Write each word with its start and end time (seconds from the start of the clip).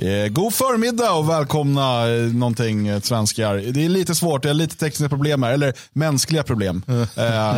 Eh, 0.00 0.28
god 0.28 0.54
förmiddag 0.54 1.12
och 1.12 1.28
välkomna 1.30 2.08
eh, 2.08 2.22
någonting 2.22 2.88
eh, 2.88 3.00
svenskar. 3.00 3.54
Det 3.56 3.84
är 3.84 3.88
lite 3.88 4.14
svårt, 4.14 4.42
det 4.42 4.50
är 4.50 4.54
lite 4.54 4.76
tekniska 4.76 5.08
problem 5.08 5.42
här, 5.42 5.52
eller 5.52 5.74
mänskliga 5.92 6.42
problem. 6.42 6.82
Eh, 7.16 7.56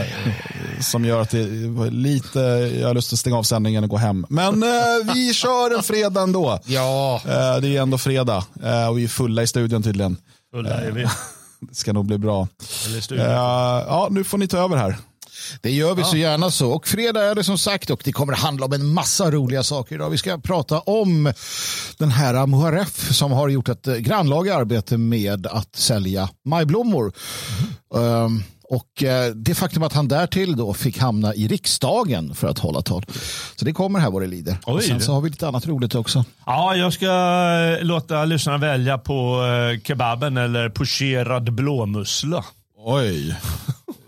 som 0.81 1.05
gör 1.05 1.21
att 1.21 1.31
det 1.31 1.47
lite, 1.91 2.39
jag 2.81 2.87
har 2.87 2.95
lust 2.95 3.13
att 3.13 3.19
stänga 3.19 3.39
av 3.39 3.43
sändningen 3.43 3.85
och 3.85 3.91
gå 3.91 3.97
hem. 3.97 4.27
Men 4.29 4.63
eh, 4.63 4.69
vi 5.15 5.35
kör 5.35 5.77
en 5.77 5.83
fredag 5.83 6.23
ändå. 6.23 6.61
Ja. 6.67 7.21
Eh, 7.25 7.61
det 7.61 7.77
är 7.77 7.83
ändå 7.83 7.99
fredag 7.99 8.45
och 8.91 8.99
vi 8.99 9.05
är 9.05 9.09
fulla 9.09 9.43
i 9.43 9.47
studion 9.47 9.83
tydligen. 9.83 10.17
Fulla 10.55 10.71
är 10.71 10.91
vi. 10.91 11.03
Det 11.61 11.75
ska 11.75 11.93
nog 11.93 12.07
bli 12.07 12.19
bra. 12.19 12.49
Ja, 13.19 14.09
nu 14.11 14.25
får 14.25 14.39
ni 14.39 14.49
ta 14.49 14.59
över 14.59 14.77
här. 14.77 14.97
Det 15.61 15.71
gör 15.71 15.95
vi 15.95 16.05
så 16.05 16.17
gärna 16.17 16.51
så. 16.51 16.71
Och 16.71 16.87
fredag 16.89 17.25
är 17.25 17.35
det 17.35 17.45
som 17.45 17.59
sagt 17.59 17.91
och 17.91 18.01
det 18.05 18.13
kommer 18.13 18.33
handla 18.33 18.67
om 18.67 18.73
en 18.73 18.87
massa 18.87 19.31
roliga 19.31 19.63
saker 19.63 19.95
idag. 19.95 20.11
Vi 20.11 20.19
ska 20.19 20.39
prata 20.39 20.81
om 20.81 21.33
den 21.99 22.11
här 22.11 22.47
MHRF 22.47 23.15
som 23.15 23.33
har 23.33 23.49
gjort 23.49 23.69
ett 23.69 23.87
eh, 23.87 23.95
grannlaga 23.95 24.57
arbete 24.57 24.99
med 24.99 25.47
att 25.47 25.77
sälja 25.77 26.29
majblommor. 26.45 27.13
Ehm, 27.97 28.43
och 28.69 29.03
eh, 29.03 29.35
det 29.35 29.55
faktum 29.55 29.83
att 29.83 29.93
han 29.93 30.09
därtill 30.09 30.57
då 30.57 30.75
fick 30.75 30.99
hamna 30.99 31.35
i 31.35 31.49
riksdagen 31.49 32.35
för 32.35 32.49
att 32.49 32.59
hålla 32.59 32.83
tal. 32.83 33.05
Så 33.57 33.65
det 33.65 33.73
kommer 33.73 33.99
här 34.01 34.11
vad 34.11 34.23
det 34.23 34.27
lider. 34.27 34.57
Och 34.65 34.75
Oj. 34.75 34.83
sen 34.83 35.01
så 35.01 35.13
har 35.13 35.21
vi 35.21 35.31
lite 35.31 35.49
annat 35.49 35.67
roligt 35.67 35.95
också. 35.95 36.25
Ja, 36.47 36.77
jag 36.77 36.93
ska 36.93 37.07
eh, 37.07 37.85
låta 37.85 38.25
lyssnarna 38.25 38.59
välja 38.59 38.99
på 38.99 39.43
kebaben 39.85 40.37
eller 40.37 40.69
pocherad 40.69 41.55
blåmussla. 41.55 42.45
Oj. 42.85 43.37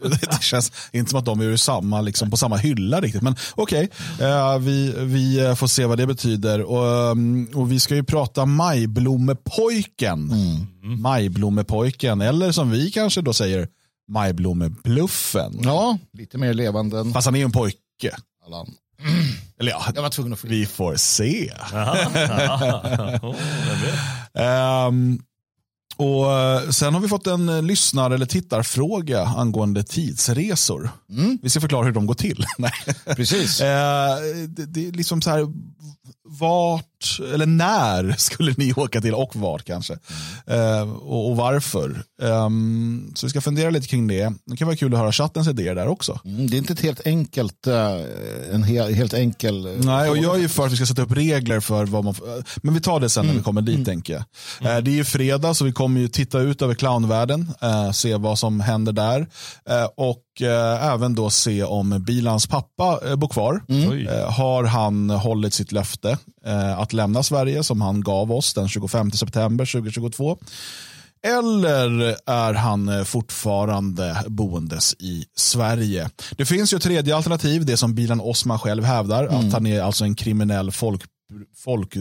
Det 0.03 0.43
känns 0.43 0.73
inte 0.93 1.11
som 1.11 1.19
att 1.19 1.25
de 1.25 1.41
är 1.41 1.45
ur 1.45 1.57
samma, 1.57 2.01
liksom, 2.01 2.31
på 2.31 2.37
samma 2.37 2.57
hylla 2.57 3.01
riktigt. 3.01 3.23
Men 3.23 3.37
okej, 3.55 3.89
eh, 4.21 4.59
vi, 4.59 4.95
vi 4.99 5.55
får 5.57 5.67
se 5.67 5.87
vad 5.87 5.99
det 5.99 6.07
betyder. 6.07 6.63
Och, 6.63 7.11
um, 7.11 7.49
och 7.55 7.73
vi 7.73 7.81
ska 7.81 7.95
ju 7.95 8.05
prata 8.05 8.47
majblommepojken. 8.47 10.33
Majblommepojken, 10.99 12.21
eller 12.21 12.53
som 12.53 12.71
vi 12.71 12.91
kanske 12.91 13.21
då 13.21 13.33
säger, 13.33 13.69
majblommebluffen. 14.09 15.61
Ja, 15.63 15.99
lite 16.13 16.39
mer 16.39 16.55
levande 16.55 16.99
än 16.99 17.13
Fast 17.13 17.25
han 17.25 17.35
är 17.35 17.39
ju 17.39 17.45
en 17.45 17.53
pojke. 17.53 18.17
Allan. 18.47 18.75
Eller 19.61 19.71
ja, 19.71 19.85
Jag 19.95 20.03
var 20.03 20.11
tvungen 20.11 20.33
att 20.33 20.45
vi 20.45 20.67
får 20.67 20.97
se. 20.97 21.53
Jaha, 21.73 21.99
jaha. 22.15 23.21
Oh. 23.23 23.37
Ehm, 24.35 25.19
och 25.97 26.33
eh, 26.33 26.71
Sen 26.71 26.95
har 26.95 27.01
vi 27.01 27.09
fått 27.09 27.27
en 27.27 27.49
eh, 27.49 27.63
lyssnar 27.63 28.11
eller 28.11 28.27
tittarfråga 28.27 29.23
angående 29.23 29.83
tidsresor. 29.85 30.91
Vi 31.43 31.51
ska 31.51 31.61
förklara 31.61 31.85
hur 31.85 31.93
de 31.93 32.07
går 32.07 32.15
till. 32.15 32.47
Precis. 33.17 33.61
Eh, 33.61 34.17
det, 34.49 34.67
det 34.67 34.89
är 34.89 34.93
liksom 34.93 35.23
så 35.23 35.31
här, 35.31 35.41
vart 36.29 37.21
eller 37.35 37.47
när 37.47 38.13
skulle 38.19 38.55
ni 38.59 38.73
åka 38.77 39.01
till 39.01 39.15
och 39.15 39.37
vart 39.37 39.65
kanske? 39.65 39.93
Eh, 40.47 40.81
och, 40.93 41.31
och 41.31 41.37
varför? 41.37 42.03
Ehm, 42.23 43.13
så 43.15 43.27
vi 43.27 43.31
ska 43.31 43.41
fundera 43.41 43.71
lite 43.71 43.87
kring 43.87 44.07
det. 44.07 44.33
Det 44.47 44.57
kan 44.57 44.67
vara 44.67 44.77
kul 44.77 44.95
att 44.95 45.01
höra 45.01 45.13
chattens 45.13 45.49
idéer 45.49 45.75
där 45.75 45.89
också. 45.89 46.21
Mm, 46.25 46.47
Det 46.51 46.57
är 46.57 46.59
inte 46.59 46.73
ett 46.73 46.81
helt 46.81 47.07
enkelt, 47.07 47.67
eh, 47.67 47.75
en 48.53 48.65
he- 48.65 48.93
helt 48.95 49.15
enkel... 49.15 49.67
eh, 49.67 49.73
Nej, 49.85 50.11
och 50.11 50.19
jag 50.19 50.37
är 50.37 50.41
ju 50.41 50.49
för 50.49 50.67
att 50.67 50.73
vi 50.73 50.77
ska 50.77 50.87
sätta 50.87 51.03
upp 51.03 51.13
regler 51.13 51.61
för 51.61 51.85
vad 51.85 52.05
man 52.05 52.15
Men 52.57 52.75
vi 52.75 52.81
tar 52.81 53.01
det 53.01 53.09
sen 53.11 53.27
när 53.27 53.35
vi 53.35 53.43
kommer 53.43 53.63
dit 53.63 53.87
tänker 53.87 54.13
jag. 54.13 54.77
Eh, 54.77 54.83
Det 54.83 54.91
är 54.91 54.95
ju 54.95 55.05
fredag 55.05 55.55
så 55.55 55.65
vi 55.65 55.73
kommer 55.73 56.01
ju 56.01 56.09
titta 56.09 56.39
ut 56.41 56.63
över 56.63 56.75
clownvärlden, 56.75 57.53
se 57.95 58.17
vad 58.17 58.39
som 58.39 58.61
händer 58.61 58.93
där. 58.93 59.21
Eh, 59.71 59.85
Och 60.35 60.43
eh, 60.43 60.93
även 60.93 61.15
då 61.15 61.31
se 61.31 61.63
om 61.65 62.03
Bilans 62.07 62.47
pappa 62.47 63.01
eh, 63.05 63.17
bor 63.17 63.29
kvar. 63.29 63.63
Oj. 63.69 64.07
Eh, 64.07 64.31
Har 64.33 64.65
han 64.65 65.11
hållit 65.11 65.55
sitt 65.55 65.73
löfte 65.73 66.19
att 66.77 66.93
lämna 66.93 67.23
Sverige 67.23 67.63
som 67.63 67.81
han 67.81 68.01
gav 68.01 68.33
oss 68.33 68.55
den 68.55 68.69
25 68.69 69.13
september 69.13 69.67
2022? 69.73 70.39
Eller 71.27 72.17
är 72.27 72.55
han 72.55 73.05
fortfarande 73.07 74.25
boendes 74.27 74.95
i 74.99 75.25
Sverige? 75.37 76.11
Det 76.37 76.45
finns 76.45 76.73
ju 76.73 76.77
ett 76.77 76.83
tredje 76.83 77.17
alternativ, 77.17 77.65
det 77.67 77.77
som 77.77 77.95
Bilan 77.95 78.21
Osman 78.21 78.59
själv 78.59 78.85
hävdar, 78.85 79.25
att 79.27 79.53
han 79.53 79.67
är 79.67 79.83
alltså 79.83 80.05
en 80.05 80.15
kriminell 80.15 80.71
folk, 80.73 81.03
folk, 81.57 81.97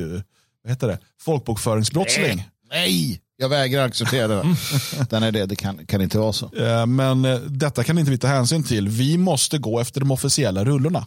vad 0.64 0.72
heter 0.72 0.88
det? 0.88 1.00
folkbokföringsbrottsling. 1.22 2.50
Nej, 2.70 3.20
jag 3.38 3.50
vägrar 3.50 3.86
acceptera 3.86 4.28
det. 4.28 4.44
Den 5.10 5.24
är 5.24 5.32
det, 5.32 5.46
det 5.46 5.56
kan, 5.56 5.86
kan 5.86 6.02
inte 6.02 6.20
vara 6.20 6.34
så. 6.34 6.56
Eh, 6.56 6.86
Men 6.86 7.26
eh, 7.26 7.40
detta 7.40 7.84
kan 7.84 7.98
inte 7.98 8.12
vi 8.12 8.18
ta 8.18 8.28
hänsyn 8.28 8.64
till. 8.64 8.90
Vi 8.90 9.18
måste 9.18 9.58
gå 9.58 9.80
efter 9.80 10.00
de 10.00 10.12
officiella 10.12 10.66
rullorna. 10.66 11.06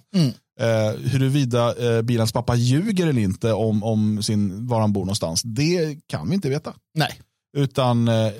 Eh, 0.60 1.00
huruvida 1.10 1.94
eh, 1.96 2.02
Bilans 2.02 2.32
pappa 2.32 2.54
ljuger 2.54 3.06
eller 3.06 3.22
inte 3.22 3.52
om, 3.52 3.82
om 3.82 4.22
sin, 4.22 4.66
var 4.66 4.80
han 4.80 4.92
bor 4.92 5.00
någonstans, 5.00 5.42
det 5.42 5.98
kan 6.06 6.28
vi 6.28 6.34
inte 6.34 6.48
veta. 6.48 6.74
Nej. 6.94 7.20
Utan 7.56 8.08
eh, 8.08 8.32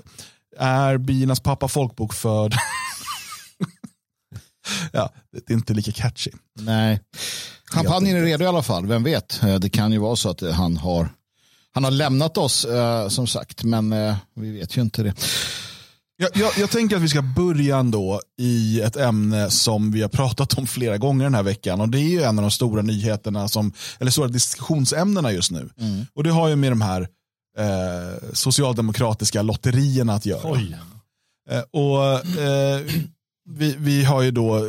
är 0.59 0.99
Bilans 0.99 1.41
pappa 1.41 1.69
folkbokförd? 1.69 2.55
ja, 4.93 5.13
det 5.33 5.53
är 5.53 5.55
inte 5.55 5.75
lika 5.75 5.93
catchy. 5.93 6.31
Nej. 6.61 7.01
Champagnen 7.73 8.17
är 8.17 8.23
redo 8.23 8.45
i 8.45 8.47
alla 8.47 8.63
fall, 8.63 8.87
vem 8.87 9.03
vet. 9.03 9.41
Det 9.61 9.71
kan 9.71 9.93
ju 9.93 9.99
vara 9.99 10.17
så 10.17 10.31
att 10.31 10.41
han 10.41 10.77
har, 10.77 11.09
han 11.77 11.85
har 11.85 11.91
lämnat 11.91 12.39
oss 12.39 12.65
eh, 12.65 13.09
som 13.09 13.27
sagt, 13.27 13.65
men 13.65 13.93
eh, 13.93 14.17
vi 14.35 14.51
vet 14.51 14.77
ju 14.77 14.83
inte 14.83 15.03
det. 15.03 15.15
Jag, 16.17 16.31
jag, 16.35 16.53
jag 16.59 16.71
tänker 16.71 16.97
att 16.97 17.03
vi 17.03 17.09
ska 17.09 17.23
börja 17.23 17.77
ändå 17.77 18.21
i 18.39 18.81
ett 18.81 18.97
ämne 18.97 19.51
som 19.51 19.93
vi 19.93 20.03
har 20.03 20.09
pratat 20.09 20.59
om 20.59 20.67
flera 20.67 20.99
gånger 20.99 21.25
den 21.25 21.35
här 21.35 21.43
veckan. 21.43 21.81
Och 21.81 21.89
Det 21.89 21.99
är 21.99 22.09
ju 22.09 22.23
en 22.23 22.39
av 22.39 22.43
de 22.43 22.51
stora 22.51 22.83
nyheterna, 22.83 23.49
som, 23.49 23.73
eller 23.99 24.11
stora 24.11 24.29
diskussionsämnena 24.29 25.33
just 25.33 25.51
nu. 25.51 25.71
Och 26.15 26.25
Det 26.25 26.31
har 26.31 26.49
ju 26.49 26.57
med 26.57 26.73
de 26.73 26.81
här 26.81 27.01
eh, 27.59 28.33
socialdemokratiska 28.33 29.43
lotterierna 29.43 30.15
att 30.15 30.27
göra. 30.27 30.51
Oj. 30.53 30.77
Eh, 31.51 31.63
och 31.71 32.39
eh, 32.41 32.81
vi, 33.49 33.77
vi 33.79 34.05
har 34.05 34.23
ju 34.23 34.31
då, 34.31 34.61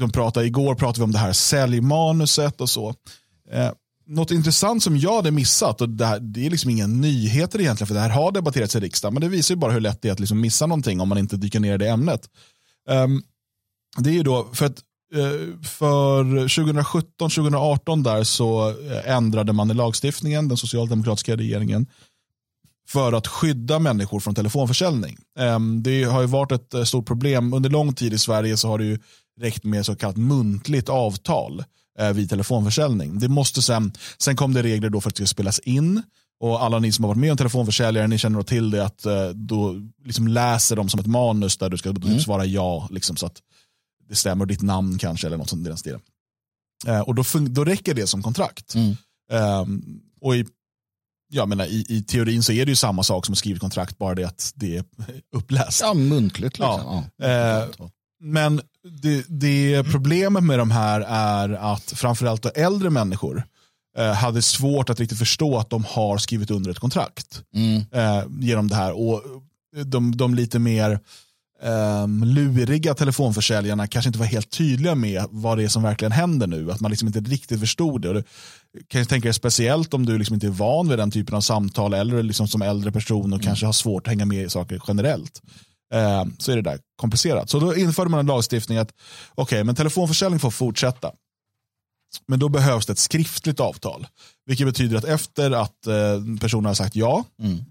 de 0.00 0.12
pratade, 0.12 0.46
igår 0.46 0.74
pratade 0.74 1.00
vi 1.00 1.04
om 1.04 1.12
det 1.12 1.18
här 1.18 1.32
säljmanuset 1.32 2.60
och 2.60 2.70
så. 2.70 2.94
Något 4.10 4.30
intressant 4.30 4.82
som 4.82 4.96
jag 4.96 5.16
hade 5.16 5.30
missat, 5.30 5.80
och 5.80 5.88
det, 5.88 6.06
här, 6.06 6.20
det 6.20 6.46
är 6.46 6.50
liksom 6.50 6.70
inga 6.70 6.86
nyheter 6.86 7.60
egentligen, 7.60 7.86
för 7.86 7.94
det 7.94 8.00
här 8.00 8.10
har 8.10 8.32
debatterats 8.32 8.76
i 8.76 8.80
riksdagen, 8.80 9.14
men 9.14 9.20
det 9.20 9.28
visar 9.28 9.54
ju 9.54 9.58
bara 9.58 9.72
hur 9.72 9.80
lätt 9.80 10.02
det 10.02 10.08
är 10.08 10.12
att 10.12 10.20
liksom 10.20 10.40
missa 10.40 10.66
någonting 10.66 11.00
om 11.00 11.08
man 11.08 11.18
inte 11.18 11.36
dyker 11.36 11.60
ner 11.60 11.74
i 11.74 11.78
det 11.78 11.88
ämnet. 11.88 12.30
Um, 12.88 13.22
det 13.98 14.10
är 14.10 14.14
ju 14.14 14.22
då, 14.22 14.48
för 14.52 14.66
att 14.66 14.78
eh, 15.14 15.64
för 15.68 16.24
2017-2018 16.24 18.02
där 18.04 18.24
så 18.24 18.68
eh, 18.68 19.10
ändrade 19.16 19.52
man 19.52 19.70
i 19.70 19.74
lagstiftningen, 19.74 20.48
den 20.48 20.56
socialdemokratiska 20.56 21.36
regeringen, 21.36 21.86
för 22.88 23.12
att 23.12 23.26
skydda 23.26 23.78
människor 23.78 24.20
från 24.20 24.34
telefonförsäljning. 24.34 25.18
Ehm, 25.38 25.82
det 25.82 26.04
har 26.04 26.20
ju 26.20 26.26
varit 26.26 26.52
ett 26.52 26.74
eh, 26.74 26.84
stort 26.84 27.06
problem. 27.06 27.54
Under 27.54 27.70
lång 27.70 27.94
tid 27.94 28.12
i 28.12 28.18
Sverige 28.18 28.56
så 28.56 28.68
har 28.68 28.78
det 28.78 28.84
ju 28.84 28.98
räckt 29.40 29.64
med 29.64 29.86
så 29.86 29.96
kallat 29.96 30.16
muntligt 30.16 30.88
avtal 30.88 31.64
eh, 31.98 32.12
vid 32.12 32.30
telefonförsäljning. 32.30 33.18
Det 33.18 33.28
måste 33.28 33.62
sen, 33.62 33.92
sen 34.18 34.36
kom 34.36 34.54
det 34.54 34.62
regler 34.62 34.90
då 34.90 35.00
för 35.00 35.08
att 35.08 35.16
det 35.16 35.26
ska 35.26 35.34
spelas 35.34 35.58
in 35.58 36.02
och 36.40 36.62
alla 36.62 36.78
ni 36.78 36.92
som 36.92 37.04
har 37.04 37.08
varit 37.08 37.20
med 37.20 37.30
om 37.30 37.36
telefonförsäljare, 37.36 38.06
ni 38.06 38.18
känner 38.18 38.42
till 38.42 38.70
det 38.70 38.84
att 38.84 39.06
eh, 39.06 39.28
då 39.28 39.74
liksom 40.04 40.28
läser 40.28 40.76
de 40.76 40.88
som 40.88 41.00
ett 41.00 41.06
manus 41.06 41.56
där 41.56 41.68
du 41.70 41.78
ska 41.78 41.92
typ 41.92 42.22
svara 42.22 42.44
ja, 42.44 42.88
liksom, 42.90 43.16
så 43.16 43.26
att 43.26 43.42
det 44.08 44.14
stämmer, 44.16 44.46
ditt 44.46 44.62
namn 44.62 44.98
kanske 44.98 45.26
eller 45.26 45.36
något 45.36 45.50
sånt 45.50 45.66
i 45.66 45.68
den 45.68 45.78
stilen. 45.78 46.00
Eh, 46.86 47.00
och 47.00 47.14
då, 47.14 47.24
då 47.48 47.64
räcker 47.64 47.94
det 47.94 48.06
som 48.06 48.22
kontrakt. 48.22 48.74
Mm. 48.74 48.96
Ehm, 49.32 50.00
och 50.20 50.36
i, 50.36 50.46
jag 51.32 51.48
menar, 51.48 51.64
i, 51.64 51.84
i 51.88 52.02
teorin 52.02 52.42
så 52.42 52.52
är 52.52 52.66
det 52.66 52.70
ju 52.70 52.76
samma 52.76 53.02
sak 53.02 53.26
som 53.26 53.32
att 53.32 53.38
skriva 53.38 53.58
kontrakt, 53.58 53.98
bara 53.98 54.14
det 54.14 54.24
att 54.24 54.52
det 54.54 54.76
är 54.76 54.84
uppläst. 55.36 55.80
Ja, 55.80 55.94
muntligt 55.94 56.58
liksom. 56.58 57.04
Ja. 57.18 57.90
Eh, 58.20 58.26
Men 58.26 58.60
det, 59.02 59.24
det 59.28 59.84
problemet 59.84 60.44
med 60.44 60.58
de 60.58 60.70
här 60.70 61.00
är 61.08 61.72
att 61.72 61.92
framförallt 61.96 62.46
äldre 62.46 62.90
människor 62.90 63.42
eh, 63.98 64.12
hade 64.12 64.42
svårt 64.42 64.90
att 64.90 65.00
riktigt 65.00 65.18
förstå 65.18 65.58
att 65.58 65.70
de 65.70 65.84
har 65.84 66.18
skrivit 66.18 66.50
under 66.50 66.70
ett 66.70 66.78
kontrakt 66.78 67.42
Mm. 67.54 67.76
eh, 67.92 68.24
genom 68.40 68.68
det 68.68 68.74
här. 68.76 68.92
Och 68.92 69.22
de, 69.84 70.16
de 70.16 70.34
lite 70.34 70.58
mer 70.58 71.00
um, 71.62 72.24
luriga 72.24 72.94
telefonförsäljarna 72.94 73.86
kanske 73.86 74.08
inte 74.08 74.18
var 74.18 74.26
helt 74.26 74.50
tydliga 74.50 74.94
med 74.94 75.24
vad 75.30 75.58
det 75.58 75.64
är 75.64 75.68
som 75.68 75.82
verkligen 75.82 76.12
händer 76.12 76.46
nu. 76.46 76.70
Att 76.72 76.80
man 76.80 76.90
liksom 76.90 77.06
inte 77.08 77.20
riktigt 77.20 77.60
förstod 77.60 78.02
det. 78.02 78.08
Och 78.08 78.14
det 78.14 78.24
kan 78.88 79.06
tänka 79.06 79.26
dig 79.26 79.34
speciellt 79.34 79.94
om 79.94 80.06
du 80.06 80.18
liksom 80.18 80.34
inte 80.34 80.46
är 80.46 80.50
van 80.50 80.88
vid 80.88 80.98
den 80.98 81.10
typen 81.10 81.34
av 81.34 81.40
samtal 81.40 81.94
eller 81.94 82.22
liksom 82.22 82.48
som 82.48 82.62
äldre 82.62 82.92
person 82.92 83.32
och 83.32 83.42
kanske 83.42 83.66
har 83.66 83.72
svårt 83.72 84.06
att 84.06 84.10
hänga 84.10 84.24
med 84.26 84.44
i 84.44 84.48
saker 84.50 84.82
generellt. 84.88 85.42
Eh, 85.94 86.24
så 86.38 86.52
är 86.52 86.56
det 86.56 86.62
där 86.62 86.78
komplicerat. 86.96 87.50
Så 87.50 87.58
då 87.58 87.76
införde 87.76 88.10
man 88.10 88.20
en 88.20 88.26
lagstiftning 88.26 88.78
att 88.78 88.92
okej, 89.34 89.64
men 89.64 89.74
telefonförsäljning 89.74 90.40
får 90.40 90.50
fortsätta. 90.50 91.12
Men 92.26 92.38
då 92.38 92.48
behövs 92.48 92.86
det 92.86 92.92
ett 92.92 92.98
skriftligt 92.98 93.60
avtal. 93.60 94.06
Vilket 94.46 94.66
betyder 94.66 94.96
att 94.96 95.04
efter 95.04 95.50
att 95.50 95.86
eh, 95.86 96.20
personen 96.40 96.64
har 96.64 96.74
sagt 96.74 96.96
ja, 96.96 97.24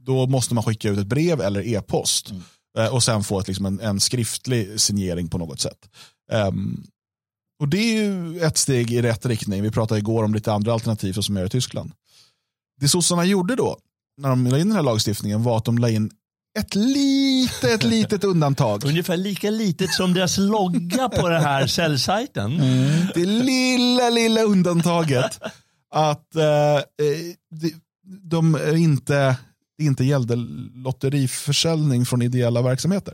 då 0.03 0.27
måste 0.27 0.53
man 0.53 0.63
skicka 0.63 0.89
ut 0.89 0.99
ett 0.99 1.07
brev 1.07 1.41
eller 1.41 1.67
e-post. 1.67 2.33
Eh, 2.77 2.93
och 2.93 3.03
sen 3.03 3.23
få 3.23 3.39
ett, 3.39 3.47
liksom 3.47 3.65
en, 3.65 3.79
en 3.79 3.99
skriftlig 3.99 4.81
signering 4.81 5.29
på 5.29 5.37
något 5.37 5.59
sätt. 5.59 5.89
Ehm, 6.31 6.83
och 7.59 7.67
det 7.67 7.77
är 7.77 8.03
ju 8.03 8.39
ett 8.41 8.57
steg 8.57 8.91
i 8.91 9.01
rätt 9.01 9.25
riktning. 9.25 9.63
Vi 9.63 9.71
pratade 9.71 9.99
igår 9.99 10.23
om 10.23 10.33
lite 10.33 10.53
andra 10.53 10.73
alternativ 10.73 11.13
som 11.13 11.37
är 11.37 11.45
i 11.45 11.49
Tyskland. 11.49 11.91
Det 12.81 12.89
sossarna 12.89 13.25
gjorde 13.25 13.55
då, 13.55 13.77
när 14.21 14.29
de 14.29 14.47
la 14.47 14.59
in 14.59 14.67
den 14.67 14.75
här 14.75 14.83
lagstiftningen, 14.83 15.43
var 15.43 15.57
att 15.57 15.65
de 15.65 15.77
la 15.77 15.89
in 15.89 16.11
ett 16.57 16.75
litet, 16.75 17.83
litet 17.83 18.23
undantag. 18.23 18.83
Ungefär 18.85 19.17
lika 19.17 19.49
litet 19.49 19.93
som 19.93 20.13
deras 20.13 20.37
logga 20.37 21.09
på 21.09 21.29
den 21.29 21.41
här 21.41 21.67
säljsajten. 21.67 22.57
Det 23.13 23.25
lilla, 23.25 24.09
lilla 24.09 24.41
undantaget 24.41 25.39
att 25.91 26.35
eh, 26.35 26.75
eh, 26.75 26.81
de, 27.51 27.73
de 28.23 28.57
inte, 28.77 29.37
inte 29.81 30.03
gällde 30.03 30.35
lotteriförsäljning 30.73 32.05
från 32.05 32.21
ideella 32.21 32.61
verksamheter. 32.61 33.13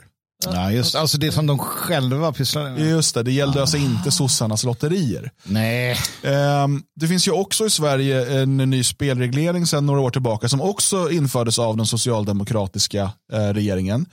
Ja, 0.53 0.71
just, 0.71 0.95
alltså 0.95 1.18
det 1.18 1.31
som 1.31 1.47
de 1.47 1.59
själva 1.59 2.31
pysslar 2.33 2.63
med. 2.69 2.80
Just 2.89 3.15
det, 3.15 3.24
det 3.24 3.31
gällde 3.31 3.62
alltså 3.62 3.77
inte 3.77 4.12
sossarnas 4.12 4.63
lotterier. 4.63 5.31
Nej. 5.44 5.97
Ehm, 6.24 6.81
Det 6.95 7.07
finns 7.07 7.27
ju 7.27 7.31
också 7.31 7.65
i 7.65 7.69
Sverige 7.69 8.42
en 8.42 8.57
ny 8.57 8.83
spelreglering 8.83 9.68
sedan 9.68 9.86
några 9.86 10.00
år 10.01 10.09
tillbaka 10.09 10.50
som 10.50 10.62
också 10.62 11.12
infördes 11.12 11.59
av 11.59 11.77
den 11.77 11.86
socialdemokratiska 11.86 13.12
eh, 13.33 13.39
regeringen. 13.53 14.06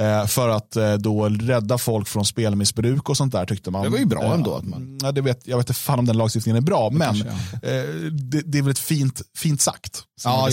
Eh, 0.00 0.26
För 0.26 0.48
att 0.48 0.76
eh, 0.76 0.94
då 0.94 1.28
rädda 1.28 1.78
folk 1.78 2.08
från 2.08 2.24
spelmissbruk 2.24 3.08
och 3.08 3.16
sånt 3.16 3.32
där 3.32 3.46
tyckte 3.46 3.70
man. 3.70 3.82
Det 3.82 3.88
var 3.88 3.98
ju 3.98 4.04
bra 4.06 4.22
Eh, 4.24 4.30
ändå 4.32 4.54
att 4.56 4.64
man- 4.64 4.98
Ja, 5.02 5.12
det 5.12 5.20
vet, 5.20 5.46
jag 5.46 5.56
vet 5.56 5.68
inte 5.70 5.80
fan 5.80 5.98
om 5.98 6.06
den 6.06 6.16
lagstiftningen 6.16 6.56
är 6.56 6.60
bra, 6.60 6.90
men 6.90 7.00
kanske, 7.08 7.28
eh, 7.28 7.84
det, 8.12 8.42
det 8.46 8.58
är 8.58 8.62
väl 8.62 8.70
ett 8.70 8.78
fint, 8.78 9.22
fint 9.36 9.60
sagt. 9.60 10.02
Som 10.20 10.32
Ja, 10.32 10.48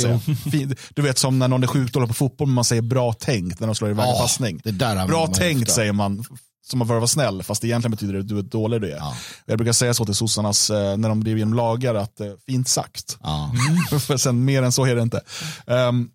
du 0.96 1.02
vet 1.02 1.18
som 1.18 1.40
när 1.40 1.48
någon 1.48 1.64
är 1.64 1.68
sjukt 1.68 1.94
dålig 1.94 2.08
på 2.08 2.14
fotboll 2.14 2.48
men 2.48 2.56
man 2.56 2.64
säger 2.64 2.82
bra 2.82 3.14
tänkt 3.14 3.60
när 3.60 3.68
de 3.68 3.76
slår 3.76 3.90
iväg 3.90 4.06
en 4.08 4.16
passning. 4.16 4.62
bra 5.08 5.28
tänkt 5.28 5.62
ofta. 5.62 5.74
säger 5.74 5.94
man 5.94 6.24
som 6.70 6.80
man 6.80 6.88
för 6.88 6.96
att 6.96 7.00
vara 7.00 7.08
snäll, 7.08 7.44
fast 7.44 7.64
egentligen 7.64 7.92
betyder 7.92 8.14
det 8.14 8.20
att 8.20 8.28
du 8.28 8.38
är 8.38 8.42
dålig 8.42 8.82
du 8.82 8.92
är. 8.92 8.98
Ja. 8.98 9.16
Jag 9.46 9.58
brukar 9.58 9.74
säga 9.74 9.94
så 9.94 10.06
till 10.06 10.16
sossarnas, 10.16 10.70
eh, 10.70 10.98
när 10.98 11.10
de 11.10 11.24
driver 11.24 11.38
igenom 11.38 11.54
lagar, 11.54 11.96
att 11.96 12.20
eh, 12.20 12.28
fint 12.46 12.68
sagt. 12.68 13.18
Ja. 13.24 13.52
För 14.00 14.18
sen 14.18 14.46
mer 14.46 14.64
än 14.64 14.72
så 14.72 14.86
är 14.86 14.96
det 14.96 15.02
inte. 15.02 15.22
Ehm, 15.68 16.10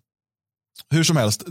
hur 0.89 1.03
som 1.03 1.17
helst, 1.17 1.43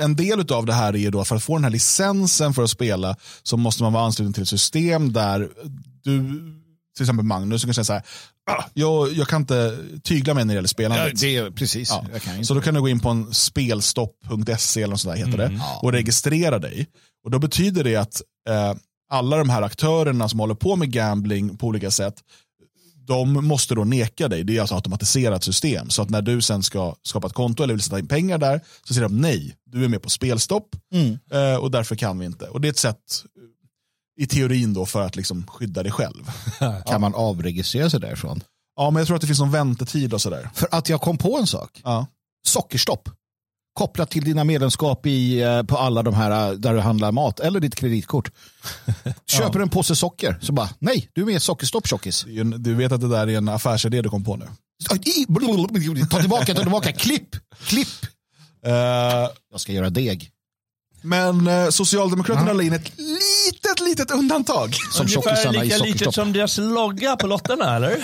en 0.00 0.16
del 0.16 0.52
av 0.52 0.66
det 0.66 0.74
här 0.74 0.96
är 0.96 1.10
då 1.10 1.24
för 1.24 1.36
att 1.36 1.42
få 1.42 1.54
den 1.54 1.64
här 1.64 1.70
licensen 1.70 2.54
för 2.54 2.62
att 2.62 2.70
spela 2.70 3.16
så 3.42 3.56
måste 3.56 3.82
man 3.82 3.92
vara 3.92 4.04
ansluten 4.04 4.32
till 4.32 4.42
ett 4.42 4.48
system 4.48 5.12
där 5.12 5.48
du, 6.02 6.20
till 6.96 7.02
exempel 7.02 7.24
Magnus, 7.24 7.62
du 7.62 7.66
kan 7.66 7.74
säga 7.74 7.84
så 7.84 7.92
här, 7.92 8.02
jag, 8.74 9.12
jag 9.12 9.28
kan 9.28 9.40
inte 9.42 9.78
tygla 10.02 10.34
mig 10.34 10.44
när 10.44 10.54
det 10.54 10.56
gäller 10.56 10.66
Ja, 10.68 10.70
spelandet. 10.70 11.20
det 11.20 11.36
är 11.36 11.50
precis. 11.50 11.90
Ja. 11.90 12.04
Så 12.44 12.54
då 12.54 12.60
kan 12.60 12.74
du 12.74 12.80
gå 12.80 12.88
in 12.88 13.00
på 13.00 13.08
en 13.08 13.34
spelstopp.se 13.34 14.82
eller 14.82 14.90
något 14.90 15.00
sånt 15.00 15.16
där 15.16 15.24
heter 15.26 15.38
det 15.38 15.60
och 15.82 15.92
registrera 15.92 16.58
dig. 16.58 16.86
Och 17.24 17.30
då 17.30 17.38
betyder 17.38 17.84
det 17.84 17.96
att 17.96 18.22
eh, 18.48 18.74
alla 19.10 19.36
de 19.36 19.48
här 19.50 19.62
aktörerna 19.62 20.28
som 20.28 20.40
håller 20.40 20.54
på 20.54 20.76
med 20.76 20.90
gambling 20.92 21.56
på 21.56 21.66
olika 21.66 21.90
sätt, 21.90 22.14
de 23.06 23.32
måste 23.46 23.74
då 23.74 23.84
neka 23.84 24.28
dig. 24.28 24.44
Det 24.44 24.56
är 24.56 24.60
alltså 24.60 24.74
automatiserat 24.74 25.44
system. 25.44 25.90
Så 25.90 26.02
att 26.02 26.10
när 26.10 26.22
du 26.22 26.40
sen 26.42 26.62
ska 26.62 26.94
skapa 27.02 27.26
ett 27.26 27.32
konto 27.32 27.62
eller 27.62 27.74
vill 27.74 27.82
sätta 27.82 27.98
in 27.98 28.06
pengar 28.08 28.38
där 28.38 28.60
så 28.84 28.94
säger 28.94 29.08
de 29.08 29.20
nej, 29.20 29.54
du 29.66 29.84
är 29.84 29.88
med 29.88 30.02
på 30.02 30.10
spelstopp 30.10 30.68
Mm. 30.94 31.18
eh, 31.32 31.56
och 31.56 31.70
därför 31.70 31.96
kan 31.96 32.18
vi 32.18 32.26
inte. 32.26 32.44
Och 32.48 32.60
det 32.60 32.68
är 32.68 32.72
ett 32.72 32.78
sätt 32.78 33.24
i 34.16 34.26
teorin 34.26 34.74
då 34.74 34.86
för 34.86 35.02
att 35.02 35.16
liksom 35.16 35.46
skydda 35.46 35.82
dig 35.82 35.92
själv. 35.92 36.30
Kan 36.86 37.00
man 37.00 37.14
avregistrera 37.14 37.90
sig 37.90 38.00
därifrån? 38.00 38.42
Ja, 38.76 38.90
men 38.90 39.00
jag 39.00 39.06
tror 39.06 39.14
att 39.14 39.20
det 39.20 39.26
finns 39.26 39.40
någon 39.40 39.50
väntetid 39.50 40.14
och 40.14 40.20
sådär. 40.20 40.50
För 40.54 40.68
att 40.72 40.88
jag 40.88 41.00
kom 41.00 41.18
på 41.18 41.38
en 41.38 41.46
sak. 41.46 41.80
Ja. 41.84 42.06
Sockerstopp. 42.48 43.08
Kopplat 43.74 44.10
till 44.10 44.24
dina 44.24 44.44
medlemskap 44.44 45.06
i, 45.06 45.42
eh, 45.42 45.62
på 45.62 45.76
alla 45.78 46.02
de 46.02 46.14
här 46.14 46.50
eh, 46.50 46.58
där 46.58 46.74
du 46.74 46.80
handlar 46.80 47.12
mat 47.12 47.40
eller 47.40 47.60
ditt 47.60 47.74
kreditkort. 47.74 48.30
Köper 49.26 49.60
en 49.60 49.68
påse 49.68 49.96
socker 49.96 50.38
så 50.42 50.52
bara 50.52 50.68
nej, 50.78 51.10
du 51.12 51.22
är 51.22 51.26
med 51.26 51.34
i 51.34 51.40
sockerstopp 51.40 51.86
tjockis. 51.88 52.22
Det 52.24 52.30
är 52.30 52.34
ju 52.34 52.40
en- 52.40 52.62
Du 52.62 52.74
vet 52.74 52.92
att 52.92 53.00
det 53.00 53.08
där 53.08 53.26
är 53.28 53.36
en 53.38 53.48
affärsidé 53.48 54.02
du 54.02 54.08
kom 54.08 54.24
på 54.24 54.36
nu. 54.36 54.46
Ta 56.10 56.20
tillbaka, 56.20 56.54
ta 56.54 56.62
tillbaka, 56.62 56.92
klipp, 56.92 57.36
klipp. 57.66 57.88
Eh, 58.66 58.72
Jag 59.52 59.60
ska 59.60 59.72
göra 59.72 59.90
deg. 59.90 60.30
Men 61.06 61.46
eh, 61.46 61.68
Socialdemokraterna 61.68 62.52
la 62.52 62.62
in 62.62 62.72
ett 62.72 62.92
litet, 62.98 63.80
litet 63.80 64.10
undantag. 64.10 64.74
Som 64.92 65.06
Ungefär 65.06 65.52
lika 65.52 65.78
litet 65.78 66.14
som 66.14 66.32
deras 66.32 66.58
logga 66.58 67.16
på 67.16 67.26
lotterna, 67.26 67.76
eller? 67.76 67.90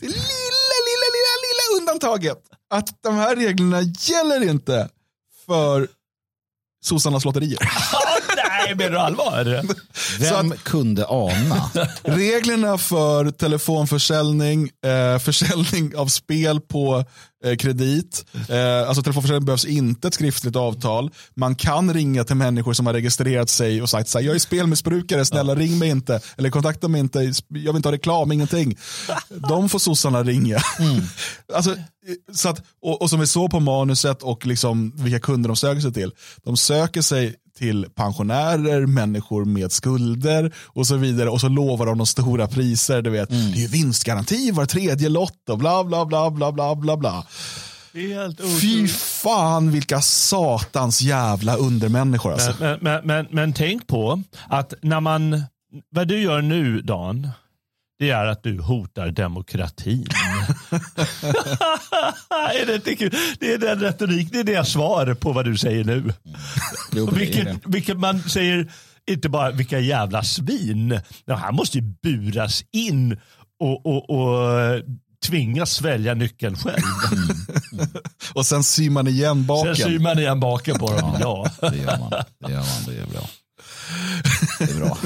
Det 0.00 0.06
lilla, 0.06 0.78
lilla, 0.88 1.08
lilla, 1.14 1.34
lilla 1.44 1.80
undantaget. 1.80 2.38
Att 2.70 3.02
de 3.02 3.14
här 3.14 3.36
reglerna 3.36 3.82
gäller 3.82 4.50
inte 4.50 4.88
för 5.46 5.88
sossarnas 6.84 7.24
lotterier. 7.24 7.58
Nej, 8.36 8.74
menar 8.74 8.90
du 8.90 8.98
allvar? 8.98 9.62
Vem 10.18 10.50
kunde 10.62 11.06
ana? 11.06 11.70
Reglerna 12.02 12.78
för 12.78 13.30
telefonförsäljning, 13.30 14.70
eh, 14.86 15.18
försäljning 15.18 15.96
av 15.96 16.06
spel 16.06 16.60
på 16.60 17.04
eh, 17.44 17.56
kredit. 17.56 18.24
Eh, 18.48 18.88
alltså 18.88 19.02
telefonförsäljning 19.02 19.44
behövs 19.44 19.64
inte 19.64 20.08
ett 20.08 20.14
skriftligt 20.14 20.56
avtal. 20.56 21.10
Man 21.34 21.54
kan 21.54 21.94
ringa 21.94 22.24
till 22.24 22.36
människor 22.36 22.72
som 22.72 22.86
har 22.86 22.92
registrerat 22.92 23.50
sig 23.50 23.82
och 23.82 23.90
sagt 23.90 24.08
så 24.08 24.18
här, 24.18 24.26
jag 24.26 24.34
är 24.34 24.38
spelmissbrukare, 24.38 25.24
snälla 25.24 25.54
ring 25.54 25.78
mig 25.78 25.88
inte. 25.88 26.20
Eller 26.36 26.50
kontakta 26.50 26.88
mig 26.88 27.00
inte, 27.00 27.32
jag 27.48 27.72
vill 27.72 27.76
inte 27.76 27.88
ha 27.88 27.94
reklam, 27.94 28.32
ingenting. 28.32 28.78
De 29.48 29.68
får 29.68 29.78
sossarna 29.78 30.22
ringa. 30.22 30.58
alltså, 31.54 31.70
eh, 31.70 31.76
så 32.34 32.48
att, 32.48 32.62
och, 32.82 33.02
och 33.02 33.10
som 33.10 33.20
vi 33.20 33.26
såg 33.26 33.50
på 33.50 33.60
manuset 33.60 34.22
och 34.22 34.46
liksom 34.46 34.92
vilka 34.96 35.20
kunder 35.20 35.48
de 35.48 35.56
söker 35.56 35.80
sig 35.80 35.92
till. 35.92 36.12
De 36.44 36.56
söker 36.56 37.02
sig 37.02 37.34
till 37.58 37.86
pensionärer, 37.94 38.86
människor 38.86 39.44
med 39.44 39.72
skulder 39.72 40.52
och 40.66 40.86
så 40.86 40.96
vidare. 40.96 41.28
Och 41.28 41.40
så 41.40 41.48
lovar 41.48 41.86
de 41.86 41.98
de 41.98 42.06
stora 42.06 42.46
priser. 42.48 43.02
Du 43.02 43.10
vet, 43.10 43.30
Mm. 43.30 43.52
Det 43.52 43.64
är 43.64 43.68
vinstgaranti 43.68 44.50
var 44.50 44.66
tredje 44.66 45.08
lott 45.08 45.48
och 45.50 45.58
bla 45.58 45.84
bla 45.84 46.06
bla 46.06 46.30
bla 46.30 46.52
bla 46.52 46.74
bla 46.74 46.96
bla. 46.96 47.26
Fy 48.60 48.88
fan 48.88 49.70
vilka 49.70 50.00
satans 50.00 51.02
jävla 51.02 51.56
undermänniskor 51.56 52.32
alltså. 52.32 52.54
Men, 52.60 52.78
men, 52.80 53.00
men, 53.06 53.26
men 53.30 53.52
tänk 53.52 53.86
på 53.86 54.22
att 54.48 54.74
när 54.82 55.00
man, 55.00 55.42
vad 55.90 56.08
du 56.08 56.22
gör 56.22 56.42
nu 56.42 56.80
Dan, 56.80 57.28
det 57.98 58.10
är 58.10 58.26
att 58.26 58.42
du 58.42 58.60
hotar 58.60 59.10
demokratin. 59.10 60.06
är 62.30 62.66
det, 62.66 62.74
inte 62.74 62.96
kul? 62.96 63.14
det 63.40 63.52
är 63.52 63.58
den 63.58 63.80
retorik, 63.80 64.28
det 64.32 64.40
är 64.40 64.44
det 64.44 64.64
svar 64.64 65.14
på 65.14 65.32
vad 65.32 65.44
du 65.44 65.56
säger 65.56 65.84
nu. 65.84 66.12
Jo, 66.92 67.10
vilket, 67.10 67.48
vilket 67.64 67.98
man 67.98 68.22
säger, 68.22 68.72
inte 69.10 69.28
bara 69.28 69.50
vilka 69.50 69.78
jävla 69.78 70.22
svin. 70.22 71.00
Här 71.26 71.52
måste 71.52 71.78
ju 71.78 71.84
buras 72.02 72.64
in 72.72 73.20
och, 73.60 73.86
och, 73.86 74.10
och 74.10 74.82
tvingas 75.26 75.70
svälja 75.70 76.14
nyckeln 76.14 76.56
själv. 76.56 76.82
Och 78.34 78.46
sen 78.46 78.64
syr 78.64 78.90
man 78.90 79.08
igen 79.08 79.46
baken. 79.46 79.76
Sen 79.76 79.90
syr 79.90 79.98
man 79.98 80.18
igen 80.18 80.40
baken 80.40 80.78
på 80.78 80.90
dem. 80.90 81.16
Ja. 81.20 81.46
Det 81.60 81.76
gör 81.76 81.98
man. 81.98 82.10
Det 82.10 82.52
gör 82.52 82.58
man. 82.58 82.84
Det 82.86 83.00
är 83.00 83.06
bra. 83.06 83.28
Det 84.58 84.64
är 84.70 84.74
bra. 84.74 84.98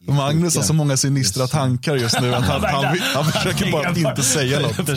Magnus 0.14 0.56
har 0.56 0.62
så 0.62 0.72
många 0.72 0.96
sinistra 0.96 1.46
tankar 1.46 1.96
just 1.96 2.20
nu 2.20 2.34
att 2.34 2.44
han, 2.44 2.64
han, 2.64 2.98
han 3.14 3.24
försöker 3.24 3.72
bara 3.72 3.88
att 3.88 3.96
inte 3.96 4.22
säga 4.22 4.60
något. 4.60 4.88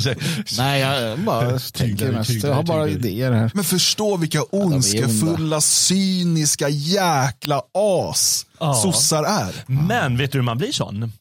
Nej, 0.58 0.82
jag 0.82 1.20
bara 1.20 1.60
tänker 1.60 2.12
mest. 2.12 2.44
Jag 2.44 2.54
har 2.54 2.64
bara 2.64 2.88
idéer 2.90 3.32
här. 3.32 3.52
Men 3.54 3.64
förstå 3.64 4.18
vilka 4.18 4.44
ondskefulla, 4.52 5.62
cyniska 5.62 6.70
jäkla 6.70 7.62
as 7.74 8.46
Ja. 8.60 8.74
sossar 8.74 9.24
är. 9.24 9.56
Men 9.68 10.18
vet 10.18 10.32
du 10.32 10.38
hur 10.38 10.44
man 10.44 10.58
blir 10.58 10.72
sån? 10.72 11.12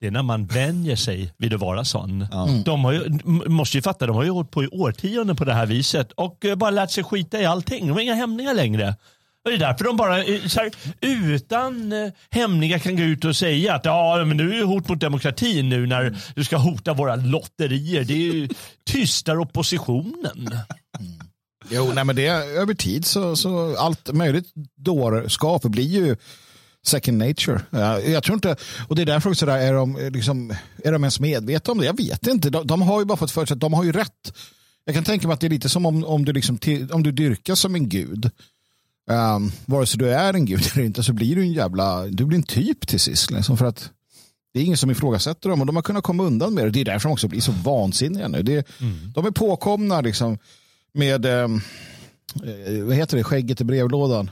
Det 0.00 0.06
är 0.06 0.10
när 0.10 0.22
man 0.22 0.46
vänjer 0.46 0.96
sig 0.96 1.32
vid 1.38 1.54
att 1.54 1.60
vara 1.60 1.84
sån. 1.84 2.26
De 2.64 2.84
har 2.84 2.92
ju, 2.92 3.18
måste 3.48 3.76
ju 3.76 3.82
fatta, 3.82 4.06
de 4.06 4.16
har 4.16 4.24
ju 4.24 4.30
hållit 4.30 4.50
på 4.50 4.64
i 4.64 4.66
årtionden 4.68 5.36
på 5.36 5.44
det 5.44 5.54
här 5.54 5.66
viset 5.66 6.12
och 6.12 6.44
eh, 6.44 6.54
bara 6.54 6.70
lärt 6.70 6.90
sig 6.90 7.04
skita 7.04 7.40
i 7.40 7.46
allting. 7.46 7.86
De 7.86 7.92
har 7.92 8.00
inga 8.00 8.14
hämningar 8.14 8.54
längre. 8.54 8.96
Och 9.44 9.50
det 9.50 9.56
är 9.56 9.58
därför 9.58 9.84
de 9.84 9.96
bara 9.96 10.24
eh, 10.24 10.46
så 10.46 10.60
här, 10.60 10.70
utan 11.00 11.92
eh, 11.92 12.12
hämningar 12.30 12.78
kan 12.78 12.96
gå 12.96 13.02
ut 13.02 13.24
och 13.24 13.36
säga 13.36 13.74
att 13.74 13.84
ja, 13.84 14.24
men 14.26 14.36
nu 14.36 14.54
är 14.54 14.58
det 14.58 14.64
hot 14.64 14.88
mot 14.88 15.00
demokratin 15.00 15.68
nu 15.68 15.86
när 15.86 16.16
du 16.34 16.44
ska 16.44 16.56
hota 16.56 16.94
våra 16.94 17.16
lotterier. 17.16 18.04
Det 18.04 18.14
är 18.14 18.32
ju 18.34 18.48
tystar 18.86 19.38
oppositionen. 19.38 20.48
Mm. 20.98 21.20
Jo, 21.70 21.92
nej, 21.94 22.04
men 22.04 22.16
det 22.16 22.26
över 22.26 22.74
tid 22.74 23.04
så, 23.04 23.36
så 23.36 23.76
allt 23.76 24.12
möjligt 24.12 24.52
dårskap 24.76 25.62
blir 25.62 25.84
ju 25.84 26.16
second 26.86 27.18
nature. 27.18 27.62
Jag 28.10 28.22
tror 28.22 28.34
inte, 28.34 28.56
och 28.88 28.96
det 28.96 29.02
är 29.02 29.06
därför 29.06 29.30
också 29.30 29.46
där, 29.46 29.58
är 29.58 29.72
de, 29.72 29.96
eh, 29.96 30.10
liksom, 30.10 30.54
är 30.84 30.92
de 30.92 31.02
ens 31.02 31.20
medvetna 31.20 31.72
om 31.72 31.78
det? 31.78 31.86
Jag 31.86 31.96
vet 31.96 32.26
inte. 32.26 32.50
De, 32.50 32.66
de 32.66 32.82
har 32.82 33.00
ju 33.00 33.04
bara 33.06 33.16
fått 33.16 33.30
för 33.30 33.46
sig 33.46 33.54
att 33.54 33.60
de 33.60 33.72
har 33.72 33.84
ju 33.84 33.92
rätt. 33.92 34.38
Jag 34.84 34.94
kan 34.94 35.04
tänka 35.04 35.26
mig 35.26 35.34
att 35.34 35.40
det 35.40 35.46
är 35.46 35.50
lite 35.50 35.68
som 35.68 35.86
om, 35.86 36.04
om, 36.04 36.24
du, 36.24 36.32
liksom 36.32 36.58
om 36.92 37.02
du 37.02 37.12
dyrkas 37.12 37.60
som 37.60 37.74
en 37.74 37.88
gud. 37.88 38.30
Um, 39.10 39.52
vare 39.66 39.86
sig 39.86 39.98
du 39.98 40.10
är 40.10 40.34
en 40.34 40.44
gud 40.44 40.62
eller 40.74 40.84
inte 40.84 41.02
så 41.02 41.12
blir 41.12 41.36
du 41.36 41.42
en 41.42 41.52
jävla, 41.52 42.06
du 42.06 42.24
blir 42.24 42.38
en 42.38 42.42
typ 42.42 42.86
till 42.88 43.00
sist. 43.00 43.30
Liksom, 43.30 43.56
för 43.56 43.66
att 43.66 43.90
det 44.54 44.60
är 44.60 44.64
ingen 44.64 44.76
som 44.76 44.90
ifrågasätter 44.90 45.48
dem 45.48 45.60
och 45.60 45.66
de 45.66 45.76
har 45.76 45.82
kunnat 45.82 46.04
komma 46.04 46.22
undan 46.22 46.54
med 46.54 46.64
det. 46.64 46.70
Det 46.70 46.80
är 46.80 46.84
därför 46.84 47.08
de 47.08 47.12
också 47.12 47.28
blir 47.28 47.40
så 47.40 47.52
vansinniga 47.52 48.28
nu. 48.28 48.42
Det, 48.42 48.66
De 49.14 49.26
är 49.26 49.30
påkomna 49.30 50.00
liksom 50.00 50.38
med, 50.94 51.24
eh, 51.26 51.48
vad 52.84 52.96
heter 52.96 53.16
det, 53.16 53.24
skägget 53.24 53.60
i 53.60 53.64
brevlådan. 53.64 54.30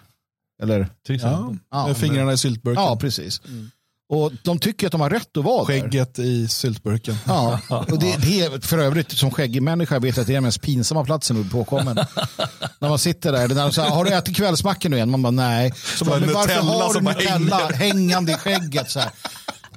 Eller? 0.62 0.88
Till 1.06 1.20
Ja. 1.20 1.28
exempel. 1.32 1.58
Ja, 1.70 1.94
fingrarna 1.94 2.32
i 2.32 2.38
syltburken. 2.38 2.82
Ja, 2.82 2.96
precis. 2.96 3.40
Och 4.10 4.32
de 4.42 4.58
tycker 4.58 4.86
att 4.86 4.92
de 4.92 5.00
har 5.00 5.10
rätt 5.10 5.36
att 5.36 5.44
vara 5.44 5.64
där. 5.64 5.80
Skägget 5.80 6.18
i 6.18 6.48
syltburken. 6.48 7.16
Ja, 7.26 7.60
och 7.68 7.98
det, 7.98 8.16
det 8.16 8.40
är 8.40 8.60
för 8.60 8.78
övrigt 8.78 9.12
som 9.12 9.30
skäggig 9.30 9.62
människa 9.62 9.98
vet 9.98 10.18
att 10.18 10.26
det 10.26 10.32
är 10.32 10.34
den 10.34 10.42
mest 10.42 10.62
pinsamma 10.62 11.04
platsen 11.04 11.42
bli 11.42 11.50
påkommen. 11.50 11.96
när 12.78 12.88
man 12.88 12.98
sitter 12.98 13.32
där, 13.32 13.48
när 13.48 13.62
de 13.62 13.72
säger, 13.72 13.90
har 13.90 14.04
du 14.04 14.10
ätit 14.14 14.36
kvällsmackan 14.36 14.90
nu 14.90 14.96
igen? 14.96 15.10
Man 15.10 15.22
bara 15.22 15.30
nej. 15.30 15.72
Så 15.96 16.04
bara, 16.04 16.20
men 16.20 16.32
varför 16.32 16.60
har 16.60 16.94
du 16.94 17.00
Nutella 17.00 17.68
hängande 17.68 18.32
i 18.32 18.34
skägget? 18.34 18.90
Så 18.90 19.00
här. 19.00 19.10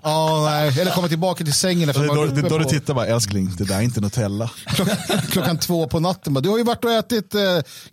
Ja, 0.04 0.42
nej. 0.50 0.80
Eller 0.80 0.92
komma 0.92 1.08
tillbaka 1.08 1.44
till 1.44 1.54
sängen 1.54 1.88
Det 1.88 2.00
är 2.00 2.08
då, 2.08 2.26
det 2.26 2.50
då 2.50 2.58
du 2.58 2.66
tittar 2.66 2.94
bara, 2.94 3.06
älskling, 3.06 3.56
det 3.58 3.64
där 3.64 3.78
är 3.78 3.82
inte 3.82 4.02
Nutella. 4.02 4.52
klockan, 4.68 4.98
klockan 5.32 5.58
två 5.58 5.88
på 5.88 6.00
natten. 6.00 6.34
Bara, 6.34 6.42
du 6.42 6.50
har 6.50 6.58
ju 6.58 6.64
varit 6.64 6.86
och 6.86 6.92
ätit 6.92 7.36
eh, 7.36 7.42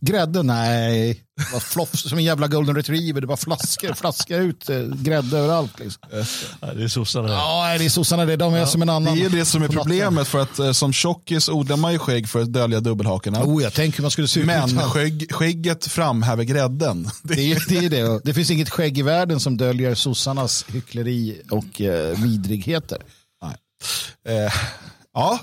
grädde. 0.01 0.43
Nej, 0.43 1.23
det 1.39 1.53
var 1.53 1.61
floffs 1.61 2.09
som 2.09 2.19
en 2.19 2.25
jävla 2.25 2.47
golden 2.49 2.75
retriever. 2.75 3.21
Det 3.21 3.27
var 3.27 3.37
flaskor, 3.37 3.95
flaskor 3.95 4.41
ut 4.41 4.71
eh, 4.71 4.79
grädde 4.81 5.39
överallt. 5.39 5.79
Liksom. 5.79 6.03
Ja, 6.61 6.75
det 6.75 6.85
är 6.85 6.89
sossarna. 6.89 7.29
Ja, 7.29 7.63
nej, 7.65 7.79
det 7.79 7.85
är 7.85 7.89
sossarna 7.89 8.25
det. 8.25 8.37
De 8.37 8.55
är 8.55 8.65
som 8.67 8.83
en 8.83 8.89
annan. 8.89 9.19
Det 9.19 9.25
är 9.25 9.31
det 9.31 9.45
som 9.45 9.63
är 9.63 9.69
problemet 9.69 10.29
för 10.29 10.43
att 10.43 10.59
eh, 10.59 10.73
som 10.73 10.93
tjockis 10.93 11.49
odlar 11.49 11.77
man 11.77 11.93
ju 11.93 11.99
skägg 11.99 12.29
för 12.29 12.43
att 12.43 12.53
dölja 12.53 12.81
dubbelhakorna. 12.81 13.43
Oh, 13.45 13.63
jag 13.63 13.73
tänker 13.73 14.03
man 14.03 14.11
skulle 14.11 14.29
se 14.29 14.41
ut. 14.41 14.47
Men 14.47 14.79
skägg, 14.79 15.27
skägget 15.33 15.87
framhäver 15.87 16.45
grädden. 16.45 17.11
Det, 17.23 17.35
Det 17.39 17.53
är, 17.53 17.65
det 17.69 17.85
är 17.85 17.91
det. 17.91 18.21
Det 18.25 18.35
finns 18.35 18.51
inget 18.51 18.71
skägg 18.71 18.99
i 18.99 19.03
världen 19.03 19.41
som 19.41 19.57
döljer 19.57 19.95
sossarnas 19.95 20.65
hyckleri 20.69 21.43
och 21.51 21.81
eh, 21.81 22.19
vidrigheter. 22.19 22.99
eh, 24.29 24.53
ja, 25.15 25.41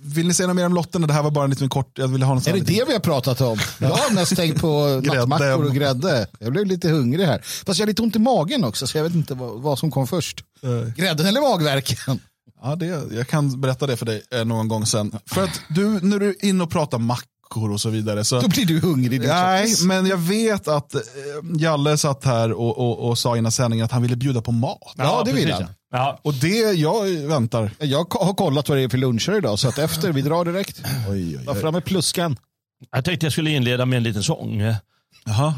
vill 0.00 0.28
ni 0.28 0.34
säga 0.34 0.46
något 0.46 0.56
mer 0.56 0.66
om 0.66 0.74
lotten? 0.74 1.02
Det 1.02 1.12
här 1.12 1.22
var 1.22 1.30
bara 1.30 1.44
en 1.44 1.50
liten 1.50 1.68
kort, 1.68 1.98
jag 1.98 2.08
ville 2.08 2.24
ha 2.24 2.34
något 2.34 2.46
Är 2.46 2.52
det 2.52 2.60
det 2.60 2.84
vi 2.86 2.92
har 2.92 3.00
pratat 3.00 3.40
om? 3.40 3.58
Jag 3.78 3.88
har 3.88 4.14
mest 4.14 4.36
tänkt 4.36 4.60
på 4.60 5.00
nattmackor 5.04 5.64
och 5.64 5.74
grädde. 5.74 6.26
Jag 6.38 6.52
blev 6.52 6.66
lite 6.66 6.88
hungrig 6.88 7.24
här. 7.24 7.38
Fast 7.66 7.78
jag 7.78 7.86
har 7.86 7.88
lite 7.88 8.02
ont 8.02 8.16
i 8.16 8.18
magen 8.18 8.64
också, 8.64 8.86
så 8.86 8.98
jag 8.98 9.04
vet 9.04 9.14
inte 9.14 9.34
vad, 9.34 9.62
vad 9.62 9.78
som 9.78 9.90
kom 9.90 10.06
först. 10.06 10.44
Eh, 10.62 10.94
Grädden 10.96 11.26
eller 11.26 11.40
magverken? 11.40 12.20
Ja, 12.62 12.76
det, 12.76 12.86
jag 13.10 13.28
kan 13.28 13.60
berätta 13.60 13.86
det 13.86 13.96
för 13.96 14.06
dig 14.06 14.22
eh, 14.30 14.44
någon 14.44 14.68
gång 14.68 14.86
sen. 14.86 15.12
För 15.26 15.44
att 15.44 15.60
du, 15.68 15.88
när 15.88 16.18
du 16.18 16.28
är 16.28 16.44
inne 16.44 16.64
och 16.64 16.70
pratar 16.70 16.98
mackor 16.98 17.72
och 17.72 17.80
så 17.80 17.90
vidare. 17.90 18.24
Så, 18.24 18.40
Då 18.40 18.48
blir 18.48 18.66
du 18.66 18.80
hungrig. 18.80 19.20
Du 19.20 19.26
nej, 19.26 19.74
men 19.84 20.06
jag 20.06 20.16
vet 20.16 20.68
att 20.68 20.94
eh, 20.94 21.00
Jalle 21.58 21.96
satt 21.98 22.24
här 22.24 22.52
och, 22.52 22.78
och, 22.78 23.08
och 23.08 23.18
sa 23.18 23.36
innan 23.36 23.52
sändningen 23.52 23.84
att 23.84 23.92
han 23.92 24.02
ville 24.02 24.16
bjuda 24.16 24.42
på 24.42 24.52
mat. 24.52 24.94
Ja, 24.96 25.22
det 25.26 25.32
vill 25.32 25.44
precis, 25.44 25.60
han. 25.60 25.74
Ja. 25.96 26.18
Och 26.22 26.34
det, 26.34 26.56
jag 26.72 27.04
väntar. 27.28 27.70
Jag 27.78 27.98
har 28.14 28.34
kollat 28.34 28.68
vad 28.68 28.78
det 28.78 28.82
är 28.84 28.88
för 28.88 28.98
luncher 28.98 29.36
idag, 29.38 29.58
så 29.58 29.68
att 29.68 29.78
efter, 29.78 30.12
vi 30.12 30.22
drar 30.22 30.44
direkt. 30.44 30.82
Oj, 31.10 31.38
oj, 31.38 31.44
Ta 31.44 31.52
oj. 31.52 31.60
fram 31.60 31.74
med 31.74 31.84
pluskan. 31.84 32.36
Jag 32.92 33.04
tänkte 33.04 33.26
jag 33.26 33.32
skulle 33.32 33.50
inleda 33.50 33.86
med 33.86 33.96
en 33.96 34.02
liten 34.02 34.22
sång. 34.22 34.60
Jaha. 35.26 35.54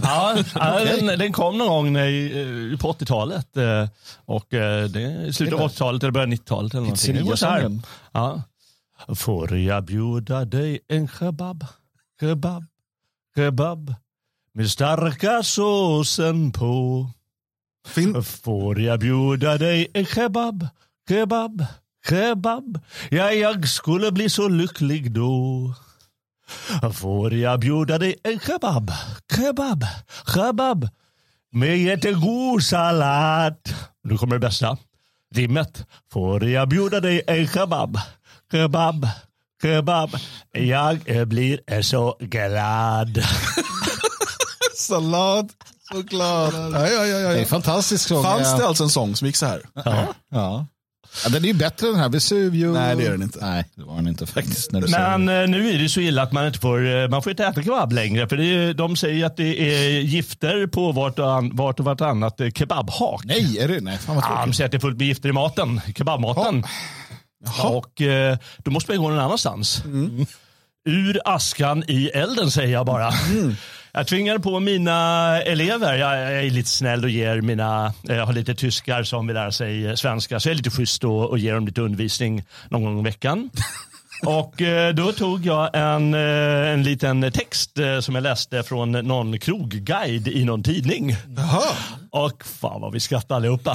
Ja, 0.55 0.85
den, 0.85 1.19
den 1.19 1.33
kom 1.33 1.59
någon 1.59 1.69
gång 1.69 1.97
i, 1.97 2.71
eh, 2.73 2.79
på 2.81 2.93
80-talet. 2.93 3.57
eh, 3.57 3.89
Och 4.25 4.55
eh, 4.55 4.85
det 4.89 5.33
slutet 5.33 5.55
av 5.61 5.69
80-talet 5.71 6.03
eller 6.03 6.13
början 6.13 6.33
av 6.33 6.39
90-talet. 6.39 6.75
Eller 6.75 6.83
någonting. 6.83 7.15
Det 7.15 7.23
går 7.23 7.37
så 7.37 7.47
här. 7.47 7.53
Pizzeria-sången. 7.61 7.83
Ja. 8.13 8.43
Får 9.17 9.57
jag 9.59 9.85
bjuda 9.85 10.45
dig 10.45 10.81
en 10.89 11.09
kebab, 11.09 11.67
kebab, 12.21 12.65
kebab 13.37 13.95
med 14.55 14.71
starka 14.71 15.43
såsen 15.43 16.53
på. 16.53 17.07
Fin, 17.87 18.23
Får 18.23 18.81
jag 18.81 19.01
bjuda 19.01 19.59
dig 19.59 19.91
en 19.95 20.07
kebab, 20.07 20.69
kebab, 21.09 21.65
kebab? 22.09 22.79
Ja, 23.11 23.33
jag 23.33 23.69
skulle 23.69 24.13
bli 24.13 24.31
så 24.31 24.49
lycklig 24.49 25.13
då. 25.13 25.75
Får 26.95 27.35
jag 27.35 27.61
bjuda 27.61 27.99
dig 27.99 28.17
en 28.23 28.41
kebab, 28.41 28.93
kebab, 29.37 29.85
kebab 30.35 30.89
med 31.53 31.79
jättegod 31.79 32.63
sallad? 32.63 33.57
Nu 34.05 34.19
kommer 34.19 34.35
det 34.35 34.41
bästa. 34.41 34.79
Rimmet. 35.35 35.87
Får 36.13 36.45
jag 36.45 36.69
bjuda 36.69 37.01
dig 37.01 37.23
en 37.27 37.49
kebab, 37.49 37.99
kebab, 38.53 39.09
kebab? 39.63 40.11
Jag 40.53 40.99
eh, 41.05 41.25
blir 41.25 41.83
så 41.83 42.17
glad. 42.21 43.23
sallad, 44.75 45.53
choklad. 45.93 46.55
Ja, 46.55 46.89
ja, 46.89 47.07
ja, 47.07 47.19
Det 47.19 47.27
är 47.27 47.33
ja. 47.33 47.39
en 47.39 47.47
fantastisk 47.47 48.09
sång. 48.09 48.23
Fanns 48.23 48.49
ja. 48.53 48.57
det 48.59 48.67
alltså 48.67 48.85
en 48.85 48.91
sång 48.91 49.17
som 49.17 49.27
gick 49.27 49.37
så 49.37 49.47
här? 49.47 49.61
Ja. 49.75 49.83
Ja. 49.85 50.07
ja. 50.31 50.67
Den 51.31 51.45
är 51.45 51.49
ju 51.49 51.55
bättre 51.55 51.87
än 51.87 51.93
den 51.93 52.03
här 52.03 52.09
Vesuvio. 52.09 52.73
Nej, 52.73 52.97
det 52.97 53.07
är 53.07 53.11
den 53.11 53.23
inte. 53.23 53.39
Nej, 53.47 53.65
det 53.75 53.83
var 53.85 53.97
den 53.97 54.09
inte 54.09 54.27
faktiskt. 54.27 54.73
När 54.73 54.81
du 54.81 54.89
säger 54.89 55.19
Men 55.19 55.27
det. 55.27 55.43
eh, 55.43 55.49
nu 55.49 55.71
är 55.75 55.79
det 55.79 55.89
så 55.89 56.01
illa 56.01 56.23
att 56.23 56.33
man 56.33 56.47
inte 56.47 56.59
får, 56.59 56.87
eh, 57.03 57.09
man 57.09 57.23
får 57.23 57.31
inte 57.31 57.45
äta 57.45 57.63
kebab 57.63 57.93
längre. 57.93 58.29
För 58.29 58.37
det 58.37 58.45
är, 58.45 58.75
de 58.75 58.97
säger 58.97 59.27
att 59.27 59.37
det 59.37 59.61
är 59.61 60.01
gifter 60.01 60.67
på 60.67 60.93
vart 60.93 61.19
och, 61.19 61.33
an, 61.33 61.51
vart 61.57 61.79
och 61.81 61.85
vartannat 61.85 62.41
eh, 62.41 62.51
kebabhak. 62.51 63.25
Nej, 63.25 63.59
är 63.59 63.69
det? 63.69 63.81
Nej, 63.81 63.99
fan 63.99 64.15
vad 64.17 64.25
Ja, 64.25 64.43
de 64.47 64.53
säger 64.53 64.67
att 64.67 64.73
det 64.73 64.77
är 64.79 64.81
fullt 64.81 64.99
med 64.99 65.07
gifter 65.07 65.29
i 65.29 65.33
maten, 65.33 65.81
kebabmaten. 65.97 66.65
Och 67.65 68.01
eh, 68.03 68.39
då 68.59 68.71
måste 68.71 68.93
man 68.93 69.03
gå 69.03 69.09
någon 69.11 69.19
annanstans. 69.19 69.83
Ur 70.89 71.21
askan 71.25 71.85
i 71.89 72.07
elden 72.07 72.51
säger 72.51 72.73
jag 72.73 72.87
bara. 72.87 73.13
Jag 73.97 74.07
tvingar 74.07 74.39
på 74.39 74.61
mina 74.61 74.93
elever, 75.43 75.95
jag, 75.95 76.19
jag 76.19 76.45
är 76.45 76.51
lite 76.51 76.69
snäll 76.71 77.05
och 77.05 77.11
ger 77.11 77.41
mina, 77.41 77.93
jag 78.03 78.27
har 78.27 78.33
lite 78.33 78.55
tyskar 78.55 79.03
som 79.03 79.27
vill 79.27 79.35
lära 79.35 79.53
sig 79.53 79.87
eh, 79.87 79.95
svenska, 79.95 80.41
så 80.41 80.49
jag 80.49 80.53
är 80.53 80.57
lite 80.57 80.71
schysst 80.71 81.05
och, 81.05 81.31
och 81.31 81.39
ger 81.39 81.55
dem 81.55 81.67
lite 81.67 81.81
undervisning 81.81 82.45
någon 82.69 82.85
gång 82.85 83.01
i 83.01 83.03
veckan. 83.03 83.51
Och 84.27 84.63
eh, 84.63 84.95
då 84.95 85.13
tog 85.13 85.47
jag 85.47 85.71
en, 85.73 86.15
eh, 86.15 86.73
en 86.73 86.83
liten 86.83 87.33
text 87.33 87.79
eh, 87.79 88.01
som 88.01 88.15
jag 88.15 88.23
läste 88.23 88.63
från 88.63 88.93
någon 88.93 89.39
krogguide 89.39 90.29
i 90.29 90.45
någon 90.45 90.63
tidning. 90.63 91.17
Jaha. 91.37 91.63
Och 92.11 92.45
fan 92.45 92.81
vad 92.81 92.93
vi 92.93 93.01
skrattade 93.01 93.37
allihopa. 93.37 93.75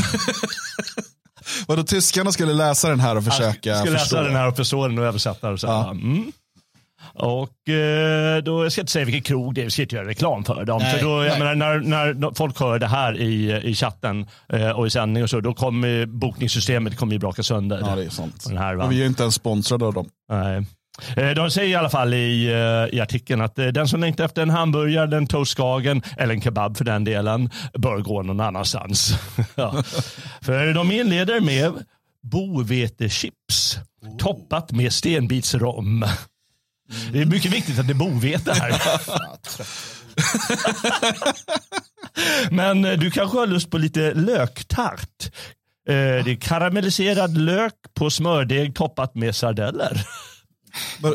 Vadå, 1.67 1.83
tyskarna 1.83 2.31
skulle 2.31 2.53
läsa 2.53 2.89
den 2.89 2.99
här 2.99 3.15
och 3.17 3.23
försöka 3.23 3.69
Jag 3.69 3.77
förstå? 3.77 3.93
läsa 3.93 4.21
den 4.23 4.35
här 4.35 4.47
och 4.47 4.55
förstå 4.55 4.87
den 4.87 4.99
och 4.99 5.05
översätta 5.05 5.47
den. 5.47 5.53
Och, 5.53 5.59
så 5.59 5.67
Ja. 5.67 5.91
mm. 5.91 6.31
Och 7.13 7.69
eh, 7.69 8.43
då 8.43 8.63
jag 8.63 8.71
ska 8.71 8.79
jag 8.79 8.83
inte 8.83 8.91
säga 8.91 9.05
vilken 9.05 9.21
krog 9.21 9.55
det 9.55 9.61
är, 9.61 9.65
vi 9.65 9.71
ska 9.71 9.81
inte 9.81 9.95
göra 9.95 10.07
reklam 10.07 10.43
för 10.43 10.65
dem. 10.65 10.81
Nej, 10.81 10.97
för 10.97 11.05
då, 11.05 11.25
jag 11.25 11.39
menar, 11.39 11.55
när, 11.79 12.13
när 12.13 12.31
folk 12.35 12.59
hör 12.59 12.79
det 12.79 12.87
här 12.87 13.21
i, 13.21 13.61
i 13.63 13.75
chatten 13.75 14.27
eh, 14.53 14.69
och 14.69 14.87
i 14.87 14.89
sändning 14.89 15.23
och 15.23 15.29
så, 15.29 15.39
då 15.39 15.53
kommer 15.53 16.05
bokningssystemet 16.05 16.97
kommer 16.97 17.13
ju 17.13 17.19
braka 17.19 17.43
sönder. 17.43 17.79
Ja, 17.81 17.95
det 17.95 18.03
är 18.03 18.09
sant. 18.09 18.45
Den 18.47 18.57
här? 18.57 18.77
Och 18.77 18.91
vi 18.91 19.01
är 19.01 19.05
inte 19.05 19.23
ens 19.23 19.35
sponsrade 19.35 19.85
av 19.85 19.93
dem. 19.93 20.09
Nej. 20.29 20.65
Eh, 21.17 21.29
De 21.29 21.51
säger 21.51 21.69
i 21.69 21.75
alla 21.75 21.89
fall 21.89 22.13
i, 22.13 22.45
eh, 22.45 22.97
i 22.97 23.01
artikeln 23.01 23.41
att 23.41 23.55
den 23.55 23.87
som 23.87 23.99
längtar 23.99 24.25
efter 24.25 24.41
en 24.41 24.49
hamburgare, 24.49 25.17
en 25.17 25.27
toastskagen 25.27 26.01
eller 26.17 26.33
en 26.33 26.41
kebab 26.41 26.77
för 26.77 26.85
den 26.85 27.03
delen 27.03 27.49
bör 27.73 27.97
gå 27.97 28.21
någon 28.21 28.39
annanstans. 28.39 29.13
ja. 29.55 29.83
För 30.41 30.73
de 30.73 30.91
inleder 30.91 31.39
med 31.39 31.71
bovetechips 32.23 33.79
toppat 34.19 34.71
med 34.71 34.93
stenbitsrom. 34.93 36.05
Det 37.11 37.21
är 37.21 37.25
mycket 37.25 37.51
viktigt 37.53 37.79
att 37.79 37.87
det 37.87 37.93
är 37.93 37.95
bovete 37.95 38.53
här. 38.53 38.81
Men 42.49 42.85
eh, 42.85 42.91
du 42.99 43.11
kanske 43.11 43.37
har 43.37 43.47
lust 43.47 43.69
på 43.71 43.77
lite 43.77 44.13
löktart. 44.13 45.23
Eh, 45.89 45.93
Det 45.95 46.31
är 46.31 46.35
karamelliserad 46.41 47.37
lök 47.37 47.73
på 47.93 48.09
smördeg 48.09 48.75
toppat 48.75 49.15
med 49.15 49.35
sardeller. 49.35 50.05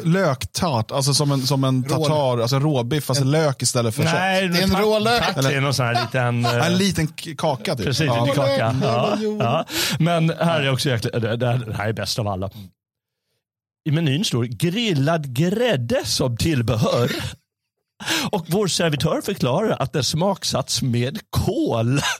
Löktart, 0.04 0.90
alltså 0.90 1.14
som 1.14 1.32
en, 1.32 1.46
som 1.46 1.64
en 1.64 1.82
tartar, 1.84 2.38
alltså 2.42 2.58
råbiff, 2.58 3.10
alltså 3.10 3.24
lök 3.24 3.62
istället 3.62 3.94
för 3.94 4.02
kött. 4.02 4.12
Nej, 4.14 4.48
Det 4.48 4.58
är 4.58 4.62
en 4.62 4.70
tack- 4.70 4.80
rå 4.82 4.98
lök. 4.98 5.34
tack, 5.34 5.42
Det 5.44 5.54
är 5.54 5.60
någon 5.60 5.74
sån 5.74 5.86
här 5.86 6.02
liten... 6.04 6.44
eh, 6.60 6.66
En 6.66 6.76
liten 6.78 7.06
k- 7.08 7.30
kaka 7.38 7.76
typ. 7.76 7.86
Precis, 7.86 8.06
Ja. 8.06 8.24
lite 8.24 8.36
kaka. 8.36 8.76
Ja, 8.82 9.16
ja. 9.38 9.64
Men 9.98 10.30
här 10.40 10.60
är 10.60 10.72
också 10.72 10.88
jäkla, 10.88 11.10
det, 11.10 11.36
det 11.36 11.36
det 11.66 11.74
här 11.76 11.88
är 11.88 11.92
bäst 11.92 12.18
av 12.18 12.28
alla. 12.28 12.50
I 13.86 13.90
menyn 13.90 14.24
står 14.24 14.44
grillad 14.44 15.34
grädde 15.34 16.00
som 16.04 16.36
tillbehör. 16.36 17.10
Och 18.30 18.46
vår 18.48 18.66
servitör 18.66 19.20
förklarar 19.20 19.76
att 19.78 19.92
den 19.92 20.04
smaksatts 20.04 20.82
med 20.82 21.18
kål. 21.30 22.00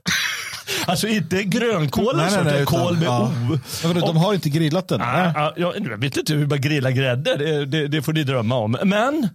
Alltså 0.87 1.09
inte 1.09 1.43
grönkål, 1.45 2.17
Nej, 2.17 2.31
nej, 2.31 2.45
nej, 2.45 2.63
utan- 2.63 2.67
kål 2.67 2.95
med 2.97 3.07
ja. 3.07 3.33
O. 3.53 3.59
Vadå, 3.85 4.01
De 4.07 4.17
har 4.17 4.35
inte 4.35 4.49
grillat 4.49 4.89
den? 4.89 5.01
Ah, 5.01 5.33
ah, 5.37 5.53
jag, 5.57 5.87
jag 5.87 5.99
vet 5.99 6.17
inte 6.17 6.35
hur 6.35 6.47
man 6.47 6.61
grillar 6.61 6.91
grädde, 6.91 7.37
det, 7.37 7.67
det, 7.67 7.89
det 7.89 8.03
får 8.03 8.13
ni 8.13 8.25
drömma 8.25 8.55
om. 8.57 8.77
Men, 8.85 9.29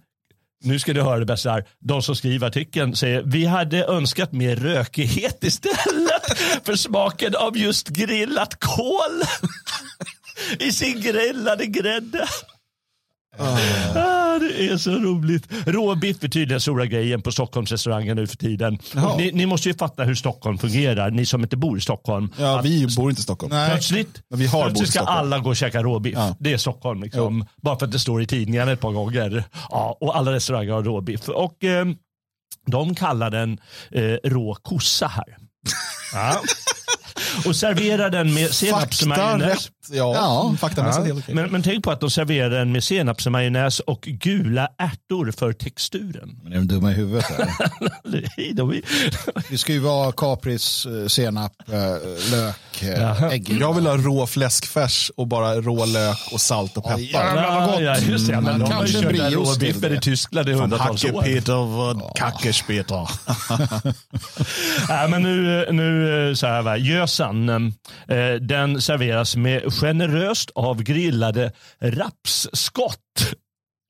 nu 0.64 0.78
ska 0.78 0.92
du 0.92 1.02
höra 1.02 1.18
det 1.18 1.24
bästa 1.26 1.50
här. 1.50 1.64
De 1.78 2.02
som 2.02 2.16
skriver 2.16 2.46
artikeln 2.46 2.96
säger 2.96 3.22
vi 3.26 3.46
hade 3.46 3.84
önskat 3.84 4.32
mer 4.32 4.56
rökighet 4.56 5.44
istället 5.44 6.38
för 6.64 6.76
smaken 6.76 7.34
av 7.36 7.56
just 7.58 7.88
grillat 7.88 8.60
kål 8.60 9.22
i 10.58 10.72
sin 10.72 11.00
grillade 11.00 11.66
grädde. 11.66 12.26
Ah, 13.38 14.38
det 14.38 14.68
är 14.68 14.76
så 14.76 14.90
roligt. 14.90 15.46
Råbiff 15.66 16.24
är 16.24 16.28
tydligen 16.28 16.60
stora 16.60 16.86
grejen 16.86 17.22
på 17.22 17.32
Stockholms 17.32 17.72
restauranger 17.72 18.14
nu 18.14 18.26
för 18.26 18.36
tiden. 18.36 18.78
Och 18.96 19.18
ni, 19.18 19.32
ni 19.32 19.46
måste 19.46 19.68
ju 19.68 19.74
fatta 19.74 20.04
hur 20.04 20.14
Stockholm 20.14 20.58
fungerar, 20.58 21.10
ni 21.10 21.26
som 21.26 21.42
inte 21.42 21.56
bor 21.56 21.78
i 21.78 21.80
Stockholm. 21.80 22.32
Ja, 22.38 22.58
Att 22.58 22.64
vi 22.64 22.86
bor 22.96 23.10
inte 23.10 23.20
i 23.20 23.22
Stockholm. 23.22 23.52
Nej. 23.52 23.70
Plötsligt, 23.70 24.22
Men 24.30 24.38
vi 24.38 24.46
har 24.46 24.64
plötsligt 24.64 24.90
ska 24.90 25.00
alla 25.00 25.38
gå 25.38 25.50
och 25.50 25.56
käka 25.56 25.82
råbiff. 25.82 26.14
Ja. 26.14 26.36
Det 26.40 26.52
är 26.52 26.58
Stockholm. 26.58 27.02
Liksom. 27.02 27.46
Bara 27.62 27.78
för 27.78 27.86
att 27.86 27.92
det 27.92 27.98
står 27.98 28.22
i 28.22 28.26
tidningen 28.26 28.68
ett 28.68 28.80
par 28.80 28.92
gånger. 28.92 29.44
Ja, 29.70 29.96
och 30.00 30.16
alla 30.16 30.32
restauranger 30.32 30.72
har 30.72 30.82
råbiff. 30.82 31.28
Och 31.28 31.64
eh, 31.64 31.86
de 32.66 32.94
kallar 32.94 33.30
den 33.30 33.60
eh, 33.90 34.16
rå 34.24 34.54
kossa 34.62 35.06
här. 35.06 35.36
Ja. 36.14 36.42
Och 37.46 37.56
serverar 37.56 38.10
den 38.10 38.34
med 38.34 38.50
senapsmajonnäs. 38.50 39.70
Ja, 39.90 40.14
Ja. 40.14 40.54
faktamässigt 40.60 41.06
helt 41.06 41.18
okej. 41.18 41.34
Men, 41.34 41.50
men 41.50 41.62
tänk 41.62 41.84
på 41.84 41.90
att 41.90 42.00
de 42.00 42.10
serverar 42.10 42.50
den 42.50 42.72
med 42.72 42.84
senapsmajonnäs 42.84 43.80
och 43.80 44.00
gula 44.02 44.68
ärtor 44.78 45.32
för 45.38 45.52
texturen. 45.52 46.40
Men 46.42 46.52
är 46.52 46.56
de 46.56 46.68
dumma 46.68 46.90
i 46.90 46.94
huvudet? 46.94 47.26
De 48.54 48.82
Det 49.50 49.58
ska 49.58 49.72
ju 49.72 49.78
vara 49.78 50.12
kapris, 50.12 50.86
eh, 50.86 51.06
senap, 51.08 51.52
eh, 51.68 51.76
lök, 52.30 52.82
eh, 52.82 53.22
ägg. 53.22 53.56
Jag 53.60 53.74
vill 53.74 53.86
ha 53.86 53.96
rå 53.96 54.26
fläskfärs 54.26 55.10
och 55.16 55.26
bara 55.26 55.54
rå 55.54 55.84
lök 55.84 56.18
och 56.32 56.40
salt 56.40 56.76
och 56.76 56.84
peppar. 56.84 56.98
jävlar 56.98 57.60
vad 57.60 57.70
gott. 57.70 57.80
Ja, 57.82 57.98
just 57.98 58.26
det. 58.28 58.40
Men 58.40 58.52
Mm, 58.54 58.68
de 58.68 58.72
har 58.72 58.86
ju 58.86 58.92
kört 59.02 59.32
råbiffen 59.32 59.94
i 59.94 60.00
Tyskland 60.00 60.48
i 60.48 60.52
hundratals 60.52 61.04
år. 61.04 61.08
Hackepeter 61.20 61.76
vad 61.76 62.16
kackespeter. 62.16 63.08
Nej, 64.88 65.08
men 65.08 65.22
nu, 65.22 65.66
nu 65.72 66.36
så 66.36 66.46
här, 66.46 66.62
va. 66.62 66.76
Gösan, 66.76 67.21
pizzan. 67.22 67.48
Ehm, 67.48 67.72
eh, 68.08 68.34
den 68.40 68.80
serveras 68.80 69.36
med 69.36 69.72
generöst 69.72 70.50
avgrillade 70.54 71.52
rapsskott. 71.80 73.34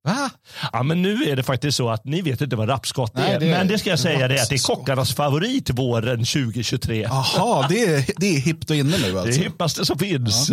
Va? 0.04 0.30
Ja, 0.72 0.82
men 0.82 1.02
nu 1.02 1.24
är 1.24 1.36
det 1.36 1.42
faktiskt 1.42 1.76
så 1.76 1.90
att 1.90 2.04
ni 2.04 2.22
vet 2.22 2.40
inte 2.40 2.56
vad 2.56 2.68
rapsskott 2.68 3.12
Nej, 3.14 3.32
är. 3.32 3.40
det 3.40 3.46
är 3.46 3.50
men 3.58 3.68
det 3.68 3.78
ska 3.78 3.90
jag 3.90 3.98
säga 3.98 4.28
det 4.28 4.38
är 4.38 4.42
att 4.42 4.48
det 4.48 4.54
är 4.54 4.74
kockarnas 4.74 5.14
favorit 5.14 5.70
våren 5.70 6.18
2023. 6.24 7.02
Jaha, 7.02 7.66
det 7.68 7.84
är, 7.84 8.04
det 8.16 8.36
är 8.36 8.40
hippt 8.40 8.70
och 8.70 8.76
inne 8.76 8.98
nu 8.98 9.12
Det 9.12 9.18
är 9.18 9.22
alltså. 9.22 9.40
hippaste 9.42 9.86
som 9.86 9.98
finns. 9.98 10.50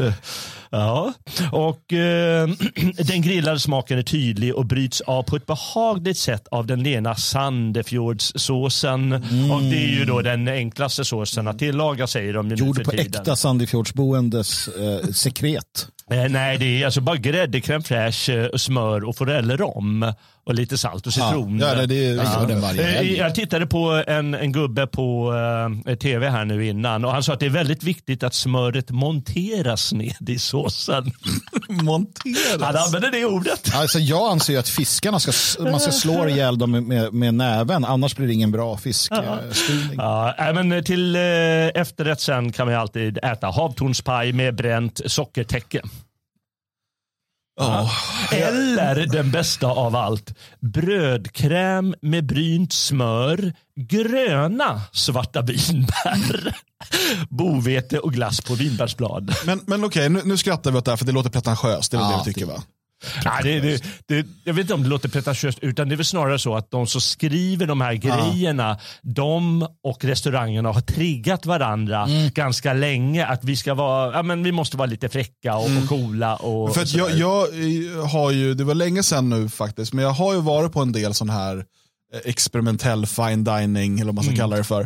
Ja. 0.72 1.14
Och 1.52 1.94
eh, 1.94 2.50
Den 3.06 3.22
grillade 3.22 3.60
smaken 3.60 3.98
är 3.98 4.04
tydlig 4.04 4.56
och 4.56 4.66
bryts 4.66 5.02
av 5.02 5.24
på 5.24 5.36
ett 5.36 5.46
behagligt 5.46 6.18
sätt 6.18 6.48
av 6.52 6.66
den 6.68 6.84
lena 6.84 7.16
Sandefjordssåsen. 7.16 9.14
Och 9.52 9.62
Det 9.62 9.78
är 9.84 9.88
ju 10.00 10.06
då 10.06 10.22
den 10.22 10.48
enklaste 10.48 11.06
såsen 11.06 11.48
att 11.48 11.60
tillaga 11.60 12.08
säger 12.08 12.34
de 12.34 12.50
ju 12.50 12.56
nu 12.56 12.60
Gjord 12.66 12.76
för 12.76 12.84
på 12.84 12.92
tiden. 12.92 13.06
äkta 13.22 13.36
Sandefjordsboendes 13.36 14.68
eh, 14.68 15.08
sekret. 15.12 15.88
Eh, 16.12 16.30
nej, 16.30 16.58
det 16.58 16.82
är 16.82 16.86
alltså 16.86 17.02
bara 17.02 17.18
grädde, 17.18 17.60
crème 17.60 17.82
fraîche, 17.82 18.30
eh, 18.30 18.58
smör 18.58 19.04
och 19.04 19.16
forellrom. 19.16 20.14
Och 20.50 20.56
lite 20.56 20.78
salt 20.78 21.08
och 21.08 21.14
citron. 21.14 21.60
Ja, 21.60 21.76
det, 21.76 21.86
det 21.86 22.06
är 22.06 22.16
ja. 22.16 22.46
den 22.48 22.62
varje 22.62 23.00
Eh. 23.00 23.14
Jag 23.14 23.36
tittade 23.36 23.68
på 23.68 24.04
en, 24.08 24.34
en 24.34 24.52
gubbe 24.52 24.88
på 24.88 25.34
eh, 25.86 25.96
tv 25.96 26.30
här 26.30 26.46
nu 26.46 26.66
innan 26.68 27.06
och 27.06 27.12
han 27.12 27.24
sa 27.24 27.34
att 27.34 27.40
det 27.40 27.46
är 27.46 27.50
väldigt 27.50 27.84
viktigt 27.84 28.24
att 28.24 28.34
smöret 28.34 28.92
monteras 28.92 29.94
ned 29.94 30.30
i 30.30 30.40
såsen. 30.40 31.12
Han 31.68 31.86
Monteras. 31.86 32.88
använder 32.88 33.12
det 33.12 33.26
ordet. 33.26 33.72
Alltså, 33.76 34.00
jag 34.00 34.32
anser 34.32 34.54
ju 34.54 34.60
att 34.60 34.70
fiskarna 34.70 35.20
ska, 35.20 35.64
man 35.64 35.80
ska 35.80 35.92
slå 35.92 36.28
ihjäl 36.28 36.58
dem 36.58 36.72
med, 36.72 36.84
med, 36.84 37.14
med 37.14 37.34
näven, 37.34 37.86
annars 37.86 38.16
blir 38.16 38.28
det 38.28 38.34
ingen 38.34 38.52
bra 38.52 38.78
fiskstyrning. 38.78 39.96
Ja, 39.98 40.52
men 40.54 40.84
till 40.84 41.16
eh, 41.16 41.22
efterrätt 41.82 42.22
sen 42.22 42.52
kan 42.52 42.68
man 42.68 42.76
alltid 42.76 43.18
äta 43.24 43.48
havtornspaj 43.48 44.34
med 44.34 44.56
bränt 44.56 45.02
sockertäcke. 45.06 45.82
Ja. 47.60 47.90
Eller 48.32 49.06
den 49.06 49.32
bästa 49.32 49.68
av 49.68 49.96
allt, 49.96 50.34
brödkräm 50.60 51.96
med 52.02 52.26
brynt 52.26 52.74
smör, 52.74 53.54
gröna 53.76 54.82
svarta 54.92 55.42
vinbär, 55.42 56.56
bovete 57.30 58.00
och 58.00 58.14
glass 58.14 58.42
på 58.42 58.54
vinbärsblad. 58.56 59.36
Men, 59.46 59.62
men 59.68 59.84
okej, 59.84 60.10
nu, 60.10 60.22
nu 60.26 60.38
skrattar 60.38 60.72
vi 60.72 60.78
åt 60.78 60.86
det 60.86 60.92
här 60.92 60.98
för 60.98 61.06
det 61.06 61.12
låter 61.12 61.30
pretentiöst. 61.30 61.92
Det 61.92 61.98
är 61.98 62.02
väl 62.02 62.12
Ja, 62.12 62.18
det 62.18 62.24
vi 62.30 62.34
tycker 62.34 62.46
va? 62.46 62.64
Nej, 63.26 63.44
det, 63.44 63.60
det, 63.60 63.84
det, 64.06 64.28
jag 64.44 64.54
vet 64.54 64.62
inte 64.62 64.74
om 64.74 64.84
det 64.84 64.90
låter 64.90 65.10
pretentiöst, 65.10 65.60
utan 65.62 65.90
det 65.90 65.96
är 65.96 65.98
väl 65.98 66.06
snarare 66.06 66.40
så 66.40 66.56
att 66.56 66.72
de 66.72 66.88
som 66.88 67.02
skriver 67.02 67.68
de 67.68 67.82
här 67.82 67.94
grejerna, 67.94 68.80
de 69.02 69.68
och 69.84 70.06
restaurangerna 70.06 70.72
har 70.72 70.82
triggat 70.82 71.46
varandra 71.46 72.08
ganska 72.34 72.74
länge. 72.74 73.26
Att 73.26 73.44
vi 73.44 73.56
ska 73.56 73.74
vara, 73.74 74.14
ja, 74.14 74.24
men 74.24 74.44
vi 74.44 74.52
måste 74.52 74.78
vara 74.78 74.86
lite 74.86 75.10
fräcka 75.10 75.56
och, 75.56 75.66
och 75.66 75.90
coola. 75.90 76.36
Och, 76.36 76.74
För 76.74 76.82
och 76.82 76.88
jag, 76.88 77.12
jag 77.12 77.48
eh, 77.48 78.08
har 78.08 78.32
ju, 78.32 78.54
det 78.54 78.64
var 78.64 78.76
länge 78.76 79.04
sedan 79.04 79.30
nu 79.30 79.50
faktiskt, 79.50 79.94
men 79.94 80.04
jag 80.06 80.12
har 80.12 80.34
ju 80.34 80.42
varit 80.42 80.72
på 80.72 80.82
en 80.82 80.92
del 80.92 81.14
sån 81.14 81.30
här 81.30 81.58
eh, 82.14 82.20
experimentell 82.26 83.06
fine 83.06 83.44
dining, 83.44 84.00
eller 84.00 84.06
vad 84.06 84.16
man 84.16 84.24
ska 84.24 84.36
kalla 84.36 84.58
det 84.58 84.64
för. 84.64 84.82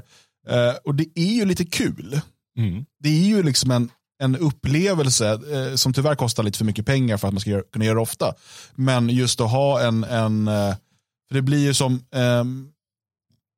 Eh, 0.49 0.73
och 0.83 0.95
det 0.95 1.05
är 1.15 1.33
ju 1.33 1.45
lite 1.45 1.65
kul. 1.65 2.21
Mm. 2.57 2.85
Det 3.03 3.09
är 3.09 3.27
ju 3.27 3.43
liksom 3.43 3.71
en, 3.71 3.89
en 4.23 4.35
upplevelse 4.35 5.31
eh, 5.31 5.75
som 5.75 5.93
tyvärr 5.93 6.15
kostar 6.15 6.43
lite 6.43 6.57
för 6.57 6.65
mycket 6.65 6.85
pengar 6.85 7.17
för 7.17 7.27
att 7.27 7.33
man 7.33 7.41
ska 7.41 7.49
göra, 7.49 7.63
kunna 7.73 7.85
göra 7.85 7.95
det 7.95 8.01
ofta. 8.01 8.33
Men 8.75 9.09
just 9.09 9.41
att 9.41 9.51
ha 9.51 9.81
en, 9.81 10.03
en 10.03 10.47
eh, 10.47 10.75
för 11.27 11.35
det 11.35 11.41
blir 11.41 11.59
ju 11.59 11.73
som, 11.73 12.03
ehm, 12.15 12.67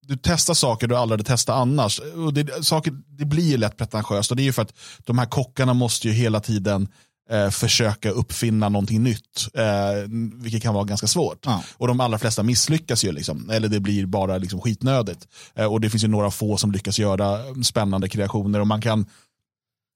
du 0.07 0.17
testar 0.21 0.53
saker 0.53 0.87
du 0.87 0.95
aldrig 0.95 1.19
hade 1.19 1.29
testat 1.29 1.55
annars. 1.55 1.99
Och 1.99 2.33
det, 2.33 2.65
saker, 2.65 2.93
det 3.07 3.25
blir 3.25 3.51
ju 3.51 3.57
lätt 3.57 3.77
pretentiöst 3.77 4.31
och 4.31 4.37
det 4.37 4.43
är 4.43 4.45
ju 4.45 4.53
för 4.53 4.61
att 4.61 4.73
de 5.03 5.17
här 5.17 5.25
kockarna 5.25 5.73
måste 5.73 6.07
ju 6.07 6.13
hela 6.13 6.39
tiden 6.39 6.87
eh, 7.29 7.49
försöka 7.49 8.09
uppfinna 8.09 8.69
någonting 8.69 9.03
nytt. 9.03 9.47
Eh, 9.53 10.09
vilket 10.33 10.63
kan 10.63 10.73
vara 10.73 10.83
ganska 10.83 11.07
svårt. 11.07 11.39
Ja. 11.45 11.63
Och 11.77 11.87
de 11.87 11.99
allra 11.99 12.19
flesta 12.19 12.43
misslyckas 12.43 13.05
ju. 13.05 13.11
Liksom, 13.11 13.49
eller 13.49 13.67
det 13.67 13.79
blir 13.79 14.05
bara 14.05 14.37
liksom 14.37 14.61
skitnödigt. 14.61 15.27
Eh, 15.55 15.65
och 15.65 15.81
det 15.81 15.89
finns 15.89 16.03
ju 16.03 16.07
några 16.07 16.31
få 16.31 16.57
som 16.57 16.71
lyckas 16.71 16.99
göra 16.99 17.47
eh, 17.47 17.61
spännande 17.63 18.09
kreationer. 18.09 18.59
Och 18.59 18.67
man 18.67 18.81
kan 18.81 19.05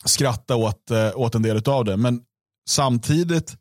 skratta 0.05 0.55
åt, 0.55 0.91
eh, 0.91 1.11
åt 1.15 1.35
en 1.35 1.41
del 1.41 1.61
av 1.69 1.85
det. 1.85 1.97
Men 1.97 2.21
samtidigt 2.69 3.51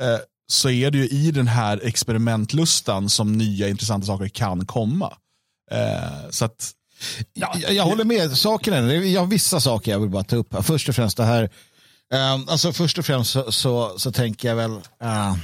eh, 0.00 0.18
så 0.52 0.70
är 0.70 0.90
det 0.90 0.98
ju 0.98 1.08
i 1.08 1.30
den 1.30 1.46
här 1.48 1.80
experimentlustan 1.84 3.08
som 3.10 3.32
nya 3.32 3.68
intressanta 3.68 4.06
saker 4.06 4.28
kan 4.28 4.66
komma. 4.66 5.12
Eh, 5.70 6.30
så 6.30 6.44
att, 6.44 6.72
Jag, 7.32 7.72
jag 7.72 7.84
håller 7.84 8.04
med. 8.04 8.36
Saken 8.36 8.74
är, 8.74 8.94
jag 8.94 9.20
har 9.20 9.26
vissa 9.26 9.60
saker 9.60 9.90
jag 9.90 10.00
vill 10.00 10.10
bara 10.10 10.24
ta 10.24 10.36
upp. 10.36 10.52
här. 10.54 10.62
Först 10.62 10.88
och 10.88 10.94
främst 10.94 11.16
det 11.16 11.24
här. 11.24 11.42
eh, 12.12 12.32
alltså 12.34 12.72
först 12.72 12.98
och 12.98 13.06
främst 13.06 13.30
så, 13.30 13.52
så, 13.52 13.98
så 13.98 14.12
tänker 14.12 14.48
jag 14.48 14.56
väl 14.56 14.70
eh, 15.02 15.36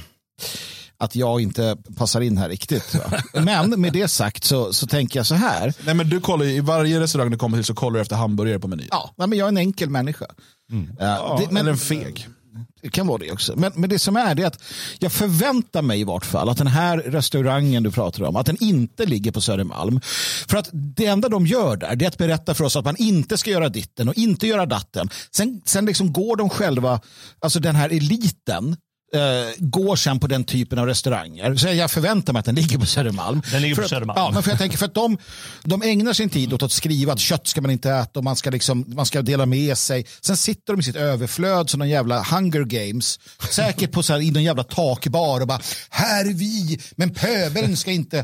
att 1.03 1.15
jag 1.15 1.41
inte 1.41 1.77
passar 1.97 2.21
in 2.21 2.37
här 2.37 2.49
riktigt. 2.49 2.95
Va? 2.95 3.23
Men 3.41 3.81
med 3.81 3.93
det 3.93 4.07
sagt 4.07 4.43
så, 4.43 4.73
så 4.73 4.87
tänker 4.87 5.19
jag 5.19 5.25
så 5.25 5.35
här. 5.35 5.73
nej 5.85 5.95
men 5.95 6.09
du 6.09 6.21
kollar, 6.21 6.45
I 6.45 6.59
varje 6.59 6.99
restaurang 6.99 7.31
du 7.31 7.37
kommer 7.37 7.57
till 7.57 7.65
så 7.65 7.73
kollar 7.73 7.95
du 7.95 8.01
efter 8.01 8.15
hamburgare 8.15 8.59
på 8.59 8.67
menyn. 8.67 8.87
Ja, 8.91 9.13
men 9.17 9.33
jag 9.37 9.45
är 9.45 9.49
en 9.49 9.57
enkel 9.57 9.89
människa. 9.89 10.25
Eh, 10.71 10.79
Ja, 10.99 11.37
det, 11.41 11.47
men, 11.51 11.57
eller 11.57 11.71
en 11.71 11.77
feg. 11.77 12.27
Det 12.81 12.89
kan 12.89 13.07
vara 13.07 13.17
det 13.17 13.31
också. 13.31 13.53
Men, 13.55 13.71
men 13.75 13.89
det 13.89 13.99
som 13.99 14.15
är 14.15 14.35
det 14.35 14.43
är 14.43 14.47
att 14.47 14.63
jag 14.99 15.11
förväntar 15.11 15.81
mig 15.81 15.99
i 15.99 16.03
vart 16.03 16.25
fall 16.25 16.49
att 16.49 16.57
den 16.57 16.67
här 16.67 16.97
restaurangen 16.97 17.83
du 17.83 17.91
pratar 17.91 18.23
om, 18.23 18.35
att 18.35 18.45
den 18.45 18.63
inte 18.63 19.05
ligger 19.05 19.31
på 19.31 19.41
Södermalm. 19.41 20.01
För 20.47 20.57
att 20.57 20.69
det 20.71 21.05
enda 21.05 21.29
de 21.29 21.47
gör 21.47 21.75
där 21.77 21.95
det 21.95 22.05
är 22.05 22.09
att 22.09 22.17
berätta 22.17 22.53
för 22.53 22.63
oss 22.63 22.75
att 22.75 22.85
man 22.85 22.95
inte 22.97 23.37
ska 23.37 23.49
göra 23.51 23.69
ditten 23.69 24.09
och 24.09 24.17
inte 24.17 24.47
göra 24.47 24.65
datten. 24.65 25.09
Sen, 25.35 25.61
sen 25.65 25.85
liksom 25.85 26.13
går 26.13 26.35
de 26.35 26.49
själva, 26.49 27.01
alltså 27.39 27.59
den 27.59 27.75
här 27.75 27.89
eliten, 27.89 28.77
eh, 29.13 29.21
går 29.59 29.95
sen 29.95 30.19
på 30.19 30.27
den 30.27 30.43
typen 30.43 30.79
av 30.79 30.85
restauranger. 30.85 31.55
Så 31.55 31.67
jag 31.67 31.91
förväntar 31.91 32.33
mig 32.33 32.39
att 32.39 32.45
den 32.45 32.55
ligger 32.55 32.77
på 32.77 32.85
Södermalm. 32.85 33.41
Den 33.51 33.61
ligger 33.61 33.75
på 33.75 33.79
För 33.79 33.83
att- 33.83 33.89
Södermalm. 33.89 34.19
Ja, 34.19 34.31
men 34.33 34.43
för 34.43 34.49
jag 34.51 34.59
tänker 34.59 34.77
för 34.77 34.85
att 34.85 34.93
de, 34.93 35.17
de 35.63 35.81
ägnar 35.81 36.13
sin 36.13 36.29
tid 36.29 36.53
åt 36.53 36.63
att 36.63 36.71
skriva 36.71 37.13
att 37.13 37.19
kött 37.19 37.47
ska 37.47 37.61
man 37.61 37.71
inte 37.71 37.91
äta 37.91 38.19
och 38.19 38.23
man 38.23 38.35
ska, 38.35 38.49
liksom, 38.49 38.85
man 38.87 39.05
ska 39.05 39.21
dela 39.21 39.45
med 39.45 39.77
sig. 39.77 40.05
Sen 40.21 40.37
sitter 40.37 40.73
de 40.73 40.79
i 40.79 40.83
sitt 40.83 40.95
överflöd 40.95 41.69
som 41.69 41.79
någon 41.79 41.89
jävla 41.89 42.23
hunger 42.23 42.63
games. 42.63 43.19
Säkert 43.49 43.91
på 43.91 44.03
så 44.03 44.13
här, 44.13 44.19
i 44.21 44.31
någon 44.31 44.43
jävla 44.43 44.63
takbar 44.63 45.41
och 45.41 45.47
bara 45.47 45.59
här 45.89 46.25
är 46.25 46.33
vi, 46.33 46.79
men 46.95 47.09
pöbeln 47.13 47.77
ska 47.77 47.91
inte... 47.91 48.17
eh, 48.17 48.23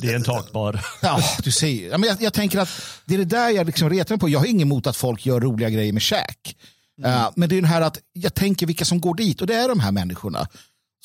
Det 0.00 0.08
är 0.10 0.14
en 0.14 0.22
takbar. 0.24 0.80
Ja, 1.02 1.20
du 1.42 1.50
ser. 1.52 1.88
Ja, 1.90 1.98
men 1.98 2.08
jag, 2.08 2.22
jag 2.22 2.32
tänker 2.34 2.58
att 2.58 2.68
det 3.04 3.14
är 3.14 3.18
det 3.18 3.24
där 3.24 3.50
jag 3.50 3.66
liksom 3.66 3.90
retar 3.90 4.14
mig 4.14 4.20
på. 4.20 4.28
Jag 4.28 4.38
har 4.38 4.46
inget 4.46 4.62
emot 4.64 4.86
att 4.86 4.96
folk 4.96 5.26
gör 5.26 5.40
roliga 5.40 5.70
grejer 5.70 5.92
med 5.92 6.02
käk. 6.02 6.56
Eh, 7.02 7.30
men 7.36 7.48
det 7.48 7.58
är 7.58 7.62
det 7.62 7.68
här 7.68 7.80
att 7.80 7.98
jag 8.12 8.34
tänker 8.34 8.66
vilka 8.66 8.84
som 8.84 9.00
går 9.00 9.14
dit 9.14 9.40
och 9.40 9.46
det 9.46 9.54
är 9.54 9.68
de 9.68 9.80
här 9.80 9.92
människorna 9.92 10.46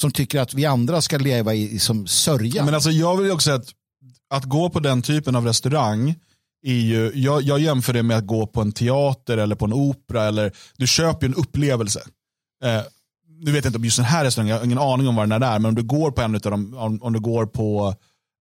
som 0.01 0.11
tycker 0.11 0.39
att 0.39 0.53
vi 0.53 0.65
andra 0.65 1.01
ska 1.01 1.17
leva 1.17 1.53
i, 1.53 1.79
som 1.79 2.07
sörja. 2.07 2.65
Men 2.65 2.73
alltså 2.73 2.89
jag 2.89 3.17
vill 3.17 3.31
också 3.31 3.45
säga 3.45 3.55
att, 3.55 3.73
att 4.29 4.43
gå 4.43 4.69
på 4.69 4.79
den 4.79 5.01
typen 5.01 5.35
av 5.35 5.45
restaurang 5.45 6.15
är 6.61 6.73
ju, 6.73 7.11
jag, 7.15 7.41
jag 7.41 7.59
jämför 7.59 7.93
det 7.93 8.03
med 8.03 8.17
att 8.17 8.27
gå 8.27 8.47
på 8.47 8.61
en 8.61 8.71
teater 8.71 9.37
eller 9.37 9.55
på 9.55 9.65
en 9.65 9.73
opera. 9.73 10.23
Eller, 10.23 10.51
du 10.77 10.87
köper 10.87 11.27
ju 11.27 11.33
en 11.33 11.39
upplevelse. 11.39 11.99
Eh, 12.63 12.81
nu 13.41 13.51
vet 13.51 13.65
jag 13.65 13.69
inte 13.69 13.77
om 13.77 13.85
just 13.85 13.97
den 13.97 14.05
här 14.05 14.25
restaurangen, 14.25 14.51
jag 14.51 14.59
har 14.59 14.65
ingen 14.65 14.77
aning 14.77 15.07
om 15.07 15.15
vad 15.15 15.29
den 15.29 15.43
är, 15.43 15.59
men 15.59 15.69
om 15.69 15.75
du 15.75 15.83
går 15.83 16.11
på 16.11 16.21
en 16.21 16.35
av 16.35 16.41
dem, 16.41 16.73
om, 16.77 17.01
om 17.01 17.13
du 17.13 17.19
går 17.19 17.45
på 17.45 17.95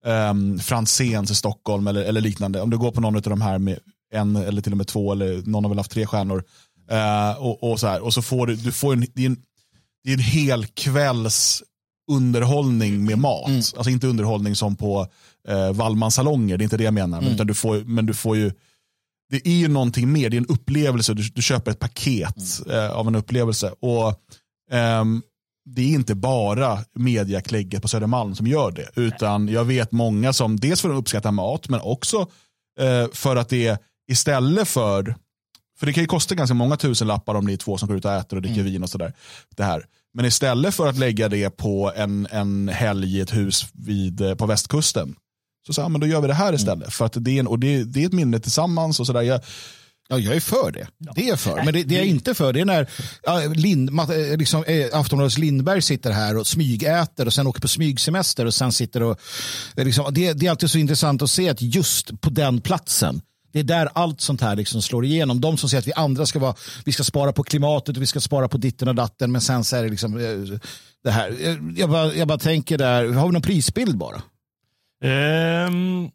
um, 0.06 0.58
Franzéns 0.58 1.30
i 1.30 1.34
Stockholm 1.34 1.86
eller, 1.86 2.02
eller 2.02 2.20
liknande, 2.20 2.60
om 2.60 2.70
du 2.70 2.78
går 2.78 2.90
på 2.90 3.00
någon 3.00 3.16
av 3.16 3.22
de 3.22 3.40
här 3.40 3.58
med 3.58 3.78
en 4.12 4.36
eller 4.36 4.62
till 4.62 4.72
och 4.72 4.78
med 4.78 4.86
två, 4.86 5.12
eller 5.12 5.42
någon 5.46 5.64
har 5.64 5.68
väl 5.68 5.78
haft 5.78 5.90
tre 5.90 6.06
stjärnor, 6.06 6.44
eh, 6.90 7.42
och, 7.42 7.70
och 7.70 7.80
så 7.80 7.86
här, 7.86 8.00
och 8.00 8.14
så 8.14 8.22
får 8.22 8.46
du, 8.46 8.56
du 8.56 8.72
får 8.72 8.92
en, 8.92 9.06
det 9.14 9.22
är 9.22 9.26
en, 9.26 9.36
det 10.04 10.10
är 10.10 10.14
en 10.14 10.20
hel 10.20 10.66
kvälls 10.66 11.62
underhållning 12.10 13.04
med 13.04 13.18
mat. 13.18 13.50
Alltså 13.76 13.90
inte 13.90 14.06
underhållning 14.06 14.56
som 14.56 14.76
på 14.76 15.06
eh, 15.48 15.72
Wallmans 15.72 16.14
salonger, 16.14 16.56
det 16.56 16.62
är 16.62 16.64
inte 16.64 16.76
det 16.76 16.84
jag 16.84 16.94
menar. 16.94 17.20
Men, 17.20 17.32
utan 17.34 17.46
du 17.46 17.54
får, 17.54 17.84
men 17.84 18.06
du 18.06 18.14
får 18.14 18.36
ju, 18.36 18.52
det 19.30 19.48
är 19.48 19.52
ju 19.52 19.68
någonting 19.68 20.12
mer, 20.12 20.30
det 20.30 20.36
är 20.36 20.38
en 20.38 20.46
upplevelse, 20.46 21.14
du, 21.14 21.22
du 21.22 21.42
köper 21.42 21.70
ett 21.70 21.78
paket 21.78 22.66
eh, 22.70 22.90
av 22.90 23.08
en 23.08 23.14
upplevelse. 23.14 23.74
Och 23.80 24.14
ehm, 24.70 25.22
Det 25.70 25.82
är 25.82 25.88
inte 25.94 26.14
bara 26.14 26.78
mediaklägget 26.94 27.82
på 27.82 27.88
Södermalm 27.88 28.34
som 28.34 28.46
gör 28.46 28.70
det. 28.70 28.88
Utan 28.96 29.48
jag 29.48 29.64
vet 29.64 29.92
många 29.92 30.32
som 30.32 30.56
dels 30.60 30.80
för 30.80 30.90
att 30.90 30.98
uppskatta 30.98 31.30
mat, 31.32 31.68
men 31.68 31.80
också 31.80 32.26
eh, 32.80 33.06
för 33.12 33.36
att 33.36 33.48
det 33.48 33.66
är 33.66 33.78
istället 34.10 34.68
för 34.68 35.14
För 35.78 35.86
det 35.86 35.92
kan 35.92 36.02
ju 36.02 36.06
kosta 36.06 36.34
ganska 36.34 36.54
många 36.54 36.76
tusen 36.76 37.08
lappar 37.08 37.34
om 37.34 37.46
det 37.46 37.52
är 37.52 37.56
två 37.56 37.78
som 37.78 37.88
går 37.88 37.96
ut 37.96 38.04
och 38.04 38.12
äter 38.12 38.36
och 38.36 38.42
dricker 38.42 38.62
vin 38.62 38.82
och 38.82 38.90
sådär. 38.90 39.12
Det 39.56 39.64
här. 39.64 39.84
Men 40.14 40.24
istället 40.24 40.74
för 40.74 40.88
att 40.88 40.98
lägga 40.98 41.28
det 41.28 41.50
på 41.50 41.92
en, 41.96 42.28
en 42.30 42.68
helg 42.68 43.16
i 43.16 43.20
ett 43.20 43.34
hus 43.34 43.66
vid, 43.72 44.20
eh, 44.20 44.34
på 44.34 44.46
västkusten. 44.46 45.14
Så 45.66 45.72
sa 45.72 45.88
men 45.88 46.00
då 46.00 46.06
gör 46.06 46.20
vi 46.20 46.28
det 46.28 46.34
här 46.34 46.52
istället. 46.52 46.94
För 46.94 47.04
att 47.06 47.14
det 47.16 47.30
är, 47.30 47.40
en, 47.40 47.46
och 47.46 47.58
det, 47.58 47.84
det 47.84 48.02
är 48.02 48.06
ett 48.06 48.12
minne 48.12 48.40
tillsammans 48.40 49.00
och 49.00 49.06
sådär. 49.06 49.22
Jag, 49.22 49.40
Ja, 50.10 50.18
jag 50.18 50.36
är 50.36 50.40
för 50.40 50.70
det. 50.70 50.86
Det 51.14 51.24
är 51.24 51.28
jag 51.28 51.40
för. 51.40 51.64
Men 51.64 51.74
det, 51.74 51.82
det 51.82 51.94
jag 51.94 52.04
är 52.04 52.08
inte 52.08 52.34
för 52.34 52.52
det 52.52 52.60
är 52.60 52.64
när 52.64 52.90
ja, 53.22 53.38
Lind, 53.54 53.90
eh, 53.90 54.36
liksom, 54.36 54.64
eh, 54.64 54.86
Aftonbladets 54.92 55.38
Lindberg 55.38 55.82
sitter 55.82 56.10
här 56.10 56.36
och 56.36 56.46
smygäter 56.46 57.26
och 57.26 57.34
sen 57.34 57.46
åker 57.46 57.60
på 57.60 57.68
smygsemester 57.68 58.46
och 58.46 58.54
sen 58.54 58.72
sitter 58.72 59.02
och... 59.02 59.20
Liksom, 59.76 60.14
det, 60.14 60.32
det 60.32 60.46
är 60.46 60.50
alltid 60.50 60.70
så 60.70 60.78
intressant 60.78 61.22
att 61.22 61.30
se 61.30 61.48
att 61.48 61.62
just 61.62 62.20
på 62.20 62.30
den 62.30 62.60
platsen 62.60 63.20
det 63.52 63.58
är 63.58 63.64
där 63.64 63.88
allt 63.94 64.20
sånt 64.20 64.40
här 64.40 64.56
liksom 64.56 64.82
slår 64.82 65.04
igenom. 65.04 65.40
De 65.40 65.56
som 65.56 65.68
säger 65.68 65.80
att 65.80 65.86
vi 65.88 65.92
andra 65.92 66.26
ska 66.26 66.38
vara, 66.38 66.54
vi 66.84 66.92
ska 66.92 67.04
spara 67.04 67.32
på 67.32 67.42
klimatet 67.44 67.96
och 67.96 68.02
vi 68.02 68.06
ska 68.06 68.20
spara 68.20 68.48
på 68.48 68.56
ditten 68.58 68.88
och 68.88 68.94
datten. 68.94 69.32
Men 69.32 69.40
sen 69.40 69.64
så 69.64 69.76
är 69.76 69.82
det 69.82 69.88
liksom 69.88 70.18
eh, 70.18 70.58
det 71.04 71.10
här. 71.10 71.30
Eh, 71.30 71.56
Jag 71.76 71.90
bara, 71.90 72.14
jag 72.14 72.28
bara 72.28 72.38
tänker 72.38 72.78
där, 72.78 73.12
har 73.12 73.26
vi 73.26 73.32
någon 73.32 73.42
prisbild 73.42 73.98
bara? 73.98 74.22
Ehm, 75.04 76.08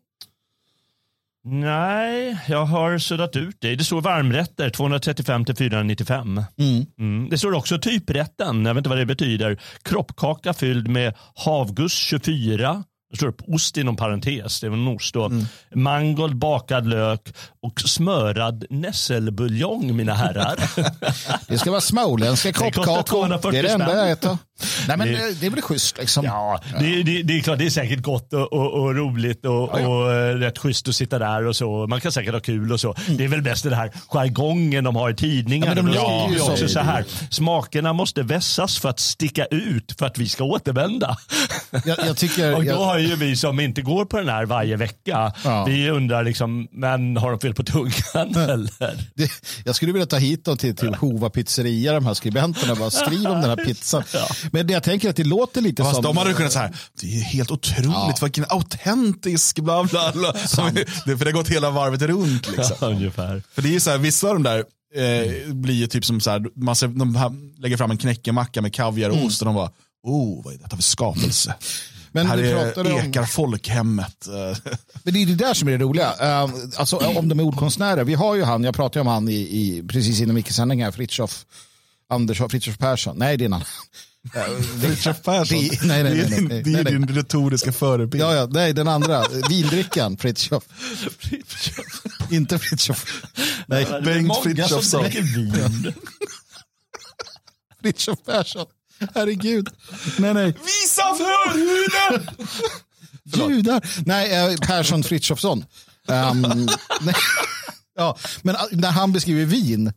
nej, 1.45 2.37
jag 2.47 2.65
har 2.65 2.97
suddat 2.97 3.35
ut 3.35 3.57
det. 3.59 3.75
Det 3.75 3.83
står 3.83 4.01
varmrätter 4.01 4.69
235 4.69 5.45
till 5.45 5.55
495. 5.55 6.41
Mm. 6.97 7.29
Det 7.29 7.37
står 7.37 7.53
också 7.53 7.79
typrätten, 7.79 8.65
jag 8.65 8.73
vet 8.73 8.79
inte 8.79 8.89
vad 8.89 8.97
det 8.97 9.05
betyder. 9.05 9.61
Kroppkaka 9.83 10.53
fylld 10.53 10.87
med 10.87 11.13
havgus 11.35 11.93
24. 11.93 12.83
Det 13.13 13.17
står 13.17 13.27
upp 13.27 13.41
ost 13.47 13.77
inom 13.77 13.95
parentes, 13.95 14.61
det 14.61 14.67
är 14.67 14.71
en 14.71 14.87
ost 14.87 15.13
då. 15.13 15.31
Mangold, 15.75 16.35
bakad 16.35 16.87
lök 16.87 17.33
och 17.61 17.81
smörad 17.81 18.65
nässelbuljong 18.69 19.95
mina 19.95 20.13
herrar. 20.13 20.55
Det 21.47 21.57
ska 21.57 21.71
vara 21.71 21.81
småländska 21.81 22.53
kroppkakor. 22.53 23.03
240 23.03 23.51
Det 23.51 23.59
är 23.59 23.63
det 23.63 23.69
enda 23.69 23.97
jag 23.97 24.11
äter. 24.11 24.37
Nej, 24.87 24.97
men 24.97 25.07
Det- 25.07 25.13
det, 25.13 25.33
det 25.39 25.45
är 25.45 25.49
väl 25.49 25.61
schysst 25.61 25.97
liksom. 25.97 26.25
Ja, 26.25 26.59
det, 26.79 27.03
det, 27.03 27.23
det 27.23 27.37
är 27.37 27.41
klart 27.41 27.57
det 27.59 27.65
är 27.65 27.69
säkert 27.69 28.01
gott 28.01 28.33
och, 28.33 28.53
och, 28.53 28.73
och 28.73 28.95
roligt 28.95 29.45
och, 29.45 29.51
Ja, 29.73 29.79
ja. 29.79 29.87
och 29.87 30.13
eh, 30.13 30.35
rätt 30.35 30.57
schysst 30.57 30.87
att 30.87 30.95
sitta 30.95 31.19
där 31.19 31.45
och 31.47 31.55
så. 31.55 31.87
Man 31.87 32.01
kan 32.01 32.11
säkert 32.11 32.33
ha 32.33 32.39
kul 32.41 32.71
och 32.71 32.79
så. 32.79 32.95
Det 33.07 33.23
är 33.23 33.27
väl 33.27 33.41
bäst 33.41 33.63
det 33.63 33.75
här 33.75 33.91
jargongen 34.07 34.83
de 34.83 34.95
har 34.95 35.09
i 35.09 35.15
tidningarna. 35.15 35.73
Ja, 35.75 35.81
men 35.81 35.93
de 35.93 35.99
skriver 35.99 36.45
ju 36.45 36.51
också 36.51 36.67
så. 36.67 36.79
här. 36.79 37.05
Smakerna 37.29 37.93
måste 37.93 38.23
vässas 38.23 38.79
för 38.79 38.89
att 38.89 38.99
sticka 38.99 39.45
ut 39.45 39.95
för 39.99 40.05
att 40.05 40.17
vi 40.17 40.29
ska 40.29 40.43
återvända. 40.43 41.17
Jag, 41.85 41.97
jag 42.07 42.17
tycker... 42.17 42.53
Och 42.55 42.63
då 42.63 42.69
jag, 42.69 42.75
har 42.77 42.97
ju 42.99 43.15
vi 43.15 43.35
som 43.35 43.59
inte 43.59 43.81
går 43.81 44.05
på 44.05 44.17
den 44.17 44.29
här 44.29 44.45
varje 44.45 44.75
vecka, 44.75 45.33
Ja. 45.43 45.65
vi 45.67 45.89
undrar 45.89 46.23
liksom, 46.23 46.67
men 46.71 47.17
har 47.17 47.31
de 47.31 47.39
fel 47.39 47.53
på 47.53 47.63
tungan 47.63 48.35
eller? 48.49 48.69
det, 49.15 49.31
jag 49.65 49.75
skulle 49.75 49.91
vilja 49.91 50.05
ta 50.05 50.17
hit 50.17 50.45
dem 50.45 50.57
till, 50.57 50.75
till 50.75 50.95
Hova 50.95 51.29
pizzeria, 51.29 51.93
de 51.93 52.05
här 52.05 52.13
skribenterna. 52.13 52.75
Bara 52.75 52.91
skriv 52.91 53.27
om 53.27 53.41
den 53.41 53.49
här 53.49 53.55
pizzan. 53.65 54.03
Men 54.53 54.67
det 54.67 54.73
jag 54.73 54.83
tänker 54.83 55.09
att 55.09 55.15
det 55.15 55.23
låter 55.23 55.61
lite 55.61 55.83
fast 55.83 55.95
som... 55.95 56.03
de 56.03 56.17
hade 56.17 56.33
kunnat 56.33 56.53
säga 56.53 56.71
det 57.01 57.07
är 57.17 57.21
helt 57.21 57.51
otroligt, 57.51 58.23
vilken 58.23 58.45
autentisk 58.49 59.59
bla 59.59 59.83
bla 59.83 60.11
bla. 60.15 60.33
för 60.33 60.71
det 61.05 61.25
har 61.25 61.31
gått 61.31 61.47
hela 61.49 61.69
varvet 61.71 62.01
runt. 62.01 62.47
Liksom. 62.57 62.75
Ungefär. 62.81 63.43
För 63.53 63.61
det 63.61 63.67
är 63.69 63.73
ju 63.73 63.79
så 63.79 63.89
här, 63.89 63.97
vissa 63.97 64.27
av 64.27 64.33
de 64.33 64.43
där 64.43 64.57
eh, 64.95 65.53
blir 65.53 65.75
ju 65.75 65.87
typ 65.87 66.05
som 66.05 66.21
så 66.21 66.29
här, 66.31 66.43
man 66.55 66.75
ser, 66.75 66.87
de 66.87 67.15
här, 67.15 67.31
lägger 67.61 67.77
fram 67.77 67.91
en 67.91 67.97
knäckemacka 67.97 68.61
med 68.61 68.73
kaviar 68.73 69.09
och 69.09 69.25
ost 69.25 69.41
och 69.41 69.45
de 69.45 69.55
bara, 69.55 69.71
oh 70.03 70.43
vad 70.45 70.53
är 70.53 70.57
detta 70.57 70.75
för 70.75 70.83
skapelse? 70.83 71.55
Men 72.11 72.27
här 72.27 72.37
är 72.37 72.63
pratade 72.65 72.93
om- 72.93 72.99
ekar 72.99 73.23
folkhemmet. 73.25 74.27
eh. 74.27 74.57
Men 75.03 75.13
det 75.13 75.21
är 75.21 75.25
det 75.25 75.35
där 75.35 75.53
som 75.53 75.67
är 75.67 75.71
det 75.71 75.83
roliga. 75.83 76.13
Uh, 76.45 76.53
alltså, 76.77 76.97
om 76.97 77.29
de 77.29 77.39
är 77.39 77.43
ordkonstnärer. 77.43 78.03
Vi 78.03 78.13
har 78.13 78.35
ju 78.35 78.43
han, 78.43 78.63
jag 78.63 78.75
pratade 78.75 79.01
om 79.01 79.07
han 79.07 79.29
i, 79.29 79.33
i, 79.35 79.83
precis 79.87 80.21
innan 80.21 80.35
Micke-sändning 80.35 80.83
här, 80.83 80.91
Fritiof 80.91 81.45
Andersson, 82.09 82.49
Fritiof 82.49 82.77
Persson. 82.77 83.17
Nej, 83.17 83.37
det 83.37 83.43
är 83.43 83.45
en 83.45 83.53
annan. 83.53 83.67
Fritiof 84.81 85.21
Persson. 85.23 85.57
Det- 85.57 85.81
nej, 85.83 86.03
nej, 86.03 86.13
nej, 86.15 86.15
nej, 86.29 86.39
din, 86.39 86.47
nej, 86.47 86.63
det 86.63 86.79
är 86.79 86.83
din 86.83 87.07
retoriska 87.07 87.71
förebild. 87.71 88.23
Ja, 88.23 88.33
ja, 88.35 88.45
nej, 88.51 88.73
den 88.73 88.87
andra. 88.87 89.23
Vindrickan, 89.49 90.17
Fritiof. 90.17 90.63
Inte 92.31 92.59
Fritiof. 92.59 93.23
Nej, 93.67 93.85
Bengt 94.05 94.43
Frithiofsson. 94.43 95.05
Fritiof 97.81 98.19
Persson. 98.25 98.65
Herregud. 99.15 99.69
Nej, 100.17 100.33
nej. 100.33 100.45
Visa 100.45 101.03
förhuden! 101.17 102.29
Judar. 103.49 103.81
Nej, 104.05 104.51
eh, 104.53 104.57
Persson 104.57 105.03
Frithiofsson. 105.03 105.65
Um, 106.07 106.41
nej. 107.01 107.15
ja, 107.95 108.17
men 108.41 108.55
eh, 108.55 108.61
när 108.71 108.91
han 108.91 109.11
beskriver 109.11 109.45
vin, 109.45 109.93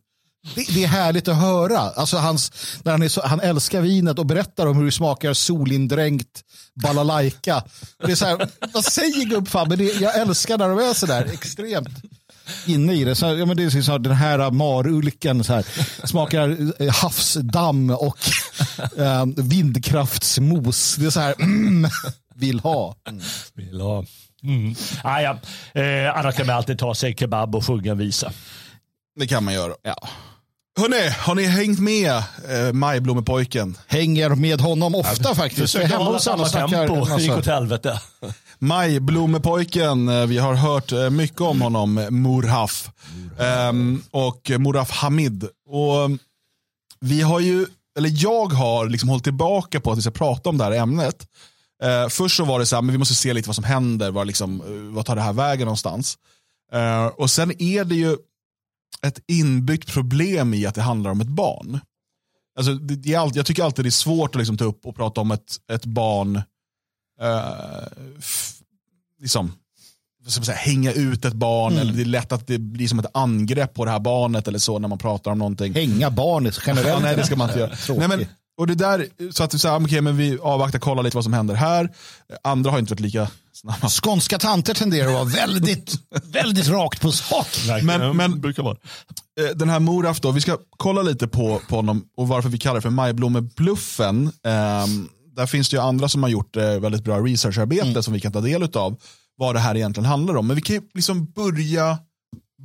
det, 0.55 0.75
det 0.75 0.85
är 0.85 0.89
härligt 0.89 1.29
att 1.29 1.37
höra. 1.37 1.79
Alltså 1.79 2.17
hans, 2.17 2.53
när 2.83 2.93
han, 2.93 3.03
är 3.03 3.09
så, 3.09 3.27
han 3.27 3.41
älskar 3.41 3.81
vinet 3.81 4.19
och 4.19 4.27
berättar 4.27 4.67
om 4.67 4.77
hur 4.77 4.85
det 4.85 4.93
smakar 4.93 5.35
solindränkt 5.35 6.43
balalaika. 6.75 7.63
Det 8.07 8.13
är 8.13 8.17
så 8.17 8.27
här, 8.27 8.49
vad 8.75 8.85
säger 8.85 9.77
det, 9.77 10.01
jag 10.01 10.19
älskar 10.19 10.59
när 10.59 10.69
de 10.69 10.79
är 10.79 10.95
så 10.95 11.07
där 11.07 11.25
extremt 11.25 11.89
inne 12.67 12.95
i 12.95 13.05
det. 13.05 13.15
Så, 13.15 13.27
ja, 13.27 13.47
men 13.47 13.57
det 13.57 13.65
är 13.65 13.83
så 13.83 13.93
här, 13.93 13.99
den 13.99 14.13
här 14.13 14.51
marulken 14.51 15.45
så 15.45 15.53
här, 15.53 15.67
smakar 16.07 16.57
eh, 16.83 16.93
havsdamm 16.95 17.91
och 17.91 18.19
eh, 18.99 19.25
vindkraftsmos. 19.37 20.97
Det 20.97 21.07
är 21.07 21.11
så 21.11 21.21
här, 21.21 21.35
mm, 21.41 21.91
vill 22.35 22.61
ha. 22.61 22.97
Vill 23.55 23.81
ha. 23.81 24.05
Mm. 24.43 24.75
Ah, 25.05 25.21
ja. 25.21 25.39
eh, 25.81 26.19
annars 26.19 26.35
kan 26.35 26.47
man 26.47 26.57
alltid 26.57 26.79
ta 26.79 26.95
sig 26.95 27.15
kebab 27.15 27.55
och 27.55 27.67
sjunga 27.67 27.93
en 27.93 27.99
visa. 27.99 28.33
Det 29.17 29.27
kan 29.27 29.45
man 29.45 29.55
göra. 29.55 29.75
Ja. 29.83 30.09
Hörrni, 30.79 31.09
har 31.09 31.35
ni 31.35 31.45
hängt 31.45 31.79
med 31.79 32.13
eh, 32.49 32.73
Majblommepojken? 32.73 33.79
Hänger 33.87 34.31
med 34.31 34.61
honom 34.61 34.95
ofta 34.95 35.35
faktiskt. 35.35 35.75
Jag 35.75 35.83
är 35.83 35.87
Försökte 35.89 35.93
hemma 35.93 36.05
hålla 36.05 36.19
samma 36.19 36.49
tempo, 36.49 37.19
gick 37.19 37.31
åt 37.31 37.47
helvete. 37.47 38.01
Majblommepojken, 38.59 40.09
eh, 40.09 40.27
vi 40.27 40.39
har 40.39 40.55
hört 40.55 40.93
eh, 40.93 41.11
mycket 41.11 41.41
om 41.41 41.61
honom, 41.61 41.99
eh, 41.99 42.11
Murhaf. 42.11 42.91
Ehm, 43.39 44.03
och 44.11 44.51
Murhaf 44.59 44.91
Hamid. 44.91 45.49
Och 45.69 46.05
mm, 46.05 46.19
vi 47.01 47.21
har 47.23 47.41
ju, 47.41 47.67
eller 47.99 48.11
jag 48.13 48.47
har 48.47 48.89
liksom 48.89 49.09
hållit 49.09 49.25
tillbaka 49.25 49.81
på 49.81 49.93
att 49.93 49.99
vi 49.99 50.03
ska 50.03 50.11
prata 50.11 50.49
om 50.49 50.59
det 50.59 50.65
här 50.65 50.73
ämnet. 50.73 51.27
Eh, 51.83 52.09
först 52.09 52.37
så 52.37 52.45
var 52.45 52.59
det 52.59 52.67
så 52.67 52.77
här, 52.77 52.83
men 52.83 52.93
vi 52.93 52.99
måste 52.99 53.15
se 53.15 53.33
lite 53.33 53.49
vad 53.49 53.57
som 53.57 53.65
händer, 53.65 54.11
vad, 54.11 54.27
liksom, 54.27 54.63
vad 54.95 55.07
tar 55.07 55.17
det 55.17 55.23
här 55.23 55.33
vägen 55.33 55.65
någonstans. 55.65 56.19
Eh, 56.73 57.07
och 57.07 57.31
sen 57.31 57.63
är 57.63 57.85
det 57.85 57.95
ju 57.95 58.17
ett 59.03 59.21
inbyggt 59.29 59.93
problem 59.93 60.55
i 60.55 60.67
att 60.67 60.75
det 60.75 60.83
handlar 60.83 61.11
om 61.11 61.21
ett 61.21 61.29
barn. 61.29 61.81
Alltså, 62.59 62.75
det, 62.75 63.15
alltid, 63.15 63.37
jag 63.39 63.47
tycker 63.47 63.63
alltid 63.65 63.85
det 63.85 63.89
är 63.89 63.91
svårt 63.91 64.35
att 64.35 64.39
liksom 64.39 64.57
ta 64.57 64.65
upp 64.65 64.87
och 64.87 64.97
prata 64.97 65.21
om 65.21 65.31
ett, 65.31 65.57
ett 65.73 65.85
barn 65.85 66.37
eh, 67.21 67.87
f- 68.19 68.55
liksom, 69.21 69.53
säga, 70.29 70.57
hänga 70.57 70.93
ut 70.93 71.25
ett 71.25 71.35
barn. 71.35 71.73
Mm. 71.73 71.83
Eller 71.83 71.93
det 71.93 72.03
är 72.03 72.05
lätt 72.05 72.33
att 72.33 72.47
det 72.47 72.59
blir 72.59 72.89
som 72.89 72.99
ett 72.99 73.07
angrepp 73.15 73.75
på 73.75 73.85
det 73.85 73.91
här 73.91 74.01
barnet 74.01 74.49
eller 74.49 74.59
så 74.59 74.79
när 74.79 74.89
man 74.89 74.99
pratar 74.99 75.31
om 75.31 75.39
någonting. 75.39 75.75
Hänga 75.75 76.11
barnet 76.11 76.59
generellt. 76.67 76.89
Ja, 76.89 76.99
nej, 76.99 77.17
det 77.17 77.27
ska 77.27 77.37
man 77.37 77.49
inte 77.49 77.61
göra. 77.61 77.99
Nej, 77.99 78.09
men, 78.09 78.27
och 78.59 78.67
det 78.67 78.75
där, 78.75 79.09
så 79.33 79.43
att 79.45 79.61
så 79.61 79.69
här, 79.69 79.85
okej, 79.85 80.01
men 80.01 80.17
vi 80.17 80.39
avvaktar, 80.43 80.79
kollar 80.79 81.03
lite 81.03 81.17
vad 81.17 81.25
som 81.25 81.33
händer 81.33 81.55
här. 81.55 81.91
Andra 82.45 82.71
har 82.71 82.79
inte 82.79 82.93
varit 82.93 83.01
lika 83.01 83.29
snabba. 83.53 83.89
Skånska 83.89 84.39
tanter 84.39 84.75
tenderar 84.75 85.07
att 85.09 85.13
vara 85.15 85.25
väldigt, 85.25 85.95
väldigt 86.25 86.69
rakt 86.69 87.01
på 87.01 87.13
sak. 87.13 87.47
Men- 87.83 88.17
men- 88.17 88.41
brukar 88.41 88.63
vara. 88.63 88.77
Eh, 89.41 89.57
Den 89.57 89.69
här 89.69 89.81
Moraf 89.81 90.21
då, 90.21 90.31
vi 90.31 90.41
ska 90.41 90.59
kolla 90.77 91.03
lite 91.03 91.29
på, 91.29 91.61
på 91.69 91.77
honom 91.77 92.05
och 92.17 92.29
varför 92.29 92.49
vi 92.49 92.59
kallar 92.59 92.75
det 92.75 92.81
för 92.83 92.91
Majblommebluffen. 92.91 94.33
Ehm, 94.45 95.09
där 95.37 95.47
finns 95.47 95.69
det 95.69 95.77
ju 95.77 95.83
andra 95.83 96.09
som 96.09 96.23
har 96.23 96.31
gjort 96.31 96.57
eh, 96.57 96.63
väldigt 96.81 97.05
bra 97.05 97.19
researcharbete 97.21 98.03
som 98.03 98.15
vi 98.15 98.21
kan 98.21 98.33
ta 98.33 98.41
del 98.41 98.63
av. 98.77 98.97
Vad 99.37 99.55
det 99.55 99.61
här 99.61 99.75
egentligen 99.77 100.09
handlar 100.09 100.37
om. 100.37 100.47
Men 100.47 100.57
vi 100.57 100.63
kan 100.63 100.77
ju 100.77 100.83
liksom 100.95 101.27
börja 101.27 101.99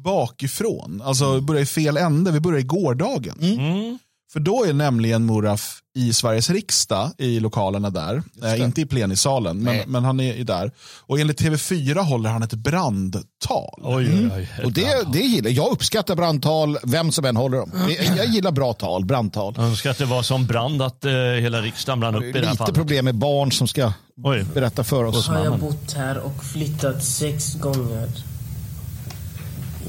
bakifrån. 0.03 1.01
Alltså 1.05 1.41
börja 1.41 1.61
i 1.61 1.65
fel 1.65 1.97
ände. 1.97 2.31
Vi 2.31 2.39
börjar 2.39 2.59
i 2.59 2.63
gårdagen. 2.63 3.37
Mm. 3.41 3.99
För 4.33 4.39
då 4.39 4.65
är 4.65 4.73
nämligen 4.73 5.23
Moraf 5.25 5.77
i 5.95 6.13
Sveriges 6.13 6.49
riksdag 6.49 7.11
i 7.17 7.39
lokalerna 7.39 7.89
där. 7.89 8.23
Eh, 8.43 8.61
inte 8.61 8.81
i 8.81 8.85
plenisalen, 8.85 9.57
men, 9.63 9.77
men 9.91 10.03
han 10.03 10.19
är 10.19 10.43
där. 10.43 10.71
Och 10.99 11.19
enligt 11.19 11.41
TV4 11.41 11.99
håller 11.99 12.29
han 12.29 12.43
ett 12.43 12.53
brandtal. 12.53 13.79
Oj, 13.83 14.09
oj, 14.13 14.29
oj. 14.37 14.65
Och 14.65 14.71
det, 14.71 15.11
det 15.13 15.19
gillar 15.19 15.51
jag. 15.51 15.71
uppskattar 15.71 16.15
brandtal, 16.15 16.77
vem 16.83 17.11
som 17.11 17.25
än 17.25 17.35
håller 17.35 17.57
dem. 17.57 17.71
Det- 17.87 18.17
Jag 18.17 18.25
gillar 18.25 18.51
bra 18.51 18.73
tal, 18.73 19.05
brandtal. 19.05 19.53
Jag 19.57 19.65
önskar 19.65 19.89
att 19.91 19.97
det 19.97 20.05
var 20.05 20.23
som 20.23 20.45
brand 20.47 20.81
att 20.81 21.05
eh, 21.05 21.11
hela 21.13 21.61
riksdagen 21.61 21.99
brann 21.99 22.15
upp 22.15 22.23
i 22.23 22.31
det 22.31 22.39
här 22.39 22.45
Lite 22.45 22.57
fallet. 22.57 22.75
problem 22.75 23.05
med 23.05 23.15
barn 23.15 23.51
som 23.51 23.67
ska 23.67 23.93
Oj. 24.23 24.45
berätta 24.53 24.83
för 24.83 25.03
oss. 25.03 25.27
har 25.27 25.43
jag 25.43 25.59
bott 25.59 25.93
här 25.93 26.17
och 26.17 26.43
flyttat 26.43 27.03
sex 27.03 27.53
gånger. 27.55 28.09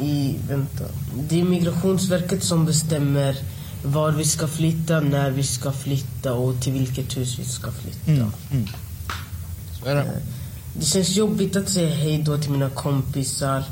I, 0.00 0.36
vänta. 0.48 0.84
Det 1.28 1.40
är 1.40 1.44
Migrationsverket 1.44 2.44
som 2.44 2.64
bestämmer 2.66 3.36
var 3.82 4.10
vi 4.10 4.24
ska 4.24 4.48
flytta, 4.48 5.00
när 5.00 5.30
vi 5.30 5.42
ska 5.42 5.72
flytta 5.72 6.32
och 6.32 6.60
till 6.62 6.72
vilket 6.72 7.16
hus 7.16 7.38
vi 7.38 7.44
ska 7.44 7.70
flytta. 7.72 8.32
Så 9.80 9.88
är 9.88 9.94
det. 9.94 10.22
Det 10.74 10.84
känns 10.84 11.16
jobbigt 11.16 11.56
att 11.56 11.68
säga 11.68 11.94
hej 11.94 12.22
då 12.22 12.38
till 12.38 12.50
mina 12.50 12.70
kompisar 12.70 13.64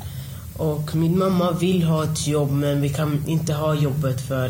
Och 0.57 0.95
min 0.95 1.19
mamma 1.19 1.53
vill 1.53 1.83
ha 1.83 2.05
ett 2.05 2.27
jobb 2.27 2.51
men 2.51 2.81
vi 2.81 2.89
kan 2.89 3.25
inte 3.27 3.55
ha 3.55 3.75
jobbet 3.75 4.21
för 4.21 4.47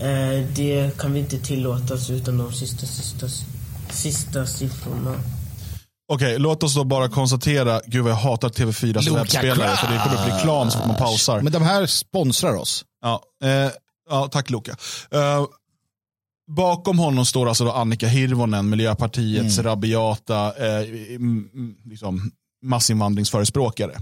eh, 0.00 0.44
det 0.54 0.98
kan 0.98 1.12
vi 1.12 1.20
inte 1.20 1.38
tillåtas 1.38 2.10
utan 2.10 2.38
de 2.38 2.52
sista, 2.52 2.86
sista, 2.86 3.26
sista 3.90 4.46
siffrorna. 4.46 5.14
Okej, 6.12 6.38
låt 6.38 6.62
oss 6.62 6.74
då 6.74 6.84
bara 6.84 7.08
konstatera, 7.08 7.80
gud 7.86 8.02
vad 8.02 8.12
jag 8.12 8.16
hatar 8.16 8.48
TV4s 8.48 9.04
Luka 9.04 9.18
webbspelare 9.18 9.76
för 9.76 9.92
det 9.92 10.00
kommer 10.04 10.16
upp 10.16 10.34
reklam 10.34 10.70
så 10.70 10.78
man 10.78 10.96
pausar. 10.96 11.40
Men 11.40 11.52
de 11.52 11.62
här 11.62 11.86
sponsrar 11.86 12.54
oss. 12.54 12.84
Ja, 13.02 13.22
eh, 13.44 13.70
ja 14.10 14.28
tack 14.32 14.50
Luka. 14.50 14.76
Eh, 15.10 15.44
bakom 16.48 16.98
honom 16.98 17.26
står 17.26 17.48
alltså 17.48 17.64
då 17.64 17.72
Annika 17.72 18.06
Hirvonen, 18.08 18.68
Miljöpartiets 18.68 19.58
rabiata 19.58 20.46
eh, 20.46 20.86
liksom, 21.84 22.30
massinvandringsförespråkare. 22.62 23.92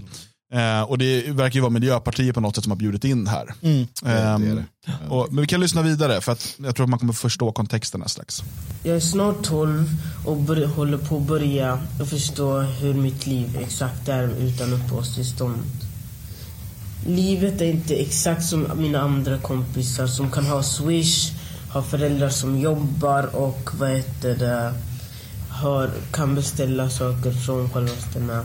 Eh, 0.53 0.81
och 0.81 0.97
det 0.97 1.31
verkar 1.31 1.55
ju 1.55 1.61
vara 1.61 1.69
Miljöpartiet 1.69 2.35
på 2.35 2.41
något 2.41 2.55
sätt 2.55 2.63
som 2.63 2.71
har 2.71 2.77
bjudit 2.77 3.03
in 3.03 3.27
här. 3.27 3.53
Mm. 3.61 3.87
Ehm, 4.05 4.63
Och, 5.09 5.27
men 5.31 5.41
vi 5.41 5.47
kan 5.47 5.59
lyssna 5.59 5.81
vidare 5.81 6.21
för 6.21 6.31
att 6.31 6.55
jag 6.57 6.75
tror 6.75 6.83
att 6.83 6.89
man 6.89 6.99
kommer 6.99 7.13
förstå 7.13 7.51
kontexten 7.51 8.01
här 8.01 8.07
strax. 8.07 8.43
Jag 8.83 8.95
är 8.95 8.99
snart 8.99 9.43
12 9.43 9.89
och 10.25 10.37
bör, 10.37 10.65
håller 10.65 10.97
på 10.97 11.17
att 11.17 11.23
börja 11.23 11.79
förstå 12.09 12.59
hur 12.59 12.93
mitt 12.93 13.27
liv 13.27 13.57
exakt 13.61 14.07
är 14.07 14.27
utan 14.27 14.73
uppehållstillstånd. 14.73 15.84
Livet 17.07 17.61
är 17.61 17.65
inte 17.65 17.95
exakt 17.95 18.43
som 18.43 18.71
mina 18.75 19.01
andra 19.01 19.37
kompisar 19.37 20.07
som 20.07 20.31
kan 20.31 20.45
ha 20.45 20.63
swish, 20.63 21.31
har 21.69 21.81
föräldrar 21.81 22.29
som 22.29 22.59
jobbar 22.59 23.35
och 23.35 23.69
vad 23.79 23.89
heter 23.89 24.35
det, 24.35 24.73
har, 25.49 25.89
kan 26.11 26.35
beställa 26.35 26.89
saker 26.89 27.31
från 27.31 27.69
självaste. 27.69 28.43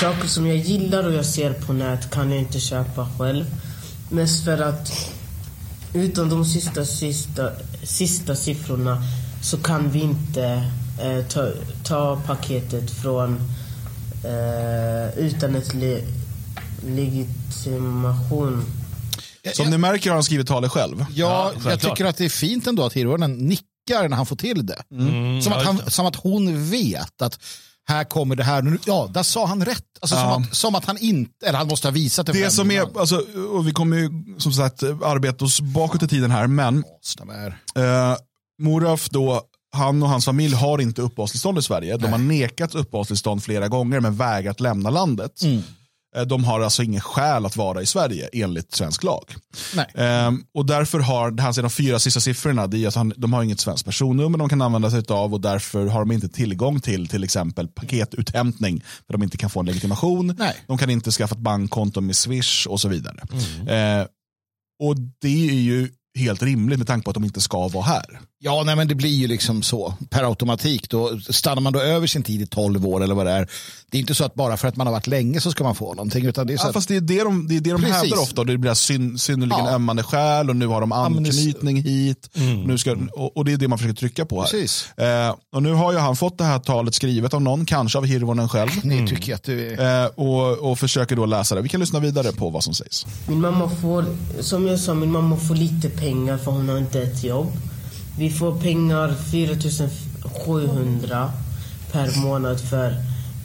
Saker 0.00 0.28
som 0.28 0.46
jag 0.46 0.56
gillar 0.56 1.06
och 1.06 1.12
jag 1.12 1.26
ser 1.26 1.52
på 1.52 1.72
nät 1.72 2.10
kan 2.10 2.30
jag 2.30 2.38
inte 2.38 2.60
köpa 2.60 3.08
själv. 3.18 3.44
Mest 4.10 4.44
för 4.44 4.58
att 4.58 5.12
utan 5.94 6.28
de 6.28 6.44
sista, 6.44 6.84
sista, 6.84 7.50
sista 7.82 8.34
siffrorna 8.34 9.02
så 9.42 9.56
kan 9.56 9.90
vi 9.90 10.00
inte 10.00 10.44
eh, 11.02 11.24
ta, 11.28 11.48
ta 11.84 12.20
paketet 12.26 12.90
från 12.90 13.40
eh, 14.24 15.18
utan 15.18 15.54
ett 15.54 15.74
legitimation. 16.86 18.64
Som 19.54 19.70
ni 19.70 19.78
märker 19.78 20.10
har 20.10 20.14
han 20.14 20.24
skrivit 20.24 20.46
talet 20.46 20.70
själv. 20.72 21.04
Ja, 21.14 21.52
jag 21.54 21.62
självklart. 21.62 21.80
tycker 21.96 22.04
att 22.10 22.16
det 22.16 22.24
är 22.24 22.28
fint 22.28 22.66
ändå 22.66 22.84
att 22.84 22.92
Hirvonen 22.92 23.32
nickar 23.38 24.08
när 24.08 24.16
han 24.16 24.26
får 24.26 24.36
till 24.36 24.66
det. 24.66 24.82
Mm, 24.92 25.42
Som, 25.42 25.52
att 25.52 25.58
ja, 25.58 25.64
han, 25.64 25.90
som 25.90 26.06
att 26.06 26.16
hon 26.16 26.70
vet 26.70 27.22
att 27.22 27.38
här 27.88 28.04
kommer 28.04 28.36
det 28.36 28.44
här. 28.44 28.78
Ja, 28.86 29.10
där 29.14 29.22
sa 29.22 29.46
han 29.46 29.64
rätt. 29.64 29.84
Alltså, 30.00 30.16
Ja. 30.16 30.32
som, 30.34 30.42
att, 30.42 30.54
som 30.56 30.74
att 30.74 30.84
han 30.84 30.98
inte, 30.98 31.46
eller 31.46 31.58
han 31.58 31.66
måste 31.68 31.86
ha 31.88 31.92
visat 31.92 32.26
det. 32.26 32.32
Det 32.32 32.50
som 32.50 32.70
är, 32.70 32.98
alltså, 33.00 33.16
och 33.52 33.68
vi 33.68 33.72
kommer 33.72 33.96
ju 33.96 34.10
som 34.38 34.52
sagt 34.52 34.82
arbeta 34.82 35.44
oss 35.44 35.60
bakåt 35.60 36.02
i 36.02 36.08
tiden 36.08 36.30
här, 36.30 36.46
men 36.46 36.84
Eh, 37.76 38.16
Moraf 38.62 39.08
då, 39.10 39.42
han 39.76 40.02
och 40.02 40.08
hans 40.08 40.24
familj 40.24 40.54
har 40.54 40.80
inte 40.80 41.02
uppehållstillstånd 41.02 41.58
i 41.58 41.62
Sverige. 41.62 41.96
De 41.96 42.06
har 42.12 42.18
nekats 42.18 42.74
uppehållstillstånd 42.74 43.42
flera 43.42 43.68
gånger 43.68 44.00
men 44.00 44.16
vägrat 44.16 44.60
lämna 44.60 44.90
landet. 44.90 45.42
Eh, 45.44 45.58
De 46.26 46.44
har 46.44 46.60
alltså 46.60 46.82
ingen 46.82 47.00
skäl 47.00 47.46
att 47.46 47.56
vara 47.56 47.82
i 47.82 47.86
Sverige 47.86 48.28
enligt 48.32 48.74
svensk 48.74 49.04
lag. 49.04 49.34
Nej. 49.74 49.86
Eh, 49.94 50.32
och 50.54 50.66
därför 50.66 50.98
har, 51.00 51.28
är 51.28 51.62
de 51.62 51.70
fyra 51.70 51.98
sista 51.98 52.20
siffrorna, 52.20 52.66
det 52.66 52.84
är 52.84 52.88
att 52.88 52.94
han, 52.94 53.12
de 53.16 53.32
har 53.32 53.42
inget 53.42 53.60
svenskt 53.60 53.84
personnummer 53.84 54.38
de 54.38 54.48
kan 54.48 54.62
använda 54.62 54.90
sig 54.90 55.02
av 55.08 55.34
och 55.34 55.40
därför 55.40 55.86
har 55.86 56.00
de 56.00 56.12
inte 56.12 56.28
tillgång 56.28 56.80
till 56.80 57.08
till 57.08 57.24
exempel 57.24 57.68
paketuthämtning 57.68 58.84
för 59.06 59.12
de 59.12 59.22
inte 59.22 59.36
kan 59.36 59.50
få 59.50 59.60
en 59.60 59.66
legitimation. 59.66 60.34
Nej. 60.38 60.56
De 60.66 60.78
kan 60.78 60.90
inte 60.90 61.10
skaffa 61.10 61.34
ett 61.34 61.40
bankkonto 61.40 62.00
med 62.00 62.16
Swish 62.16 62.66
och 62.66 62.80
så 62.80 62.88
vidare. 62.88 63.20
Eh, 63.68 64.06
och 64.82 64.96
det 65.20 65.48
är 65.48 65.60
ju 65.60 65.88
helt 66.20 66.42
rimligt 66.42 66.78
med 66.78 66.86
tanke 66.86 67.04
på 67.04 67.10
att 67.10 67.14
de 67.14 67.24
inte 67.24 67.40
ska 67.40 67.68
vara 67.68 67.84
här. 67.84 68.20
Ja, 68.42 68.62
nej, 68.66 68.76
men 68.76 68.88
det 68.88 68.94
blir 68.94 69.10
ju 69.10 69.26
liksom 69.26 69.62
så 69.62 69.94
per 70.10 70.24
automatik. 70.24 70.90
Då 70.90 71.20
stannar 71.30 71.60
man 71.62 71.72
då 71.72 71.80
över 71.80 72.06
sin 72.06 72.22
tid 72.22 72.42
i 72.42 72.46
12 72.46 72.86
år 72.86 73.02
eller 73.02 73.14
vad 73.14 73.26
det 73.26 73.32
är. 73.32 73.48
Det 73.90 73.98
är 73.98 74.00
inte 74.00 74.14
så 74.14 74.24
att 74.24 74.34
bara 74.34 74.56
för 74.56 74.68
att 74.68 74.76
man 74.76 74.86
har 74.86 74.94
varit 74.94 75.06
länge 75.06 75.40
så 75.40 75.50
ska 75.50 75.64
man 75.64 75.74
få 75.74 75.94
någonting. 75.94 76.24
Utan 76.26 76.46
det 76.46 76.52
är 76.52 76.56
så 76.56 76.64
Ja, 76.64 76.68
att, 76.68 76.74
fast 76.74 76.88
det 76.88 76.96
är 76.96 77.00
det 77.00 77.22
de, 77.24 77.48
det 77.48 77.56
är 77.56 77.60
det 77.60 77.70
de 77.70 77.80
Precis. 77.82 77.96
hävdar 77.96 78.16
ofta. 78.22 78.44
Det 78.44 78.58
blir 78.58 78.74
syn, 78.74 79.18
synnerligen 79.18 79.64
Ja. 79.64 79.70
ömmande 79.74 80.02
skäl 80.02 80.50
och 80.50 80.56
nu 80.56 80.66
har 80.66 80.80
de 80.80 80.92
anknytning 80.92 81.82
hit. 81.82 82.30
Nu 82.66 82.78
ska, 82.78 82.96
och, 83.12 83.36
och 83.36 83.44
det 83.44 83.52
är 83.52 83.56
det 83.56 83.68
man 83.68 83.78
försöker 83.78 83.94
trycka 83.96 84.24
på 84.26 84.40
här. 84.40 84.48
Precis. 84.50 84.98
Eh, 84.98 85.34
och 85.54 85.62
nu 85.62 85.72
har 85.72 85.92
ju 85.92 85.98
han 85.98 86.16
fått 86.16 86.38
det 86.38 86.44
här 86.44 86.58
talet 86.58 86.94
skrivet 86.94 87.34
av 87.34 87.42
någon, 87.42 87.66
kanske 87.66 87.98
av 87.98 88.04
Hirvonen 88.06 88.48
själv. 88.48 88.70
tycker 89.08 89.32
är... 89.50 90.04
Eh, 90.04 90.06
och, 90.06 90.70
och 90.70 90.78
försöker 90.78 91.16
då 91.16 91.26
läsa 91.26 91.54
det. 91.54 91.62
Vi 91.62 91.68
kan 91.68 91.80
lyssna 91.80 92.00
vidare 92.00 92.32
på 92.32 92.50
vad 92.50 92.64
som 92.64 92.74
sägs. 92.74 93.06
Min 93.28 93.40
mamma 93.40 93.68
får, 93.68 94.04
som 94.40 94.66
jag 94.66 94.78
sa, 94.80 94.94
min 94.94 95.12
mamma 95.12 95.36
får 95.36 95.54
lite 95.54 95.88
pengar 95.90 96.09
för 96.38 96.50
hon 96.50 96.68
har 96.68 96.78
inte 96.78 97.02
ett 97.02 97.24
jobb. 97.24 97.52
Vi 98.18 98.30
får 98.30 98.60
pengar 98.60 99.14
4700 99.30 101.30
per 101.92 102.20
månad 102.20 102.60
för 102.60 102.96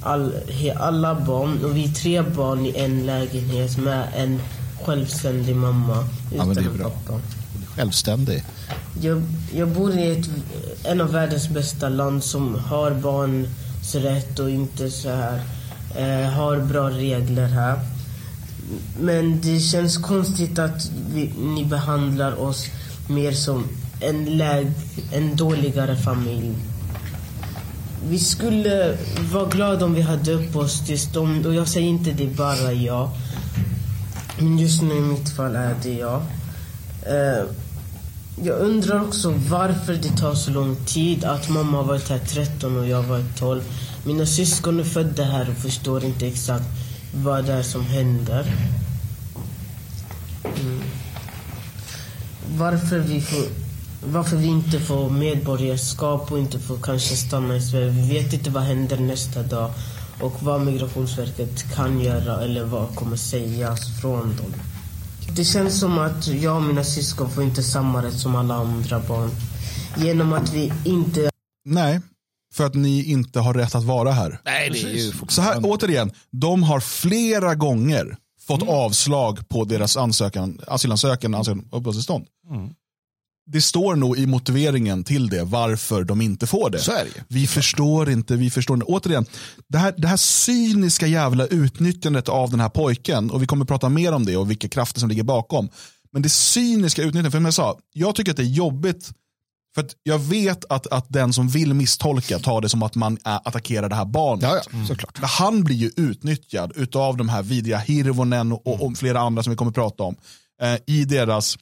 all, 0.01 0.34
alla 0.75 1.15
barn. 1.15 1.65
Och 1.65 1.78
vi 1.78 1.84
är 1.84 1.93
tre 1.93 2.21
barn 2.21 2.65
i 2.65 2.73
en 2.75 3.06
lägenhet 3.06 3.78
med 3.78 4.08
en 4.15 4.41
självständig 4.84 5.56
mamma 5.56 6.08
utan 6.34 6.47
men 6.47 6.56
det 6.56 6.62
är 6.63 6.69
bra. 6.69 6.89
pappa. 6.89 7.19
självständig. 7.75 8.43
Jag, 9.01 9.23
jag 9.54 9.67
bor 9.67 9.97
i 9.97 10.12
ett, 10.12 10.30
en 10.84 11.01
av 11.01 11.12
världens 11.12 11.49
bästa 11.49 11.89
land 11.89 12.23
som 12.23 12.56
har 12.56 12.91
barns 12.91 13.95
rätt 13.95 14.39
och 14.39 14.49
inte 14.49 14.91
så 14.91 15.10
här 15.10 15.41
eh, 15.95 16.30
har 16.30 16.58
bra 16.58 16.89
regler 16.89 17.47
här. 17.47 17.80
Men 18.99 19.41
det 19.41 19.60
känns 19.60 19.97
konstigt 19.97 20.60
att 20.60 20.91
vi, 21.13 21.34
ni 21.38 21.65
behandlar 21.65 22.41
oss 22.41 22.67
mer 23.08 23.32
som 23.32 23.67
en, 23.99 24.25
läg, 24.25 24.71
en 25.12 25.36
dåligare 25.36 25.95
familj. 25.95 26.56
Vi 28.10 28.19
skulle 28.19 28.97
vara 29.32 29.49
glada 29.49 29.86
om 29.86 29.93
vi 29.93 30.01
hade 30.01 30.32
uppehållstillstånd 30.34 31.45
och 31.45 31.54
jag 31.54 31.67
säger 31.67 31.88
inte 31.88 32.12
det 32.12 32.28
bara 32.28 32.73
jag. 32.73 33.10
Men 34.39 34.60
just 34.60 34.82
nu 34.82 34.95
i 34.95 35.01
mitt 35.01 35.30
fall 35.30 35.56
är 35.56 35.75
det 35.84 35.93
jag. 35.93 36.21
Uh, 37.08 37.49
jag 38.43 38.60
undrar 38.60 39.01
också 39.01 39.34
varför 39.49 39.93
det 39.93 40.17
tar 40.17 40.36
så 40.36 40.51
lång 40.51 40.75
tid 40.75 41.23
att 41.25 41.49
mamma 41.49 41.78
har 41.78 41.84
varit 41.84 42.10
här 42.10 42.19
13 42.19 42.78
och 42.78 42.88
jag 42.88 42.97
har 42.97 43.04
varit 43.04 43.38
12. 43.38 43.62
Mina 44.06 44.25
syskon 44.25 44.80
är 44.80 44.84
födda 44.84 45.23
här 45.23 45.49
och 45.49 45.58
förstår 45.58 46.06
inte 46.06 46.28
exakt 46.28 46.65
vad 47.23 47.45
det 47.45 47.54
är 47.54 47.63
som 47.63 47.86
händer. 47.86 48.54
Mm. 50.43 50.82
Varför, 52.58 52.99
vi 52.99 53.21
får, 53.21 53.45
varför 54.06 54.38
vi 54.38 54.47
inte 54.47 54.80
får 54.80 55.10
medborgarskap 55.10 56.32
och 56.32 56.39
inte 56.39 56.60
får 56.60 56.78
kanske 56.78 57.15
stanna 57.15 57.56
i 57.56 57.62
Sverige. 57.62 57.89
Vi 57.89 58.13
vet 58.13 58.34
inte 58.34 58.49
vad 58.49 58.63
händer 58.63 58.97
nästa 58.97 59.43
dag 59.43 59.71
och 60.21 60.43
vad 60.43 60.62
Migrationsverket 60.62 61.75
kan 61.75 61.99
göra 61.99 62.41
eller 62.41 62.63
vad 62.63 62.95
kommer 62.95 63.17
sägas 63.17 64.01
från 64.01 64.36
dem. 64.36 64.54
Det 65.36 65.45
känns 65.45 65.80
som 65.80 65.97
att 65.97 66.28
jag 66.28 66.56
och 66.56 66.63
mina 66.63 66.84
syskon 66.84 67.30
får 67.30 67.43
inte 67.43 67.63
samma 67.63 68.04
rätt 68.04 68.19
som 68.19 68.36
alla 68.36 68.56
andra 68.56 68.99
barn. 68.99 69.30
Genom 69.97 70.34
att 70.34 70.54
vi 70.54 70.73
inte 70.84 71.30
Nej, 71.65 72.01
för 72.56 72.65
att 72.65 72.74
ni 72.74 73.04
inte 73.04 73.39
har 73.39 73.54
rätt 73.54 73.76
att 73.76 73.84
vara 73.84 74.12
här. 74.12 74.39
Nej, 74.46 74.70
det 74.70 74.84
är 74.84 74.94
ju 74.94 75.12
Så 75.28 75.41
här, 75.41 75.60
återigen, 75.63 76.12
de 76.32 76.63
har 76.63 76.80
flera 76.80 77.56
gånger 77.56 78.18
fått 78.48 78.62
Mm. 78.62 78.74
avslag 78.74 79.50
på 79.50 79.63
deras 79.65 79.98
ansökan, 79.98 80.60
asylansökan, 80.68 81.36
ansökan 81.36 81.60
om 81.60 81.78
uppehållstillstånd. 81.78 82.26
Mm. 82.50 82.70
Det 83.52 83.62
står 83.62 83.96
nog 83.96 84.18
i 84.18 84.26
motiveringen 84.28 85.04
till 85.04 85.30
det 85.30 85.44
varför 85.44 86.04
de 86.04 86.22
inte 86.22 86.48
får 86.48 86.70
det. 86.70 86.78
Ju. 87.15 87.22
Vi 87.28 87.48
förstår 87.48 88.10
inte, 88.10 88.36
vi 88.36 88.50
förstår 88.52 88.76
inte. 88.78 88.86
Återigen, 88.86 89.26
det 89.70 89.78
här, 89.78 89.94
det 89.98 90.08
här 90.08 90.18
cyniska 90.18 91.08
jävla 91.08 91.46
utnyttjandet 91.48 92.30
av 92.30 92.50
den 92.52 92.60
här 92.60 92.70
pojken, 92.70 93.32
och 93.32 93.41
vi 93.41 93.48
kommer 93.48 93.65
prata 93.65 93.89
mer 93.89 94.12
om 94.12 94.26
det 94.26 94.38
och 94.38 94.50
vilka 94.50 94.68
krafter 94.68 95.00
som 95.00 95.10
ligger 95.10 95.24
bakom. 95.24 95.70
Men 96.12 96.22
det 96.22 96.30
cyniska 96.30 97.02
utnyttjandet, 97.02 97.32
för 97.32 97.38
som 97.38 97.46
jag 97.46 97.54
sa, 97.54 97.80
jag 97.94 98.15
tycker 98.15 98.32
att 98.32 98.38
det 98.38 98.44
är 98.44 98.58
jobbigt 98.58 99.12
för 99.76 99.86
jag 100.04 100.20
vet 100.20 100.66
att, 100.66 100.88
att 100.88 101.06
den 101.10 101.34
som 101.34 101.48
vill 101.48 101.74
misstolka 101.74 102.40
tar 102.40 102.62
det 102.62 102.70
som 102.70 102.84
att 102.84 102.96
man 102.96 103.18
äh, 103.26 103.36
attackerar 103.36 103.90
det 103.90 103.96
här 103.96 104.06
barnet. 104.06 104.44
Ja, 104.44 104.62
ja. 104.72 104.96
Men 105.20 105.30
Han 105.30 105.64
blir 105.64 105.76
ju 105.76 105.92
utnyttjad 105.96 106.96
av 106.96 107.18
de 107.18 107.30
här 107.30 107.44
vidriga 107.44 107.78
Hirvonen 107.78 108.52
och, 108.52 108.68
och, 108.68 108.86
och 108.86 108.98
flera 108.98 109.20
andra 109.20 109.44
som 109.44 109.52
vi 109.52 109.58
kommer 109.58 109.70
att 109.70 109.76
prata 109.76 110.04
om 110.04 110.16
eh, 110.62 110.76
i 110.88 111.06
deras 111.06 111.58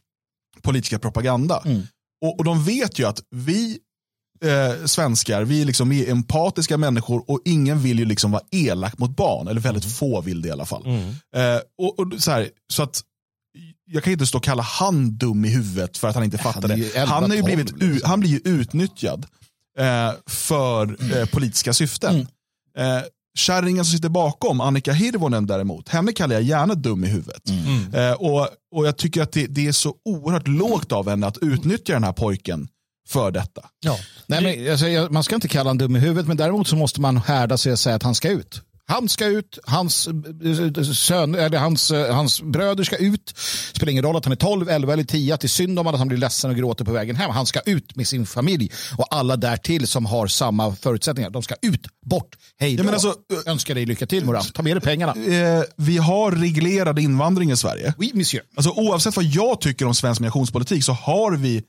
politiska 0.61 0.99
propaganda. 0.99 1.61
Mm. 1.65 1.81
Och, 2.21 2.37
och 2.39 2.43
de 2.43 2.63
vet 2.63 2.99
ju 2.99 3.07
att 3.07 3.19
vi 3.29 3.79
eh, 4.43 4.85
svenskar, 4.85 5.43
vi, 5.43 5.65
liksom, 5.65 5.89
vi 5.89 6.05
är 6.05 6.11
empatiska 6.11 6.77
människor 6.77 7.23
och 7.27 7.39
ingen 7.45 7.79
vill 7.79 7.99
ju 7.99 8.05
liksom 8.05 8.31
vara 8.31 8.43
elak 8.51 8.97
mot 8.97 9.15
barn, 9.15 9.47
eller 9.47 9.61
väldigt 9.61 9.97
få 9.97 10.21
vill 10.21 10.41
det 10.41 10.47
i 10.47 10.51
alla 10.51 10.65
fall. 10.65 10.85
Eh, 11.35 11.59
och, 11.77 11.99
och 11.99 12.13
så, 12.17 12.31
här, 12.31 12.49
så 12.73 12.83
att 12.83 13.01
jag 13.85 14.03
kan 14.03 14.13
inte 14.13 14.25
stå 14.25 14.37
och 14.37 14.43
kalla 14.43 14.63
han 14.63 15.17
dum 15.17 15.45
i 15.45 15.49
huvudet 15.49 15.97
för 15.97 16.07
att 16.07 16.15
han 16.15 16.23
inte 16.23 16.37
är 16.37 16.67
det. 16.67 16.73
11, 16.95 17.05
Han, 17.13 17.31
är 17.31 17.35
ju 17.35 17.41
12 17.41 17.45
blivit, 17.55 17.71
liksom. 17.81 18.09
han 18.09 18.19
blir 18.19 18.29
ju 18.29 18.39
utnyttjad 18.43 19.25
eh, 19.79 20.11
för 20.27 21.17
eh, 21.19 21.25
politiska 21.25 21.73
syften. 21.73 22.15
Mm. 22.77 22.97
Eh, 22.97 23.03
kärringen 23.37 23.85
som 23.85 23.91
sitter 23.97 24.09
bakom, 24.09 24.61
Annika 24.61 24.93
Hirvonen 24.93 25.47
däremot, 25.47 25.89
henne 25.89 26.11
kallar 26.13 26.35
jag 26.35 26.43
gärna 26.43 26.73
dum 26.75 27.03
i 27.03 27.07
huvudet. 27.07 27.43
Eh, 27.93 28.11
och, 28.11 28.47
och 28.75 28.87
jag 28.87 28.97
tycker 28.97 29.21
att 29.21 29.31
det, 29.31 29.47
det 29.47 29.67
är 29.67 29.71
så 29.71 29.95
oerhört 30.05 30.47
lågt 30.47 30.91
av 30.91 31.09
henne 31.09 31.27
att 31.27 31.37
utnyttja 31.37 31.93
den 31.93 32.03
här 32.03 32.13
pojken 32.13 32.67
för 33.09 33.31
detta. 33.31 33.61
Ja. 33.85 33.97
Nej, 34.27 34.43
men, 34.57 34.71
alltså, 34.71 34.87
jag- 34.87 35.11
man 35.11 35.23
ska 35.23 35.35
inte 35.35 35.47
kalla 35.47 35.69
honom 35.69 35.77
dum 35.77 35.95
i 35.95 35.99
huvudet, 35.99 36.27
men 36.27 36.37
däremot 36.37 36.67
så 36.67 36.75
måste 36.75 37.01
man 37.01 37.17
härda 37.17 37.57
sig 37.57 37.71
och 37.71 37.79
säga 37.79 37.95
att 37.95 38.03
han 38.03 38.15
ska 38.15 38.29
ut. 38.29 38.61
Han 38.87 39.09
ska 39.09 39.25
ut, 39.25 39.59
hans, 39.63 40.09
sön, 40.93 41.35
eller 41.35 41.57
hans, 41.57 41.91
hans 41.91 42.41
bröder 42.41 42.83
ska 42.83 42.97
ut. 42.97 43.33
Spelar 43.73 43.91
ingen 43.91 44.03
roll 44.03 44.15
att 44.15 44.25
han 44.25 44.31
är 44.31 44.35
12, 44.35 44.69
11 44.69 44.93
eller 44.93 45.03
10. 45.03 45.33
Att 45.33 45.41
det 45.41 45.45
är 45.45 45.49
synd 45.49 45.79
om 45.79 45.87
att 45.87 45.97
han 45.97 46.07
blir 46.07 46.17
ledsen 46.17 46.49
och 46.51 46.57
gråter 46.57 46.85
på 46.85 46.91
vägen 46.91 47.15
hem. 47.15 47.31
Han 47.31 47.45
ska 47.45 47.59
ut 47.59 47.95
med 47.95 48.07
sin 48.07 48.25
familj 48.25 48.71
och 48.97 49.07
alla 49.15 49.37
därtill 49.37 49.87
som 49.87 50.05
har 50.05 50.27
samma 50.27 50.75
förutsättningar. 50.75 51.29
De 51.29 51.43
ska 51.43 51.55
ut, 51.61 51.87
bort, 52.05 52.35
hej 52.59 52.75
då. 52.75 52.83
Ja, 52.83 52.91
alltså, 52.91 53.15
Önskar 53.45 53.75
dig 53.75 53.85
lycka 53.85 54.05
till 54.05 54.25
Moran. 54.25 54.43
Ta 54.53 54.63
med 54.63 54.75
dig 54.75 54.81
pengarna. 54.81 55.11
Eh, 55.11 55.63
vi 55.77 55.97
har 55.97 56.31
reglerad 56.31 56.99
invandring 56.99 57.51
i 57.51 57.57
Sverige. 57.57 57.93
Oui, 57.97 58.11
monsieur. 58.13 58.43
Alltså, 58.55 58.71
oavsett 58.71 59.15
vad 59.15 59.25
jag 59.25 59.61
tycker 59.61 59.85
om 59.85 59.95
svensk 59.95 60.21
migrationspolitik 60.21 60.83
så 60.83 60.91
har 60.91 61.37
vi 61.37 61.63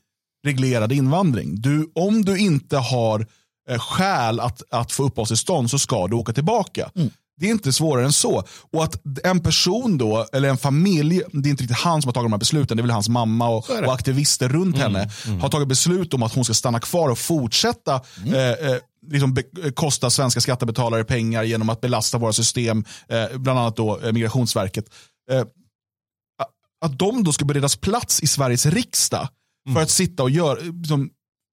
reglerad 0.45 0.91
invandring. 0.91 1.61
Du, 1.61 1.91
om 1.95 2.25
du 2.25 2.37
inte 2.37 2.77
har 2.77 3.27
skäl 3.79 4.39
att, 4.39 4.61
att 4.69 4.91
få 4.91 5.03
uppehållstillstånd 5.03 5.69
så 5.69 5.79
ska 5.79 6.07
du 6.07 6.15
åka 6.15 6.33
tillbaka. 6.33 6.91
Det 7.37 7.45
är 7.45 7.51
inte 7.51 7.73
svårare 7.73 8.05
än 8.05 8.13
så. 8.13 8.43
Och 8.73 8.83
att 8.83 9.01
en 9.23 9.39
person 9.39 9.97
då, 9.97 10.27
eller 10.33 10.49
en 10.49 10.57
familj, 10.57 11.21
det 11.31 11.49
är 11.49 11.51
inte 11.51 11.63
riktigt 11.63 11.77
han 11.77 12.01
som 12.01 12.09
har 12.09 12.13
tagit 12.13 12.25
de 12.25 12.31
här 12.31 12.39
besluten, 12.39 12.77
det 12.77 12.81
är 12.81 12.83
väl 12.83 12.91
hans 12.91 13.09
mamma 13.09 13.49
och, 13.49 13.69
och 13.69 13.93
aktivister 13.93 14.49
runt 14.49 14.77
henne, 14.77 15.09
har 15.41 15.49
tagit 15.49 15.67
beslut 15.67 16.13
om 16.13 16.23
att 16.23 16.33
hon 16.33 16.45
ska 16.45 16.53
stanna 16.53 16.79
kvar 16.79 17.09
och 17.09 17.17
fortsätta 17.17 18.01
eh, 18.25 18.49
eh, 18.51 18.77
liksom 19.11 19.33
be- 19.33 19.71
kosta 19.75 20.09
svenska 20.09 20.41
skattebetalare 20.41 21.03
pengar 21.03 21.43
genom 21.43 21.69
att 21.69 21.81
belasta 21.81 22.17
våra 22.17 22.33
system, 22.33 22.85
eh, 23.09 23.37
bland 23.37 23.59
annat 23.59 23.75
då 23.75 23.99
eh, 23.99 24.11
Migrationsverket. 24.13 24.85
Eh, 25.31 25.43
att 26.85 26.99
de 26.99 27.23
då 27.23 27.33
ska 27.33 27.45
beredas 27.45 27.75
plats 27.75 28.23
i 28.23 28.27
Sveriges 28.27 28.65
riksdag 28.65 29.27
för 29.73 29.81
att 29.81 29.89
sitta 29.89 30.23
och 30.23 30.29
gör, 30.29 30.61
liksom, 30.81 31.09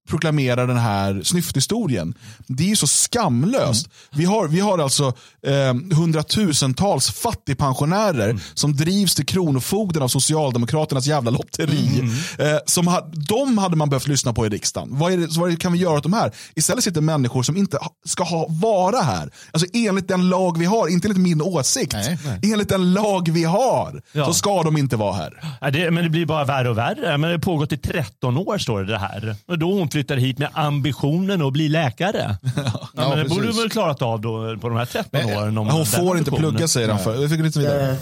proklamera 0.09 0.65
den 0.65 0.77
här 0.77 1.21
snyfthistorien. 1.23 2.13
Det 2.47 2.63
är 2.63 2.67
ju 2.67 2.75
så 2.75 2.87
skamlöst. 2.87 3.89
Vi, 4.11 4.25
har, 4.25 4.47
vi 4.47 4.59
har 4.59 4.77
alltså 4.79 5.13
eh, 5.47 5.95
hundratusentals 5.97 7.11
fattigpensionärer 7.11 8.39
som 8.53 8.75
drivs 8.75 9.15
till 9.15 9.25
Kronofogden 9.25 10.03
av 10.03 10.07
Socialdemokraternas 10.07 11.05
jävla 11.07 11.31
lotteri. 11.31 12.01
Eh, 12.39 12.57
som 12.65 12.87
ha, 12.87 13.09
de 13.29 13.57
hade 13.57 13.75
man 13.75 13.89
behövt 13.89 14.07
lyssna 14.07 14.33
på 14.33 14.45
i 14.45 14.49
riksdagen. 14.49 14.89
Vad, 14.91 15.19
det, 15.19 15.37
vad 15.37 15.49
det, 15.49 15.55
kan 15.55 15.71
vi 15.73 15.79
göra 15.79 15.97
åt 15.97 16.03
de 16.03 16.13
här? 16.13 16.31
Istället 16.55 16.83
sitter 16.83 17.01
människor 17.01 17.43
som 17.43 17.57
inte 17.57 17.79
ska 18.05 18.23
ha, 18.23 18.45
vara 18.49 19.01
här. 19.01 19.29
Alltså 19.51 19.67
enligt 19.73 20.07
den 20.07 20.29
lag 20.29 20.57
vi 20.57 20.65
har, 20.65 20.87
inte 20.87 21.07
enligt 21.07 21.21
min 21.21 21.41
åsikt. 21.41 21.93
Nej, 21.93 22.17
Enligt 22.53 22.69
den 22.69 22.93
lag 22.93 23.29
vi 23.31 23.43
har 23.43 24.01
Ja. 24.11 24.25
så 24.25 24.33
ska 24.33 24.63
de 24.63 24.77
inte 24.77 24.95
vara 24.95 25.13
här. 25.13 25.57
Ja, 25.61 25.71
det, 25.71 25.91
men 25.91 26.03
det 26.03 26.09
blir 26.09 26.25
bara 26.25 26.45
värre 26.45 26.69
och 26.69 26.77
värre. 26.77 27.17
Men 27.17 27.21
det 27.21 27.35
har 27.35 27.37
pågått 27.37 27.71
i 27.71 27.77
13 27.77 28.37
år 28.37 28.57
står 28.57 28.79
det, 28.83 28.91
det 28.91 28.97
här. 28.99 29.35
Och 29.47 29.59
då 29.59 29.73
hon 29.79 29.89
flyttade 29.93 30.21
hit 30.21 30.37
med 30.37 30.49
ambitionen 30.53 31.41
att 31.41 31.53
bli 31.53 31.69
läkare. 31.69 32.37
Ja, 32.95 33.09
men 33.09 33.17
det 33.17 33.29
borde 33.29 33.47
du 33.47 33.53
väl 33.53 33.69
klarat 33.69 34.01
av 34.01 34.21
då 34.21 34.57
på 34.61 34.69
de 34.69 34.77
här 34.77 34.85
13 34.85 35.25
åren. 35.25 35.57
Om 35.57 35.67
Hon 35.69 35.85
får 35.85 36.17
inte 36.17 36.31
plugga 36.31 36.67
säger 36.67 36.89
han 36.89 36.99
för. 36.99 37.17
Vi 37.17 37.29
fick 37.29 37.39
lite 37.41 37.59
vidare. 37.59 37.89
Eh, 37.91 37.97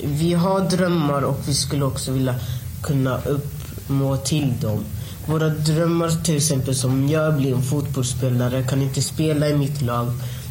Vi 0.00 0.34
har 0.34 0.60
drömmar 0.60 1.22
och 1.22 1.38
vi 1.46 1.54
skulle 1.54 1.84
också 1.84 2.12
vilja 2.12 2.34
kunna 2.82 3.18
uppnå 3.24 4.16
till 4.16 4.52
dem. 4.60 4.84
Våra 5.26 5.48
drömmar 5.48 6.24
till 6.24 6.36
exempel 6.36 6.74
som 6.74 7.08
jag 7.08 7.36
blir 7.36 7.54
en 7.54 7.62
fotbollsspelare, 7.62 8.62
kan 8.62 8.82
inte 8.82 9.02
spela 9.02 9.48
i 9.48 9.56
mitt 9.56 9.82
lag 9.82 10.06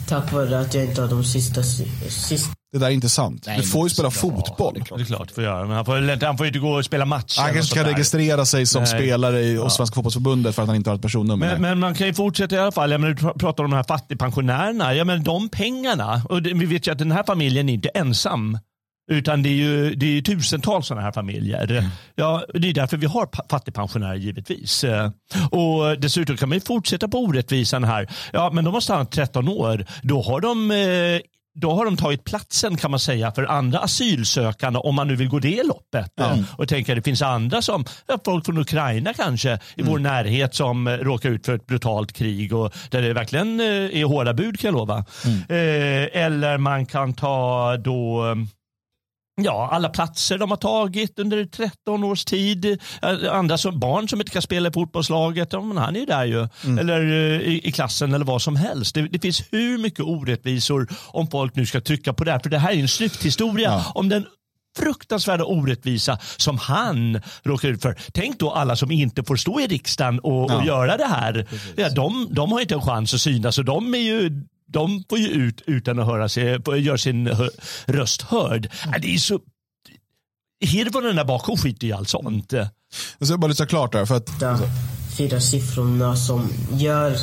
tack 0.08 0.32
vare 0.34 0.60
att 0.60 0.74
jag 0.74 0.86
inte 0.86 1.02
har 1.02 1.10
de 1.10 1.24
sista... 1.24 1.64
sista 2.10 2.54
Det 2.72 2.78
där 2.80 2.88
är 2.88 2.92
inte 2.92 3.10
sant. 3.10 3.44
Nej, 3.48 3.58
du 3.58 3.64
får 3.64 3.84
ju 3.84 3.90
spela 3.90 4.06
ja, 4.06 4.12
fotboll. 4.12 4.74
Det 4.74 5.02
är 5.02 5.06
klart 5.06 5.32
får 5.32 5.44
göra. 5.44 5.66
Men 5.66 5.76
han 5.76 5.86
får, 5.86 6.26
han 6.26 6.38
får 6.38 6.46
ju 6.46 6.50
inte 6.50 6.60
gå 6.60 6.72
och 6.72 6.86
spela 6.86 7.06
matcher. 7.06 7.42
Han 7.42 7.54
kanske 7.54 7.84
där. 7.84 7.86
registrera 7.90 8.46
sig 8.46 8.66
som 8.66 8.84
Nej. 8.84 8.92
spelare 8.92 9.42
i 9.42 9.56
hos 9.56 9.76
Svenska 9.76 9.96
fotbollsförbundet 9.96 10.56
för 10.56 10.62
att 10.62 10.68
han 10.68 10.76
inte 10.76 10.90
har 10.90 10.96
ett 10.96 11.02
personnummer. 11.02 11.48
Men, 11.48 11.62
men 11.62 11.80
man 11.80 11.96
kan 11.96 12.08
ju 12.08 12.14
fortsätta 12.14 12.56
i 12.56 12.60
alla 12.60 12.72
fall. 12.72 12.92
Jag 12.92 13.02
menar, 13.02 13.14
du 13.14 13.22
pr- 13.22 13.40
pratar 13.40 13.64
om 13.64 13.70
de 13.70 13.76
här 13.76 13.84
fattigpensionärerna. 13.84 14.94
Ja, 14.96 15.04
men 15.04 15.24
de 15.24 15.50
pengarna, 15.50 16.22
och 16.30 16.42
det, 16.42 16.54
vi 16.54 16.66
vet 16.66 16.88
ju 16.88 16.92
att 16.92 16.98
den 17.00 17.12
här 17.12 17.24
familjen 17.24 17.70
är 17.70 17.74
inte 17.74 17.90
ensam. 17.90 18.58
Utan 19.12 19.44
det 19.44 19.50
är 19.50 19.54
ju, 19.54 19.96
det 19.96 20.18
är 20.18 20.22
tusentals 20.22 20.88
sådana 20.88 21.02
här 21.02 21.12
familjer. 21.12 21.92
Ja, 22.16 22.44
det 22.54 22.70
är 22.70 22.74
därför 22.74 22.98
vi 22.98 23.06
har 23.06 23.30
fattigpensionärer 23.50 24.16
givetvis. 24.16 24.86
Och 25.52 26.00
dessutom 26.00 26.38
kan 26.38 26.50
man 26.50 26.56
ju 26.56 26.62
fortsätta 26.62 27.08
på 27.08 27.18
orättvisan 27.18 27.84
här. 27.84 28.10
Ja, 28.34 28.50
men 28.54 28.64
de 28.66 28.74
har 28.74 28.82
stannat 28.82 29.12
13 29.12 29.48
år. 29.48 29.86
Då 30.02 30.22
har 30.22 30.42
de 30.42 30.72
eh, 30.72 30.78
då 31.54 31.72
har 31.74 31.86
de 31.86 31.98
tagit 31.98 32.24
platsen 32.24 32.78
kan 32.78 32.92
man 32.92 33.00
säga 33.00 33.32
för 33.32 33.44
andra 33.44 33.80
asylsökande 33.80 34.80
om 34.80 34.96
man 34.96 35.08
nu 35.08 35.16
vill 35.16 35.28
gå 35.30 35.40
det 35.40 35.64
loppet. 35.64 36.20
Eh, 36.20 36.40
Och 36.58 36.68
tänka 36.68 36.96
det 36.96 37.02
finns 37.02 37.22
andra 37.22 37.62
som, 37.62 37.86
ja, 38.08 38.20
folk 38.26 38.46
från 38.46 38.58
Ukraina 38.58 39.14
kanske 39.14 39.60
i 39.76 39.82
vår 39.84 40.00
närhet 40.00 40.56
som 40.56 40.88
eh, 40.88 40.94
råkar 40.94 41.30
ut 41.30 41.46
för 41.46 41.56
ett 41.56 41.68
brutalt 41.68 42.14
krig 42.14 42.54
och 42.54 42.74
där 42.90 43.02
det 43.02 43.14
verkligen 43.14 43.60
eh, 43.60 43.66
är 44.02 44.06
hårda 44.06 44.34
bud 44.34 44.60
kan 44.60 44.68
jag 44.68 44.74
lova. 44.74 44.98
Eh, 45.50 46.22
eller 46.24 46.58
man 46.58 46.86
kan 46.86 47.14
ta 47.14 47.78
då 47.78 48.30
eh, 48.30 48.36
Ja, 49.44 49.70
alla 49.72 49.90
platser 49.90 50.38
de 50.38 50.50
har 50.50 50.58
tagit 50.58 51.20
under 51.20 51.46
13 51.46 52.04
års 52.04 52.26
tid. 52.26 52.66
Eh, 53.02 53.34
Andra 53.34 53.58
som, 53.58 53.80
barn 53.80 54.10
som 54.10 54.22
inte 54.22 54.32
kan 54.32 54.42
spela 54.42 54.70
i 54.70 54.72
fotbollslaget, 54.72 55.54
ja, 55.54 55.62
men 55.62 55.78
han 55.78 55.96
är 55.96 56.00
ju 56.00 56.06
där 56.06 56.26
ju. 56.26 56.48
Eller 56.80 57.02
eh, 57.02 57.42
i, 57.42 57.62
i 57.64 57.72
klassen 57.72 58.14
eller 58.14 58.26
vad 58.26 58.42
som 58.42 58.56
helst. 58.56 58.96
Det, 58.96 59.02
det 59.02 59.20
finns 59.20 59.44
hur 59.52 59.78
mycket 59.78 60.06
orättvisor 60.06 60.88
om 61.08 61.28
folk 61.28 61.56
nu 61.56 61.66
ska 61.66 61.82
trycka 61.82 62.14
på 62.14 62.24
det 62.24 62.32
här. 62.32 62.40
För 62.40 62.50
det 62.50 62.58
här 62.58 62.72
är 62.72 62.78
en 62.78 62.88
snyfthistoria 62.88 63.86
om 63.96 64.10
den 64.10 64.26
fruktansvärda 64.78 65.44
orättvisa 65.44 66.20
som 66.38 66.58
han 66.58 67.22
råkar 67.44 67.70
ut 67.70 67.82
för. 67.82 67.98
Tänk 68.14 68.40
då 68.40 68.52
alla 68.52 68.76
som 68.76 68.92
inte 68.92 69.24
får 69.24 69.36
stå 69.36 69.60
i 69.60 69.68
riksdagen 69.68 70.20
och, 70.20 70.52
och 70.52 70.66
göra 70.66 70.98
det 70.98 71.06
här. 71.06 71.48
Ja, 71.76 71.90
de, 71.90 72.28
de 72.32 72.52
har 72.52 72.62
inte 72.62 72.76
en 72.76 72.82
chans 72.82 73.14
att 73.14 73.22
synas 73.22 73.58
och 73.58 73.66
de 73.66 73.94
är 73.94 74.00
ju 74.00 74.44
de 74.72 75.04
får 75.10 75.20
ju 75.20 75.28
ut 75.28 75.62
utan 75.66 76.00
att 76.00 76.06
höra 76.06 76.30
sig, 76.30 76.60
göra 76.78 76.98
sin 76.98 77.30
röst 77.86 78.22
hörd. 78.22 78.70
Ja, 78.86 78.98
Det 79.02 79.14
är 79.14 79.18
så... 79.18 79.40
Hirvonen 80.66 81.16
där 81.16 81.26
bakom 81.26 81.58
skiter 81.58 81.88
i 81.88 81.94
allt 81.94 82.10
sånt. 82.10 82.54
Jag 83.18 83.28
ska 83.28 83.38
bara 83.38 83.48
lyssna 83.48 83.66
klart 83.66 83.92
där. 83.92 84.06
För 84.06 84.16
att, 84.16 84.30
fyra 85.18 85.40
siffrorna 85.42 86.16
som 86.16 86.50
gör 86.74 87.18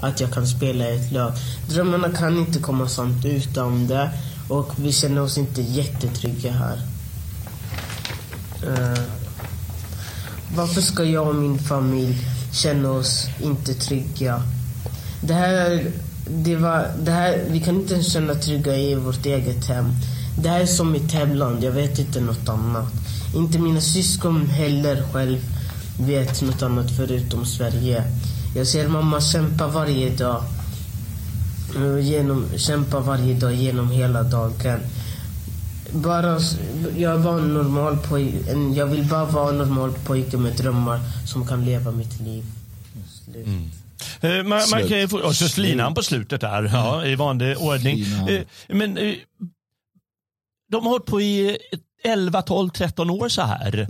att 0.00 0.20
jag 0.20 0.32
kan 0.32 0.46
spela 0.46 0.90
i 0.90 0.96
ett 0.96 1.12
lag. 1.12 1.32
Drömmarna 1.68 2.10
kan 2.10 2.38
inte 2.38 2.58
komma 2.58 2.88
sant 2.88 3.24
utan 3.24 3.86
det 3.86 4.10
och 4.48 4.72
vi 4.76 4.92
känner 4.92 5.20
oss 5.20 5.38
inte 5.38 5.62
jättetrygga 5.62 6.52
här. 6.52 6.78
Eh, 8.66 9.02
varför 10.56 10.80
ska 10.80 11.04
jag 11.04 11.28
och 11.28 11.34
min 11.34 11.58
familj 11.58 12.18
känna 12.52 12.90
oss 12.90 13.26
inte 13.42 13.74
trygga? 13.74 14.42
Det 15.20 15.34
här, 15.34 15.92
det 16.28 16.56
var, 16.56 16.86
det 17.04 17.10
här, 17.10 17.44
vi 17.50 17.60
kan 17.60 17.74
inte 17.74 17.94
ens 17.94 18.12
känna 18.12 18.34
trygga 18.34 18.76
i 18.76 18.94
vårt 18.94 19.26
eget 19.26 19.64
hem. 19.64 19.92
Det 20.38 20.48
här 20.48 20.60
är 20.60 20.66
som 20.66 20.92
mitt 20.92 21.12
hemland, 21.12 21.64
jag 21.64 21.72
vet 21.72 21.98
inte 21.98 22.20
något 22.20 22.48
annat. 22.48 22.92
Inte 23.34 23.58
mina 23.58 23.80
syskon 23.80 24.46
heller 24.46 25.04
själv 25.12 25.38
vet 26.00 26.42
något 26.42 26.62
annat 26.62 26.90
förutom 26.96 27.46
Sverige. 27.46 28.04
Jag 28.56 28.66
ser 28.66 28.88
mamma 28.88 29.20
kämpa 29.20 29.66
varje 29.68 30.10
dag. 30.16 30.42
Eh, 31.76 31.98
Genom, 32.08 32.44
kämpa 32.56 33.00
varje 33.00 33.34
dag 33.34 33.54
genom 33.54 33.90
hela 33.90 34.22
dagen. 34.22 34.80
Bara, 35.92 36.38
jag 36.96 37.20
bara 37.22 37.38
en 37.38 37.54
normal 37.54 37.96
poj- 38.08 38.50
en, 38.50 38.74
Jag 38.74 38.86
vill 38.86 39.04
bara 39.08 39.24
vara 39.24 39.50
en 39.50 39.58
normal 39.58 39.92
pojke 40.04 40.36
med 40.36 40.52
drömmar 40.56 41.00
som 41.26 41.46
kan 41.46 41.64
leva 41.64 41.90
mitt 41.90 42.20
liv. 42.20 42.44
Slut. 43.24 43.46
Eh, 44.20 44.30
Man, 44.44 44.62
man 44.70 44.88
kan 44.88 44.98
ju 45.00 45.08
få, 45.08 45.18
och 45.18 45.36
så 45.36 45.48
slinan 45.48 45.94
på 45.94 46.02
slutet 46.02 46.40
där, 46.40 46.62
ja, 46.72 47.06
i 47.06 47.14
vanlig 47.14 47.58
ordning. 47.58 48.04
Eh, 48.28 48.42
Men 48.68 48.96
eh, 48.98 49.14
de 50.70 50.84
har 50.84 50.90
hållit 50.90 51.06
på 51.06 51.20
i 51.20 51.58
11, 52.04 52.42
12, 52.42 52.70
13 52.70 53.10
år 53.10 53.28
så 53.28 53.42
här. 53.42 53.78
Eh, 53.78 53.86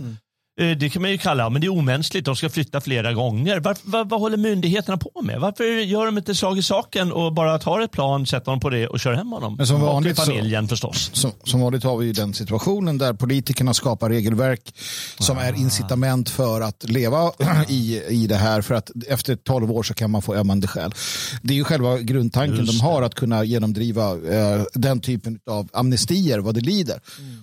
Det 0.57 0.89
kan 0.89 1.01
man 1.01 1.11
ju 1.11 1.17
kalla, 1.17 1.49
men 1.49 1.61
det 1.61 1.67
är 1.67 1.71
omänskligt. 1.71 2.25
De 2.25 2.35
ska 2.35 2.49
flytta 2.49 2.81
flera 2.81 3.13
gånger. 3.13 3.59
Var, 3.59 3.77
vad, 3.83 4.09
vad 4.09 4.19
håller 4.19 4.37
myndigheterna 4.37 4.97
på 4.97 5.21
med? 5.21 5.39
Varför 5.39 5.63
gör 5.63 6.05
de 6.05 6.17
inte 6.17 6.35
slag 6.35 6.57
i 6.57 6.63
saken 6.63 7.11
och 7.11 7.33
bara 7.33 7.59
tar 7.59 7.79
ett 7.81 7.91
plan, 7.91 8.25
sätter 8.25 8.51
dem 8.51 8.59
på 8.59 8.69
det 8.69 8.87
och 8.87 8.99
kör 8.99 9.13
hem 9.13 9.27
honom? 9.31 9.55
Men 9.57 9.67
som 9.67 9.75
och 9.75 9.81
vanligt 9.87 10.17
så- 10.17 10.23
familjen 10.25 10.67
förstås. 10.67 11.09
Som, 11.13 11.31
som 11.43 11.61
vanligt 11.61 11.83
har 11.83 11.97
vi 11.97 12.05
ju 12.05 12.13
den 12.13 12.33
situationen 12.33 12.97
där 12.97 13.13
politikerna 13.13 13.73
skapar 13.73 14.09
regelverk 14.09 14.75
som 15.19 15.37
är 15.37 15.53
incitament 15.53 16.29
för 16.29 16.61
att 16.61 16.83
leva 16.89 17.31
i, 17.69 18.01
i 18.09 18.27
det 18.27 18.35
här. 18.35 18.61
För 18.61 18.75
att 18.75 18.91
efter 19.07 19.35
12 19.35 19.71
år 19.71 19.83
så 19.83 19.93
kan 19.93 20.11
man 20.11 20.21
få 20.21 20.35
ömmande 20.35 20.67
skäl. 20.67 20.93
Det 21.41 21.53
är 21.53 21.57
ju 21.57 21.63
själva 21.63 21.97
grundtanken 21.99 22.65
de 22.65 22.79
har 22.81 23.01
att 23.01 23.15
kunna 23.15 23.43
genomdriva 23.43 24.11
eh, 24.11 24.63
den 24.73 24.99
typen 25.01 25.39
av 25.49 25.69
amnestier 25.73 26.39
vad 26.39 26.55
det 26.55 26.61
lider. 26.61 26.99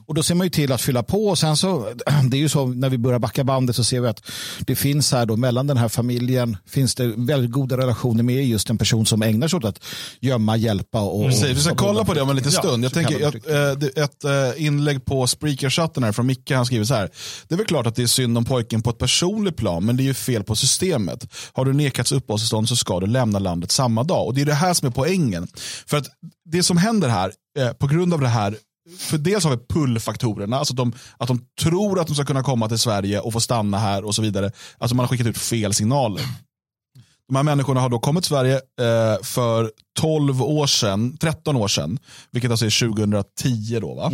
Och 0.06 0.14
då 0.14 0.22
ser 0.22 0.34
man 0.34 0.46
ju 0.46 0.50
till 0.50 0.72
att 0.72 0.80
fylla 0.80 1.02
på. 1.02 1.26
Och 1.28 1.38
sen 1.38 1.56
så, 1.56 1.88
det 2.30 2.36
är 2.36 2.40
ju 2.40 2.48
så 2.48 2.66
när 2.66 2.88
vi 2.88 2.99
börjar 3.00 3.18
backa 3.18 3.44
bandet 3.44 3.76
så 3.76 3.84
ser 3.84 4.00
vi 4.00 4.08
att 4.08 4.22
det 4.60 4.76
finns 4.76 5.12
här 5.12 5.26
då 5.26 5.36
mellan 5.36 5.66
den 5.66 5.76
här 5.76 5.88
familjen 5.88 6.56
finns 6.66 6.94
det 6.94 7.06
väldigt 7.16 7.50
goda 7.50 7.76
relationer 7.76 8.22
med 8.22 8.46
just 8.46 8.70
en 8.70 8.78
person 8.78 9.06
som 9.06 9.22
ägnar 9.22 9.48
sig 9.48 9.56
åt 9.56 9.64
att 9.64 9.84
gömma, 10.20 10.56
hjälpa 10.56 11.00
och... 11.00 11.26
Precis, 11.26 11.44
vi 11.56 11.60
ska 11.60 11.74
kolla 11.74 12.04
på 12.04 12.14
det 12.14 12.20
om 12.22 12.30
en 12.30 12.36
liten 12.36 12.52
Ja, 12.54 12.58
stund. 12.60 12.84
Jag 12.84 12.90
så 12.92 12.94
tänker 12.94 13.28
ett, 13.28 13.34
eh, 13.34 13.78
det- 13.78 13.98
ett 14.02 14.24
eh, 14.24 14.64
inlägg 14.66 15.04
på 15.04 15.26
Spreaker-chatten 15.26 16.02
här 16.04 16.12
från 16.12 16.26
Micke, 16.26 16.50
han 16.50 16.66
skriver 16.66 16.84
så 16.84 16.94
här. 16.94 17.10
Det 17.48 17.54
är 17.54 17.56
väl 17.56 17.66
klart 17.66 17.86
att 17.86 17.94
det 17.96 18.02
är 18.02 18.06
synd 18.06 18.38
om 18.38 18.44
pojken 18.44 18.82
på 18.82 18.90
ett 18.90 18.98
personligt 18.98 19.56
plan, 19.56 19.84
men 19.84 19.96
det 19.96 20.02
är 20.02 20.04
ju 20.04 20.14
fel 20.14 20.44
på 20.44 20.56
systemet. 20.56 21.26
Har 21.52 21.64
du 21.64 21.72
nekats 21.72 22.12
uppehållstillstånd 22.12 22.68
så 22.68 22.76
ska 22.76 23.00
du 23.00 23.06
lämna 23.06 23.38
landet 23.38 23.70
samma 23.70 24.02
dag. 24.04 24.26
Och 24.26 24.34
det 24.34 24.40
är 24.40 24.44
det 24.46 24.54
här 24.54 24.74
som 24.74 24.88
är 24.88 24.92
poängen. 24.92 25.48
För 25.86 25.96
att 25.96 26.06
det 26.50 26.62
som 26.62 26.76
händer 26.76 27.08
här, 27.08 27.32
eh, 27.58 27.72
på 27.72 27.86
grund 27.86 28.14
av 28.14 28.20
det 28.20 28.28
här, 28.28 28.56
för 28.98 29.18
dels 29.18 29.44
har 29.44 29.50
vi 29.50 29.62
pull-faktorerna, 29.68 30.58
alltså 30.58 30.72
att 30.72 30.76
de, 30.76 30.92
att 31.16 31.28
de 31.28 31.40
tror 31.60 32.00
att 32.00 32.06
de 32.06 32.14
ska 32.14 32.24
kunna 32.24 32.42
komma 32.42 32.68
till 32.68 32.78
Sverige 32.78 33.20
och 33.20 33.32
få 33.32 33.40
stanna 33.40 33.78
här 33.78 34.04
och 34.04 34.14
så 34.14 34.22
vidare. 34.22 34.52
Alltså 34.78 34.94
man 34.96 35.04
har 35.04 35.08
skickat 35.08 35.26
ut 35.26 35.38
fel 35.38 35.74
signaler. 35.74 36.22
De 37.28 37.36
här 37.36 37.42
människorna 37.42 37.80
har 37.80 37.88
då 37.88 37.98
kommit 37.98 38.24
till 38.24 38.28
Sverige 38.28 38.54
eh, 38.54 39.22
för 39.22 39.70
12 39.98 40.42
år 40.42 40.66
sedan, 40.66 41.16
13 41.16 41.56
år 41.56 41.68
sedan, 41.68 41.98
vilket 42.30 42.50
alltså 42.50 42.66
är 42.66 42.88
2010 42.88 43.78
då, 43.80 43.94
va? 43.94 44.12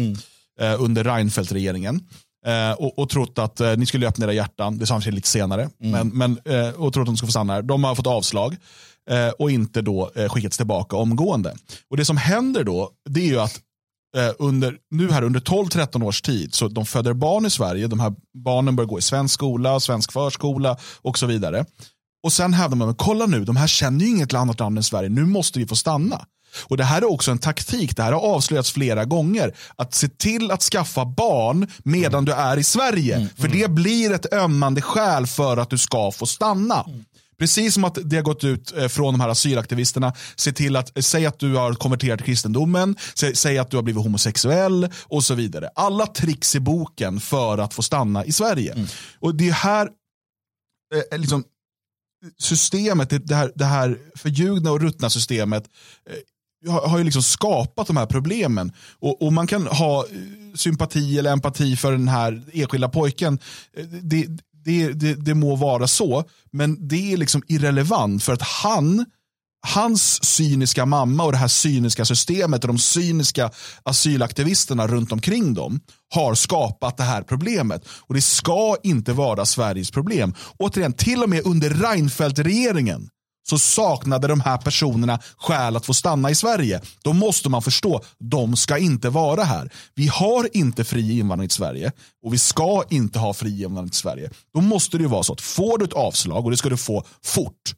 Eh, 0.61 0.83
under 0.83 1.05
Reinfeldt-regeringen. 1.05 2.01
Eh, 2.47 2.73
och, 2.73 2.99
och 2.99 3.09
trott 3.09 3.39
att 3.39 3.61
eh, 3.61 3.77
ni 3.77 3.87
skulle 3.87 4.09
öppna 4.09 4.25
era 4.25 4.33
hjärtan, 4.33 4.79
det 4.79 4.87
sa 4.87 4.95
han 4.95 5.03
lite 5.03 5.29
senare, 5.29 5.69
men, 5.79 6.09
men, 6.09 6.39
eh, 6.45 6.69
och 6.69 6.93
trott 6.93 7.03
att 7.03 7.07
de 7.07 7.17
skulle 7.17 7.29
få 7.29 7.33
stanna 7.33 7.53
här. 7.53 7.63
De 7.63 7.85
har 7.85 7.95
fått 7.95 8.07
avslag 8.07 8.57
eh, 9.11 9.29
och 9.29 9.51
inte 9.51 9.83
då 9.83 10.11
skickats 10.29 10.57
tillbaka 10.57 10.97
omgående. 10.97 11.55
Och 11.91 11.97
det 11.97 12.05
som 12.05 12.17
händer 12.17 12.65
då, 12.65 12.91
det 13.09 13.21
är 13.21 13.27
ju 13.27 13.41
att 13.41 13.61
eh, 14.17 14.31
under, 14.39 14.77
nu 14.91 15.11
här 15.11 15.23
under 15.23 15.41
12-13 15.41 16.05
års 16.05 16.23
tid, 16.23 16.55
så 16.55 16.69
de 16.69 16.87
föder 16.87 17.13
barn 17.13 17.47
i 17.47 17.51
Sverige, 17.51 17.87
de 17.87 18.01
här 18.01 18.13
barnen 18.45 18.77
börjar 18.77 18.89
gå 18.89 18.99
i 18.99 19.03
svensk 19.03 19.35
skola, 19.35 19.81
svensk 19.81 20.13
förskola 20.13 20.77
och 21.03 21.19
så 21.19 21.27
vidare. 21.27 21.65
Och 22.23 22.33
sen 22.33 22.53
hävdar 22.55 22.77
man, 22.77 22.89
men 22.89 22.95
kolla 22.95 23.27
nu, 23.27 23.45
de 23.45 23.57
här 23.57 23.67
känner 23.67 24.05
ju 24.05 24.11
inget 24.11 24.35
annat 24.35 24.61
land 24.61 24.79
än 24.79 24.85
Sverige, 24.85 25.09
nu 25.09 25.27
måste 25.27 25.59
vi 25.59 25.67
få 25.67 25.77
stanna. 25.77 26.27
Och 26.65 26.77
Det 26.77 26.85
här 26.85 27.03
är 27.03 27.11
också 27.13 27.31
en 27.31 27.39
taktik, 27.39 27.97
det 27.97 28.03
här 28.03 28.13
har 28.13 28.21
avslöjats 28.21 28.73
flera 28.73 29.05
gånger. 29.05 29.55
Att 29.77 29.95
se 29.95 30.09
till 30.09 30.51
att 30.51 30.63
skaffa 30.63 31.05
barn 31.05 31.67
medan 31.85 32.25
du 32.25 32.33
är 32.33 32.57
i 32.57 32.65
Sverige. 32.65 33.29
För 33.37 33.49
det 33.49 33.71
blir 33.71 34.13
ett 34.13 34.33
ömmande 34.33 34.83
skäl 34.83 35.27
för 35.27 35.57
att 35.57 35.71
du 35.71 35.79
ska 35.79 36.13
få 36.13 36.27
stanna. 36.27 36.85
Precis 37.39 37.75
som 37.75 37.85
att 37.85 37.99
det 38.05 38.17
har 38.17 38.23
gått 38.23 38.45
ut 38.45 38.73
eh, 38.77 38.89
från 38.89 39.15
de 39.15 39.21
här 39.21 39.29
asylaktivisterna. 39.29 40.13
Se 40.37 40.53
till 40.53 40.77
att, 40.77 40.99
eh, 40.99 41.01
säg 41.01 41.27
att 41.27 41.39
du 41.39 41.55
har 41.55 41.75
konverterat 41.75 42.19
till 42.19 42.27
kristendomen, 42.27 42.97
sä, 43.15 43.35
säg 43.35 43.59
att 43.59 43.71
du 43.71 43.77
har 43.77 43.83
blivit 43.83 44.03
homosexuell 44.03 44.89
och 45.05 45.25
så 45.25 45.35
vidare. 45.35 45.71
Alla 45.75 46.07
tricks 46.07 46.55
i 46.55 46.61
boken 46.61 47.21
för 47.21 47.59
att 47.59 47.75
få 47.75 47.83
stanna 47.83 48.25
i 48.25 48.33
Sverige. 48.33 48.87
Och 49.21 49.35
det 49.35 49.49
är 49.49 49.53
här 49.53 49.89
eh, 51.11 51.19
liksom, 51.19 51.45
systemet, 52.39 53.29
det, 53.29 53.35
här, 53.35 53.53
det 53.55 53.65
här 53.65 53.99
förljugna 54.15 54.71
och 54.71 54.81
ruttna 54.81 55.11
systemet 55.11 55.65
eh, 56.11 56.73
har, 56.73 56.89
har 56.89 56.99
ju 56.99 57.05
liksom 57.05 57.23
skapat 57.23 57.87
de 57.87 57.97
här 57.97 58.07
problemen. 58.07 58.73
Och, 59.01 59.23
och 59.23 59.33
man 59.33 59.47
kan 59.47 59.67
ha 59.67 60.05
eh, 60.05 60.11
sympati 60.55 61.19
eller 61.19 61.33
empati 61.33 61.77
för 61.77 61.93
den 61.93 62.09
här 62.09 62.43
enskilda 62.53 62.89
pojken. 62.89 63.39
Eh, 63.77 63.85
Det, 63.85 64.27
det, 64.67 64.93
det, 64.93 65.15
det 65.15 65.35
må 65.35 65.57
vara 65.57 65.87
så, 65.87 66.25
men 66.53 66.89
det 66.89 67.13
är 67.13 67.17
liksom 67.17 67.43
irrelevant 67.49 68.25
för 68.25 68.33
att 68.33 68.43
han 68.43 69.07
Hans 69.75 70.25
cyniska 70.25 70.87
mamma 70.87 71.25
och 71.25 71.33
det 71.33 71.39
här 71.39 71.49
cyniska 71.49 72.05
systemet 72.05 72.65
och 72.65 72.69
de 72.69 72.79
cyniska 72.79 73.51
asylaktivisterna 73.83 74.87
runt 74.87 75.13
omkring 75.13 75.55
dem 75.55 75.81
har 76.15 76.35
skapat 76.35 76.97
det 76.97 77.03
här 77.03 77.23
problemet. 77.23 77.89
Och 77.89 78.15
det 78.15 78.21
ska 78.21 78.77
inte 78.83 79.13
vara 79.13 79.47
Sveriges 79.47 79.91
problem. 79.91 80.35
Återigen, 80.59 80.93
till 80.93 81.23
och 81.23 81.29
med 81.29 81.47
under 81.47 81.71
Reinfeldt-regeringen 81.71 83.09
så 83.49 83.59
saknade 83.59 84.29
de 84.29 84.41
här 84.41 84.59
personerna 84.59 85.19
skäl 85.37 85.77
att 85.77 85.87
få 85.87 85.95
stanna 85.95 86.31
i 86.31 86.35
Sverige. 86.35 86.81
Då 87.03 87.13
måste 87.13 87.49
man 87.49 87.63
förstå, 87.63 88.01
de 88.19 88.57
ska 88.57 88.79
inte 88.79 89.11
vara 89.11 89.45
här. 89.45 89.73
Vi 89.95 90.07
har 90.07 90.57
inte 90.57 90.85
fri 90.85 91.19
invandring 91.19 91.49
till 91.49 91.57
Sverige 91.57 91.93
och 92.23 92.35
vi 92.35 92.39
ska 92.39 92.85
inte 92.91 93.19
ha 93.19 93.35
fri 93.35 93.63
invandring 93.63 93.91
till 93.91 93.99
Sverige. 93.99 94.31
Då 94.55 94.61
måste 94.61 94.97
det 94.97 95.03
ju 95.03 95.09
vara 95.09 95.23
så 95.23 95.33
att 95.33 95.41
får 95.41 95.79
du 95.79 95.85
ett 95.85 95.93
avslag 95.93 96.45
och 96.45 96.51
det 96.51 96.57
ska 96.57 96.69
du 96.69 96.77
få 96.77 97.05
fort, 97.25 97.75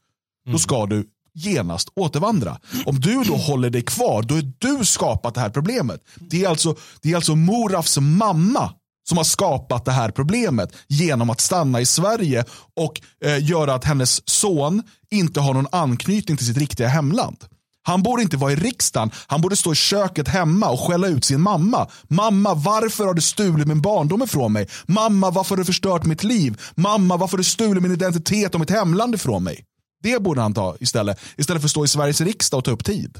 då 0.52 0.58
ska 0.58 0.86
du 0.86 1.06
genast 1.34 1.88
återvandra. 1.96 2.58
Om 2.86 3.00
du 3.00 3.22
då 3.24 3.36
håller 3.36 3.70
dig 3.70 3.82
kvar, 3.82 4.22
då 4.22 4.34
är 4.34 4.52
du 4.58 4.84
skapat 4.84 5.34
det 5.34 5.40
här 5.40 5.50
problemet. 5.50 6.00
Det 6.16 6.44
är 6.44 6.48
alltså, 6.48 6.76
det 7.02 7.12
är 7.12 7.16
alltså 7.16 7.36
Morafs 7.36 7.98
mamma 7.98 8.72
som 9.08 9.16
har 9.16 9.24
skapat 9.24 9.84
det 9.84 9.92
här 9.92 10.10
problemet 10.10 10.72
genom 10.88 11.30
att 11.30 11.40
stanna 11.40 11.80
i 11.80 11.86
Sverige 11.86 12.44
och 12.76 13.00
eh, 13.24 13.44
göra 13.44 13.74
att 13.74 13.84
hennes 13.84 14.28
son 14.28 14.82
inte 15.10 15.40
har 15.40 15.54
någon 15.54 15.66
anknytning 15.72 16.36
till 16.36 16.46
sitt 16.46 16.56
riktiga 16.56 16.88
hemland. 16.88 17.36
Han 17.82 18.02
borde 18.02 18.22
inte 18.22 18.36
vara 18.36 18.52
i 18.52 18.56
riksdagen, 18.56 19.10
han 19.26 19.40
borde 19.40 19.56
stå 19.56 19.72
i 19.72 19.74
köket 19.74 20.28
hemma 20.28 20.70
och 20.70 20.80
skälla 20.80 21.08
ut 21.08 21.24
sin 21.24 21.40
mamma. 21.40 21.88
Mamma, 22.08 22.54
varför 22.54 23.06
har 23.06 23.14
du 23.14 23.20
stulit 23.20 23.68
min 23.68 23.80
barndom 23.80 24.22
ifrån 24.22 24.52
mig? 24.52 24.68
Mamma, 24.86 25.30
varför 25.30 25.50
har 25.50 25.56
du 25.56 25.64
förstört 25.64 26.04
mitt 26.04 26.24
liv? 26.24 26.60
Mamma, 26.74 27.16
varför 27.16 27.32
har 27.32 27.38
du 27.38 27.44
stulit 27.44 27.82
min 27.82 27.92
identitet 27.92 28.54
och 28.54 28.60
mitt 28.60 28.70
hemland 28.70 29.14
ifrån 29.14 29.44
mig? 29.44 29.64
Det 30.02 30.22
borde 30.22 30.40
han 30.40 30.54
ta 30.54 30.76
istället. 30.80 31.20
Istället 31.36 31.62
för 31.62 31.66
att 31.66 31.70
stå 31.70 31.84
i 31.84 31.88
Sveriges 31.88 32.20
riksdag 32.20 32.58
och 32.58 32.64
ta 32.64 32.70
upp 32.70 32.84
tid. 32.84 33.18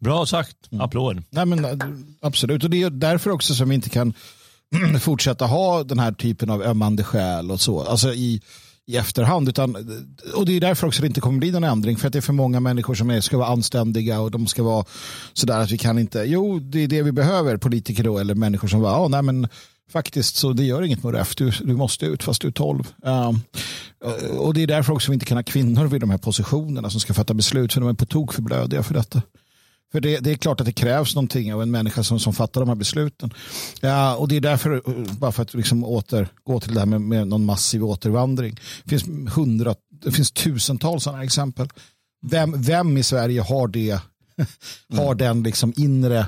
Bra 0.00 0.26
sagt. 0.26 0.56
Applåd. 0.80 1.22
Nej, 1.30 1.46
men, 1.46 1.64
äh, 1.64 1.72
absolut, 2.22 2.64
och 2.64 2.70
det 2.70 2.82
är 2.82 2.90
därför 2.90 3.30
också 3.30 3.54
som 3.54 3.68
vi 3.68 3.74
inte 3.74 3.90
kan 3.90 4.14
fortsätta 5.00 5.46
ha 5.46 5.84
den 5.84 5.98
här 5.98 6.12
typen 6.12 6.50
av 6.50 6.62
ömmande 6.62 7.04
skäl 7.04 7.50
och 7.50 7.60
så. 7.60 7.82
Alltså 7.82 8.14
i, 8.14 8.42
i 8.86 8.96
efterhand. 8.96 9.48
Utan, 9.48 9.76
och 10.34 10.46
det 10.46 10.56
är 10.56 10.60
därför 10.60 10.86
också 10.86 11.00
det 11.00 11.06
inte 11.06 11.20
kommer 11.20 11.38
bli 11.38 11.50
någon 11.50 11.64
ändring. 11.64 11.96
För 11.96 12.06
att 12.06 12.12
det 12.12 12.18
är 12.18 12.20
för 12.20 12.32
många 12.32 12.60
människor 12.60 12.94
som 12.94 13.10
är, 13.10 13.20
ska 13.20 13.38
vara 13.38 13.48
anständiga 13.48 14.20
och 14.20 14.30
de 14.30 14.46
ska 14.46 14.62
vara 14.62 14.84
sådär 15.32 15.58
att 15.58 15.70
vi 15.70 15.78
kan 15.78 15.98
inte. 15.98 16.24
Jo, 16.26 16.58
det 16.58 16.84
är 16.84 16.88
det 16.88 17.02
vi 17.02 17.12
behöver, 17.12 17.56
politiker 17.56 18.04
då, 18.04 18.18
eller 18.18 18.34
människor 18.34 18.68
som 18.68 18.82
bara, 18.82 18.92
ja, 18.92 19.08
nej 19.08 19.22
men 19.22 19.48
faktiskt 19.92 20.36
så 20.36 20.52
det 20.52 20.64
gör 20.64 20.82
inget 20.82 21.02
med. 21.02 21.26
Du, 21.36 21.50
du 21.50 21.76
måste 21.76 22.06
ut 22.06 22.22
fast 22.22 22.42
du 22.42 22.48
är 22.48 22.52
12. 22.52 22.84
Um, 23.02 23.12
ehm, 23.12 23.40
och 24.38 24.54
det 24.54 24.62
är 24.62 24.66
därför 24.66 24.92
också 24.92 25.10
vi 25.10 25.14
inte 25.14 25.26
kan 25.26 25.36
ha 25.36 25.42
kvinnor 25.42 25.86
vid 25.86 26.00
de 26.00 26.10
här 26.10 26.18
positionerna 26.18 26.90
som 26.90 27.00
ska 27.00 27.14
fatta 27.14 27.34
beslut 27.34 27.72
för 27.72 27.80
de 27.80 27.90
är 27.90 27.94
på 27.94 28.06
tok 28.06 28.32
för 28.32 28.42
blödiga 28.42 28.82
för 28.82 28.94
detta. 28.94 29.22
För 29.92 30.00
det, 30.00 30.18
det 30.18 30.30
är 30.30 30.34
klart 30.34 30.60
att 30.60 30.66
det 30.66 30.72
krävs 30.72 31.14
någonting 31.14 31.54
av 31.54 31.62
en 31.62 31.70
människa 31.70 32.02
som, 32.02 32.20
som 32.20 32.32
fattar 32.34 32.60
de 32.60 32.68
här 32.68 32.76
besluten. 32.76 33.34
Ja, 33.80 34.16
och 34.16 34.28
det 34.28 34.36
är 34.36 34.40
därför, 34.40 34.82
bara 35.18 35.32
för 35.32 35.42
att 35.42 35.54
liksom 35.54 35.84
återgå 35.84 36.60
till 36.60 36.74
det 36.74 36.80
här 36.80 36.86
med, 36.86 37.00
med 37.00 37.28
någon 37.28 37.44
massiv 37.44 37.84
återvandring. 37.84 38.60
Det 38.84 38.90
finns, 38.90 39.34
hundra, 39.34 39.74
det 40.02 40.12
finns 40.12 40.30
tusentals 40.30 41.04
sådana 41.04 41.24
exempel. 41.24 41.68
Vem, 42.26 42.62
vem 42.62 42.96
i 42.96 43.02
Sverige 43.02 43.40
har 43.40 43.68
det, 43.68 44.00
har 44.96 45.14
den 45.14 45.42
liksom 45.42 45.72
inre, 45.76 46.18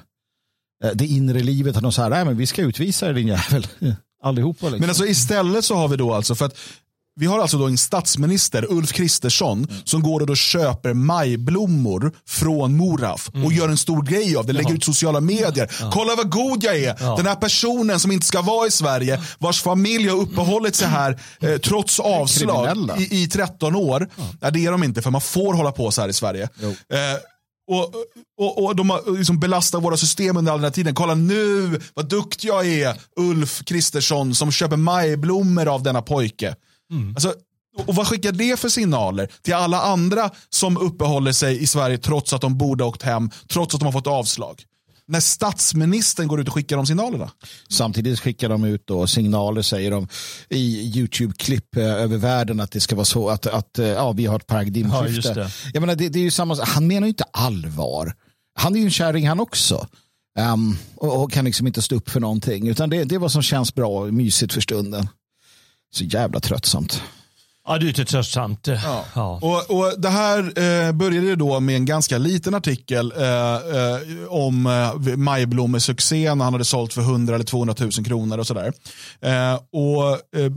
eh, 0.84 0.90
det 0.94 1.06
inre 1.06 1.40
livet 1.40 1.76
att 1.76 1.82
de 1.82 1.92
säger, 1.92 2.10
nej 2.10 2.24
men 2.24 2.36
vi 2.36 2.46
ska 2.46 2.62
utvisa 2.62 3.06
dig 3.06 3.14
din 3.14 3.28
jävel. 3.28 3.66
Allihopa 4.22 4.66
liksom. 4.66 4.80
Men 4.80 4.88
alltså 4.88 5.06
istället 5.06 5.64
så 5.64 5.74
har 5.74 5.88
vi 5.88 5.96
då 5.96 6.14
alltså, 6.14 6.34
för 6.34 6.46
att 6.46 6.56
vi 7.20 7.26
har 7.26 7.38
alltså 7.38 7.58
då 7.58 7.66
en 7.66 7.78
statsminister, 7.78 8.66
Ulf 8.68 8.92
Kristersson, 8.92 9.66
som 9.84 10.02
går 10.02 10.20
och 10.20 10.26
då 10.26 10.34
köper 10.34 10.94
majblommor 10.94 12.12
från 12.28 12.76
Moraf 12.76 13.30
och 13.44 13.52
gör 13.52 13.68
en 13.68 13.76
stor 13.76 14.02
grej 14.02 14.36
av 14.36 14.46
det, 14.46 14.52
lägger 14.52 14.74
ut 14.74 14.84
sociala 14.84 15.20
medier. 15.20 15.90
Kolla 15.92 16.16
vad 16.16 16.30
god 16.30 16.64
jag 16.64 16.76
är. 16.76 17.16
Den 17.16 17.26
här 17.26 17.34
personen 17.34 18.00
som 18.00 18.12
inte 18.12 18.26
ska 18.26 18.42
vara 18.42 18.66
i 18.66 18.70
Sverige, 18.70 19.20
vars 19.38 19.62
familj 19.62 20.08
har 20.08 20.16
uppehållit 20.16 20.74
sig 20.74 20.88
här 20.88 21.20
eh, 21.40 21.56
trots 21.58 22.00
avslag 22.00 22.90
i, 22.98 23.22
i 23.22 23.26
13 23.28 23.74
år. 23.76 24.08
Nej, 24.40 24.52
det 24.52 24.66
är 24.66 24.70
de 24.72 24.84
inte, 24.84 25.02
för 25.02 25.10
man 25.10 25.20
får 25.20 25.54
hålla 25.54 25.72
på 25.72 25.90
så 25.90 26.00
här 26.00 26.08
i 26.08 26.12
Sverige. 26.12 26.48
Eh, 26.92 27.20
och, 27.70 27.94
och, 28.38 28.64
och 28.64 28.76
de 28.76 28.90
har 28.90 29.18
liksom 29.18 29.40
belastat 29.40 29.82
våra 29.82 29.96
system 29.96 30.36
under 30.36 30.52
all 30.52 30.58
den 30.58 30.64
här 30.64 30.70
tiden. 30.70 30.94
Kolla 30.94 31.14
nu 31.14 31.80
vad 31.94 32.08
duktig 32.08 32.48
jag 32.48 32.66
är, 32.66 32.94
Ulf 33.16 33.64
Kristersson 33.64 34.34
som 34.34 34.52
köper 34.52 34.76
majblommor 34.76 35.68
av 35.68 35.82
denna 35.82 36.02
pojke. 36.02 36.54
Alltså, 37.14 37.34
och 37.86 37.94
vad 37.94 38.06
skickar 38.06 38.32
det 38.32 38.60
för 38.60 38.68
signaler 38.68 39.28
till 39.42 39.54
alla 39.54 39.80
andra 39.82 40.30
som 40.50 40.76
uppehåller 40.76 41.32
sig 41.32 41.62
i 41.62 41.66
Sverige 41.66 41.98
trots 41.98 42.32
att 42.32 42.40
de 42.40 42.58
borde 42.58 42.84
ha 42.84 42.88
åkt 42.88 43.02
hem, 43.02 43.30
trots 43.48 43.74
att 43.74 43.80
de 43.80 43.84
har 43.84 43.92
fått 43.92 44.06
avslag? 44.06 44.62
När 45.06 45.20
statsministern 45.20 46.28
går 46.28 46.40
ut 46.40 46.48
och 46.48 46.54
skickar 46.54 46.76
de 46.76 46.86
signalerna. 46.86 47.30
Samtidigt 47.70 48.20
skickar 48.20 48.48
de 48.48 48.64
ut 48.64 48.82
då 48.86 49.06
signaler, 49.06 49.62
säger 49.62 49.90
de, 49.90 50.08
i 50.48 50.92
YouTube-klipp 50.98 51.76
eh, 51.76 51.84
över 51.84 52.16
världen 52.16 52.60
att 52.60 52.70
det 52.70 52.80
ska 52.80 52.94
vara 52.96 53.04
så 53.04 53.28
att, 53.30 53.46
att 53.46 53.78
eh, 53.78 53.86
ja, 53.86 54.12
vi 54.12 54.26
har 54.26 54.36
ett 54.36 54.44
Ja, 54.48 54.54
paradigmskifte. 54.54 55.34
det. 55.34 55.50
Jag 55.74 55.80
menar, 55.80 55.94
det, 55.94 56.08
det 56.08 56.18
är 56.18 56.22
ju 56.22 56.30
samma, 56.30 56.56
han 56.64 56.86
menar 56.86 57.06
ju 57.06 57.08
inte 57.08 57.24
allvar. 57.32 58.14
Han 58.58 58.74
är 58.74 58.78
ju 58.78 58.84
en 58.84 58.90
kärring 58.90 59.28
han 59.28 59.40
också. 59.40 59.86
Ehm, 60.38 60.76
och, 60.96 61.22
och 61.22 61.32
kan 61.32 61.44
liksom 61.44 61.66
inte 61.66 61.82
stå 61.82 61.94
upp 61.96 62.10
för 62.10 62.20
någonting. 62.20 62.68
Utan 62.68 62.90
det, 62.90 63.04
det 63.04 63.14
är 63.14 63.18
vad 63.18 63.32
som 63.32 63.42
känns 63.42 63.74
bra 63.74 63.88
och 63.88 64.14
mysigt 64.14 64.52
för 64.52 64.60
stunden. 64.60 65.08
Så 65.90 66.04
jävla 66.04 66.40
tröttsamt. 66.40 67.02
Ja, 67.66 67.78
det 67.78 67.86
är 67.86 67.88
inte 67.88 68.04
tröttsamt. 68.04 68.66
Ja. 68.66 69.04
Ja. 69.14 69.40
Och, 69.42 69.76
och 69.76 70.00
det 70.00 70.08
här 70.08 70.38
eh, 70.38 70.92
började 70.92 71.36
då 71.36 71.60
med 71.60 71.76
en 71.76 71.84
ganska 71.84 72.18
liten 72.18 72.54
artikel 72.54 73.12
eh, 73.16 73.54
eh, 73.54 73.98
om 74.28 74.66
eh, 74.66 75.16
Majblommesuccén. 75.16 76.40
Han 76.40 76.52
hade 76.52 76.64
sålt 76.64 76.92
för 76.92 77.00
100 77.02 77.34
eller 77.34 77.44
200 77.44 77.74
000 77.78 77.90
kronor 77.90 78.38
och 78.38 78.46
sådär. 78.46 78.72
Eh, 79.20 79.54
och 79.54 80.38
eh, 80.40 80.52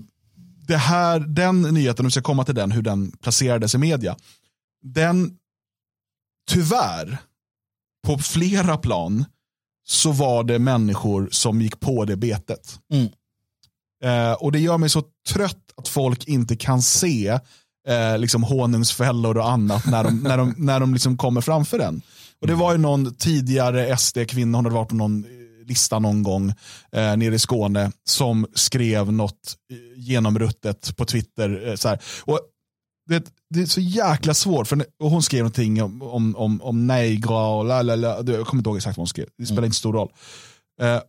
det 0.68 0.78
här, 0.78 1.20
den 1.20 1.62
nyheten, 1.62 2.06
om 2.06 2.08
vi 2.08 2.12
ska 2.12 2.22
komma 2.22 2.46
till 2.46 2.56
den, 2.56 2.72
hur 2.72 2.82
den 2.82 3.12
placerades 3.12 3.76
i 3.76 3.78
media. 3.78 4.16
Den, 4.84 5.32
tyvärr, 6.52 7.18
på 8.08 8.18
flera 8.18 8.78
plan 8.78 9.26
så 9.88 10.12
var 10.12 10.44
det 10.44 10.60
människor 10.60 11.30
som 11.32 11.62
gick 11.62 11.80
på 11.80 12.06
det 12.06 12.16
betet. 12.16 12.80
Mm. 12.94 13.10
Eh, 14.04 14.34
och 14.34 14.51
det 14.51 14.60
gör 14.60 14.78
mig 14.78 14.89
så 14.89 15.04
trött 15.30 15.74
att 15.76 15.88
folk 15.88 16.28
inte 16.28 16.56
kan 16.56 16.82
se 16.82 17.39
eh, 17.88 18.18
liksom 18.18 18.43
honungsfällor 18.43 19.38
och 19.38 19.49
annat 19.49 19.86
när 19.86 20.04
de, 20.04 20.18
när 20.24 20.38
de, 20.38 20.56
när 20.58 20.80
de 20.80 20.93
liksom 20.93 21.18
kommer 21.18 21.41
framför 21.41 21.80
en. 21.80 22.01
Och 22.41 22.47
det 22.47 22.56
var 22.56 22.72
ju 22.72 22.78
någon 22.78 23.16
tidigare 23.16 23.97
SD-kvinna, 23.97 24.58
hon 24.58 24.66
hade 24.66 24.76
varit 24.76 24.89
på 24.89 24.95
någon 24.95 25.24
eh, 25.24 25.30
lista 25.68 25.99
någon 25.99 26.24
gång 26.24 26.49
eh, 26.91 27.18
nere 27.18 27.36
i 27.36 27.39
Skåne 27.39 27.91
som 28.10 28.47
skrev 28.54 29.14
något 29.14 29.56
eh, 29.72 29.78
genomruttet 30.01 30.97
på 30.97 31.06
Twitter. 31.06 31.68
Eh, 31.68 31.76
så 31.76 31.89
här. 31.89 31.99
Och 32.24 32.39
det, 33.10 33.32
det 33.49 33.62
är 33.62 33.66
så 33.66 33.82
jäkla 33.82 34.34
svårt, 34.34 34.68
för 34.68 34.86
och 34.99 35.10
hon 35.10 35.24
skrev 35.24 35.39
någonting 35.39 35.84
om, 35.84 36.01
om, 36.01 36.36
om, 36.36 36.62
om 36.62 36.88
negra 36.88 37.47
och 37.47 37.66
la, 37.66 37.82
la, 37.82 37.95
la. 37.95 38.10
Jag 38.10 38.26
kommer 38.47 38.60
inte 38.60 38.70
ihåg 38.70 38.78
exakt 38.78 38.97
vad 38.97 39.01
hon 39.01 39.08
skrev, 39.08 39.28
det 39.38 39.45
spelar 39.45 39.66
inte 39.66 39.78
stor 39.78 39.93
roll. 39.93 40.12
Eh, 40.82 40.99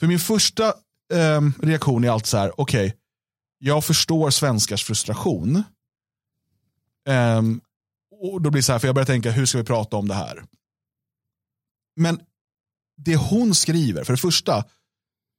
för 0.00 0.06
min 0.06 0.18
första 0.18 0.74
eh, 1.12 1.40
reaktion 1.62 2.04
är 2.04 2.10
alltid 2.10 2.26
så 2.26 2.36
här, 2.36 2.60
okej, 2.60 2.96
jag 3.58 3.84
förstår 3.84 4.30
svenskars 4.30 4.84
frustration. 4.84 5.62
Ehm, 7.08 7.60
och 8.20 8.42
då 8.42 8.50
blir 8.50 8.58
det 8.58 8.66
så 8.66 8.72
här, 8.72 8.78
för 8.78 8.88
jag 8.88 8.94
börjar 8.94 9.06
tänka, 9.06 9.30
hur 9.30 9.46
ska 9.46 9.58
vi 9.58 9.64
prata 9.64 9.96
om 9.96 10.08
det 10.08 10.14
här? 10.14 10.44
Men 11.96 12.20
det 12.96 13.16
hon 13.16 13.54
skriver, 13.54 14.04
för 14.04 14.12
det 14.12 14.16
första, 14.16 14.64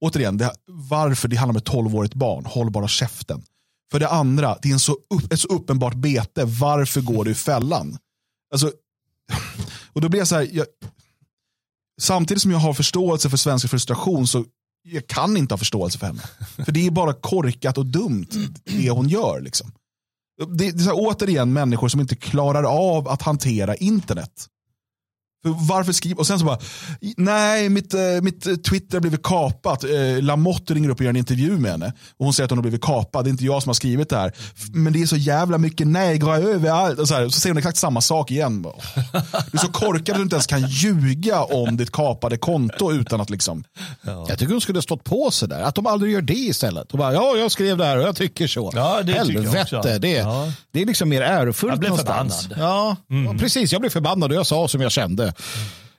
återigen, 0.02 0.38
det, 0.38 0.56
varför 0.66 1.28
det 1.28 1.36
handlar 1.36 1.54
om 1.54 1.58
ett 1.58 1.66
tolvårigt 1.66 2.14
barn, 2.14 2.46
håll 2.46 2.72
bara 2.72 2.88
käften. 2.88 3.44
För 3.92 4.00
det 4.00 4.10
andra, 4.10 4.58
det 4.62 4.70
är 4.70 4.74
en 4.74 4.80
så 4.80 4.94
upp, 4.94 5.34
ett 5.34 5.40
så 5.40 5.48
uppenbart 5.48 5.94
bete, 5.94 6.46
varför 6.46 7.02
går 7.02 7.26
du 7.26 7.32
i 7.32 7.36
fällan? 7.36 7.98
Alltså, 8.52 8.72
och 9.94 10.02
då 10.02 10.10
blir 10.10 10.20
jag 10.20 10.28
så 10.28 10.36
här, 10.36 10.50
jag, 10.52 10.66
samtidigt 12.02 12.42
som 12.42 12.52
jag 12.52 12.60
har 12.60 12.74
förståelse 12.74 13.30
för 13.30 13.38
svensk 13.38 13.70
frustration 13.70 14.28
så 14.28 14.46
jag 14.84 15.08
kan 15.08 15.38
inte 15.38 15.54
ha 15.54 15.58
förståelse 15.58 16.00
för 16.00 16.08
henne. 16.08 16.22
För 16.66 16.72
det 16.72 16.88
är 16.88 16.92
bara 16.92 17.14
korkat 17.14 17.78
och 17.78 17.86
dumt 17.86 18.28
det 18.66 18.90
hon 18.90 19.10
gör. 19.10 19.42
Liksom. 19.42 19.72
Det, 20.38 20.72
det 20.72 20.82
är 20.82 20.84
så 20.84 20.90
här, 20.90 20.96
återigen 20.96 21.54
människor 21.54 21.88
som 21.88 22.00
inte 22.00 22.16
klarar 22.16 22.64
av 22.64 23.08
att 23.08 23.22
hantera 23.22 23.76
internet. 23.76 24.48
För 25.44 25.68
varför 25.68 25.94
skriva? 25.94 26.20
Och 26.20 26.28
sen 26.28 26.40
så 26.40 26.46
bara, 26.46 26.60
nej 27.18 27.70
mitt, 27.70 27.94
eh, 27.94 28.00
mitt 28.22 28.64
Twitter 28.64 28.96
har 28.96 29.02
blivit 29.02 29.24
kapat. 29.24 29.84
Eh, 29.84 30.22
Lamotte 30.22 30.74
ringer 30.74 30.90
upp 30.90 30.98
och 31.00 31.04
gör 31.04 31.10
en 31.10 31.16
intervju 31.16 31.58
med 31.58 31.72
henne. 31.72 31.94
Och 32.18 32.26
hon 32.26 32.34
säger 32.34 32.46
att 32.46 32.52
hon 32.52 32.58
har 32.58 32.62
blivit 32.62 32.82
kapad. 32.82 33.26
Det 33.26 33.30
är 33.30 33.32
inte 33.32 33.46
jag 33.46 33.64
som 33.64 33.70
har 33.70 33.74
skrivit 33.74 34.10
det 34.10 34.18
här. 34.18 34.32
Men 34.74 34.94
det 34.94 35.02
är 35.02 35.06
så 35.06 35.16
jävla 35.16 35.58
mycket 35.58 35.88
negra 35.88 36.38
överallt. 36.38 37.00
Och 37.00 37.08
så, 37.08 37.14
här, 37.14 37.30
så 37.30 37.40
säger 37.40 37.54
hon 37.54 37.58
exakt 37.58 37.78
samma 37.78 38.02
sak 38.02 38.32
igen. 38.32 38.62
Du 39.52 39.58
är 39.58 39.58
så 39.58 39.68
korkad 39.68 40.10
att 40.14 40.20
du 40.20 40.24
inte 40.24 40.36
ens 40.36 40.48
kan 40.48 40.68
ljuga 40.70 41.44
om 41.44 41.78
ditt 41.78 41.92
kapade 41.92 42.38
konto 42.38 42.92
utan 42.92 43.22
att 43.22 43.30
liksom. 43.30 43.64
Jag 44.28 44.40
tycker 44.40 44.52
hon 44.52 44.62
skulle 44.62 44.78
ha 44.78 44.82
stått 44.84 45.04
på 45.04 45.32
sig 45.32 45.48
där. 45.50 45.62
Att 45.62 45.76
de 45.76 45.88
aldrig 45.88 46.14
gör 46.14 46.22
det 46.22 46.34
istället. 46.34 46.92
Och 46.92 46.98
bara, 46.98 47.14
ja, 47.14 47.36
jag 47.38 47.52
skrev 47.52 47.78
det 47.78 47.86
här 47.86 47.98
och 47.98 48.04
jag 48.04 48.16
tycker 48.16 48.48
så. 48.48 48.72
Ja, 48.76 49.02
det 49.04 49.26
tycker 49.26 49.42
jag 49.42 49.52
Helvete, 49.52 49.98
det, 50.00 50.10
Ja. 50.10 50.52
det 50.72 50.82
är 50.82 50.86
liksom 50.86 51.10
mer 51.10 51.22
ärofullt 51.22 51.72
Jag 51.72 51.80
blev 51.80 51.90
någonstans. 51.90 52.42
förbannad. 52.48 52.70
Ja, 52.70 52.96
ja, 53.32 53.36
precis. 53.40 53.72
Jag 53.72 53.82
blev 53.82 53.90
förbannad 53.90 54.32
och 54.32 54.38
jag 54.38 54.46
sa 54.48 54.68
som 54.68 54.82
jag 54.82 54.92
kände. 54.92 55.33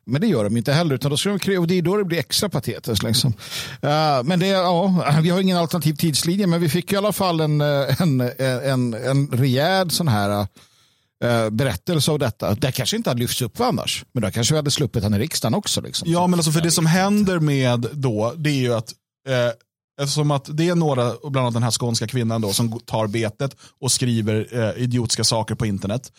Men 0.06 0.20
det 0.20 0.26
gör 0.26 0.44
de 0.44 0.56
inte 0.56 0.72
heller, 0.72 0.94
utan 0.94 1.10
då 1.10 1.16
ska 1.16 1.38
de, 1.38 1.58
och 1.58 1.66
det 1.66 1.74
är 1.74 1.82
då 1.82 1.96
det 1.96 2.04
blir 2.04 2.18
extra 2.18 2.48
patetiskt. 2.48 3.02
Liksom. 3.02 3.30
Uh, 3.84 4.22
men 4.24 4.40
det, 4.40 4.46
ja, 4.46 5.04
vi 5.22 5.30
har 5.30 5.40
ingen 5.40 5.56
alternativ 5.56 5.94
tidslinje, 5.94 6.46
men 6.46 6.60
vi 6.60 6.68
fick 6.68 6.92
i 6.92 6.96
alla 6.96 7.12
fall 7.12 7.40
en, 7.40 7.60
eh, 7.60 8.02
en, 8.02 8.20
en, 8.20 8.94
en 8.94 9.28
rejäl 9.28 9.90
sån 9.90 10.08
här 10.08 10.46
eh, 11.24 11.50
berättelse 11.50 12.10
av 12.10 12.18
detta. 12.18 12.54
Det 12.54 12.72
kanske 12.72 12.96
inte 12.96 13.10
hade 13.10 13.20
lyfts 13.20 13.42
upp 13.42 13.60
annars, 13.60 14.04
men 14.12 14.22
då 14.22 14.30
kanske 14.30 14.54
vi 14.54 14.58
hade 14.58 14.70
sluppit 14.70 15.02
han 15.02 15.14
i 15.14 15.18
riksdagen 15.18 15.54
också. 15.54 15.80
Liksom. 15.80 16.10
Ja, 16.10 16.26
men 16.26 16.38
alltså 16.38 16.52
för 16.52 16.60
det 16.60 16.70
som 16.70 16.86
händer 16.86 17.38
med 17.38 17.86
då, 17.92 18.34
det 18.36 18.50
är 18.50 18.54
ju 18.60 18.74
att 18.74 18.92
eh, 19.28 19.52
eftersom 20.02 20.30
att 20.30 20.48
det 20.56 20.68
är 20.68 20.74
några, 20.74 21.12
bland 21.22 21.36
annat 21.36 21.54
den 21.54 21.62
här 21.62 21.70
skånska 21.70 22.06
kvinnan 22.06 22.40
då, 22.40 22.52
som 22.52 22.80
tar 22.80 23.06
betet 23.06 23.56
och 23.80 23.92
skriver 23.92 24.48
eh, 24.50 24.82
idiotiska 24.82 25.24
saker 25.24 25.54
på 25.54 25.66
internet. 25.66 26.12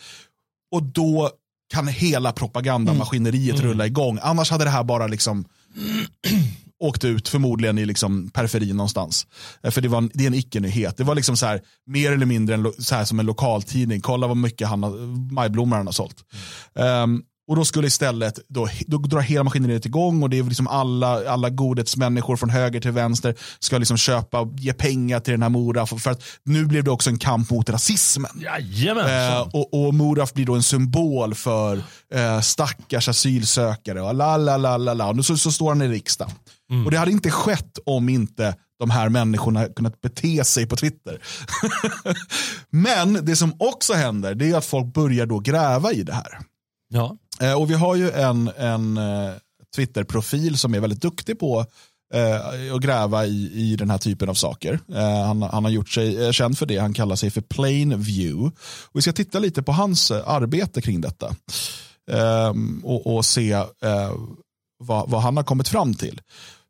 Och 0.74 0.82
då 0.82 1.30
kan 1.72 1.88
hela 1.88 2.32
propagandamaskineriet 2.32 3.60
rulla 3.60 3.86
igång. 3.86 4.18
Annars 4.22 4.50
hade 4.50 4.64
det 4.64 4.70
här 4.70 4.84
bara 4.84 5.06
liksom 5.06 5.44
åkt 6.80 7.04
ut 7.04 7.28
förmodligen 7.28 7.78
i 7.78 7.86
liksom 7.86 8.30
periferin 8.30 8.76
någonstans. 8.76 9.26
Eh, 9.62 9.70
För 9.70 9.80
det, 9.80 9.88
var 9.88 9.98
en, 9.98 10.10
det 10.14 10.24
är 10.24 10.26
en 10.26 10.34
icke-nyhet. 10.34 10.96
Det 10.96 11.04
var 11.04 11.14
liksom 11.14 11.36
så 11.36 11.46
här, 11.46 11.60
mer 11.86 12.12
eller 12.12 12.26
mindre 12.26 12.54
en, 12.54 12.72
så 12.78 12.94
här 12.94 13.04
som 13.04 13.20
en 13.20 13.26
lokaltidning. 13.26 14.00
Kolla 14.00 14.26
vad 14.26 14.36
mycket 14.36 14.68
han 14.68 14.80
majblommor 15.32 15.76
han 15.76 15.86
har 15.86 15.92
sålt. 15.92 16.16
Ehm, 16.78 17.22
och 17.48 17.56
då 17.56 17.64
skulle 17.64 17.86
istället, 17.86 18.38
då, 18.48 18.68
då 18.86 18.98
drar 18.98 19.20
hela 19.20 19.44
maskineriet 19.44 19.86
igång 19.86 20.22
och 20.22 20.30
det 20.30 20.38
är 20.38 20.42
liksom 20.42 20.66
alla, 20.66 21.30
alla 21.30 21.50
godhetsmänniskor 21.50 22.36
från 22.36 22.50
höger 22.50 22.80
till 22.80 22.90
vänster 22.90 23.34
ska 23.58 23.78
liksom 23.78 23.96
köpa 23.96 24.48
ge 24.56 24.72
pengar 24.72 25.20
till 25.20 25.32
den 25.32 25.42
här 25.42 25.48
Mora. 25.48 25.86
För, 25.86 26.10
att 26.10 26.22
nu 26.44 26.64
blev 26.64 26.84
det 26.84 26.90
också 26.90 27.10
en 27.10 27.18
kamp 27.18 27.50
mot 27.50 27.70
rasismen. 27.70 28.30
Eh, 29.32 29.48
och, 29.52 29.86
och 29.86 29.94
Moraf 29.94 30.32
blir 30.32 30.46
då 30.46 30.54
en 30.54 30.62
symbol 30.62 31.34
för 31.34 31.82
eh, 32.14 32.40
stackars 32.40 33.08
asylsökare. 33.08 34.02
Och 34.02 34.14
la, 34.14 34.36
la, 34.36 34.56
la, 34.56 34.76
la, 34.76 34.94
la. 34.94 35.08
Och 35.08 35.16
nu 35.16 35.22
så, 35.22 35.36
så 35.36 35.52
står 35.52 35.68
han 35.68 35.82
i 35.82 35.88
riksdagen. 35.88 36.34
Och 36.84 36.90
det 36.90 36.98
hade 36.98 37.10
inte 37.10 37.30
skett 37.30 37.78
om 37.86 38.08
inte 38.08 38.54
de 38.78 38.90
här 38.90 39.08
människorna 39.08 39.68
kunnat 39.68 40.00
bete 40.00 40.44
sig 40.44 40.66
på 40.66 40.76
Twitter. 40.76 41.22
Men 42.70 43.24
det 43.24 43.36
som 43.36 43.54
också 43.58 43.94
händer 43.94 44.34
det 44.34 44.50
är 44.50 44.56
att 44.56 44.64
folk 44.64 44.94
börjar 44.94 45.26
då 45.26 45.38
gräva 45.38 45.92
i 45.92 46.02
det 46.02 46.12
här. 46.12 46.38
Ja. 46.88 47.16
Eh, 47.40 47.60
och 47.60 47.70
vi 47.70 47.74
har 47.74 47.94
ju 47.94 48.10
en, 48.10 48.50
en 48.56 48.96
eh, 48.96 49.32
Twitter-profil 49.76 50.58
som 50.58 50.74
är 50.74 50.80
väldigt 50.80 51.02
duktig 51.02 51.38
på 51.38 51.66
eh, 52.14 52.74
att 52.74 52.82
gräva 52.82 53.26
i, 53.26 53.50
i 53.54 53.76
den 53.76 53.90
här 53.90 53.98
typen 53.98 54.28
av 54.28 54.34
saker. 54.34 54.80
Eh, 54.94 55.24
han, 55.24 55.42
han 55.42 55.64
har 55.64 55.70
gjort 55.70 55.88
sig 55.88 56.24
eh, 56.24 56.30
känd 56.30 56.58
för 56.58 56.66
det. 56.66 56.78
Han 56.78 56.94
kallar 56.94 57.16
sig 57.16 57.30
för 57.30 57.40
Plain 57.40 58.00
View. 58.00 58.56
Och 58.84 58.98
vi 58.98 59.02
ska 59.02 59.12
titta 59.12 59.38
lite 59.38 59.62
på 59.62 59.72
hans 59.72 60.10
eh, 60.10 60.28
arbete 60.28 60.82
kring 60.82 61.00
detta. 61.00 61.36
Ehm, 62.10 62.80
och, 62.84 63.16
och 63.16 63.24
se 63.24 63.52
eh, 63.52 64.12
vad, 64.78 65.10
vad 65.10 65.22
han 65.22 65.36
har 65.36 65.44
kommit 65.44 65.68
fram 65.68 65.94
till. 65.94 66.20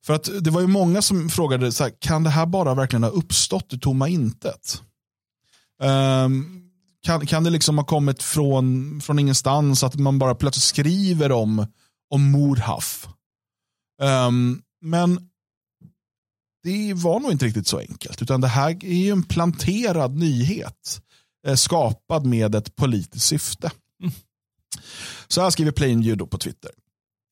För 0.07 0.15
att 0.15 0.29
det 0.41 0.51
var 0.51 0.61
ju 0.61 0.67
många 0.67 1.03
som 1.03 1.29
frågade, 1.29 1.73
så 1.73 1.85
här, 1.85 1.93
kan 1.99 2.25
det 2.25 2.31
här 2.31 2.47
bara 2.47 2.75
verkligen 2.75 3.03
ha 3.03 3.11
uppstått 3.11 3.73
i 3.73 3.79
tomma 3.79 4.09
intet? 4.09 4.83
Ehm, 5.83 6.66
kan, 7.07 7.27
kan 7.27 7.45
det 7.45 7.51
liksom 7.51 7.79
ha 7.79 7.85
kommit 7.85 8.23
från, 8.23 9.01
från 9.01 9.19
ingenstans 9.19 9.85
att 9.85 9.95
man 9.95 10.19
bara 10.19 10.35
plötsligt 10.35 10.65
skriver 10.65 11.33
om, 11.33 11.67
om 12.11 12.31
Mordhaf? 12.31 13.09
Ehm, 14.03 14.63
men 14.81 15.29
det 16.63 16.95
var 16.95 17.21
nog 17.21 17.33
inte 17.33 17.45
riktigt 17.45 17.67
så 17.67 17.79
enkelt. 17.79 18.23
Utan 18.23 18.41
det 18.41 18.49
här 18.49 18.71
är 18.85 19.05
ju 19.05 19.11
en 19.11 19.23
planterad 19.23 20.17
nyhet. 20.17 21.01
Eh, 21.47 21.55
skapad 21.55 22.27
med 22.27 22.55
ett 22.55 22.77
politiskt 22.77 23.27
syfte. 23.27 23.71
Så 25.29 25.43
här 25.43 25.51
skriver 25.51 25.73
Plainview 25.73 26.19
då 26.19 26.27
på 26.27 26.39
Twitter. 26.39 26.71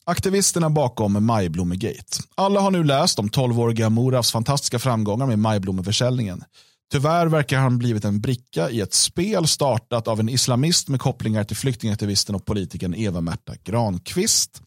Aktivisterna 0.05 0.69
bakom 0.69 1.25
Majblommegate. 1.25 2.17
Alla 2.35 2.59
har 2.59 2.71
nu 2.71 2.83
läst 2.83 3.19
om 3.19 3.29
12-åriga 3.29 3.89
Morafs 3.89 4.31
fantastiska 4.31 4.79
framgångar 4.79 5.25
med 5.25 5.39
majblommeförsäljningen. 5.39 6.43
Tyvärr 6.91 7.27
verkar 7.27 7.59
han 7.59 7.77
blivit 7.77 8.05
en 8.05 8.21
bricka 8.21 8.69
i 8.69 8.81
ett 8.81 8.93
spel 8.93 9.47
startat 9.47 10.07
av 10.07 10.19
en 10.19 10.29
islamist 10.29 10.87
med 10.87 11.01
kopplingar 11.01 11.43
till 11.43 11.57
flyktingaktivisten 11.57 12.35
och 12.35 12.45
politikern 12.45 12.93
Eva-Märta 12.93 13.53
Granqvist. 13.63 14.61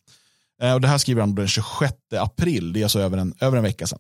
Eh, 0.63 0.75
och 0.75 0.81
det 0.81 0.89
här 0.89 0.99
skriver 0.99 1.21
han 1.21 1.35
den 1.35 1.49
26 1.49 1.95
april, 2.19 2.73
det 2.73 2.81
är 2.81 2.85
alltså 2.85 3.01
över 3.01 3.19
en, 3.19 3.35
över 3.41 3.57
en 3.57 3.63
vecka 3.63 3.87
sedan. 3.87 3.99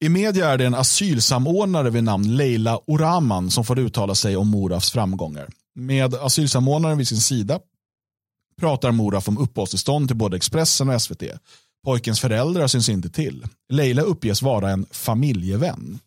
I 0.00 0.08
media 0.08 0.48
är 0.48 0.58
det 0.58 0.66
en 0.66 0.74
asylsamordnare 0.74 1.90
vid 1.90 2.04
namn 2.04 2.36
Leila 2.36 2.80
Oraman 2.86 3.50
som 3.50 3.64
får 3.64 3.78
uttala 3.78 4.14
sig 4.14 4.36
om 4.36 4.48
Morafs 4.48 4.90
framgångar. 4.90 5.48
Med 5.74 6.14
asylsamordnaren 6.14 6.98
vid 6.98 7.08
sin 7.08 7.20
sida 7.20 7.60
pratar 8.60 8.92
Moraf 8.92 9.28
om 9.28 9.38
uppehållstillstånd 9.38 10.08
till 10.08 10.16
både 10.16 10.36
Expressen 10.36 10.88
och 10.88 11.02
SVT. 11.02 11.22
Pojkens 11.84 12.20
föräldrar 12.20 12.66
syns 12.66 12.88
inte 12.88 13.10
till. 13.10 13.46
Leila 13.68 14.02
uppges 14.02 14.42
vara 14.42 14.70
en 14.70 14.86
familjevän. 14.90 15.98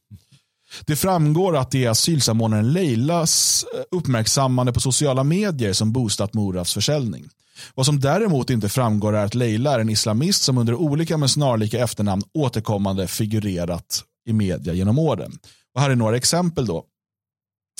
Det 0.85 0.95
framgår 0.95 1.57
att 1.57 1.71
det 1.71 1.85
är 1.85 1.89
asylsamordnaren 1.89 2.73
Leilas 2.73 3.65
eh, 3.75 3.97
uppmärksammande 3.97 4.73
på 4.73 4.79
sociala 4.79 5.23
medier 5.23 5.73
som 5.73 5.91
boostat 5.91 6.33
Morafs 6.33 6.73
försäljning. 6.73 7.29
Vad 7.75 7.85
som 7.85 7.99
däremot 7.99 8.49
inte 8.49 8.69
framgår 8.69 9.15
är 9.15 9.25
att 9.25 9.35
Leila 9.35 9.73
är 9.73 9.79
en 9.79 9.89
islamist 9.89 10.43
som 10.43 10.57
under 10.57 10.75
olika 10.75 11.17
men 11.17 11.29
snarlika 11.29 11.83
efternamn 11.83 12.23
återkommande 12.33 13.07
figurerat 13.07 14.03
i 14.25 14.33
media 14.33 14.73
genom 14.73 14.99
åren. 14.99 15.39
Och 15.75 15.81
här 15.81 15.89
är 15.89 15.95
några 15.95 16.17
exempel 16.17 16.65
då. 16.65 16.85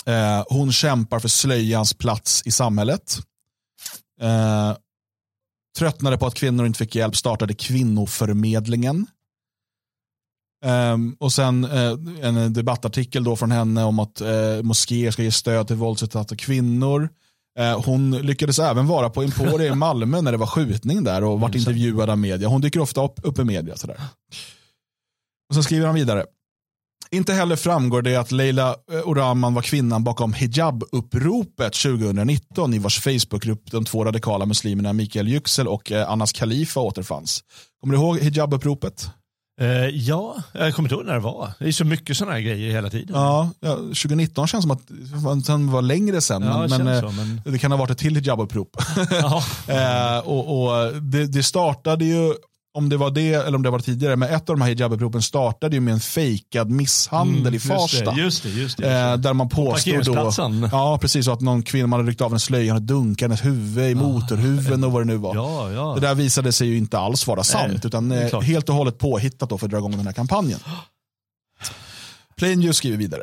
Eh, 0.06 0.44
hon 0.50 0.72
kämpar 0.72 1.20
för 1.20 1.28
slöjans 1.28 1.94
plats 1.94 2.42
i 2.46 2.52
samhället. 2.52 3.18
Eh, 4.22 4.76
tröttnade 5.78 6.18
på 6.18 6.26
att 6.26 6.34
kvinnor 6.34 6.66
inte 6.66 6.78
fick 6.78 6.96
hjälp, 6.96 7.16
startade 7.16 7.54
kvinnoförmedlingen. 7.54 9.08
Um, 10.66 11.16
och 11.20 11.34
sen 11.34 11.66
uh, 11.66 11.98
en 12.22 12.54
debattartikel 12.54 13.24
då 13.24 13.36
från 13.36 13.52
henne 13.52 13.84
om 13.84 14.00
att 14.00 14.22
uh, 14.22 14.64
moskéer 14.64 15.12
ska 15.12 15.24
ge 15.24 15.32
stöd 15.32 15.68
till 15.68 15.76
våldsutsatta 15.76 16.36
kvinnor. 16.36 17.10
Uh, 17.60 17.86
hon 17.86 18.12
lyckades 18.12 18.60
även 18.60 18.88
vara 18.88 19.10
på 19.10 19.22
Emporia 19.22 19.72
i 19.72 19.76
Malmö 19.76 20.22
när 20.22 20.32
det 20.32 20.38
var 20.38 20.48
skjutning 20.48 21.04
där 21.04 21.24
och 21.24 21.40
vart 21.40 21.56
intervjuad 21.56 22.10
av 22.10 22.18
media. 22.18 22.48
Hon 22.48 22.62
dyker 22.62 22.80
ofta 22.80 23.04
upp, 23.04 23.20
upp 23.24 23.40
i 23.40 23.44
media. 23.44 23.76
Sådär. 23.76 24.02
Och 25.50 25.56
sen 25.56 25.64
skriver 25.64 25.86
han 25.86 25.96
vidare. 25.96 26.26
Inte 27.16 27.34
heller 27.34 27.56
framgår 27.56 28.02
det 28.02 28.16
att 28.16 28.32
Leila 28.32 28.76
Oraman 29.06 29.54
var 29.54 29.62
kvinnan 29.62 30.04
bakom 30.04 30.34
hijab-uppropet 30.34 31.74
2019 31.74 32.74
i 32.74 32.80
vars 32.80 33.00
Facebookgrupp 33.00 33.72
de 33.72 33.86
två 33.86 34.06
radikala 34.06 34.46
muslimerna 34.46 34.94
Mikael 34.94 35.28
Yüksel 35.28 35.68
och 35.68 35.92
Anas 35.92 36.32
Khalifa 36.34 36.80
återfanns. 36.80 37.44
Kommer 37.82 37.94
du 37.94 38.02
ihåg 38.02 38.20
hijab-uppropet? 38.20 39.10
Uh, 39.62 39.88
ja, 39.88 40.36
jag 40.54 40.76
kommer 40.76 40.90
inte 40.90 40.96
ihåg 40.96 41.06
när 41.06 41.14
det 41.14 41.20
var. 41.20 41.52
Det 41.60 41.68
är 41.68 41.72
så 41.72 41.86
mycket 41.86 42.18
sådana 42.18 42.34
här 42.34 42.42
grejer 42.42 42.72
hela 42.72 42.90
tiden. 42.90 43.16
Ja, 43.16 43.50
ja 43.60 43.76
2019 43.76 44.48
känns 44.48 44.64
som 44.64 44.72
att 44.72 44.88
det 44.88 45.72
var 45.72 45.82
längre 45.82 46.22
sen. 46.22 46.42
Ja, 46.42 46.68
men, 46.68 46.84
men, 46.84 47.02
så, 47.02 47.12
men, 47.12 47.42
det 47.46 47.60
kan 47.60 47.72
ha 47.72 47.78
varit 47.78 47.92
ett 47.92 47.98
till 47.98 48.18
hijab-upprop. 48.18 48.78
uh, 49.70 50.28
och, 50.30 50.64
och 50.64 51.02
det, 51.02 51.26
det, 51.26 51.44
startade 51.44 52.06
ju 52.06 52.34
om 52.74 52.90
det 52.90 52.98
var 52.98 53.12
det 53.12 53.34
eller 53.34 53.56
om 53.56 53.64
det 53.64 53.70
var 53.70 53.80
tidigare, 53.80 54.16
men 54.16 54.30
ett 54.30 54.50
av 54.50 54.58
de 54.58 54.62
här 54.62 54.70
hijab-uppropen 54.70 55.22
startade 55.22 55.76
ju 55.76 55.80
med 55.80 55.94
en 55.94 56.00
fejkad 56.00 56.72
misshandel 56.72 57.42
mm, 57.42 57.54
i 57.54 57.60
Farsta. 57.60 58.14
Just 58.14 58.16
det, 58.16 58.20
just 58.22 58.44
det, 58.44 58.50
just 58.50 58.78
det. 58.78 58.92
Eh, 58.92 59.18
där 59.18 59.34
man 59.34 59.50
påstod 59.50 60.06
då, 60.06 60.32
ja 60.72 60.98
precis, 61.02 61.28
att 61.28 61.42
någon 61.42 61.64
kvinna, 61.64 61.88
man 61.88 62.00
hade 62.00 62.12
ryckt 62.12 62.22
av 62.22 62.34
en 62.34 62.40
slöja 62.40 62.76
och 62.76 62.82
dunkat 62.82 63.22
hennes 63.26 63.46
huvud 63.46 63.92
i 63.92 63.94
ah, 63.94 63.98
motorhuven 63.98 64.84
och 64.84 64.92
vad 64.92 65.02
det 65.02 65.06
nu 65.06 65.18
var. 65.18 65.36
Ja, 65.36 65.72
ja. 65.72 65.94
Det 65.96 66.02
där 66.02 66.16
visade 66.16 66.52
sig 66.52 66.68
ju 66.68 66.78
inte 66.78 66.98
alls 67.00 67.28
vara 67.28 67.44
sant, 67.44 67.68
Nej, 67.68 67.82
utan 67.84 68.12
eh, 68.12 68.42
helt 68.42 68.70
och 68.70 68.76
hållet 68.76 68.98
påhittat 68.98 69.50
då 69.50 69.58
för 69.58 69.66
att 69.66 69.72
dra 69.72 69.78
igång 69.78 69.92
den 69.92 70.06
här 70.06 70.14
kampanjen. 70.14 70.60
Plain 72.38 72.74
skriver 72.74 72.98
vidare. 72.98 73.22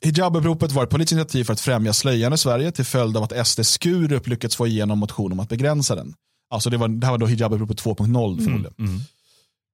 Hijabuppropet 0.00 0.72
var 0.72 0.84
ett 0.84 0.90
politiskt 0.90 1.12
initiativ 1.12 1.44
för 1.44 1.52
att 1.52 1.60
främja 1.60 1.92
slöjan 1.92 2.32
i 2.32 2.38
Sverige 2.38 2.72
till 2.72 2.84
följd 2.84 3.16
av 3.16 3.22
att 3.22 3.46
SD 3.46 3.66
Skurup 3.66 4.26
lyckats 4.26 4.56
få 4.56 4.66
igenom 4.66 4.98
motion 4.98 5.32
om 5.32 5.40
att 5.40 5.48
begränsa 5.48 5.94
den. 5.94 6.14
Alltså 6.50 6.70
det, 6.70 6.76
var, 6.76 6.88
det 6.88 7.06
här 7.06 7.12
var 7.12 7.18
då 7.18 7.26
hijabuppropet 7.26 7.82
2.0 7.82 7.96
förmodligen. 8.44 8.74
Mm, 8.78 8.90
mm. 8.90 9.00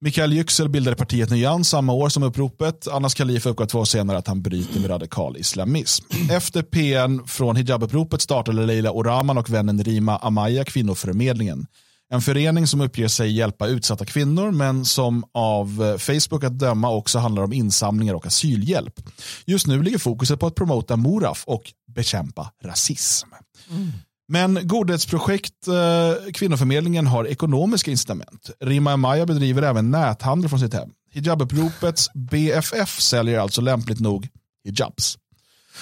Mikael 0.01 0.33
Yüksel 0.33 0.69
bildade 0.69 0.97
partiet 0.97 1.29
Nyans 1.29 1.69
samma 1.69 1.93
år 1.93 2.09
som 2.09 2.23
uppropet. 2.23 2.87
Annas 2.87 3.13
Khalifa 3.13 3.49
uppgav 3.49 3.65
två 3.65 3.79
år 3.79 3.85
senare 3.85 4.17
att 4.17 4.27
han 4.27 4.41
bryter 4.41 4.79
med 4.79 4.89
radikal 4.89 5.37
islamism. 5.37 6.05
Efter 6.31 6.61
PN 6.61 7.27
från 7.27 7.55
hijabuppropet 7.55 8.21
startade 8.21 8.65
Leila 8.65 8.91
Oraman 8.91 9.37
och 9.37 9.49
vännen 9.49 9.83
Rima 9.83 10.17
Amaya 10.17 10.63
kvinnoförmedlingen. 10.63 11.67
En 12.09 12.21
förening 12.21 12.67
som 12.67 12.81
uppger 12.81 13.07
sig 13.07 13.31
hjälpa 13.31 13.67
utsatta 13.67 14.05
kvinnor 14.05 14.51
men 14.51 14.85
som 14.85 15.23
av 15.31 15.83
eh, 15.83 15.97
Facebook 15.97 16.43
att 16.43 16.59
döma 16.59 16.89
också 16.89 17.19
handlar 17.19 17.43
om 17.43 17.53
insamlingar 17.53 18.13
och 18.13 18.25
asylhjälp. 18.25 18.99
Just 19.45 19.67
nu 19.67 19.83
ligger 19.83 19.97
fokuset 19.97 20.39
på 20.39 20.47
att 20.47 20.55
promota 20.55 20.95
Moraf 20.95 21.43
och 21.47 21.73
bekämpa 21.95 22.51
rasism. 22.63 23.29
Mm. 23.71 23.91
Men 24.27 24.67
godhetsprojekt 24.67 25.67
eh, 25.67 26.31
Kvinnoförmedlingen 26.33 27.07
har 27.07 27.25
ekonomiska 27.27 27.91
incitament. 27.91 28.49
Rima 28.59 28.97
Maya 28.97 29.25
bedriver 29.25 29.61
även 29.61 29.91
näthandel 29.91 30.49
från 30.49 30.59
sitt 30.59 30.73
hem. 30.73 30.89
Hijabuppropets 31.11 32.09
BFF 32.13 33.01
säljer 33.01 33.39
alltså 33.39 33.61
lämpligt 33.61 33.99
nog 33.99 34.27
hijabs. 34.65 35.17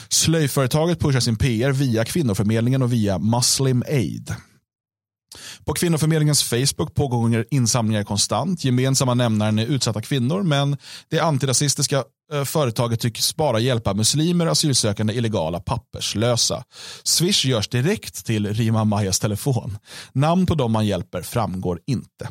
Slöjföretaget 0.09 0.99
pushar 0.99 1.19
sin 1.19 1.37
PR 1.37 1.71
via 1.71 2.05
Kvinnoförmedlingen 2.05 2.81
och 2.81 2.93
via 2.93 3.19
Muslim 3.19 3.83
Aid. 3.87 4.35
På 5.65 5.73
Kvinnoförmedlingens 5.73 6.43
Facebook 6.43 6.95
pågår 6.95 7.45
insamlingar 7.51 8.03
konstant. 8.03 8.63
Gemensamma 8.63 9.13
nämnaren 9.13 9.59
är 9.59 9.65
utsatta 9.65 10.01
kvinnor, 10.01 10.43
men 10.43 10.77
det 11.09 11.19
antirasistiska 11.19 12.03
eh, 12.33 12.43
företaget 12.43 12.99
tycks 12.99 13.35
bara 13.35 13.59
hjälpa 13.59 13.93
muslimer, 13.93 14.47
asylsökande, 14.47 15.13
illegala, 15.13 15.59
papperslösa. 15.59 16.63
Swish 17.03 17.45
görs 17.45 17.67
direkt 17.67 18.25
till 18.25 18.53
Rima 18.53 18.83
Majas 18.83 19.19
telefon. 19.19 19.77
Namn 20.11 20.45
på 20.45 20.55
dem 20.55 20.71
man 20.71 20.85
hjälper 20.85 21.21
framgår 21.21 21.79
inte. 21.87 22.29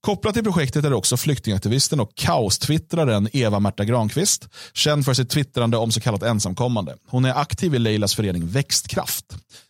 Kopplat 0.00 0.34
till 0.34 0.44
projektet 0.44 0.84
är 0.84 0.92
också 0.92 1.16
flyktingaktivisten 1.16 2.00
och 2.00 2.14
kaostwittraren 2.14 3.28
Eva-Märta 3.32 3.84
Granqvist, 3.84 4.48
känd 4.72 5.04
för 5.04 5.14
sitt 5.14 5.30
twittrande 5.30 5.76
om 5.76 5.92
så 5.92 6.00
kallat 6.00 6.22
ensamkommande. 6.22 6.96
Hon 7.08 7.24
är 7.24 7.40
aktiv 7.40 7.74
i 7.74 7.78
Leilas 7.78 8.14
förening 8.14 8.46
Växtkraft. 8.46 9.24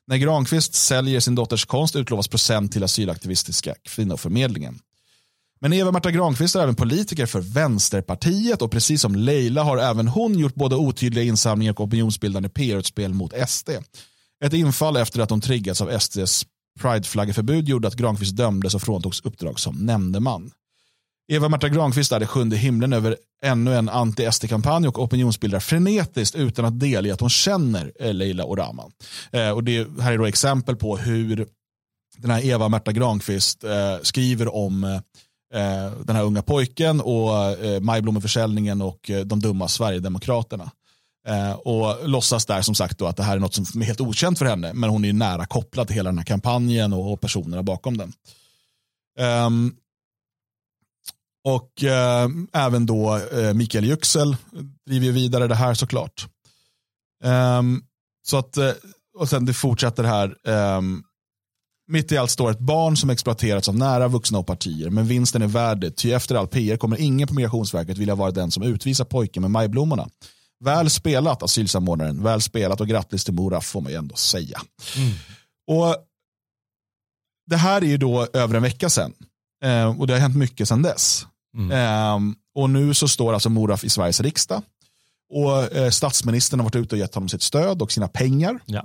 När 0.06 0.16
Granqvist 0.16 0.74
säljer 0.74 1.20
sin 1.20 1.34
dotters 1.34 1.64
konst 1.64 1.96
utlovas 1.96 2.28
procent 2.28 2.72
till 2.72 2.84
asylaktivistiska 2.84 3.74
kvinnoförmedlingen. 3.84 4.78
Men 5.60 5.72
Eva-Märta 5.72 6.10
Granqvist 6.10 6.56
är 6.56 6.60
även 6.62 6.74
politiker 6.74 7.26
för 7.26 7.40
Vänsterpartiet 7.40 8.62
och 8.62 8.70
precis 8.70 9.00
som 9.00 9.16
Leila 9.16 9.62
har 9.62 9.78
även 9.78 10.08
hon 10.08 10.38
gjort 10.38 10.54
både 10.54 10.76
otydliga 10.76 11.24
insamlingar 11.24 11.72
och 11.72 11.80
opinionsbildande 11.80 12.48
PR-utspel 12.48 13.14
mot 13.14 13.32
SD. 13.48 13.70
Ett 14.44 14.52
infall 14.52 14.96
efter 14.96 15.20
att 15.20 15.30
hon 15.30 15.40
triggats 15.40 15.80
av 15.80 15.98
SDs 15.98 16.46
prideflaggeförbud 16.78 17.68
gjorde 17.68 17.88
att 17.88 17.94
Granqvist 17.94 18.36
dömdes 18.36 18.74
och 18.74 18.82
fråntogs 18.82 19.20
uppdrag 19.20 19.60
som 19.60 19.86
nämndeman. 19.86 20.50
Eva-Märta 21.32 21.68
Granqvist 21.68 22.12
är 22.12 22.20
det 22.20 22.26
sjunde 22.26 22.56
himlen 22.56 22.92
över 22.92 23.16
ännu 23.42 23.74
en 23.74 23.88
anti-SD-kampanj 23.88 24.88
och 24.88 24.98
opinionsbildar 24.98 25.60
frenetiskt 25.60 26.36
utan 26.36 26.64
att 26.64 26.80
delge 26.80 27.14
att 27.14 27.20
hon 27.20 27.30
känner 27.30 28.12
Leila 28.12 28.44
Orama. 28.44 28.84
Eh, 29.32 29.50
och 29.50 29.64
det 29.64 29.86
här 30.00 30.12
är 30.12 30.18
då 30.18 30.26
exempel 30.26 30.76
på 30.76 30.96
hur 30.96 31.46
den 32.16 32.30
här 32.30 32.46
Eva-Märta 32.46 32.92
Granqvist 32.92 33.64
eh, 33.64 33.96
skriver 34.02 34.54
om 34.54 34.84
eh, 34.84 34.94
eh, 35.54 35.92
den 36.04 36.16
här 36.16 36.24
unga 36.24 36.42
pojken 36.42 37.00
och 37.00 37.34
eh, 37.34 37.80
majblommeförsäljningen 37.80 38.82
och 38.82 39.10
eh, 39.10 39.20
de 39.20 39.40
dumma 39.40 39.68
Sverigedemokraterna. 39.68 40.70
Eh, 41.28 41.52
och 41.52 42.08
låtsas 42.08 42.46
där 42.46 42.62
som 42.62 42.74
sagt 42.74 42.98
då 42.98 43.06
att 43.06 43.16
det 43.16 43.22
här 43.22 43.36
är 43.36 43.40
något 43.40 43.54
som 43.54 43.82
är 43.82 43.86
helt 43.86 44.00
okänt 44.00 44.38
för 44.38 44.46
henne. 44.46 44.72
Men 44.72 44.90
hon 44.90 45.04
är 45.04 45.12
nära 45.12 45.46
kopplad 45.46 45.86
till 45.86 45.96
hela 45.96 46.10
den 46.10 46.18
här 46.18 46.24
kampanjen 46.24 46.92
och, 46.92 47.12
och 47.12 47.20
personerna 47.20 47.62
bakom 47.62 47.96
den. 47.96 48.12
Um, 49.46 49.76
och 51.44 51.84
eh, 51.84 52.28
även 52.52 52.86
då 52.86 53.16
eh, 53.16 53.54
Mikael 53.54 53.84
Yüksel 53.84 54.36
driver 54.86 55.06
ju 55.06 55.12
vidare 55.12 55.46
det 55.46 55.54
här 55.54 55.74
såklart. 55.74 56.26
Um, 57.24 57.84
så 58.22 58.36
att, 58.36 58.56
eh, 58.56 58.70
och 59.18 59.28
sen 59.28 59.44
det 59.44 59.54
fortsätter 59.54 60.04
här. 60.04 60.36
Um, 60.48 61.04
mitt 61.90 62.12
i 62.12 62.16
allt 62.16 62.30
står 62.30 62.50
ett 62.50 62.58
barn 62.58 62.96
som 62.96 63.10
exploaterats 63.10 63.68
av 63.68 63.76
nära 63.76 64.08
vuxna 64.08 64.38
och 64.38 64.46
partier, 64.46 64.90
men 64.90 65.06
vinsten 65.06 65.42
är 65.42 65.46
värd 65.46 65.80
det, 65.80 65.90
ty 65.90 66.12
efter 66.12 66.34
all 66.34 66.46
PR 66.46 66.76
kommer 66.76 67.00
ingen 67.00 67.28
på 67.28 67.34
Migrationsverket 67.34 67.98
vilja 67.98 68.14
vara 68.14 68.30
den 68.30 68.50
som 68.50 68.62
utvisar 68.62 69.04
pojken 69.04 69.40
med 69.40 69.50
majblommorna. 69.50 70.08
Väl 70.64 70.90
spelat 70.90 71.42
asylsamordnaren, 71.42 72.22
väl 72.22 72.40
spelat 72.40 72.80
och 72.80 72.88
grattis 72.88 73.24
till 73.24 73.34
Mora 73.34 73.60
får 73.60 73.80
man 73.80 73.92
ju 73.92 73.98
ändå 73.98 74.16
säga. 74.16 74.60
Mm. 74.96 75.12
Och 75.70 75.96
Det 77.50 77.56
här 77.56 77.82
är 77.82 77.86
ju 77.86 77.96
då 77.96 78.26
över 78.32 78.54
en 78.54 78.62
vecka 78.62 78.90
sedan 78.90 79.12
eh, 79.64 79.98
och 80.00 80.06
det 80.06 80.12
har 80.12 80.20
hänt 80.20 80.36
mycket 80.36 80.68
sedan 80.68 80.82
dess. 80.82 81.26
Mm. 81.56 81.70
Eh, 81.70 82.34
och 82.54 82.70
nu 82.70 82.94
så 82.94 83.08
står 83.08 83.32
alltså 83.34 83.50
Moraf 83.50 83.84
i 83.84 83.88
Sveriges 83.88 84.20
riksdag 84.20 84.62
och 85.34 85.76
eh, 85.76 85.90
statsministern 85.90 86.60
har 86.60 86.64
varit 86.64 86.76
ute 86.76 86.94
och 86.94 86.98
gett 86.98 87.14
honom 87.14 87.28
sitt 87.28 87.42
stöd 87.42 87.82
och 87.82 87.92
sina 87.92 88.08
pengar. 88.08 88.60
Ja. 88.66 88.84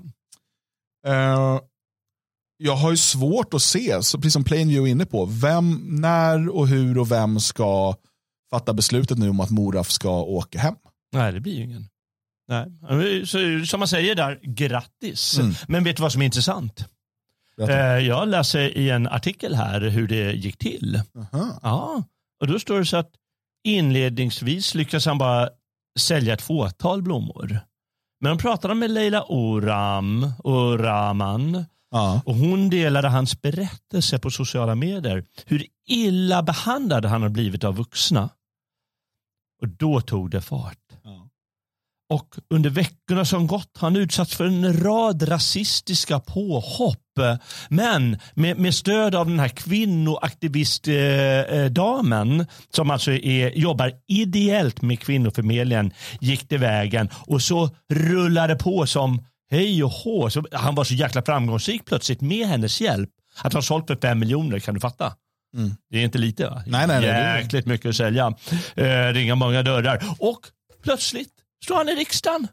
Eh, 1.08 1.60
jag 2.58 2.76
har 2.76 2.92
ju 2.92 2.98
svårt 2.98 3.54
att 3.54 3.62
se, 3.62 4.04
så 4.04 4.18
precis 4.18 4.34
som 4.34 4.44
Plainview 4.44 4.90
är 4.90 4.92
inne 4.92 5.06
på, 5.06 5.26
vem, 5.26 5.82
när 5.90 6.50
och 6.50 6.68
hur 6.68 6.98
och 6.98 7.12
vem 7.12 7.40
ska 7.40 7.96
fatta 8.50 8.74
beslutet 8.74 9.18
nu 9.18 9.30
om 9.30 9.40
att 9.40 9.50
Moraf 9.50 9.92
ska 9.92 10.10
åka 10.10 10.60
hem. 10.60 10.76
Nej, 11.14 11.34
det 11.34 11.40
blir 11.40 11.54
ju 11.54 11.64
ingen. 11.64 11.90
Nej. 12.48 13.26
Så, 13.26 13.66
som 13.66 13.80
man 13.80 13.88
säger 13.88 14.16
där, 14.16 14.40
grattis. 14.44 15.40
Mm. 15.40 15.54
Men 15.68 15.84
vet 15.84 15.98
du 15.98 16.02
vad 16.02 16.12
som 16.12 16.22
är 16.22 16.26
intressant? 16.26 16.86
Eh, 17.62 17.78
jag 18.08 18.28
läser 18.28 18.78
i 18.78 18.90
en 18.90 19.08
artikel 19.08 19.56
här 19.56 19.82
hur 19.82 20.08
det 20.08 20.32
gick 20.32 20.58
till. 20.58 21.02
Aha. 21.18 21.60
Ja, 21.64 22.04
och 22.42 22.48
då 22.48 22.60
står 22.60 22.80
det 22.80 22.86
så 22.86 22.98
att 22.98 23.12
inledningsvis 23.64 24.76
lyckades 24.76 25.06
han 25.06 25.18
bara 25.18 25.50
sälja 26.00 26.34
ett 26.34 26.42
fåtal 26.42 27.02
blommor. 27.02 27.60
Men 28.22 28.30
de 28.30 28.38
pratade 28.38 28.76
med 28.76 28.92
Leila 28.92 29.24
Oram, 29.24 30.32
Oraman 30.44 31.66
ja. 31.92 32.22
och 32.26 32.36
hon 32.36 32.70
delade 32.70 33.10
hans 33.10 33.42
berättelse 33.42 34.20
på 34.20 34.32
sociala 34.32 34.76
medier. 34.76 35.26
Hur 35.46 35.66
illa 35.88 36.44
behandlad 36.44 37.06
han 37.06 37.22
har 37.22 37.30
blivit 37.30 37.64
av 37.64 37.76
vuxna. 37.76 38.30
Och 39.62 39.68
då 39.68 40.02
tog 40.02 40.30
det 40.30 40.42
fart. 40.42 40.83
Och 42.14 42.36
under 42.50 42.70
veckorna 42.70 43.26
som 43.26 43.48
gått 43.48 43.78
har 43.78 43.90
han 43.90 43.96
utsatts 43.96 44.36
för 44.36 44.46
en 44.46 44.84
rad 44.84 45.30
rasistiska 45.30 46.20
påhopp. 46.20 47.00
Men 47.70 48.18
med, 48.34 48.60
med 48.60 48.76
stöd 48.76 49.16
av 49.16 49.28
den 49.28 49.40
här 49.40 49.48
kvinnoaktivistdamen 49.48 52.40
eh, 52.40 52.46
som 52.70 52.92
alltså 52.92 53.12
är, 53.12 53.50
jobbar 53.50 53.92
ideellt 54.08 54.82
med 54.82 55.00
kvinnoförmedlingen 55.00 55.92
gick 56.20 56.50
det 56.50 56.58
vägen 56.58 57.10
och 57.14 57.42
så 57.42 57.70
rullade 57.94 58.56
på 58.56 58.86
som 58.86 59.26
hej 59.52 59.84
och 59.84 59.92
hå. 59.92 60.30
Så 60.30 60.44
han 60.52 60.76
var 60.76 60.84
så 60.84 60.94
jäkla 60.94 61.22
framgångsrik 61.22 61.86
plötsligt 61.86 62.22
med 62.22 62.48
hennes 62.48 62.82
hjälp. 62.82 63.10
Att 63.42 63.54
han 63.54 63.64
sålt 63.64 63.88
för 63.88 63.98
fem 64.02 64.20
miljoner 64.20 64.60
kan 64.60 64.74
du 64.74 64.80
fatta. 64.80 65.14
Mm. 65.58 65.76
Det 65.90 65.98
är 65.98 66.04
inte 66.04 66.18
lite 66.18 66.50
va? 66.50 66.64
Nej, 66.68 66.88
nej, 66.88 67.02
nej. 67.02 67.42
Jäkligt 67.42 67.66
mycket 67.66 67.90
att 67.90 67.96
sälja. 67.96 68.34
Eh, 68.76 69.08
ringa 69.14 69.36
många 69.36 69.64
dörrar. 69.64 70.04
Och 70.20 70.40
plötsligt 70.84 71.43
står 71.64 71.76
han 71.76 71.90
i 71.90 71.96
riksdagen 71.96 72.48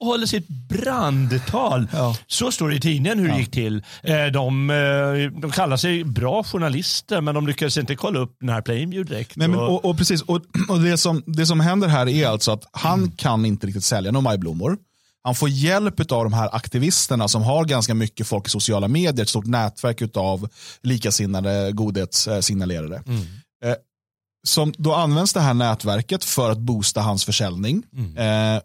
och 0.00 0.06
håller 0.06 0.26
sitt 0.26 0.48
brandtal. 0.48 1.88
Ja. 1.92 2.16
Så 2.26 2.52
står 2.52 2.68
det 2.68 2.76
i 2.76 2.80
tidningen 2.80 3.18
hur 3.18 3.26
det 3.28 3.32
Ja. 3.34 3.38
gick 3.40 3.50
till. 3.50 3.82
Eh, 4.02 4.26
De, 4.26 4.70
eh, 4.70 5.40
de 5.40 5.50
kallar 5.50 5.76
sig 5.76 6.04
bra 6.04 6.44
journalister 6.44 7.20
men 7.20 7.34
de 7.34 7.46
lyckades 7.46 7.76
inte 7.78 7.96
kolla 7.96 8.18
upp 8.20 8.36
den 8.40 8.48
här 8.48 8.60
Plainview 8.62 9.14
direkt. 9.14 9.36
Nej, 9.36 9.48
men, 9.48 9.58
Och- 9.58 9.84
och, 9.84 9.98
precis, 9.98 10.22
och, 10.22 10.40
och 10.68 10.80
det, 10.80 10.98
som, 10.98 11.22
det 11.26 11.46
som 11.46 11.60
händer 11.60 11.88
här 11.88 12.08
är 12.08 12.26
alltså 12.26 12.52
att 12.52 12.64
han 12.72 13.10
kan 13.10 13.44
inte 13.44 13.66
riktigt 13.66 13.84
sälja 13.84 14.10
några 14.12 14.22
majblommor. 14.22 14.76
Han 15.24 15.34
får 15.34 15.48
hjälp 15.48 16.00
av 16.12 16.24
de 16.24 16.32
här 16.32 16.54
aktivisterna 16.56 17.28
som 17.28 17.42
har 17.42 17.64
ganska 17.64 17.94
mycket 17.94 18.26
folk 18.26 18.46
i 18.46 18.50
sociala 18.50 18.88
medier, 18.88 19.22
ett 19.22 19.28
stort 19.28 19.46
nätverk 19.46 20.16
av 20.16 20.48
likasinnade 20.82 21.72
godhetssignalerare. 21.72 22.96
Eh, 23.64 23.74
som, 24.46 24.72
då 24.78 24.94
används 24.94 25.32
det 25.32 25.40
här 25.40 25.54
nätverket 25.54 26.24
för 26.24 26.50
att 26.50 26.58
boosta 26.58 27.00
hans 27.00 27.24
försäljning. 27.24 27.82
Eh, 28.16 28.62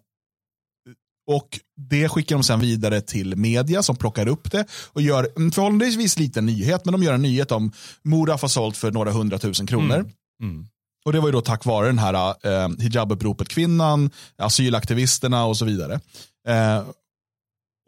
och 1.29 1.59
Det 1.75 2.09
skickar 2.09 2.35
de 2.35 2.43
sen 2.43 2.59
vidare 2.59 3.01
till 3.01 3.35
media 3.35 3.83
som 3.83 3.95
plockar 3.95 4.27
upp 4.27 4.51
det 4.51 4.65
och 4.93 5.01
gör 5.01 5.29
en 5.35 5.51
förhållandevis 5.51 6.19
liten 6.19 6.45
nyhet, 6.45 6.85
men 6.85 6.91
de 6.91 7.03
gör 7.03 7.13
en 7.13 7.21
nyhet 7.21 7.51
om 7.51 7.71
Moraf 8.03 8.41
har 8.41 8.49
sålt 8.49 8.77
för 8.77 8.91
några 8.91 9.11
hundratusen 9.11 9.67
kronor. 9.67 10.11
Mm. 10.41 10.67
Och 11.05 11.13
det 11.13 11.19
var 11.19 11.27
ju 11.27 11.31
då 11.31 11.41
tack 11.41 11.65
vare 11.65 11.87
den 11.87 11.99
här 11.99 12.35
eh, 12.47 12.69
hijabuppropet 12.79 13.47
kvinnan, 13.47 14.09
asylaktivisterna 14.37 15.45
och 15.45 15.57
så 15.57 15.65
vidare. 15.65 15.99
Eh, 16.47 16.83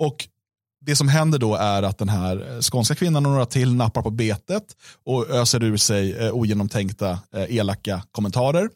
och 0.01 0.27
det 0.81 0.95
som 0.95 1.07
händer 1.07 1.39
då 1.39 1.55
är 1.55 1.83
att 1.83 1.97
den 1.97 2.09
här 2.09 2.55
eh, 2.55 2.61
skånska 2.61 2.95
kvinnan 2.95 3.25
och 3.25 3.31
några 3.31 3.45
till 3.45 3.75
nappar 3.75 4.01
på 4.01 4.09
betet 4.09 4.63
och 5.05 5.29
öser 5.29 5.63
ur 5.63 5.77
sig 5.77 6.17
eh, 6.17 6.31
ogenomtänkta 6.31 7.19
eh, 7.33 7.55
elaka 7.57 8.03
kommentarer. 8.11 8.69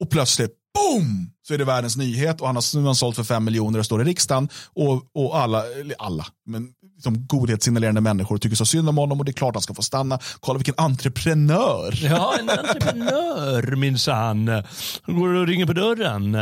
Och 0.00 0.10
plötsligt, 0.10 0.50
boom, 0.74 1.30
så 1.46 1.54
är 1.54 1.58
det 1.58 1.64
världens 1.64 1.96
nyhet 1.96 2.40
och 2.40 2.46
han 2.46 2.56
har, 2.56 2.76
nu 2.76 2.80
har 2.80 2.88
han 2.88 2.94
sålt 2.94 3.16
för 3.16 3.24
fem 3.24 3.44
miljoner 3.44 3.78
och 3.78 3.86
står 3.86 4.02
i 4.02 4.04
riksdagen 4.04 4.48
och, 4.74 5.02
och 5.14 5.38
alla, 5.38 5.66
eller 5.66 5.96
alla, 5.98 6.26
men 6.46 6.72
liksom 6.94 7.26
godhetssignalerande 7.26 8.00
människor 8.00 8.38
tycker 8.38 8.56
så 8.56 8.66
synd 8.66 8.88
om 8.88 8.98
honom 8.98 9.18
och 9.18 9.24
det 9.24 9.30
är 9.30 9.32
klart 9.32 9.54
han 9.54 9.62
ska 9.62 9.74
få 9.74 9.82
stanna. 9.82 10.18
Kolla 10.40 10.58
vilken 10.58 10.74
entreprenör. 10.76 11.98
Ja, 12.02 12.34
en 12.40 12.50
entreprenör 12.50 13.76
minsann. 13.76 14.48
Han 15.02 15.20
går 15.20 15.28
och 15.28 15.46
ringer 15.46 15.66
på 15.66 15.72
dörren. 15.72 16.38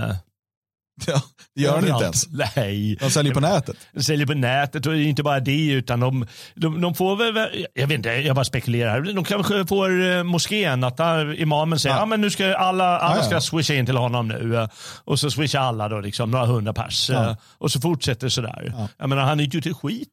Ja, 1.06 1.22
det 1.54 1.62
gör 1.62 1.74
han 1.74 1.88
inte 1.88 2.04
ens. 2.04 2.26
Nej. 2.56 2.96
De 3.00 3.10
säljer 3.10 3.34
på 3.34 3.40
nätet. 3.40 3.76
De 3.94 4.02
säljer 4.02 4.26
på 4.26 4.34
nätet 4.34 4.86
och 4.86 4.96
inte 4.96 5.22
bara 5.22 5.40
det 5.40 5.66
utan 5.70 6.00
de, 6.00 6.26
de, 6.54 6.80
de 6.80 6.94
får 6.94 7.16
väl, 7.16 7.48
jag 7.74 7.86
vet 7.86 7.96
inte, 7.96 8.08
jag 8.08 8.36
bara 8.36 8.44
spekulerar. 8.44 9.00
De 9.14 9.24
kanske 9.24 9.66
får 9.66 10.10
eh, 10.10 10.22
moskén 10.22 10.84
att 10.84 10.96
där 10.96 11.40
imamen 11.40 11.78
säger, 11.78 11.94
ja. 11.96 12.00
Ja. 12.02 12.06
men 12.06 12.20
nu 12.20 12.30
ska 12.30 12.54
alla, 12.56 12.98
alla 12.98 13.16
Ja, 13.16 13.20
ja. 13.22 13.26
ska 13.26 13.40
swisha 13.40 13.74
in 13.74 13.86
till 13.86 13.96
honom 13.96 14.28
nu. 14.28 14.56
eh, 14.56 14.68
Och 15.04 15.20
så 15.20 15.30
swishar 15.30 15.60
alla 15.60 15.88
då 15.88 16.00
liksom, 16.00 16.30
några 16.30 16.46
hundra 16.46 16.72
pers. 16.72 17.10
Ja. 17.10 17.30
eh, 17.30 17.36
Och 17.58 17.70
så 17.72 17.80
fortsätter 17.80 18.26
det 18.26 18.30
sådär. 18.30 18.74
Jag 18.98 19.08
menar, 19.08 19.22
han 19.22 19.38
har 19.38 19.44
inte 19.44 19.56
gjort 19.56 19.66
ett 19.66 19.76
skit. 19.76 20.08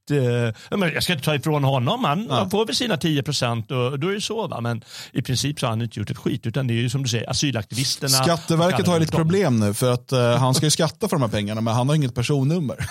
Jag, 0.70 1.04
ska 1.04 1.14
inte 1.14 1.26
ta 1.26 1.36
ifrån 1.36 1.64
honom, 1.64 2.04
han, 2.04 2.28
Ja. 2.30 2.36
han 2.36 2.50
får 2.50 2.66
väl 2.66 2.76
sina 2.76 2.98
10 2.98 3.24
procent 3.24 3.72
och 3.72 4.00
då 4.00 4.08
är 4.10 4.14
det 4.14 4.22
så. 4.22 4.48
Va? 4.48 4.62
Men 4.62 4.82
i 5.14 5.22
princip 5.22 5.60
så 5.60 5.66
har 5.66 5.70
han 5.72 5.82
inte 5.82 6.00
gjort 6.00 6.10
ett 6.12 6.18
skit 6.18 6.48
utan 6.48 6.68
det 6.68 6.74
är 6.74 6.76
ju 6.82 6.90
som 6.90 7.04
du 7.04 7.10
säger 7.10 7.30
asylaktivisterna. 7.30 8.10
Skatteverket 8.24 8.88
har 8.88 8.94
ju 8.94 9.00
lite 9.00 9.12
problem 9.16 9.60
nu 9.60 9.74
för 9.74 9.94
att 9.94 10.12
eh, 10.12 10.36
han 10.38 10.54
ska 10.54 10.66
ju 10.66 10.72
skatta 10.80 11.08
för 11.08 11.16
de 11.16 11.22
här 11.22 11.30
pengarna 11.30 11.62
men 11.62 11.74
han 11.74 11.90
har 11.90 11.96
inget 11.96 12.16
personnummer. 12.16 12.78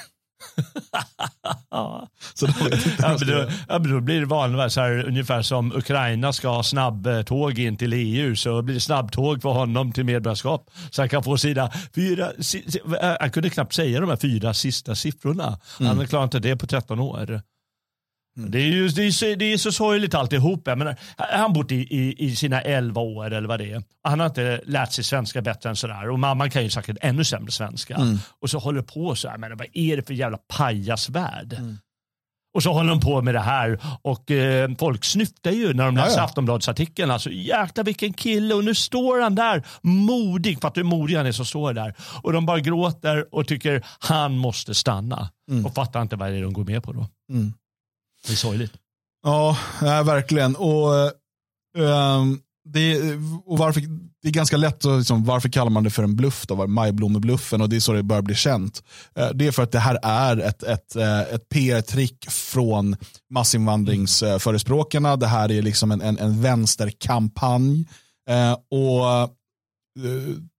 Ja. 1.70 2.09
Så 2.34 2.47
då 2.47 2.53
Ja, 2.99 3.16
men 3.18 3.28
då, 3.28 3.51
ja, 3.68 3.78
men 3.78 3.91
då 3.91 4.01
blir 4.01 4.20
det 4.20 4.26
vanligt, 4.26 4.72
så 4.72 4.80
här, 4.80 5.07
ungefär 5.07 5.43
som 5.43 5.72
Ukraina 5.72 6.32
ska 6.32 6.49
ha 6.49 6.62
snabbtåg 6.62 7.59
in 7.59 7.76
till 7.76 7.93
EU 7.93 8.36
så 8.36 8.62
blir 8.62 8.74
det 8.74 8.80
snabbtåg 8.80 9.43
för 9.43 9.49
honom 9.49 9.93
till 9.93 10.05
medborgarskap. 10.05 10.70
Så 10.91 11.03
han 11.03 11.09
kan 11.09 11.22
få 11.22 11.39
sina 11.39 11.70
fyra, 11.95 12.32
si, 12.41 12.64
äh, 13.03 13.14
han 13.20 13.30
kunde 13.30 13.51
knappt 13.51 13.74
säga 13.74 14.01
de 14.01 14.09
här 14.09 14.16
fyra 14.16 14.55
sista 14.55 14.95
siffrorna. 14.95 15.59
Han 15.78 16.07
klarar 16.07 16.24
inte 16.24 16.39
det 16.39 16.57
på 16.57 16.66
13 16.66 17.01
år. 17.01 17.43
Det 18.47 18.59
är 18.59 18.66
ju 18.66 18.89
det 18.89 19.03
är, 19.07 19.11
så- 19.11 19.34
det 19.39 19.53
är 19.53 19.57
så 19.59 19.72
sorgligt 19.72 20.14
alltihop. 20.14 20.62
Jag 20.66 20.78
menar, 20.78 20.97
han 21.16 21.53
bott 21.53 21.72
i, 21.72 21.76
i, 21.76 22.14
i 22.24 22.36
sina 22.36 22.61
11 22.61 23.01
år 23.01 23.32
eller 23.32 23.49
vad 23.49 23.61
det 23.61 23.70
är. 23.72 23.82
Han 24.03 24.20
har 24.20 24.26
inte 24.26 24.61
lärt 24.66 24.93
sig 24.93 25.05
svenska 25.05 25.43
bättre 25.43 25.68
än 25.70 25.76
sådär. 25.76 26.11
Och 26.11 26.18
mamman 26.18 26.51
kan 26.51 26.62
ju 26.62 26.70
säkert 26.70 26.97
ännu 27.01 27.24
sämre 27.24 27.51
svenska. 27.53 27.97
Och 28.43 28.51
så 28.51 28.59
håller 28.59 28.82
på 28.82 29.14
så 29.14 29.28
här. 29.28 29.39
Men 29.39 29.57
vad 29.57 29.66
är 29.72 29.97
det 29.97 30.07
för 30.07 30.14
jävla 30.14 30.39
pajasvärld? 30.82 31.53
Och 32.55 32.62
så 32.62 32.72
håller 32.72 32.91
de 32.91 33.01
på 33.01 33.22
med 33.22 33.34
det 33.34 33.41
här 33.41 33.78
och 34.03 34.30
eh, 34.30 34.70
folk 34.78 35.05
snyftar 35.05 35.51
ju 35.51 35.74
när 35.74 35.84
de 35.84 35.97
läser 35.97 36.18
ja. 36.18 36.24
Aftonbladsartikeln. 36.24 37.11
Alltså 37.11 37.30
jäklar 37.30 37.84
vilken 37.84 38.12
kille 38.12 38.55
och 38.55 38.64
nu 38.64 38.74
står 38.74 39.20
han 39.20 39.34
där 39.34 39.62
modig. 39.82 40.61
Fattar 40.61 40.74
du 40.74 40.80
hur 40.80 40.97
modig 40.97 41.16
han 41.16 41.26
är 41.26 41.32
som 41.32 41.45
står 41.47 41.72
där. 41.72 41.95
Och 42.22 42.32
de 42.32 42.47
bara 42.47 42.61
gråter 42.61 43.34
och 43.34 43.47
tycker 43.49 43.84
han 43.99 44.36
måste 44.39 44.74
stanna. 44.74 45.28
Och 45.66 45.74
fattar 45.74 46.03
inte 46.03 46.16
vad 46.16 46.30
det 46.30 46.36
är 46.36 46.43
de 46.43 46.53
går 46.53 46.64
med 46.64 46.82
på 46.82 46.93
då. 46.93 47.07
Mm. 47.32 47.53
Det 48.26 48.32
är 48.32 48.36
sorgligt. 48.36 48.72
Ja, 49.22 49.58
nej, 49.82 50.04
verkligen. 50.04 50.56
Och, 50.56 50.94
eh, 50.96 51.10
ehm, 51.78 52.40
det, 52.64 53.14
och 53.44 53.58
varför, 53.58 53.80
det 54.22 54.28
är 54.28 54.32
ganska 54.32 54.56
lätt 54.56 54.84
att, 54.84 54.98
liksom, 54.98 55.24
varför 55.24 55.48
kallar 55.48 55.70
man 55.70 55.84
det 55.84 55.90
för 55.90 56.02
en 56.02 56.16
bluff 56.16 56.46
då? 56.46 56.66
Majblommebluffen 56.66 57.60
och 57.60 57.68
det 57.68 57.76
är 57.76 57.80
så 57.80 57.92
det 57.92 58.02
börjar 58.02 58.22
bli 58.22 58.34
känt. 58.34 58.82
Eh, 59.14 59.28
det 59.34 59.46
är 59.46 59.52
för 59.52 59.62
att 59.62 59.72
det 59.72 59.78
här 59.78 59.98
är 60.02 60.36
ett, 60.36 60.62
ett, 60.62 60.96
eh, 60.96 61.20
ett 61.20 61.48
PR-trick 61.48 62.30
från 62.30 62.96
massinvandringsförespråkarna. 63.30 65.16
Det 65.16 65.26
här 65.26 65.52
är 65.52 65.62
liksom 65.62 65.90
en, 65.90 66.00
en, 66.00 66.18
en 66.18 66.42
vänsterkampanj. 66.42 67.84
Och 68.70 69.30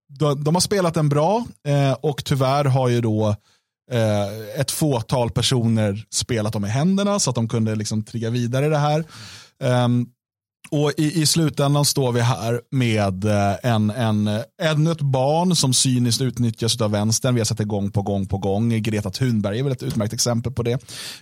de, 0.10 0.44
de 0.44 0.56
har 0.56 0.62
spelat 0.62 0.94
den 0.94 1.10
bra 1.10 1.46
och 2.02 2.26
tyvärr 2.26 2.66
har 2.66 2.88
ju 2.88 3.02
då 3.02 3.36
eh, 3.92 4.60
ett 4.60 4.72
fåtal 4.72 5.32
personer 5.32 6.06
spelat 6.10 6.54
dem 6.54 6.66
i 6.66 6.70
händerna 6.70 7.20
så 7.20 7.30
att 7.30 7.36
de 7.36 7.48
kunde 7.48 7.76
liksom 7.76 8.04
trigga 8.04 8.30
vidare 8.30 8.70
det 8.70 8.78
här. 8.78 9.04
Ehm, 9.64 10.08
och 10.72 10.92
i, 10.98 11.22
i 11.22 11.26
slutändan 11.26 11.86
står 11.86 12.12
vi 12.12 12.22
här 12.22 12.62
med 12.72 13.26
eh, 13.26 13.56
en, 13.64 13.90
en, 13.90 14.28
eh, 14.28 14.42
ännu 14.62 14.92
ett 14.92 15.02
barn 15.02 15.56
som 15.56 15.74
cyniskt 15.74 16.22
utnyttjas 16.22 16.82
av 16.82 16.92
vänstern. 16.92 17.34
Vi 17.34 17.40
har 17.40 17.46
sett 17.46 17.58
det 17.58 17.64
gång 17.64 17.92
på 17.92 18.02
gång 18.02 18.28
på 18.28 18.38
gång. 18.38 18.82
Greta 18.82 19.10
Thunberg 19.10 19.60
är 19.60 19.64
väl 19.64 19.72
ett 19.72 19.84
utmärkt 19.84 20.14
exempel 20.14 20.52
på 20.52 20.64
det. 20.64 20.72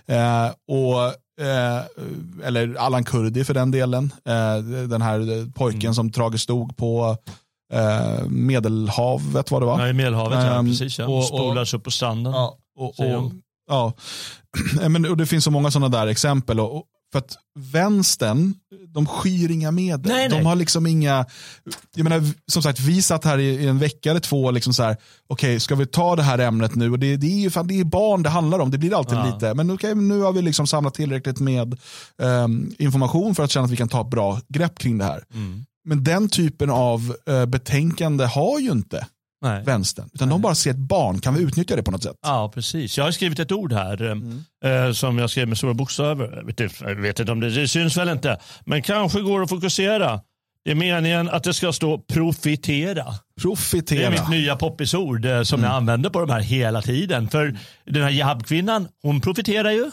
Eh, 0.06 0.50
och, 0.68 1.04
eh, 1.46 1.82
eller 2.44 2.74
Allan 2.74 3.04
Kurdi 3.04 3.44
för 3.44 3.54
den 3.54 3.70
delen. 3.70 4.12
Eh, 4.24 4.58
den 4.88 5.02
här 5.02 5.52
pojken 5.52 5.94
som 5.94 6.12
tragiskt 6.12 6.44
stod 6.44 6.76
på 6.76 7.16
eh, 7.72 8.26
Medelhavet 8.28 9.50
var 9.50 9.60
det 9.60 9.66
va? 9.66 9.76
Ja, 9.80 9.88
I 9.88 9.92
Medelhavet, 9.92 10.38
ja. 10.44 10.58
Ehm, 10.58 10.66
Precis, 10.66 10.98
ja. 10.98 11.06
och- 11.06 11.18
och- 11.18 11.24
Spolas 11.24 11.74
upp 11.74 11.84
på 11.84 11.90
stranden. 11.90 12.32
Ja, 12.32 12.56
och, 12.78 13.00
och, 13.00 13.32
ja. 13.68 13.92
Men, 14.88 15.06
och 15.06 15.16
det 15.16 15.26
finns 15.26 15.44
så 15.44 15.50
många 15.50 15.70
sådana 15.70 15.98
där 15.98 16.06
exempel. 16.06 16.60
Och, 16.60 16.84
för 17.12 17.18
att 17.18 17.36
vänstern, 17.72 18.54
de 18.94 19.06
skyr 19.06 19.50
inga 19.50 19.70
medel. 19.70 20.12
Nej, 20.12 20.28
de 20.28 20.34
nej. 20.34 20.44
har 20.44 20.56
liksom 20.56 20.86
inga, 20.86 21.26
jag 21.96 22.04
menar, 22.04 22.22
som 22.52 22.62
sagt, 22.62 22.80
vi 22.80 23.02
satt 23.02 23.24
här 23.24 23.38
i, 23.38 23.44
i 23.44 23.66
en 23.68 23.78
vecka 23.78 24.10
eller 24.10 24.20
två, 24.20 24.50
liksom 24.50 24.72
så 24.74 24.82
här, 24.82 24.96
okej, 25.26 25.60
ska 25.60 25.74
vi 25.74 25.86
ta 25.86 26.16
det 26.16 26.22
här 26.22 26.38
ämnet 26.38 26.74
nu? 26.74 26.90
Och 26.92 26.98
det, 26.98 27.16
det 27.16 27.26
är 27.26 27.38
ju 27.40 27.50
fan, 27.50 27.66
det 27.66 27.80
är 27.80 27.84
barn 27.84 28.22
det 28.22 28.28
handlar 28.28 28.58
om, 28.58 28.70
det 28.70 28.78
blir 28.78 28.94
alltid 28.98 29.18
Ja. 29.18 29.26
lite, 29.34 29.54
men 29.54 29.70
okej, 29.70 29.94
nu 29.94 30.20
har 30.20 30.32
vi 30.32 30.42
liksom 30.42 30.66
samlat 30.66 30.94
tillräckligt 30.94 31.40
med 31.40 31.78
ehm, 32.22 32.70
information 32.78 33.34
för 33.34 33.42
att 33.44 33.50
känna 33.50 33.64
att 33.64 33.70
vi 33.70 33.76
kan 33.76 33.88
ta 33.88 34.00
ett 34.00 34.10
bra 34.10 34.40
grepp 34.48 34.78
kring 34.78 34.98
det 34.98 35.04
här. 35.04 35.22
Mm. 35.34 35.64
Men 35.88 36.04
den 36.04 36.28
typen 36.28 36.70
av 36.70 37.16
eh, 37.28 37.46
betänkande 37.46 38.24
har 38.24 38.58
ju 38.60 38.70
inte 38.70 39.06
Nej. 39.42 39.64
vänstern, 39.64 40.08
utan 40.14 40.28
de 40.28 40.42
bara 40.42 40.54
ser 40.54 40.70
ett 40.70 40.76
barn, 40.76 41.20
kan 41.20 41.34
vi 41.34 41.42
utnyttja 41.42 41.76
det 41.76 41.82
på 41.82 41.90
något 41.90 42.02
sätt? 42.02 42.16
Ja, 42.22 42.50
precis. 42.54 42.96
Jag 42.98 43.04
har 43.04 43.10
skrivit 43.12 43.38
ett 43.38 43.52
ord 43.52 43.72
här 43.72 44.02
Mm. 44.02 44.44
eh, 44.64 44.92
som 44.92 45.18
jag 45.18 45.30
skrev 45.30 45.48
med 45.48 45.58
stora 45.58 45.74
bokstäver. 45.74 46.36
Jag 46.80 46.94
vet, 47.02 47.20
inte- 47.20 47.32
om 47.32 47.40
det, 47.40 47.50
det 47.50 47.68
syns 47.68 47.96
väl 47.96 48.08
inte, 48.08 48.38
men 48.66 48.82
kanske 48.82 49.20
går 49.20 49.42
att 49.42 49.48
fokusera. 49.48 50.20
Det 50.64 50.70
är 50.70 50.74
meningen 50.74 51.28
att 51.28 51.42
det 51.44 51.54
ska 51.54 51.72
stå 51.72 51.98
profitera. 51.98 52.94
Det 52.94 53.00
är 53.00 53.40
Profitera. 53.42 54.10
mitt 54.10 54.28
nya 54.30 54.56
poppisord 54.56 55.24
eh, 55.24 55.42
som 55.42 55.62
jag 55.62 55.72
använder 55.72 56.10
på 56.10 56.20
de 56.20 56.30
här 56.30 56.40
hela 56.40 56.82
tiden. 56.82 57.28
För 57.28 57.58
den 57.86 58.02
här 58.02 58.10
Jihab-kvinnan, 58.10 58.88
hon 59.02 59.20
profiterar 59.20 59.70
ju. 59.70 59.90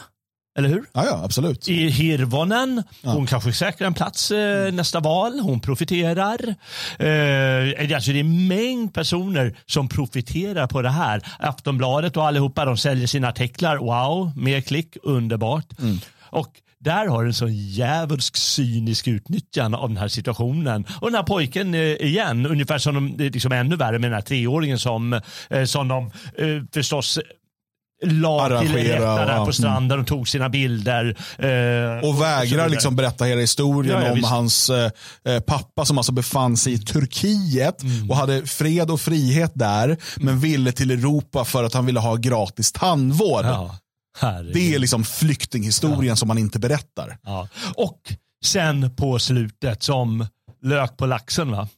Eller 0.56 0.68
hur? 0.68 0.84
Ja, 0.92 1.04
ja 1.06 1.20
absolut. 1.24 1.68
I 1.68 1.88
Hirvonen, 1.88 2.82
hon 3.02 3.26
kanske 3.26 3.52
säkrar 3.52 3.86
en 3.86 3.94
plats 3.94 4.30
eh, 4.30 4.72
nästa 4.72 5.00
val. 5.00 5.40
Hon 5.40 5.60
profiterar. 5.60 6.54
Eh, 6.98 7.94
alltså 7.94 8.12
det 8.12 8.18
är 8.18 8.20
en 8.20 8.48
mängd 8.48 8.94
personer 8.94 9.56
som 9.66 9.88
profiterar 9.88 10.66
på 10.66 10.82
det 10.82 10.90
här. 10.90 11.22
Aftonbladet 11.38 12.16
och 12.16 12.26
allihopa 12.26 12.64
de 12.64 12.76
säljer 12.76 13.06
sina 13.06 13.28
artiklar. 13.28 13.76
Wow, 13.76 14.32
mer 14.36 14.60
klick, 14.60 14.96
underbart. 15.02 15.66
Och 16.20 16.60
där 16.78 17.06
har 17.06 17.22
du 17.22 17.28
en 17.28 17.34
sån 17.34 17.54
djävulsk 17.54 18.36
cynisk 18.36 19.08
utnyttjande 19.08 19.78
av 19.78 19.88
den 19.88 19.96
här 19.96 20.08
situationen. 20.08 20.86
Och 21.00 21.06
den 21.06 21.14
här 21.14 21.22
pojken 21.22 21.74
eh, 21.74 21.80
igen, 21.80 22.46
ungefär 22.46 22.78
som 22.78 22.94
de, 22.94 23.24
liksom 23.24 23.52
ännu 23.52 23.76
värre 23.76 23.98
med 23.98 24.10
den 24.10 24.14
här 24.14 24.22
treåringen 24.22 24.78
som, 24.78 25.20
eh, 25.50 25.64
som 25.64 25.88
de 25.88 26.10
eh, 26.38 26.62
förstås 26.74 27.18
la 28.04 28.60
till 28.60 28.72
rätta 28.72 29.24
där 29.26 29.44
på 29.44 29.52
stranden 29.52 30.00
och 30.00 30.06
tog 30.06 30.28
sina 30.28 30.48
bilder. 30.48 31.06
eh, 31.38 32.08
Och 32.08 32.22
vägrar 32.22 32.44
vidare. 32.44 32.68
liksom 32.68 32.96
berätta 32.96 33.24
hela 33.24 33.40
historien 33.40 33.94
Ja, 34.00 34.02
ja, 34.04 34.10
om 34.10 34.16
visst. 34.16 34.28
hans 34.28 34.70
eh, 34.70 34.90
eh, 35.28 35.40
pappa 35.40 35.84
som 35.84 35.98
alltså 35.98 36.12
befann 36.12 36.56
sig 36.56 36.72
i 36.72 36.78
Turkiet 36.78 37.82
Mm. 37.82 38.10
och 38.10 38.16
hade 38.16 38.46
fred 38.46 38.90
och 38.90 39.00
frihet 39.00 39.52
där, 39.54 39.96
men 40.16 40.38
ville 40.40 40.72
till 40.72 40.90
Europa 40.90 41.44
för 41.44 41.64
att 41.64 41.74
han 41.74 41.86
ville 41.86 42.00
ha 42.00 42.14
gratis 42.16 42.72
tandvård. 42.72 43.44
Ja. 43.44 43.76
Det 44.54 44.74
är 44.74 44.78
liksom 44.78 45.04
flyktinghistorien 45.04 46.16
som 46.16 46.28
man 46.28 46.38
inte 46.38 46.58
berättar. 46.58 47.18
Och 47.74 48.00
sen 48.44 48.96
på 48.96 49.18
slutet 49.18 49.82
som 49.82 50.26
lök 50.62 50.96
på 50.96 51.06
laxen. 51.06 51.50
va? 51.50 51.68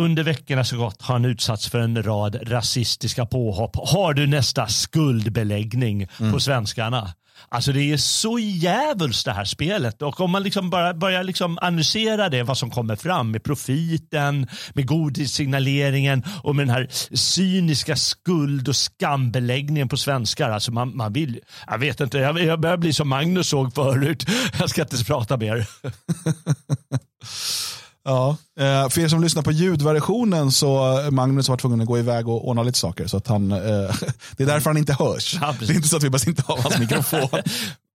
Under 0.00 0.22
veckorna 0.22 0.64
så 0.64 0.76
gått 0.76 1.02
har 1.02 1.14
han 1.14 1.24
utsatts 1.24 1.68
för 1.68 1.78
en 1.78 2.02
rad 2.02 2.38
rasistiska 2.42 3.26
påhopp. 3.26 3.76
Har 3.76 4.14
du 4.14 4.26
nästa 4.26 4.66
skuldbeläggning 4.66 6.08
på 6.32 6.40
svenskarna? 6.40 7.14
Alltså 7.48 7.72
det 7.72 7.92
är 7.92 7.96
så 7.96 8.38
jävulst 8.38 9.24
det 9.24 9.32
här 9.32 9.44
spelet 9.44 10.02
och 10.02 10.20
om 10.20 10.30
man 10.30 10.42
liksom 10.42 10.70
bara 10.70 10.94
börjar 10.94 11.24
liksom 11.24 11.58
analysera 11.62 12.28
det, 12.28 12.42
vad 12.42 12.58
som 12.58 12.70
kommer 12.70 12.96
fram 12.96 13.30
med 13.30 13.42
profiten, 13.42 14.46
med 14.74 14.86
godhetssignaleringen 14.86 16.22
och 16.42 16.56
med 16.56 16.66
den 16.66 16.74
här 16.74 16.88
cyniska 17.16 17.96
skuld 17.96 18.68
och 18.68 18.76
skambeläggningen 18.76 19.88
på 19.88 19.96
svenskar. 19.96 20.50
Alltså 20.50 20.72
man, 20.72 20.96
man 20.96 21.12
vill, 21.12 21.40
jag 21.66 21.78
vet 21.78 22.00
inte, 22.00 22.18
jag, 22.18 22.40
jag 22.40 22.60
börjar 22.60 22.76
bli 22.76 22.92
som 22.92 23.08
Magnus 23.08 23.48
såg 23.48 23.74
förut. 23.74 24.26
Jag 24.58 24.70
ska 24.70 24.82
inte 24.82 25.04
prata 25.04 25.36
mer. 25.36 25.66
Ja. 28.04 28.36
Eh, 28.60 28.88
för 28.88 29.00
er 29.00 29.08
som 29.08 29.22
lyssnar 29.22 29.42
på 29.42 29.52
ljudversionen 29.52 30.52
så 30.52 31.00
eh, 31.00 31.10
Magnus 31.10 31.48
var 31.48 31.56
tvungen 31.56 31.80
att 31.80 31.86
gå 31.86 31.98
iväg 31.98 32.28
och 32.28 32.48
ordna 32.48 32.62
lite 32.62 32.78
saker. 32.78 33.06
Så 33.06 33.16
att 33.16 33.26
han, 33.26 33.52
eh, 33.52 33.58
det 34.36 34.42
är 34.42 34.46
därför 34.46 34.70
han 34.70 34.76
inte 34.76 34.92
hörs. 34.92 35.38
Ja, 35.40 35.54
det 35.60 35.68
är 35.68 35.74
inte 35.74 35.88
så 35.88 35.96
att 35.96 36.02
vi 36.02 36.10
bara 36.10 36.22
inte 36.26 36.42
av 36.46 36.62
hans 36.62 36.78
mikrofon. 36.78 37.28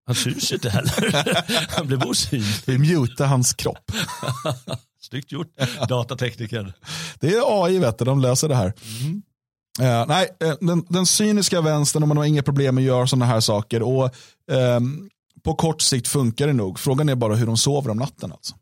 Han 0.08 0.16
syns 0.16 0.52
ju 0.52 0.56
inte 0.56 0.70
heller. 0.70 1.46
Han 1.78 1.88
blev 1.88 2.04
osynlig. 2.04 2.48
Vi 2.66 2.78
mutar 2.78 3.26
hans 3.26 3.54
kropp. 3.54 3.92
Snyggt 5.02 5.32
gjort, 5.32 5.48
datatekniker. 5.90 6.74
Det 7.20 7.28
är 7.28 7.64
AI, 7.64 7.80
vet 7.80 7.98
du, 7.98 8.06
de 8.06 8.22
löser 8.22 8.50
det 8.50 8.56
här. 8.56 8.74
Eh, 9.80 10.06
nej, 10.08 10.28
den, 10.60 10.86
den 10.90 11.06
cyniska 11.06 11.62
vänstern, 11.62 12.04
och 12.04 12.08
man 12.08 12.18
har 12.18 12.26
inga 12.26 12.44
problem 12.44 12.76
med 12.76 12.82
att 12.82 12.86
göra 12.88 13.08
sådana 13.08 13.26
här 13.26 13.40
saker. 13.40 13.82
Och, 13.82 14.16
ehm, 14.52 15.10
på 15.44 15.56
kort 15.56 15.82
sikt 15.82 16.08
funkar 16.08 16.48
det 16.48 16.54
nog. 16.54 16.80
Frågan 16.80 17.10
är 17.10 17.16
bara 17.16 17.36
hur 17.36 17.46
de 17.46 17.58
sover 17.58 17.92
om 17.92 17.98
natten. 17.98 18.32
Alltså. 18.32 18.56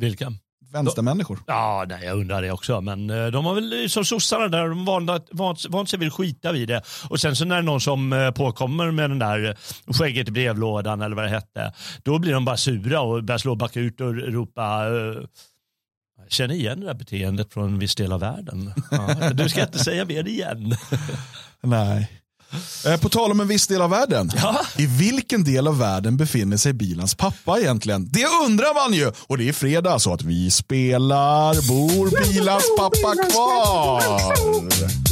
Vilka? 0.00 0.32
Vänstermänniskor. 0.72 1.38
Ja, 1.46 1.84
nej, 1.88 2.04
jag 2.04 2.18
undrar 2.18 2.42
det 2.42 2.50
också. 2.50 2.80
Men 2.80 3.10
eh, 3.10 3.26
de 3.26 3.44
har 3.44 3.54
väl 3.54 3.82
eh, 3.82 3.88
som 3.88 4.04
sossarna 4.04 4.48
där, 4.48 4.68
de 4.68 4.84
vant, 4.84 5.28
vant, 5.30 5.66
vant 5.68 5.90
sig 5.90 5.98
vid 5.98 6.08
att 6.08 6.14
skita 6.14 6.52
vid 6.52 6.68
det. 6.68 6.82
Och 7.10 7.20
sen 7.20 7.36
så 7.36 7.44
när 7.44 7.62
någon 7.62 7.80
som 7.80 8.12
eh, 8.12 8.30
påkommer 8.30 8.90
med 8.90 9.10
den 9.10 9.18
där 9.18 9.56
skägget 9.98 10.28
i 10.28 10.30
brevlådan 10.30 11.02
eller 11.02 11.16
vad 11.16 11.24
det 11.24 11.30
hette, 11.30 11.72
då 12.02 12.18
blir 12.18 12.32
de 12.32 12.44
bara 12.44 12.56
sura 12.56 13.00
och 13.00 13.24
börjar 13.24 13.38
slå 13.38 13.54
bakut 13.54 14.00
och 14.00 14.14
ropa 14.14 14.84
känner 16.28 16.54
igen 16.54 16.80
det 16.80 16.86
där 16.86 16.94
beteendet 16.94 17.52
från 17.52 17.64
en 17.64 17.78
viss 17.78 17.94
del 17.94 18.12
av 18.12 18.20
världen. 18.20 18.72
Ja, 18.90 19.30
du 19.30 19.48
ska 19.48 19.62
inte 19.62 19.78
säga 19.78 20.04
mer 20.04 20.28
igen. 20.28 20.74
Nej. 21.60 22.17
Eh, 22.86 23.00
På 23.00 23.08
tal 23.08 23.30
om 23.30 23.40
en 23.40 23.48
viss 23.48 23.66
del 23.66 23.82
av 23.82 23.90
världen. 23.90 24.32
Ja. 24.36 24.60
I 24.76 24.86
vilken 24.86 25.44
del 25.44 25.66
av 25.68 25.78
världen 25.78 26.16
befinner 26.16 26.56
sig 26.56 26.72
Bilans 26.72 27.14
pappa 27.14 27.58
egentligen? 27.60 28.08
Det 28.12 28.26
undrar 28.46 28.74
man 28.74 28.92
ju. 28.98 29.12
Och 29.26 29.38
det 29.38 29.48
är 29.48 29.52
fredag 29.52 29.98
så 29.98 30.12
att 30.14 30.22
vi 30.22 30.50
spelar 30.50 31.68
Bor 31.68 32.10
Bilans 32.32 32.64
pappa 32.78 33.14
kvar? 33.30 34.02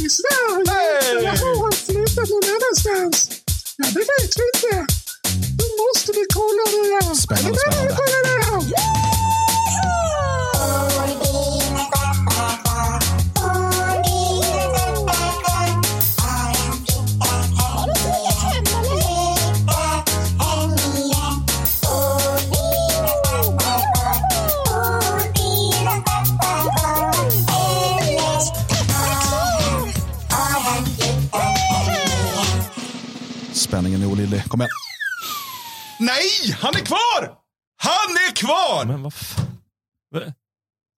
I 0.05 0.09
Sverige? 0.09 0.71
Hey! 0.71 1.11
Eller 1.17 1.27
har 1.29 1.71
flyttat 1.71 2.29
någon 2.29 2.43
annanstans? 2.55 3.29
Ja, 3.77 3.85
det 3.85 3.99
vet 3.99 4.33
vi 4.37 4.43
inte. 4.55 4.93
Nu 5.59 5.65
måste 5.81 6.11
vi 6.11 6.25
kolla 6.33 6.63
det. 6.71 7.15
Spännande, 7.15 7.59
spännande. 7.59 8.77
Spänningen 33.67 34.01
är 34.01 34.05
olidlig. 34.05 34.43
Kom 34.43 34.61
igen. 34.61 34.69
Nej, 35.99 36.55
han 36.59 36.75
är 36.75 36.85
kvar! 36.85 37.35
Han 37.77 38.15
är 38.29 38.35
kvar! 38.35 38.85
Men 38.85 39.03
vad 39.03 39.13
fan? 39.13 39.47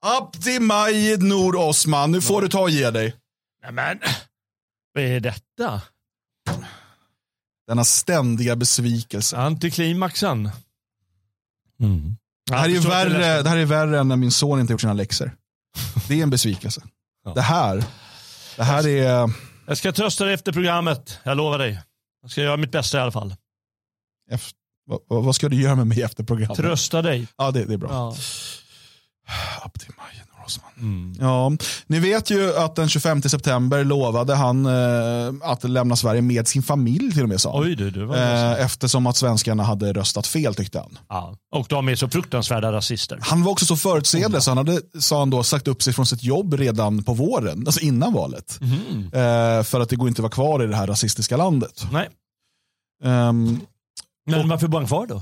Abdi 0.06 0.60
Majid 0.60 1.24
Nour 1.24 1.56
Osman. 1.56 2.12
Nu 2.12 2.22
får 2.22 2.42
du 2.42 2.50
ta 2.50 2.62
och 2.62 2.70
ge 2.70 2.92
dig. 2.92 3.16
Nej 3.64 3.72
men, 3.72 4.00
vad 4.94 5.04
är 5.04 5.20
detta? 5.20 5.82
Denna 7.68 7.86
ständiga 7.86 8.56
besvikelse. 8.56 9.38
Antiklimaxen. 9.38 10.50
Mm. 11.80 12.18
Det 12.50 12.56
här, 12.56 12.70
är 12.70 12.80
värre, 12.80 13.42
det 13.42 13.50
här 13.50 13.58
är 13.58 13.66
värre 13.66 14.00
än 14.00 14.08
när 14.08 14.16
min 14.16 14.32
son 14.32 14.60
inte 14.60 14.74
gjort 14.74 14.82
sina 14.82 14.94
läxor. 14.94 15.32
Det 16.08 16.20
är 16.20 16.24
en 16.24 16.30
besvikelse. 16.30 16.82
Ja. 17.26 17.34
Det 17.34 17.42
här, 17.42 17.84
det 18.58 18.64
här 18.64 18.88
är... 18.88 19.32
Jag 19.68 19.78
ska 19.78 19.92
trösta 19.92 20.26
dig 20.26 20.34
efter 20.34 20.52
programmet, 20.52 21.20
jag 21.24 21.38
lovar 21.38 21.58
dig. 21.58 21.80
Jag 22.22 22.32
ska 22.32 22.42
göra 22.42 22.58
mitt 22.58 22.72
bästa 22.72 22.98
i 22.98 23.02
alla 23.02 23.12
fall. 23.12 23.36
Efter, 24.32 24.60
vad, 24.86 25.24
vad 25.24 25.36
ska 25.36 25.50
du 25.50 25.62
göra 25.62 25.76
med 25.76 25.88
mig 25.88 26.02
efter 26.02 26.24
programmet? 26.24 26.58
Trösta 26.58 27.02
dig. 27.02 27.28
Ja, 27.38 27.52
det, 27.52 27.66
det 27.66 27.74
är 27.74 27.78
bra. 27.78 27.90
Ja. 27.90 28.16
Abdi 29.62 29.86
Mm. 30.78 31.16
Ja, 31.20 31.52
ni 31.88 32.00
vet 32.00 32.30
ju 32.30 32.56
att 32.58 32.76
den 32.76 32.90
25 32.90 33.22
september 33.22 33.84
lovade 33.84 34.36
han 34.36 34.66
eh, 34.66 35.34
att 35.52 35.64
lämna 35.64 35.96
Sverige 35.96 36.22
med 36.22 36.48
sin 36.48 36.64
familj 36.64 37.12
till 37.14 37.24
och 37.24 37.30
med 37.30 37.42
sa. 37.42 37.60
Oj 37.60 37.76
du, 37.76 37.92
det 37.92 38.06
var 38.06 38.16
eh, 38.18 38.66
Eftersom 38.66 39.08
att 39.08 39.18
svenskarna 39.18 39.64
hade 39.64 39.94
röstat 39.94 40.28
fel 40.28 40.56
tyckte 40.56 40.80
han. 40.80 40.98
ja. 41.10 41.36
Och 41.56 41.66
de 41.70 41.90
är 41.90 41.96
så 41.96 42.10
fruktansvärda 42.10 42.72
rasister. 42.72 43.20
Han 43.22 43.44
var 43.44 43.52
också 43.52 43.66
så 43.66 43.76
förutseende 43.76 44.42
så 44.42 44.52
han 44.52 44.58
hade, 44.58 44.82
sa 45.00 45.20
han 45.20 45.30
då, 45.30 45.44
sagt 45.44 45.68
upp 45.68 45.84
sig 45.84 45.94
från 45.94 46.06
sitt 46.06 46.24
jobb 46.24 46.54
redan 46.54 47.04
på 47.04 47.14
våren, 47.14 47.64
alltså 47.66 47.82
innan 47.82 48.14
valet. 48.14 48.58
Mhm. 48.62 49.04
Eh, 49.14 49.64
för 49.64 49.80
att 49.80 49.90
det 49.90 49.96
går 49.96 50.08
inte 50.08 50.20
att 50.20 50.24
vara 50.24 50.32
kvar 50.32 50.64
i 50.64 50.68
det 50.68 50.76
här 50.76 50.88
rasistiska 50.88 51.38
landet. 51.38 51.86
Nej, 51.92 52.10
Ehm, 53.04 53.60
men 54.26 54.50
varför 54.50 54.68
bor 54.68 54.78
han 54.80 54.88
kvar 54.88 55.08
då? 55.08 55.22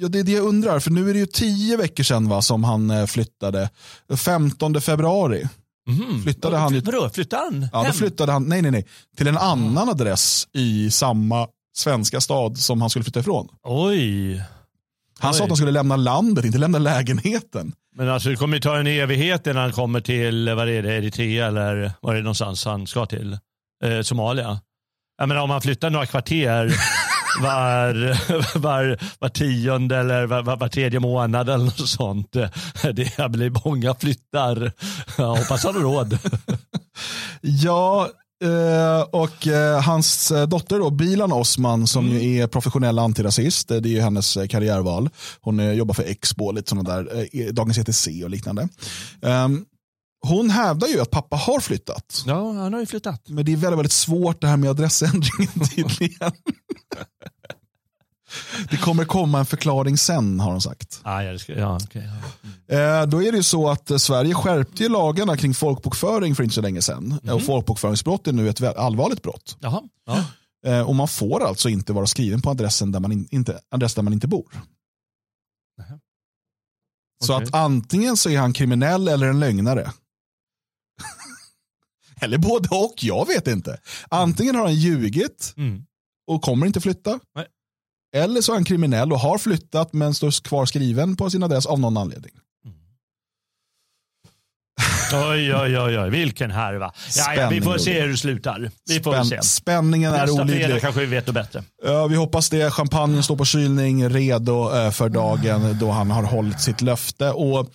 Ja, 0.00 0.08
det 0.08 0.18
är 0.18 0.24
det 0.24 0.32
jag 0.32 0.44
undrar, 0.44 0.80
för 0.80 0.90
nu 0.90 1.10
är 1.10 1.14
det 1.14 1.20
ju 1.20 1.26
tio 1.26 1.76
veckor 1.76 2.04
sedan 2.04 2.28
va, 2.28 2.42
som 2.42 2.64
han 2.64 2.90
eh, 2.90 3.06
flyttade. 3.06 3.70
15 4.16 4.80
februari 4.80 5.48
Mhm. 5.88 6.22
flyttade 6.22 6.56
han 6.56 6.80
Vadå, 6.84 7.10
flyttar 7.10 7.38
han 7.38 7.68
Ja, 7.72 7.84
då 7.86 7.92
flyttade 7.92 8.32
han, 8.32 8.44
nej 8.44 8.62
nej 8.62 8.70
nej, 8.70 8.86
till 9.16 9.26
en 9.26 9.38
annan 9.38 9.88
adress 9.88 10.48
i 10.52 10.90
samma 10.90 11.48
svenska 11.76 12.20
stad 12.20 12.58
som 12.58 12.80
han 12.80 12.90
skulle 12.90 13.04
flytta 13.04 13.20
ifrån. 13.20 13.48
Oj. 13.64 14.42
Han 15.18 15.34
sa 15.34 15.40
Oj. 15.40 15.44
att 15.44 15.50
han 15.50 15.56
skulle 15.56 15.70
lämna 15.70 15.96
landet, 15.96 16.44
inte 16.44 16.58
lämna 16.58 16.78
lägenheten. 16.78 17.72
Men 17.96 18.08
alltså 18.08 18.28
det 18.28 18.36
kommer 18.36 18.56
ju 18.56 18.60
ta 18.60 18.76
en 18.78 18.86
evighet 18.86 19.46
innan 19.46 19.62
han 19.62 19.72
kommer 19.72 20.00
till, 20.00 20.54
vad 20.54 20.68
är 20.68 20.82
det, 20.82 20.94
Eritrea 20.96 21.46
eller 21.46 21.92
var 22.00 22.12
är 22.12 22.16
det 22.16 22.22
någonstans 22.22 22.64
han 22.64 22.86
ska 22.86 23.06
till? 23.06 23.38
Eh, 23.84 24.00
Somalia. 24.02 24.60
Jag 25.18 25.28
menar 25.28 25.42
om 25.42 25.50
han 25.50 25.62
flyttar 25.62 25.90
några 25.90 26.06
kvarter 26.06 26.74
var, 27.42 28.58
var, 28.58 28.98
var 29.18 29.28
tionde 29.28 29.96
eller 29.96 30.26
var, 30.26 30.42
var, 30.42 30.56
var 30.56 30.68
tredje 30.68 31.00
månad 31.00 31.48
eller 31.48 31.64
något 31.64 31.88
sånt. 31.88 32.32
Det 32.82 33.30
blir 33.30 33.68
många 33.68 33.94
flyttar. 33.94 34.72
Jag 35.18 35.36
hoppas 35.36 35.64
han 35.64 35.74
har 35.74 35.82
råd. 35.82 36.18
Ja, 37.40 38.08
eh, 38.44 39.00
och 39.10 39.46
eh, 39.46 39.82
hans 39.82 40.32
dotter 40.48 40.78
då, 40.78 40.90
Bilan 40.90 41.32
Osman 41.32 41.86
som 41.86 42.06
Mm. 42.06 42.22
ju 42.22 42.42
är 42.42 42.46
professionell 42.46 42.98
antirasist, 42.98 43.70
eh, 43.70 43.76
det 43.76 43.88
är 43.88 43.90
ju 43.90 44.00
hennes 44.00 44.38
karriärval. 44.50 45.08
Hon 45.40 45.76
jobbar 45.76 45.94
för 45.94 46.02
Expo, 46.02 46.52
lite 46.52 46.68
sådana 46.70 46.96
där, 47.02 47.52
Dagens 47.52 47.78
ETC 47.78 48.08
och 48.24 48.30
liknande. 48.30 48.68
Ehm, 49.22 49.64
hon 50.20 50.50
hävdar 50.50 50.88
ju 50.88 51.00
att 51.00 51.10
pappa 51.10 51.36
har 51.36 51.60
flyttat. 51.60 52.22
Ja, 52.26 52.52
han 52.52 52.72
har 52.72 52.80
ju 52.80 52.86
flyttat. 52.86 53.28
Men 53.28 53.44
det 53.44 53.52
är 53.52 53.56
väldigt, 53.56 53.78
väldigt 53.78 53.92
svårt 53.92 54.40
det 54.40 54.46
här 54.46 54.56
med 54.56 54.70
adressändringen 54.70 55.52
tydligen. 55.76 56.32
det 58.70 58.76
kommer 58.76 59.04
komma 59.04 59.38
en 59.38 59.46
förklaring 59.46 59.98
sen 59.98 60.40
har 60.40 60.50
de 60.50 60.60
sagt. 60.60 61.00
Ah, 61.02 61.22
ja, 61.22 61.32
det 61.32 61.38
ska, 61.38 61.52
ja, 61.52 61.76
okay, 61.76 62.02
ja. 62.68 62.76
Eh, 62.76 63.06
då 63.06 63.22
är 63.22 63.32
det 63.32 63.36
ju 63.36 63.42
så 63.42 63.70
att 63.70 63.90
eh, 63.90 63.96
Sverige 63.96 64.34
skärpte 64.34 64.88
lagarna 64.88 65.36
kring 65.36 65.54
folkbokföring 65.54 66.34
för 66.34 66.42
inte 66.42 66.54
så 66.54 66.60
länge 66.60 66.82
sedan. 66.82 67.20
Mhm. 67.22 67.34
Och 67.34 67.42
folkbokföringsbrott 67.42 68.26
är 68.26 68.32
nu 68.32 68.48
ett 68.48 68.62
allvarligt 68.76 69.22
brott. 69.22 69.56
Jaha. 69.60 69.82
Ja. 70.06 70.24
Eh, 70.66 70.80
och 70.80 70.94
man 70.94 71.08
får 71.08 71.44
alltså 71.44 71.68
inte 71.68 71.92
vara 71.92 72.06
skriven 72.06 72.42
på 72.42 72.50
adressen 72.50 72.92
där 72.92 73.00
man, 73.00 73.12
in, 73.12 73.28
inte, 73.30 73.60
adress 73.70 73.94
där 73.94 74.02
man 74.02 74.12
inte 74.12 74.28
bor. 74.28 74.52
Nähä. 75.78 75.98
Så 77.24 77.34
Okej. 77.34 77.46
att 77.46 77.54
antingen 77.54 78.16
så 78.16 78.30
är 78.30 78.38
han 78.38 78.52
kriminell 78.52 79.08
eller 79.08 79.26
en 79.26 79.40
lögnare. 79.40 79.92
Eller 82.20 82.38
både 82.38 82.68
och, 82.68 82.94
jag 83.00 83.26
vet 83.26 83.46
inte. 83.48 83.80
Antingen 84.10 84.54
har 84.54 84.62
han 84.62 84.74
ljugit 84.74 85.54
Mm. 85.56 85.82
och 86.26 86.42
kommer 86.42 86.66
inte 86.66 86.80
flytta. 86.80 87.20
Nej. 87.34 87.46
Eller 88.16 88.40
så 88.40 88.52
är 88.52 88.56
han 88.56 88.64
kriminell 88.64 89.12
och 89.12 89.20
har 89.20 89.38
flyttat 89.38 89.92
men 89.92 90.14
står 90.14 90.42
kvar 90.44 90.66
skriven 90.66 91.16
på 91.16 91.30
sin 91.30 91.42
adress 91.42 91.66
av 91.66 91.80
någon 91.80 91.96
anledning. 91.96 92.32
Oj, 95.12 95.54
oj, 95.54 95.78
oj, 95.78 95.98
oj, 95.98 96.10
vilken 96.10 96.50
härva. 96.50 96.92
Ja, 97.16 97.34
ja, 97.34 97.48
vi 97.48 97.60
får 97.60 97.78
se 97.78 98.00
hur 98.00 98.08
det 98.08 98.16
slutar. 98.16 98.70
Vi 98.88 99.00
får 99.00 99.10
väl 99.12 99.26
se. 99.26 99.42
Spänningen 99.42 100.12
är 100.14 100.26
Nästa 100.26 100.42
olidlig. 100.42 100.80
kanske 100.80 101.00
vi 101.00 101.06
vet 101.06 101.26
något 101.26 101.34
bättre. 101.34 101.64
Ja, 101.84 102.06
vi 102.06 102.16
hoppas 102.16 102.50
det. 102.50 102.70
Champagnen 102.70 103.22
står 103.22 103.36
på 103.36 103.44
kylning, 103.44 104.08
redo 104.08 104.76
eh, 104.76 104.90
för 104.90 105.08
dagen 105.08 105.78
då 105.80 105.90
han 105.90 106.10
har 106.10 106.22
hållit 106.22 106.60
sitt 106.60 106.80
löfte. 106.82 107.30
Och 107.30 107.70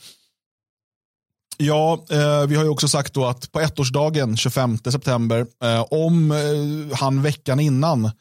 Ja, 1.66 2.06
eh, 2.10 2.48
vi 2.48 2.56
har 2.56 2.64
ju 2.64 2.70
också 2.70 2.88
sagt 2.88 3.14
då 3.14 3.26
att 3.26 3.52
på 3.52 3.60
ettårsdagen 3.60 4.38
25 4.38 4.78
september, 4.78 5.46
eh, 5.64 5.82
om 5.82 6.32
eh, 6.32 6.98
han 6.98 7.22
veckan 7.22 7.60
innan 7.60 8.12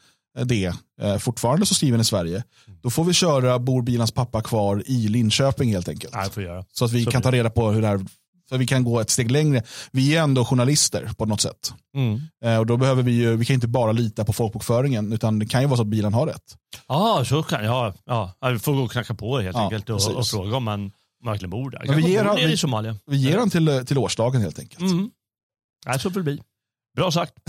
det 0.45 0.72
eh, 1.03 1.16
fortfarande 1.18 1.66
så 1.66 1.74
skriven 1.74 2.01
i 2.01 2.05
Sverige, 2.05 2.45
då 2.82 2.91
får 2.91 3.05
vi 3.05 3.12
köra 3.12 3.59
Bor 3.59 3.82
bilans 3.82 4.12
pappa 4.12 4.41
kvar 4.43 4.82
i 4.86 5.09
Linköping 5.09 5.72
helt 5.72 5.88
enkelt. 5.88 6.14
Nej, 6.14 6.30
får 6.30 6.43
göra. 6.43 6.64
Så 6.72 6.84
att 6.84 6.93
vi 6.93 7.05
Så 7.05 7.11
kan 7.11 7.22
ta 7.22 7.30
reda 7.30 7.51
på 7.51 7.70
hur 7.70 7.82
det 7.82 7.88
här, 7.88 7.99
så 8.49 8.55
att 8.55 8.61
vi 8.61 8.66
kan 8.66 8.84
gå 8.84 9.01
ett 9.01 9.11
steg 9.11 9.30
längre. 9.30 9.62
Vi 9.93 10.16
är 10.16 10.22
ändå 10.22 10.45
journalister 10.45 11.11
på 11.18 11.26
något 11.26 11.41
sätt. 11.41 11.72
Mm. 11.97 12.20
Eh, 12.45 12.59
och 12.59 12.66
då 12.66 12.76
behöver 12.76 13.03
vi 13.03 13.12
ju, 13.12 13.36
vi 13.36 13.45
kan 13.45 13.55
inte 13.55 13.68
bara 13.68 13.93
lita 13.93 14.24
på 14.24 14.32
folkbokföringen, 14.32 15.12
utan 15.12 15.38
det 15.38 15.47
kan 15.47 15.61
ju 15.61 15.66
vara 15.66 15.76
så 15.76 15.82
att 15.82 15.88
bilen 15.88 16.14
har 16.14 16.26
rätt. 16.26 16.57
Ja, 16.88 17.24
så 17.26 17.43
kan 17.43 17.64
ja, 17.64 17.95
ja. 18.07 18.34
Vi 18.53 18.59
får 18.59 18.72
gå 18.72 18.82
och 18.82 18.93
knacka 18.93 19.14
på 19.14 19.38
helt 19.41 19.57
Ja, 19.57 19.62
enkelt 19.62 19.91
och, 19.91 20.16
och 20.16 20.26
fråga 20.26 20.57
om 20.57 20.64
man 20.64 20.93
verkligen 21.25 21.51
bor 21.51 21.71
där. 21.71 21.95
Vi 21.95 22.11
ger 22.12 22.25
han- 22.25 22.37
vi- 22.37 22.53
i 22.53 22.57
Somalia. 22.57 22.97
Vi 23.07 23.16
ger 23.16 23.37
den 23.37 23.51
till, 23.51 23.83
till 23.87 23.99
årsdagen 23.99 24.43
helt 24.43 24.59
enkelt. 24.59 24.81
Mm. 24.81 25.11
Nej, 25.87 26.01
så 26.01 26.11
får 26.11 26.21
det 26.21 26.25
bli. 26.25 26.43
Bra 26.97 27.11
sagt. 27.12 27.33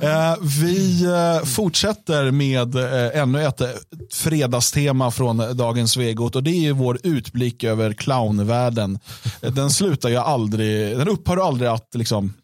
Eh, 0.00 0.36
vi 0.60 1.04
eh, 1.04 1.44
fortsätter 1.44 2.30
med 2.30 2.74
eh, 2.74 3.20
ännu 3.22 3.42
ett 3.44 3.60
eh, 3.60 3.68
fredagstema 4.12 5.10
från 5.10 5.56
dagens 5.56 5.92
Svegot 5.92 6.36
och 6.36 6.42
det 6.42 6.66
är 6.66 6.72
vår 6.72 6.98
utblick 7.02 7.64
över 7.64 7.92
clownvärlden. 7.92 8.98
Eh, 9.42 9.52
Den 9.52 9.70
slutar 9.70 10.08
ju 10.08 10.16
aldrig, 10.16 10.98
den 10.98 11.08
upphör 11.08 11.36
aldrig 11.48 11.70
att 11.70 11.94
liksom, 11.94 12.34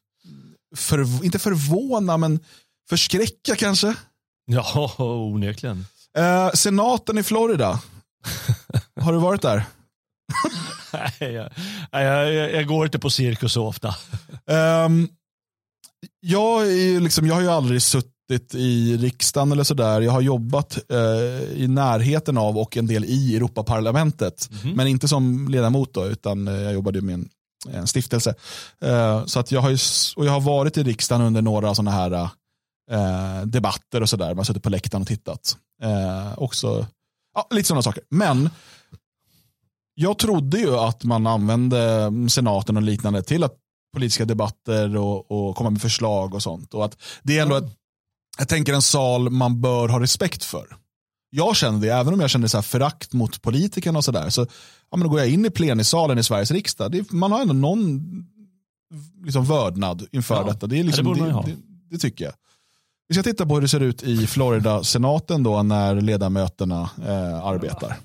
för, 0.77 1.25
inte 1.25 1.39
förvåna 1.39 2.17
men 2.17 2.41
förskräcka 2.89 3.57
kanske. 3.57 3.95
Ja, 4.47 4.95
onekligen. 4.99 5.87
Eh, 6.19 6.51
senaten 6.51 7.19
i 7.19 7.23
Florida, 7.23 7.81
har 9.01 9.13
du 9.13 9.19
varit 9.19 9.43
där? 9.43 9.65
Nej, 10.93 11.33
jag, 11.33 11.51
jag, 11.91 12.53
jag, 12.53 12.67
går 12.67 12.85
inte 12.85 12.99
på 12.99 13.11
cirkus 13.11 13.53
så 13.53 13.67
ofta. 13.67 13.95
Ehm, 14.47 15.09
jag, 16.21 16.63
är 16.63 17.01
liksom, 17.01 17.27
jag 17.27 17.35
har 17.35 17.43
ju 17.43 17.49
aldrig 17.49 17.83
suttit 17.83 18.55
i 18.55 18.97
riksdagen 18.97 19.53
eller 19.53 19.65
sådär. 19.65 20.01
Jag 20.01 20.13
har 20.13 20.21
jobbat 20.21 20.79
eh, 20.91 21.63
i 21.63 21.67
närheten 21.69 22.39
av 22.39 22.59
och 22.59 22.77
en 22.77 22.87
del 22.87 23.05
i 23.05 23.37
Europaparlamentet. 23.37 24.51
Men 24.75 24.87
inte 24.87 25.09
som 25.09 25.49
ledamot 25.49 25.95
då, 25.95 26.07
utan 26.07 26.49
eh, 26.49 26.55
jag 26.55 26.73
jobbade 26.73 27.01
med 27.01 27.15
en, 27.15 27.29
en 27.69 27.87
stiftelse. 27.87 28.35
Eh, 28.81 29.25
så 29.25 29.41
att 29.41 29.53
jag 29.53 29.61
har, 29.61 29.71
ju, 29.71 29.79
och 30.17 30.27
jag 30.27 30.33
har 30.33 30.41
varit 30.41 30.77
i 30.77 30.83
riksdagen 30.83 31.27
under 31.27 31.43
några 31.43 31.75
sådana 31.75 31.91
här 31.91 32.29
eh, 32.91 33.43
debatter 33.45 34.03
och 34.03 34.09
sådär. 34.09 34.29
Man 34.29 34.37
har 34.37 34.45
suttit 34.45 34.63
på 34.63 34.71
läktaren 34.71 35.03
och 35.03 35.09
tittat. 35.09 35.57
Eh, 35.83 36.39
också, 36.39 36.87
ja, 37.35 37.47
lite 37.51 37.69
sådana 37.69 37.83
saker. 37.83 38.03
Men 38.11 38.51
jag 40.01 40.19
trodde 40.19 40.59
ju 40.59 40.77
att 40.77 41.05
man 41.05 41.27
använde 41.27 42.11
senaten 42.31 42.77
och 42.77 42.83
liknande 42.83 43.23
till 43.23 43.45
att 43.45 43.55
politiska 43.95 44.25
debatter 44.25 44.97
och, 44.97 45.31
och 45.31 45.57
komma 45.57 45.71
med 45.71 45.83
förslag 45.83 46.35
och 46.35 46.43
sånt. 46.43 46.75
Och 46.75 46.85
att 46.85 46.97
det 47.23 47.39
är 47.39 47.43
ändå, 47.43 47.57
ett, 47.57 47.73
jag 48.39 48.49
tänker 48.49 48.75
en 48.75 48.83
sal 48.83 49.31
man 49.31 49.61
bör 49.61 49.89
ha 49.89 50.01
respekt 50.01 50.45
för. 50.45 50.67
Jag 51.31 51.57
känner 51.57 51.81
det, 51.81 51.89
även 51.89 52.15
om 52.15 52.21
jag 52.21 52.31
känner 52.31 52.49
så 52.49 52.57
här 52.57 52.63
förakt 52.63 53.13
mot 53.13 53.43
politikerna 53.43 53.99
och 53.99 54.05
sådär. 54.05 54.31
Så, 54.31 54.41
ja, 54.91 54.97
men 54.97 55.01
då 55.01 55.09
går 55.09 55.19
jag 55.21 55.29
in 55.29 55.47
i 55.47 55.51
plenisalen 55.51 56.19
i 56.19 56.23
Sveriges 56.23 56.51
riksdag. 56.51 56.93
Det, 56.93 57.13
man 57.13 57.33
har 57.33 57.41
ändå 57.41 57.55
någon 57.55 58.01
liksom, 59.25 59.45
vördnad 59.45 60.07
inför 60.13 60.35
Ja. 60.35 60.43
detta. 60.53 60.67
Det, 60.67 60.77
är 60.77 60.79
Ja, 60.79 60.85
liksom, 60.85 61.05
det 61.05 61.11
borde 61.11 61.27
det, 61.27 61.33
ha. 61.33 61.43
det, 61.43 61.57
det 61.91 61.99
tycker 61.99 62.25
jag. 62.25 62.35
Vi 63.09 63.15
ska 63.15 63.23
titta 63.23 63.47
på 63.47 63.55
hur 63.55 63.63
det 63.63 63.69
ser 63.69 63.81
ut 63.81 64.03
i 64.03 64.27
Florida-senaten 64.27 65.43
då 65.43 65.63
när 65.63 66.01
ledamöterna 66.01 66.91
eh, 67.07 67.45
arbetar. 67.45 67.97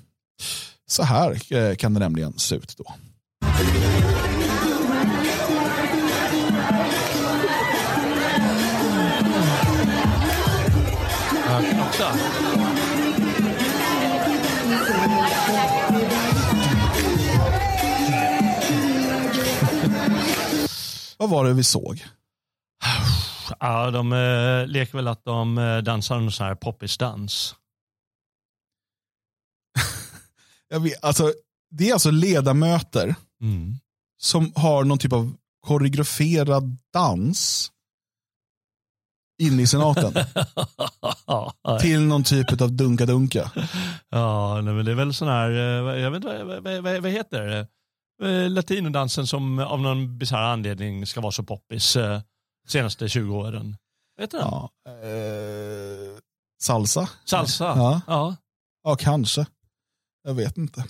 Så 0.86 1.02
här 1.02 1.54
eh, 1.54 1.76
kan 1.76 1.94
det 1.94 2.00
nämligen 2.00 2.38
se 2.38 2.54
ut 2.54 2.74
då. 2.76 2.94
Vad 21.18 21.30
var 21.30 21.44
det 21.44 21.52
vi 21.52 21.64
såg? 21.64 22.04
Ja, 23.60 23.90
de 23.90 24.12
eh, 24.12 24.66
leker 24.66 24.96
väl 24.98 25.08
att 25.08 25.24
de 25.24 25.58
eh, 25.58 25.78
dansar 25.78 26.16
en 26.16 26.30
sån 26.30 26.46
här 26.46 26.54
poppisdans. 26.54 27.54
Jag 30.68 30.80
vet, 30.80 31.04
alltså, 31.04 31.32
det 31.70 31.88
är 31.88 31.92
alltså 31.92 32.10
ledamöter 32.10 33.14
Mm. 33.42 33.74
som 34.22 34.52
har 34.56 34.84
någon 34.84 34.98
typ 34.98 35.12
av 35.12 35.36
koreograferad 35.66 36.76
dans 36.92 37.70
inne 39.42 39.62
i 39.62 39.66
senaten 39.66 40.12
till 41.80 42.00
någon 42.00 42.24
typ 42.24 42.60
av 42.62 42.72
dunka-dunka. 42.72 43.50
ja 44.10 44.60
nej, 44.60 44.74
men 44.74 44.84
det 44.84 44.90
är 44.90 44.94
väl 44.94 45.14
sån 45.14 45.28
här, 45.28 45.50
eh, 45.50 46.00
jag 46.00 46.10
vet 46.10 46.16
inte, 46.24 46.44
vad, 46.44 46.62
vad, 46.62 46.82
vad, 46.82 47.02
vad 47.02 47.10
heter 47.10 47.46
det? 47.46 47.66
Eh, 48.28 48.50
Latinodansen 48.50 49.26
som 49.26 49.58
av 49.58 49.80
någon 49.80 50.18
bisarr 50.18 50.42
anledning 50.42 51.06
ska 51.06 51.20
vara 51.20 51.32
så 51.32 51.42
poppis 51.42 51.96
eh, 51.96 52.20
senaste 52.68 53.08
20 53.08 53.36
åren. 53.36 53.76
Vet 54.18 54.30
du 54.30 54.38
den? 54.38 54.46
Ja, 54.46 54.70
eh, 54.88 56.18
salsa? 56.62 57.08
Salsa. 57.24 57.64
Ja. 57.64 58.00
ja. 58.06 58.36
Ja, 58.84 58.96
kanske. 58.96 59.46
Jag 60.24 60.34
vet 60.34 60.56
inte. 60.56 60.84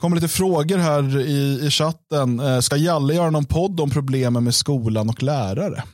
kommer 0.00 0.16
lite 0.16 0.28
frågor 0.28 0.78
här 0.78 1.20
i, 1.20 1.66
i 1.66 1.70
chatten. 1.70 2.40
Eh, 2.40 2.60
ska 2.60 2.76
Jalle 2.76 3.14
göra 3.14 3.30
någon 3.30 3.44
podd 3.44 3.80
om 3.80 3.90
problemen 3.90 4.44
med 4.44 4.54
skolan 4.54 5.08
och 5.08 5.22
lärare? 5.22 5.82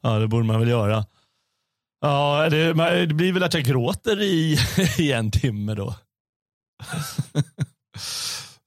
Ja, 0.00 0.18
det 0.18 0.28
borde 0.28 0.44
man 0.44 0.60
väl 0.60 0.68
göra. 0.68 1.04
Ja, 2.00 2.48
det, 2.50 2.72
det 3.06 3.14
blir 3.14 3.32
väl 3.32 3.42
att 3.42 3.54
jag 3.54 3.64
gråter 3.64 4.22
i, 4.22 4.58
i 4.98 5.12
en 5.12 5.30
timme 5.30 5.74
då. 5.74 5.94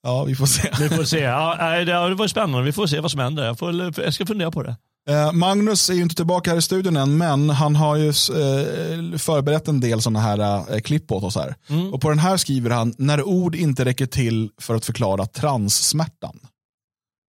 Ja, 0.04 0.24
vi 0.24 0.36
får 0.36 0.46
se. 0.46 0.72
Vi 0.80 0.90
får 0.90 1.04
se. 1.04 1.20
Ja, 1.20 1.86
det, 1.86 2.16
var 2.16 2.28
spännande. 2.28 2.66
Vi 2.66 2.72
får 2.72 2.88
se 2.88 3.00
vad 3.00 3.12
som 3.12 3.20
händer. 3.20 3.46
Jag, 3.46 3.60
får, 3.60 4.00
jag 4.00 4.14
ska 4.14 4.26
fundera 4.26 4.52
på 4.52 4.64
det. 4.64 4.76
Eh, 5.08 5.34
Magnus 5.34 5.90
är 5.90 5.94
ju 5.94 6.02
inte 6.02 6.16
tillbaka 6.16 6.50
här 6.50 6.58
i 6.58 6.62
studion 6.62 6.98
än, 6.98 7.18
men 7.18 7.50
han 7.50 7.76
har 7.76 7.96
ju 7.96 8.08
eh, 8.08 9.18
förberett 9.18 9.68
en 9.68 9.80
del 9.80 10.02
sådana 10.02 10.20
här 10.20 10.74
eh, 10.74 10.80
klipp 10.80 11.12
åt 11.12 11.24
oss 11.24 11.36
här. 11.36 11.56
Mm. 11.68 11.94
Och 11.94 12.02
på 12.02 12.10
den 12.10 12.20
här 12.20 12.38
skriver 12.38 12.70
han, 12.70 12.94
när 12.98 13.24
ord 13.24 13.56
inte 13.56 13.86
räcker 13.86 14.06
till 14.06 14.52
för 14.58 14.76
att 14.76 14.86
förklara 14.86 15.26
transsmärtan. 15.26 16.40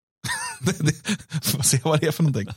det, 0.59 0.79
det, 0.79 0.93
får 1.43 1.63
se 1.63 1.79
vad 1.83 1.99
det 1.99 2.07
är 2.07 2.11
för 2.11 2.23
någonting. 2.23 2.47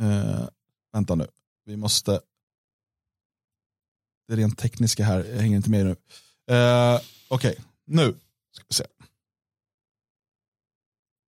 Eh, 0.00 0.48
vänta 0.92 1.14
nu, 1.14 1.26
vi 1.64 1.76
måste... 1.76 2.20
Det 4.28 4.36
rent 4.36 4.58
tekniska 4.58 5.04
här, 5.04 5.24
jag 5.24 5.40
hänger 5.40 5.56
inte 5.56 5.70
med 5.70 5.86
nu. 5.86 5.96
Uh, 6.56 7.00
Okej, 7.28 7.58
nu 7.86 8.14
ska 8.52 8.64
vi 8.68 8.74
se. 8.74 8.84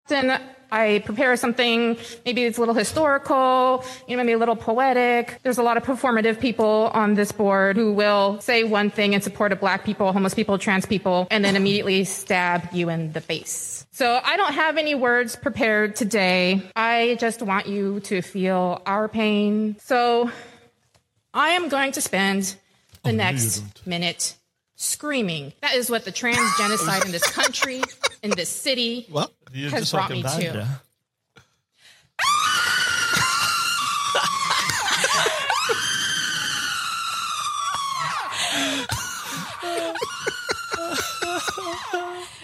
Then 0.09 0.41
I 0.71 1.01
prepare 1.05 1.35
something, 1.35 1.97
maybe 2.25 2.43
it's 2.43 2.57
a 2.57 2.61
little 2.61 2.75
historical, 2.75 3.83
you 4.07 4.15
know, 4.15 4.23
maybe 4.23 4.33
a 4.33 4.37
little 4.37 4.55
poetic. 4.55 5.39
There's 5.41 5.57
a 5.57 5.63
lot 5.63 5.77
of 5.77 5.83
performative 5.83 6.39
people 6.39 6.91
on 6.93 7.15
this 7.15 7.31
board 7.31 7.75
who 7.75 7.91
will 7.93 8.39
say 8.41 8.63
one 8.63 8.91
thing 8.91 9.13
in 9.13 9.21
support 9.21 9.51
of 9.51 9.59
black 9.59 9.83
people, 9.83 10.11
homeless 10.13 10.33
people, 10.33 10.57
trans 10.57 10.85
people, 10.85 11.27
and 11.31 11.43
then 11.43 11.55
immediately 11.55 12.03
stab 12.03 12.69
you 12.71 12.89
in 12.89 13.11
the 13.13 13.21
face. 13.21 13.85
So 13.91 14.19
I 14.23 14.37
don't 14.37 14.53
have 14.53 14.77
any 14.77 14.95
words 14.95 15.35
prepared 15.35 15.95
today. 15.95 16.61
I 16.75 17.17
just 17.19 17.41
want 17.41 17.67
you 17.67 17.99
to 18.01 18.21
feel 18.21 18.81
our 18.85 19.07
pain. 19.07 19.75
So 19.79 20.29
I 21.33 21.49
am 21.49 21.69
going 21.69 21.93
to 21.93 22.01
spend 22.01 22.55
the 23.03 23.09
oh, 23.09 23.15
next 23.15 23.85
minute 23.87 24.35
screaming. 24.79 25.51
That 25.61 25.75
is 25.75 25.89
what 25.89 26.05
the 26.05 26.11
trans 26.11 26.57
genocide 26.57 27.05
in 27.05 27.11
this 27.11 27.27
country, 27.31 27.83
in 28.23 28.31
this 28.31 28.49
city, 28.49 29.05
Va? 29.09 29.27
Det 29.51 29.57
är 29.57 29.59
ju 29.59 29.65
inte 29.65 29.77
has 29.77 29.91
brought 29.91 30.09
me 30.09 30.23
saken 30.23 30.41
to. 30.41 30.47
värre. 30.47 30.67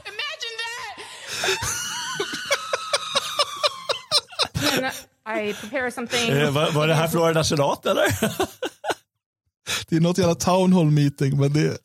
Imagine 0.06 0.56
that! 4.82 5.08
I 5.26 5.54
prepare 5.54 5.92
something. 5.92 6.30
Eh, 6.32 6.52
var, 6.52 6.72
var 6.72 6.88
det 6.88 6.94
här 6.94 7.08
Florida 7.08 7.44
senat 7.44 7.86
eller? 7.86 8.06
Det 9.90 9.96
är 9.96 10.00
något 10.00 10.18
jävla 10.18 10.36
town 10.36 10.74
hall 10.74 10.92
meeting, 10.92 11.40
men 11.40 11.54
det... 11.54 11.78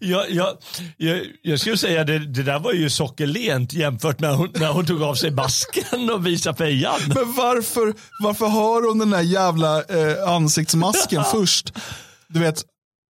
jag, 0.00 0.30
jag, 0.30 0.56
jag, 0.96 1.20
jag 1.42 1.60
skulle 1.60 1.76
säga 1.76 2.04
det, 2.04 2.18
det 2.18 2.42
där 2.42 2.58
var 2.58 2.72
ju 2.72 2.90
sockerlent 2.90 3.72
jämfört 3.72 4.20
med 4.20 4.30
när 4.30 4.36
hon, 4.36 4.48
när 4.54 4.72
hon 4.72 4.86
tog 4.86 5.02
av 5.02 5.14
sig 5.14 5.30
masken 5.30 6.10
och 6.10 6.26
visade 6.26 6.56
fejan. 6.56 7.00
Men 7.06 7.32
varför, 7.32 7.94
varför 8.22 8.46
har 8.46 8.88
hon 8.88 8.98
den 8.98 9.10
där 9.10 9.20
jävla 9.20 9.82
eh, 9.82 10.28
ansiktsmasken 10.28 11.24
först? 11.32 11.72
Du 12.28 12.40
vet, 12.40 12.64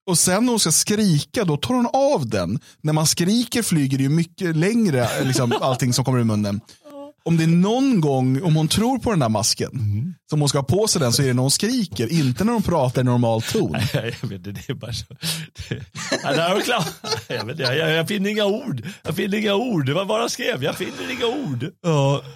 och 0.10 0.18
sen 0.18 0.46
när 0.46 0.52
hon 0.52 0.60
ska 0.60 0.72
skrika, 0.72 1.44
då 1.44 1.58
tar 1.58 1.74
hon 1.74 1.88
av 1.94 2.30
den. 2.30 2.60
När 2.82 2.94
man 2.94 3.08
skriker 3.08 3.64
flyger 3.64 3.98
det 3.98 4.04
ju 4.04 4.10
mycket 4.10 4.56
längre, 4.56 5.24
liksom, 5.24 5.54
allting 5.62 5.94
som 5.94 6.06
kommer 6.06 6.20
i 6.20 6.24
munnen. 6.24 6.62
Om 7.24 7.38
det 7.38 7.44
är 7.44 7.48
någon 7.48 8.02
gång, 8.02 8.42
om 8.44 8.56
hon 8.56 8.68
tror 8.68 9.00
på 9.00 9.10
den 9.10 9.20
där 9.20 9.30
masken, 9.30 9.70
som 10.30 10.40
hon 10.40 10.50
ska 10.50 10.58
ha 10.58 10.64
på 10.64 10.88
sig 10.88 11.02
den 11.02 11.14
så 11.14 11.22
är 11.22 11.28
det 11.28 11.34
när 11.34 11.42
hon 11.42 11.52
skriker, 11.52 12.12
inte 12.14 12.44
när 12.44 12.54
hon 12.54 12.64
pratar 12.64 13.02
i 13.02 13.04
normal 13.04 13.42
ton. 13.42 13.76
Jag 13.94 14.30
vet 14.30 14.44
det 14.44 14.70
är 14.70 14.74
bara 14.74 14.94
så. 14.94 15.06
Det, 15.70 15.84
ja, 16.24 16.32
där 16.32 16.54
var 16.54 16.62
klar. 16.62 16.86
Jag, 17.28 17.46
vet, 17.46 17.60
inte, 17.60 17.64
jag, 17.74 17.92
jag 17.92 18.08
finner 18.08 18.30
inga 18.30 18.46
ord. 18.46 18.88
Jag 19.04 19.16
finner 19.16 19.38
inga 19.38 19.56
ord. 19.56 19.86
Det 19.86 19.94
var 19.94 20.06
bara 20.06 20.22
jag 20.22 20.32
skrev. 20.32 20.64
Jag 20.64 20.76
finner 20.76 21.12
inga 21.12 21.26
ord. 21.26 21.66
Ja, 21.82 22.22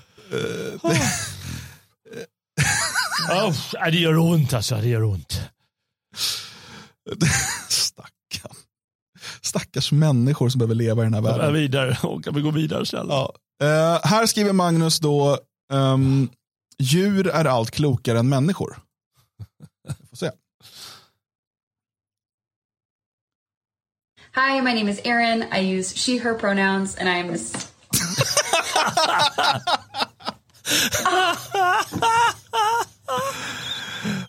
Oh, 3.32 3.56
ja, 3.74 3.92
det 3.92 3.98
gör 3.98 4.18
ont 4.18 4.54
alltså. 4.54 4.76
Det 4.76 4.88
gör 4.88 5.04
ont. 5.04 5.42
Stackarn. 7.70 8.15
Stackars 9.46 9.92
människor 9.92 10.50
som 10.50 10.60
behöver 10.60 10.76
leva 10.76 11.02
i 11.02 11.06
den 11.06 11.14
här 11.14 11.22
Jag 11.22 11.34
är 11.34 11.38
världen. 11.38 11.54
vidare. 11.62 11.98
Och 12.04 12.24
kan 12.24 12.34
vi 12.36 12.42
gå 12.42 12.52
vidare 12.52 12.86
snälla? 12.86 13.14
Ja. 13.14 13.34
Eh, 13.64 14.00
här 14.04 14.26
skriver 14.26 14.54
Magnus 14.54 15.00
då, 15.00 15.38
ehm, 15.74 16.30
djur 16.80 17.28
är 17.28 17.46
allt 17.46 17.72
klokare 17.72 18.20
än 18.20 18.30
människor. 18.30 18.78
Vi 19.88 20.08
får 20.10 20.18
se. 20.18 20.32
Hi, 24.36 24.62
my 24.62 24.74
name 24.74 24.92
is 24.92 25.00
Erin. 25.06 25.44
I 25.54 25.78
use 25.80 25.96
she, 25.98 26.18
her 26.18 26.34
pronouns, 26.40 26.98
and 26.98 27.10
I 27.10 27.20
am 27.22 27.28
this. 27.28 27.54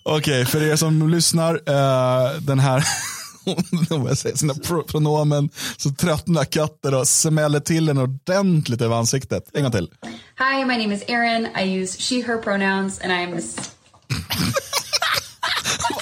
Okej, 0.02 0.46
för 0.46 0.62
er 0.62 0.76
som 0.76 1.08
lyssnar, 1.08 1.54
eh, 1.54 2.32
den 2.40 2.58
här, 2.58 2.84
jag 3.90 4.18
säger 4.18 4.36
sina 4.36 4.54
pro- 4.54 4.82
pronomen, 4.82 5.50
så 5.76 5.90
tröttnar 5.90 6.44
katter 6.44 6.94
och 6.94 7.08
smäller 7.08 7.60
till 7.60 7.88
en 7.88 7.98
ordentligt 7.98 8.80
över 8.80 8.96
ansiktet. 8.96 9.50
En 9.52 9.62
gång 9.62 9.72
till. 9.72 9.90
Hi, 10.38 10.64
my 10.64 10.78
name 10.78 10.94
is 10.94 11.02
Erin. 11.08 11.48
I 11.56 11.82
use 11.82 12.02
she, 12.02 12.14
her 12.26 12.42
pronouns, 12.42 13.00
and 13.00 13.12
I 13.12 13.24
am 13.24 13.32
this. 13.32 13.56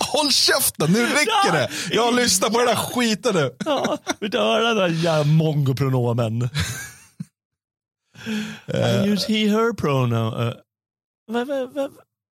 Håll 0.01 0.30
käften, 0.32 0.92
nu 0.92 1.07
räcker 1.07 1.53
det. 1.53 1.68
Jag 1.90 2.03
har 2.05 2.12
lyssnat 2.12 2.53
på 2.53 2.59
den 2.59 2.66
där 2.66 2.76
skiten 2.76 3.34
nu. 3.34 3.57
Ja, 3.64 3.99
vill 4.20 4.30
du 4.30 4.38
höra 4.38 4.74
den 4.74 5.03
där 5.03 5.24
mongopronomen? 5.24 6.49
I 8.74 9.09
use 9.09 9.32
he, 9.32 9.49
her 9.49 9.72
pronoun. 9.72 10.34
Uh, 10.34 10.53
vad, 11.26 11.47
vad, 11.47 11.72
vad, 11.74 11.90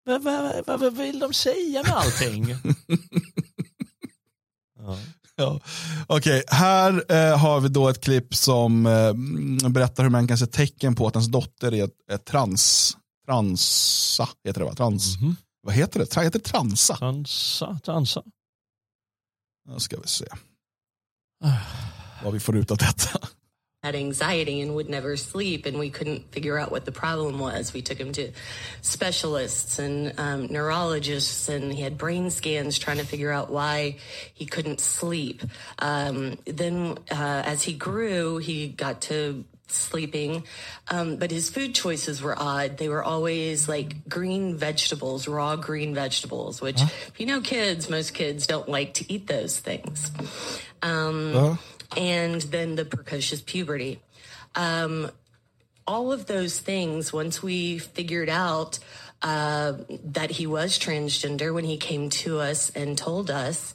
vad, 0.06 0.22
vad, 0.22 0.64
vad, 0.66 0.80
vad 0.80 0.96
vill 0.96 1.18
de 1.18 1.32
säga 1.32 1.82
med 1.82 1.92
allting? 1.92 2.56
Ja. 5.36 5.60
Okej, 6.06 6.42
här 6.48 7.04
eh, 7.08 7.38
har 7.38 7.60
vi 7.60 7.68
då 7.68 7.88
ett 7.88 8.00
klipp 8.00 8.34
som 8.34 8.86
eh, 8.86 9.06
mm, 9.06 9.72
berättar 9.72 10.02
hur 10.02 10.10
man 10.10 10.28
kan 10.28 10.38
se 10.38 10.46
tecken 10.46 10.94
på 10.94 11.06
att 11.06 11.14
ens 11.14 11.28
dotter 11.28 11.74
är, 11.74 11.90
är 12.10 12.18
trans. 12.18 12.96
Transa 13.26 14.28
heter 14.44 14.60
det 14.60 14.66
va? 14.66 14.74
Trans. 14.74 15.16
Vad 15.62 15.74
heter 15.74 16.00
det? 16.00 16.06
Tra, 16.06 16.22
heter 16.22 16.38
det 16.38 16.44
transa? 16.44 16.96
Transa, 16.96 17.80
transa. 17.84 18.22
Nu 19.68 19.80
ska 19.80 20.00
vi 20.00 20.08
se. 20.08 20.26
Vad 22.24 22.32
vi 22.32 22.40
får 22.40 22.56
ut 22.56 22.70
av 22.70 22.76
detta. 22.76 23.28
Had 23.84 23.94
anxiety 23.94 24.60
and 24.60 24.74
would 24.74 24.90
never 24.90 25.16
sleep 25.16 25.64
and 25.64 25.78
we 25.78 25.88
couldn't 25.88 26.32
figure 26.32 26.58
out 26.58 26.72
what 26.72 26.84
the 26.84 26.90
problem 26.90 27.38
was. 27.38 27.72
We 27.72 27.80
took 27.80 27.96
him 27.96 28.10
to 28.12 28.32
specialists 28.82 29.78
and 29.78 30.18
um, 30.18 30.46
neurologists 30.46 31.48
and 31.48 31.72
he 31.72 31.82
had 31.82 31.96
brain 31.96 32.30
scans 32.30 32.76
trying 32.76 32.96
to 32.96 33.06
figure 33.06 33.30
out 33.30 33.50
why 33.50 33.98
he 34.34 34.46
couldn't 34.46 34.80
sleep. 34.80 35.44
Um, 35.78 36.38
then 36.44 36.98
uh, 37.08 37.42
as 37.46 37.62
he 37.62 37.72
grew 37.72 38.38
he 38.38 38.66
got 38.66 39.02
to 39.02 39.44
sleeping. 39.68 40.42
Um, 40.88 41.16
but 41.16 41.30
his 41.30 41.48
food 41.48 41.72
choices 41.72 42.20
were 42.20 42.36
odd. 42.36 42.78
They 42.78 42.88
were 42.88 43.04
always 43.04 43.68
like 43.68 44.08
green 44.08 44.56
vegetables 44.56 45.28
raw 45.28 45.54
green 45.54 45.94
vegetables 45.94 46.60
which 46.60 46.82
if 46.82 47.12
you 47.18 47.26
know 47.26 47.40
kids 47.40 47.88
most 47.88 48.12
kids 48.12 48.48
don't 48.48 48.68
like 48.68 48.94
to 48.94 49.12
eat 49.12 49.28
those 49.28 49.60
things. 49.60 50.10
Um, 50.82 51.58
and 51.96 52.42
then 52.42 52.76
the 52.76 52.84
precocious 52.84 53.40
puberty. 53.40 54.00
Um, 54.54 55.10
all 55.86 56.12
of 56.12 56.26
those 56.26 56.58
things, 56.60 57.12
once 57.12 57.42
we 57.42 57.78
figured 57.78 58.28
out 58.28 58.78
uh, 59.22 59.72
that 60.04 60.32
he 60.32 60.46
was 60.46 60.78
transgender, 60.78 61.52
when 61.52 61.64
he 61.64 61.76
came 61.76 62.10
to 62.10 62.38
us 62.38 62.70
and 62.70 62.96
told 62.96 63.30
us 63.30 63.74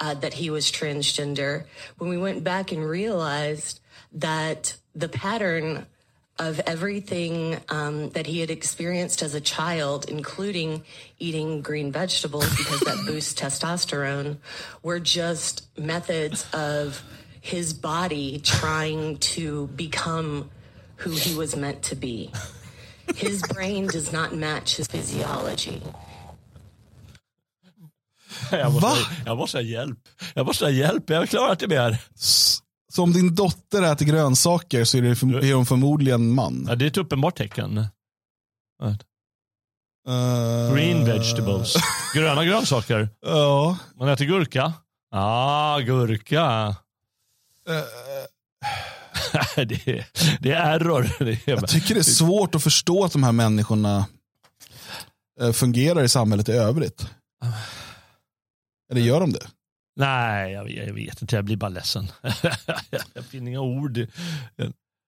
uh, 0.00 0.14
that 0.14 0.34
he 0.34 0.50
was 0.50 0.72
transgender, 0.72 1.64
when 1.98 2.10
we 2.10 2.18
went 2.18 2.42
back 2.42 2.72
and 2.72 2.84
realized 2.84 3.80
that 4.12 4.76
the 4.94 5.08
pattern 5.08 5.86
of 6.38 6.60
everything 6.66 7.60
um, 7.68 8.10
that 8.10 8.26
he 8.26 8.40
had 8.40 8.50
experienced 8.50 9.22
as 9.22 9.34
a 9.34 9.40
child, 9.40 10.06
including 10.08 10.82
eating 11.18 11.60
green 11.60 11.92
vegetables 11.92 12.48
because 12.56 12.80
that 12.80 13.02
boosts 13.06 13.40
testosterone, 13.40 14.38
were 14.82 14.98
just 14.98 15.66
methods 15.78 16.46
of 16.52 17.02
his 17.42 17.72
body 17.80 18.40
trying 18.40 19.16
to 19.18 19.66
become 19.76 20.44
who 21.04 21.10
he 21.10 21.34
was 21.34 21.56
meant 21.56 21.82
to 21.82 21.96
be. 21.96 22.30
His 23.16 23.42
brain 23.42 23.86
does 23.86 24.12
not 24.12 24.32
match 24.32 24.76
his 24.78 24.88
physiology. 24.88 25.82
Jag 28.50 28.72
måste, 28.72 28.86
Va? 28.86 28.96
jag 29.26 29.36
måste 29.36 29.58
ha 29.58 29.62
hjälp. 29.62 29.98
Jag 30.34 30.46
måste 30.46 30.64
ha 30.64 30.70
hjälp. 30.70 31.10
Jag 31.10 31.28
klarar 31.28 31.50
inte 31.50 31.66
mer. 31.68 31.98
Så 32.92 33.02
om 33.02 33.12
din 33.12 33.34
dotter 33.34 33.82
äter 33.82 34.04
grönsaker 34.06 34.84
så 34.84 34.98
är, 34.98 35.02
det 35.02 35.16
för, 35.16 35.44
är 35.44 35.54
hon 35.54 35.66
förmodligen 35.66 36.30
man. 36.34 36.66
Ja, 36.68 36.74
det 36.74 36.84
är 36.84 36.86
ett 36.86 36.96
uppenbart 36.96 37.36
tecken. 37.36 37.78
Eh, 40.08 40.74
Green 40.74 41.04
vegetables. 41.04 41.74
Gröna 42.14 42.44
grönsaker. 42.44 43.08
Ja. 43.26 43.76
Man 43.96 44.08
äter 44.08 44.24
gurka. 44.24 44.72
Ah, 45.14 45.78
gurka. 45.78 46.76
det, 49.56 49.88
är, 49.88 50.06
det 50.40 50.52
är 50.52 50.80
error. 50.80 51.10
Jag 51.44 51.68
tycker 51.68 51.94
det 51.94 52.00
är 52.00 52.02
svårt 52.02 52.54
att 52.54 52.62
förstå 52.62 53.04
att 53.04 53.12
de 53.12 53.22
här 53.22 53.32
människorna 53.32 54.06
eh, 55.40 55.52
fungerar 55.52 56.04
i 56.04 56.08
samhället 56.08 56.48
i 56.48 56.52
övrigt. 56.52 57.06
Eller 58.92 59.00
gör 59.00 59.20
de 59.20 59.32
det? 59.32 59.46
Nej, 59.96 60.52
jag, 60.52 60.70
jag 60.70 60.94
vet 60.94 61.22
inte. 61.22 61.36
Jag 61.36 61.44
blir 61.44 61.56
bara 61.56 61.68
ledsen. 61.68 62.08
jag 63.14 63.24
finner 63.24 63.50
inga 63.50 63.60
ord. 63.60 64.06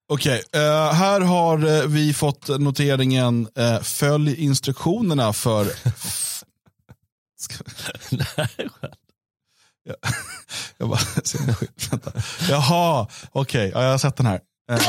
Okej, 0.09 0.43
eh, 0.53 0.93
här 0.93 1.20
har 1.20 1.66
eh, 1.66 1.87
vi 1.87 2.15
fått 2.15 2.49
noteringen 2.49 3.49
följ 3.83 4.35
instruktionerna 4.35 5.33
för... 5.33 5.66
Ska... 7.39 7.65
jag, 9.85 9.97
jag 10.78 10.89
bara. 10.89 11.01
Vänta. 11.90 12.12
Jaha, 12.48 13.06
okej, 13.32 13.70
ja, 13.74 13.82
jag 13.82 13.90
har 13.90 13.98
sett 13.98 14.16
den 14.16 14.27
här. 14.27 14.40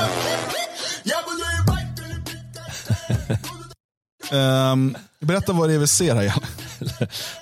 Ehm, 4.31 4.97
berätta 5.19 5.53
vad 5.53 5.69
det 5.69 5.75
är 5.75 5.79
vi 5.79 5.87
ser 5.87 6.15
här 6.15 6.21
igen. 6.21 6.39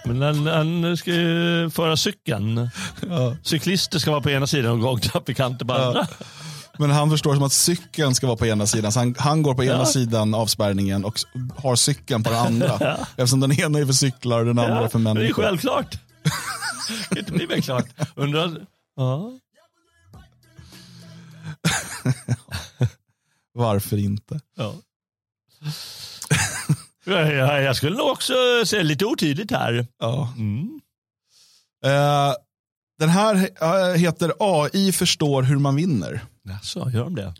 Men 0.05 0.21
han, 0.21 0.47
han 0.47 0.97
ska 0.97 1.11
ju 1.11 1.69
föra 1.69 1.97
cykeln. 1.97 2.69
Cyklister 3.43 3.99
ska 3.99 4.11
vara 4.11 4.21
på 4.21 4.29
ena 4.29 4.47
sidan 4.47 4.71
och 4.71 4.79
gångtrafikanter 4.79 5.65
på 5.65 5.73
andra. 5.73 6.07
Men 6.77 6.91
han 6.91 7.09
förstår 7.09 7.35
som 7.35 7.43
att 7.43 7.53
cykeln 7.53 8.15
ska 8.15 8.27
vara 8.27 8.37
på 8.37 8.45
ena 8.45 8.67
sidan. 8.67 8.91
Så 8.91 8.99
han, 8.99 9.15
han 9.17 9.43
går 9.43 9.55
på 9.55 9.63
ena 9.63 9.85
sidan 9.85 10.33
avspärrningen 10.33 11.05
och 11.05 11.19
har 11.55 11.75
cykeln 11.75 12.23
på 12.23 12.29
den 12.29 12.39
andra. 12.39 12.97
Eftersom 13.15 13.39
den 13.39 13.59
ena 13.59 13.79
är 13.79 13.85
för 13.85 13.93
cyklar 13.93 14.39
och 14.39 14.45
den 14.45 14.59
andra 14.59 14.83
är 14.83 14.87
för 14.87 14.99
det 14.99 15.09
är 15.09 15.13
människor. 15.13 15.43
självklart. 15.43 15.97
Det 16.87 17.09
kan 17.09 17.17
inte 17.17 17.31
bli 17.31 17.47
mer 17.47 17.61
klart. 17.61 17.85
Undrar... 18.15 18.65
Ja. 18.95 19.39
Varför 23.53 23.97
inte? 23.97 24.39
Ja. 24.55 24.75
Ja, 27.05 27.31
ja, 27.31 27.61
Jag 27.61 27.75
skulle 27.75 27.97
nog 27.97 28.07
också 28.09 28.33
säga 28.65 28.83
lite 28.83 29.05
otydligt 29.05 29.51
här. 29.51 29.87
Ja. 29.99 30.33
Mm. 30.37 30.81
Eh, 31.85 32.33
den 32.99 33.09
här 33.09 33.95
heter 33.95 34.33
AI 34.39 34.91
förstår 34.91 35.43
hur 35.43 35.57
man 35.59 35.75
vinner. 35.75 36.25
Jaså, 36.43 36.89
gör 36.89 37.03
de 37.03 37.15
det? 37.15 37.33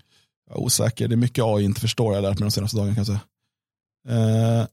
Jag 0.48 0.57
är 0.57 0.60
osäker. 0.60 1.07
Det 1.07 1.15
är 1.15 1.18
mycket 1.18 1.44
AI 1.44 1.64
inte 1.64 1.82
förstår 1.82 2.14
jag 2.14 2.22
har 2.22 2.30
lärt 2.30 2.40
mig 2.40 2.48
de 2.48 2.52
senaste 2.52 2.78
dagarna. 2.78 2.95
Kan 2.95 3.06
jag 3.06 3.07
säga. 3.07 3.20
Eh, 4.10 4.68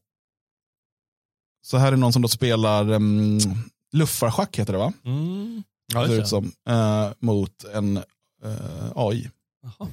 så 1.61 1.77
här 1.77 1.91
är 1.91 1.97
någon 1.97 2.13
som 2.13 2.21
då 2.21 2.27
spelar 2.27 2.91
um, 2.91 3.39
luffarschack 3.93 4.57
heter 4.57 4.73
det 4.73 4.79
va? 4.79 4.93
Mm. 5.05 5.63
Ja, 5.93 6.07
Ser 6.07 6.15
just 6.15 6.17
ut 6.17 6.23
det. 6.23 6.29
som, 6.29 6.51
eh, 6.75 7.11
mot 7.19 7.63
en 7.73 7.97
eh, 7.97 8.91
AI. 8.95 9.29
Jaha. 9.63 9.87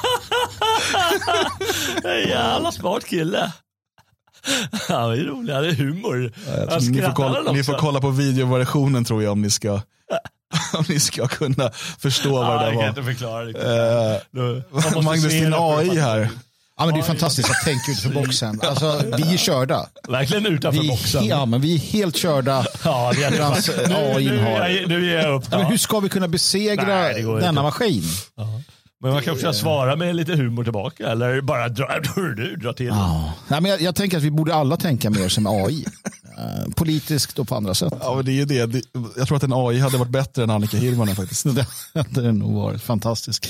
En 2.04 2.28
jävla 2.28 2.72
smart 2.72 3.04
kille. 3.04 3.52
Han 4.88 5.12
är 5.12 5.16
rolig, 5.16 5.54
han 5.54 5.64
är 5.64 5.72
humor. 5.72 6.32
Tror 6.44 6.90
ni, 6.90 7.02
får 7.02 7.12
kolla, 7.12 7.52
ni 7.52 7.64
får 7.64 7.74
kolla 7.78 8.00
på 8.00 8.10
videoversionen 8.10 9.04
tror 9.04 9.22
jag 9.22 9.32
om 9.32 9.42
ni 9.42 9.50
ska, 9.50 9.72
om 10.74 10.84
ni 10.88 11.00
ska 11.00 11.26
kunna 11.28 11.70
förstå 11.98 12.30
vad 12.30 12.46
Ja, 12.46 12.58
det 12.58 12.64
jag 12.64 12.72
kan 12.72 12.80
där 12.82 12.88
inte 12.88 13.02
förklara 13.02 13.44
var. 13.44 14.96
Eh, 14.96 15.02
Magnus, 15.04 15.24
din 15.32 15.50
det 15.50 15.56
AI 15.58 15.98
här. 16.00 16.28
Ja, 16.78 16.86
men 16.86 16.94
det 16.94 17.00
är 17.00 17.04
fantastiskt 17.04 17.50
att 17.50 17.64
tänka 17.64 17.92
utanför 17.92 18.20
boxen. 18.20 18.60
Alltså, 18.62 19.02
vi 19.16 19.34
är 19.34 19.36
körda. 19.36 19.86
Verkligen 20.08 20.46
utanför 20.46 20.80
Vi 20.80 20.86
är, 20.86 20.90
boxen. 20.90 21.26
ja, 21.26 21.46
men 21.46 21.60
vi 21.60 21.74
är 21.74 21.78
helt 21.78 22.16
körda. 22.16 22.66
Ja, 22.84 23.12
det 23.16 23.24
är 23.24 23.30
nu, 23.30 23.94
AI 23.94 24.24
nu, 24.24 24.84
nu, 24.88 24.98
nu 24.98 25.06
ger 25.06 25.18
jag 25.18 25.34
upp. 25.34 25.44
Ja, 25.50 25.56
men 25.56 25.60
Ja. 25.60 25.66
hur 25.70 25.76
ska 25.78 26.00
vi 26.00 26.08
kunna 26.08 26.28
besegra 26.28 26.84
Nej, 26.86 27.14
det 27.14 27.22
går 27.22 27.34
inte. 27.36 27.46
denna 27.46 27.62
maskin? 27.62 28.02
Men 29.02 29.12
man 29.12 29.22
kan 29.22 29.34
också 29.34 29.52
svara 29.52 29.96
med 29.96 30.16
lite 30.16 30.34
humor 30.36 30.64
tillbaka 30.64 31.08
eller 31.10 31.40
bara 31.40 31.68
dra, 31.68 31.88
du, 32.36 32.56
dra 32.56 32.72
till. 32.72 32.86
Ja. 32.86 33.32
Nej, 33.48 33.60
men 33.60 33.70
jag, 33.70 33.80
jag 33.80 33.94
tänker 33.94 34.16
att 34.16 34.22
vi 34.22 34.30
borde 34.30 34.54
alla 34.54 34.76
tänka 34.76 35.10
mer 35.10 35.28
som 35.28 35.46
AI. 35.46 35.84
Eh, 36.38 36.72
politiskt 36.76 37.38
och 37.38 37.48
på 37.48 37.54
andra 37.56 37.74
sätt. 37.74 37.92
Ja, 38.00 38.14
men 38.14 38.24
det 38.24 38.30
är 38.30 38.34
ju 38.34 38.44
det. 38.44 38.66
Det- 38.66 38.82
Jag 39.16 39.26
tror 39.28 39.36
att 39.36 39.42
en 39.42 39.52
AI 39.52 39.78
hade 39.80 39.98
varit 39.98 40.10
bättre 40.10 40.42
än 40.42 40.50
Annika 40.50 40.76
Hirvonen 40.76 41.16
faktiskt. 41.16 41.44
Det 41.54 41.66
hade 42.14 42.32
nog 42.32 42.54
varit 42.54 42.82
fantastiskt. 42.82 43.46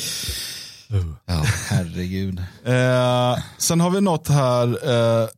Ja, 1.27 1.43
herregud. 1.69 2.39
Eh, 2.65 3.39
sen 3.59 3.81
har 3.81 3.91
vi 3.91 4.01
något 4.01 4.29
här, 4.29 4.67
eh, 5.23 5.29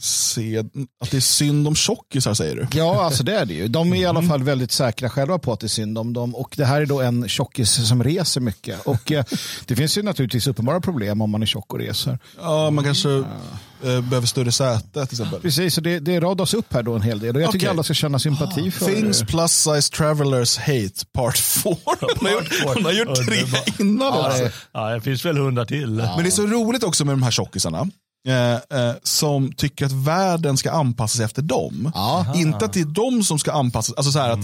se, 0.00 0.58
att 1.00 1.10
det 1.10 1.16
är 1.16 1.20
synd 1.20 1.68
om 1.68 1.74
tjockisar 1.74 2.34
säger 2.34 2.56
du. 2.56 2.78
Ja, 2.78 3.04
alltså 3.04 3.22
det 3.22 3.34
är 3.34 3.44
det 3.44 3.54
ju. 3.54 3.68
De 3.68 3.92
är 3.92 3.96
i 3.96 4.04
alla 4.06 4.22
fall 4.22 4.42
väldigt 4.42 4.72
säkra 4.72 5.10
själva 5.10 5.38
på 5.38 5.52
att 5.52 5.60
det 5.60 5.66
är 5.66 5.68
synd 5.68 5.98
om 5.98 6.12
dem. 6.12 6.34
Och 6.34 6.54
det 6.56 6.64
här 6.64 6.80
är 6.82 6.86
då 6.86 7.00
en 7.00 7.28
tjockis 7.28 7.88
som 7.88 8.04
reser 8.04 8.40
mycket. 8.40 8.86
Och 8.86 9.12
eh, 9.12 9.24
det 9.66 9.76
finns 9.76 9.98
ju 9.98 10.02
naturligtvis 10.02 10.46
uppenbara 10.46 10.80
problem 10.80 11.20
om 11.22 11.30
man 11.30 11.42
är 11.42 11.46
tjock 11.46 11.72
och 11.72 11.78
reser. 11.78 12.18
Ja, 12.40 12.70
man 12.70 12.84
kanske 12.84 13.08
eh, 13.10 14.00
behöver 14.00 14.26
större 14.26 14.52
säte 14.52 15.06
till 15.06 15.14
exempel. 15.20 15.40
Precis, 15.40 15.74
så 15.74 15.80
det, 15.80 15.98
det 16.00 16.20
radas 16.20 16.54
upp 16.54 16.72
här 16.72 16.82
då 16.82 16.94
en 16.94 17.02
hel 17.02 17.18
del. 17.20 17.36
Och 17.36 17.42
jag 17.42 17.52
tycker 17.52 17.66
Okej. 17.66 17.70
alla 17.70 17.82
ska 17.82 17.94
känna 17.94 18.18
sympati 18.18 18.70
för 18.70 18.86
Things 18.86 19.20
det. 19.20 19.26
plus 19.26 19.52
size 19.52 19.92
travelers 19.92 20.58
hate 20.58 21.06
part 21.12 21.38
4. 21.38 21.76
Hon 21.84 22.26
har 22.26 22.30
gjort, 22.32 22.48
hon 22.74 22.84
har 22.84 22.92
gjort 22.92 23.14
tre 23.28 23.36
innan 23.78 24.06
Ja, 24.06 24.26
också. 24.28 24.42
det- 24.44 24.52
Ja, 24.72 24.94
det 24.94 25.00
finns 25.00 25.24
väl 25.24 25.38
hundra 25.38 25.64
till. 25.64 25.86
Men 25.90 26.18
det 26.22 26.26
är 26.28 26.30
så 26.30 26.46
roligt 26.46 26.82
också 26.84 27.04
med 27.04 27.12
de 27.12 27.22
här 27.22 27.30
tjockisarna. 27.30 27.86
Eh, 28.28 28.54
eh, 28.54 28.94
som 29.02 29.52
tycker 29.52 29.86
att 29.86 29.92
världen 29.92 30.56
ska 30.56 30.70
anpassa 30.70 31.16
sig 31.16 31.24
efter 31.24 31.42
dem. 31.42 31.90
Ja. 31.94 32.32
Inte 32.36 32.64
att 32.64 32.72
det 32.72 32.80
är 32.80 32.84
de 32.84 33.24
som 33.24 33.38
ska 33.38 33.52
anpassa 33.52 33.94
alltså 33.96 34.12
så 34.12 34.18
att, 34.18 34.38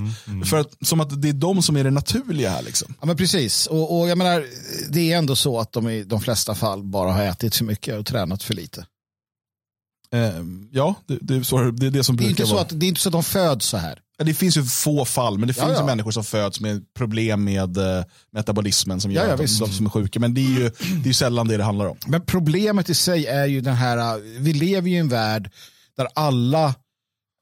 för 0.50 0.56
att, 0.56 0.68
Som 0.80 1.00
att 1.00 1.22
det 1.22 1.28
är 1.28 1.32
de 1.32 1.62
som 1.62 1.76
är 1.76 1.84
det 1.84 1.90
naturliga 1.90 2.50
här. 2.50 2.62
Liksom. 2.62 2.94
Ja, 3.00 3.06
men 3.06 3.16
precis. 3.16 3.66
Och, 3.66 3.98
och 3.98 4.08
jag 4.08 4.18
menar, 4.18 4.44
det 4.88 5.12
är 5.12 5.18
ändå 5.18 5.36
så 5.36 5.60
att 5.60 5.72
de 5.72 5.88
i 5.88 6.04
de 6.04 6.20
flesta 6.20 6.54
fall 6.54 6.82
bara 6.82 7.12
har 7.12 7.22
ätit 7.22 7.56
för 7.56 7.64
mycket 7.64 7.98
och 7.98 8.06
tränat 8.06 8.42
för 8.42 8.54
lite. 8.54 8.86
Eh, 10.14 10.32
ja, 10.70 10.94
det, 11.06 11.18
det, 11.20 11.44
så, 11.44 11.58
det 11.70 11.86
är 11.86 11.90
det 11.90 12.04
som 12.04 12.16
Det 12.16 12.22
är, 12.22 12.26
brukar 12.26 12.30
inte 12.30 12.46
så 12.46 12.54
vara. 12.54 12.62
att, 12.62 12.80
det 12.80 12.86
är 12.86 12.88
inte 12.88 13.00
så 13.00 13.08
att 13.08 13.12
de 13.12 13.22
föds 13.24 13.66
så 13.66 13.76
här. 13.76 13.98
Ja, 14.18 14.24
Det 14.24 14.34
finns 14.34 14.56
ju 14.56 14.64
få 14.64 15.04
fall, 15.04 15.38
men 15.38 15.48
det 15.48 15.54
Ja, 15.58 15.64
finns 15.64 15.76
ja. 15.76 15.82
ju 15.82 15.86
människor 15.86 16.10
som 16.10 16.24
föds 16.24 16.60
med 16.60 16.82
problem 16.96 17.44
med 17.44 17.76
eh, 17.76 18.04
metabolismen 18.32 19.00
som 19.00 19.10
gör 19.12 19.22
Ja, 19.22 19.28
ja, 19.28 19.34
att 19.34 19.38
de, 19.40 19.46
de 19.58 19.72
som 19.72 19.86
är 19.86 19.90
sjuka. 19.90 20.20
Men 20.20 20.34
det 20.34 20.40
är 20.40 20.50
ju 20.60 20.70
det 21.04 21.08
är 21.08 21.12
sällan 21.12 21.48
det 21.48 21.56
det 21.56 21.64
handlar 21.64 21.86
om. 21.86 21.96
Men 22.06 22.20
problemet 22.26 22.90
i 22.90 22.94
sig 22.94 23.26
är 23.26 23.46
ju 23.46 23.60
den 23.60 23.74
här, 23.74 24.20
vi 24.38 24.52
lever 24.52 24.88
ju 24.88 24.96
i 24.96 24.98
en 24.98 25.08
värld 25.08 25.50
där 25.96 26.08
alla, 26.14 26.64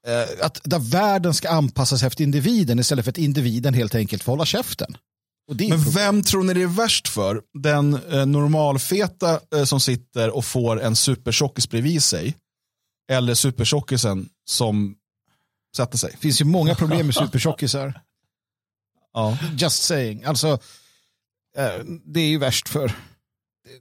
eh, 0.07 0.45
att 0.45 0.61
där 0.63 0.79
världen 0.79 1.33
ska 1.33 1.49
anpassas 1.49 2.03
efter 2.03 2.23
individen 2.23 2.79
istället 2.79 3.05
för 3.05 3.09
att 3.11 3.17
individen 3.17 3.73
helt 3.73 3.95
enkelt 3.95 4.23
får 4.23 4.31
hålla 4.31 4.45
käften. 4.45 4.97
Men 5.69 5.83
vem 5.91 6.23
tror 6.23 6.43
ni 6.43 6.53
det 6.53 6.61
är 6.61 6.67
värst 6.67 7.07
för? 7.07 7.41
Den 7.59 7.99
eh, 8.11 8.25
normalfeta 8.25 9.39
eh, 9.55 9.63
som 9.63 9.79
sitter 9.79 10.29
och 10.35 10.45
får 10.45 10.81
en 10.81 10.95
supertjockis 10.95 11.69
bredvid 11.69 12.03
sig? 12.03 12.35
Eller 13.13 13.33
supertjockisen 13.33 14.29
som 14.45 14.95
sätter 15.75 15.97
sig? 15.97 16.09
det 16.11 16.17
finns 16.17 16.41
ju 16.41 16.45
många 16.45 16.75
problem 16.75 17.05
med 17.05 17.15
supertjockisar. 17.15 18.01
Ja. 19.15 19.37
Just 19.57 19.83
saying. 19.83 20.23
Alltså, 20.23 20.47
eh, 21.57 21.83
det 22.05 22.19
är 22.19 22.27
ju 22.27 22.37
värst 22.37 22.69
för 22.69 22.91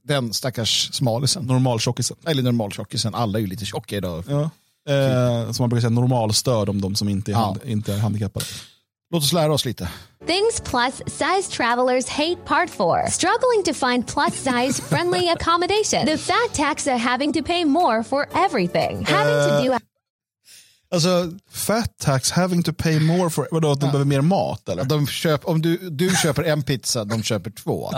den 0.03 0.33
stackars 0.33 0.91
smalisen. 0.93 1.45
Normaltjockisen. 1.45 2.17
Eller 2.27 2.43
normaltjockisen. 2.43 3.15
Alla 3.15 3.39
är 3.39 3.41
ju 3.41 3.47
lite 3.47 3.65
tjocka 3.65 3.97
idag. 3.97 4.25
Ja. 4.29 4.51
Eh, 4.93 5.53
som 5.53 5.63
man 5.63 5.69
brukar 5.71 5.81
säga 5.81 5.91
normalstöd 5.91 6.69
om 6.69 6.81
de 6.81 6.95
som 6.95 7.09
inte 7.09 7.31
är, 7.31 7.33
Ja. 7.33 7.39
hand, 7.45 7.61
inte 7.65 7.95
är 7.95 7.99
handikappade. 7.99 8.47
Låt 9.13 9.23
oss 9.23 9.33
lära 9.33 9.53
oss 9.53 9.65
lite. 9.65 9.89
Things 10.27 10.61
plus 10.71 11.03
size 11.07 11.57
travelers 11.57 12.09
hate 12.09 12.37
part 12.47 12.71
four. 12.71 13.11
Struggling 13.11 13.63
to 13.65 13.75
find 13.75 14.07
plus 14.07 14.35
size 14.35 14.83
friendly 14.83 15.29
accommodation. 15.37 16.07
The 16.07 16.19
fat 16.19 16.53
tax 16.53 16.87
are 16.87 16.99
having 16.99 17.33
to 17.33 17.43
pay 17.43 17.65
more 17.65 18.05
for 18.05 18.27
everything. 18.35 19.05
Having 19.05 19.49
to 19.49 19.71
do 19.71 19.79
Alltså, 20.95 21.33
Fat 21.51 21.99
tax 21.99 22.31
having 22.31 22.63
to 22.63 22.73
pay 22.73 23.01
more 23.01 23.31
for, 23.31 23.49
vadå 23.51 23.73
att 23.73 23.81
de 23.81 23.87
behöver 23.87 24.05
mer 24.05 24.21
mat 24.21 24.69
eller? 24.69 24.85
de 24.85 25.07
köp, 25.07 25.45
om 25.45 25.63
du, 25.63 25.91
du 25.91 26.11
köper 26.23 26.43
en 26.43 26.63
pizza, 26.63 27.05
de 27.05 27.23
köper 27.23 27.51
två. 27.51 27.91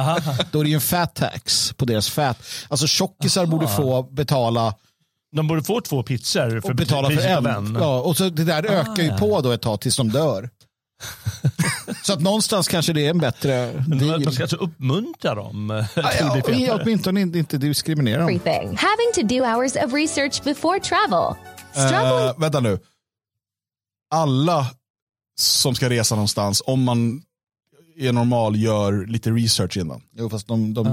Då 0.52 0.60
är 0.60 0.64
det 0.64 0.70
ju 0.70 0.74
en 0.74 0.80
fat 0.80 1.14
tax 1.14 1.72
på 1.72 1.84
deras 1.84 2.10
fat. 2.10 2.38
Alltså 2.68 2.86
tjockisar 2.86 3.46
borde 3.46 3.68
få 3.68 4.02
betala 4.02 4.74
De 5.32 5.46
borde 5.48 5.62
få 5.62 5.80
två 5.80 6.02
pizzor 6.02 6.60
för 6.60 6.70
och 6.70 6.76
betala 6.76 7.10
för 7.10 7.26
en. 7.26 7.76
Ja, 7.80 8.00
och 8.00 8.16
så 8.16 8.28
det 8.28 8.44
där 8.44 8.66
ökar 8.66 9.02
ju 9.02 9.10
på 9.16 9.40
då 9.40 9.50
ett 9.50 9.62
tag 9.62 9.80
tills 9.80 9.96
de 9.96 10.08
dör. 10.08 10.50
så 12.02 12.12
att 12.12 12.20
någonstans 12.20 12.68
kanske 12.68 12.92
det 12.92 13.06
är 13.06 13.10
en 13.10 13.18
bättre 13.18 13.72
deal. 13.72 14.24
Man 14.24 14.32
ska 14.32 14.42
alltså 14.42 14.56
uppmuntra 14.56 15.34
dem 15.34 15.84
till 15.94 16.04
att 16.04 16.20
Ja, 16.20 16.34
fetare. 16.46 16.82
åtminstone 16.82 17.20
inte, 17.20 17.38
inte 17.38 17.58
diskriminera 17.58 18.20
dem. 18.20 18.28
everything. 18.28 18.76
Having 18.76 19.12
to 19.14 19.22
do 19.22 19.44
hours 19.44 19.72
of 19.86 19.92
research 19.92 20.42
before 20.44 20.80
travel. 20.80 21.34
Struggling 21.72 22.28
Eh, 22.28 22.38
vänta 22.38 22.60
nu. 22.60 22.78
Alla 24.10 24.66
som 25.40 25.74
ska 25.74 25.90
resa 25.90 26.14
någonstans, 26.14 26.62
om 26.66 26.82
man 26.84 27.22
är 27.98 28.12
normal, 28.12 28.56
gör 28.56 29.06
lite 29.06 29.30
research 29.30 29.76
innan. 29.76 30.02
Jo, 30.16 30.30
fast 30.30 30.48
de, 30.48 30.74
de, 30.74 30.84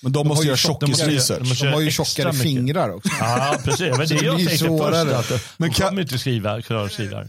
Men 0.00 0.12
de, 0.12 0.28
måste 0.28 0.38
har 0.38 0.42
ju 0.42 0.48
göra 0.48 0.56
tjock- 0.56 0.80
de 0.80 0.86
måste- 0.90 1.04
tjockis-research. 1.04 1.60
de 1.62 1.68
har 1.72 1.80
ju 1.80 1.90
tjockare 1.90 2.26
mycket. 2.32 2.42
fingrar 2.42 2.90
också. 2.94 3.08
Ja, 3.20 3.56
precis. 3.64 3.80
Men 3.80 3.98
det 4.08 4.14
är 4.14 4.18
det 4.20 4.24
jag 4.26 4.36
tänkte 4.36 4.56
först. 4.68 5.32
Att 5.32 5.58
Men 5.58 5.68
de 5.68 5.74
kan- 5.74 5.88
kommer 5.88 6.02
inte 6.02 6.18
skriva, 6.18 6.62
klara 6.62 6.88
skriva. 6.88 7.24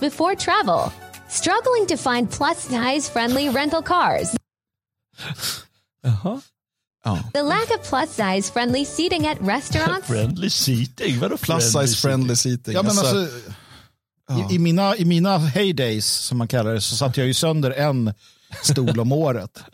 Before 0.00 0.34
travel. 0.36 0.92
Struggling 1.28 1.86
to 1.88 1.96
find 1.96 2.30
plus 2.30 2.58
size 2.58 3.12
friendly 3.12 3.48
rental 3.48 3.82
cars. 3.82 4.36
Jaha. 6.04 6.40
Ja. 7.04 7.18
The 7.34 7.42
lack 7.42 7.70
of 7.70 7.88
plus 7.88 8.10
size 8.10 8.52
friendly 8.52 8.84
seating 8.84 9.26
at 9.26 9.38
restaurants. 9.40 10.06
Friendly 10.06 10.50
seating? 10.50 11.18
Vadå 11.18 11.36
Plus 11.36 11.72
size 11.72 11.96
friendly 11.96 12.36
seating. 12.36 12.74
Ja, 12.74 12.82
men 12.82 12.98
Alltså, 12.98 13.16
alltså, 13.16 14.50
i, 14.50 14.54
i, 14.54 14.58
mina, 14.58 14.96
I 14.96 15.04
mina 15.04 15.38
heydays, 15.38 16.06
som 16.06 16.38
man 16.38 16.48
kallar 16.48 16.74
det, 16.74 16.80
så 16.80 16.96
satte 16.96 17.20
jag 17.20 17.26
ju 17.26 17.34
sönder 17.34 17.70
en 17.70 18.14
stol 18.62 19.00
om 19.00 19.12
året. 19.12 19.64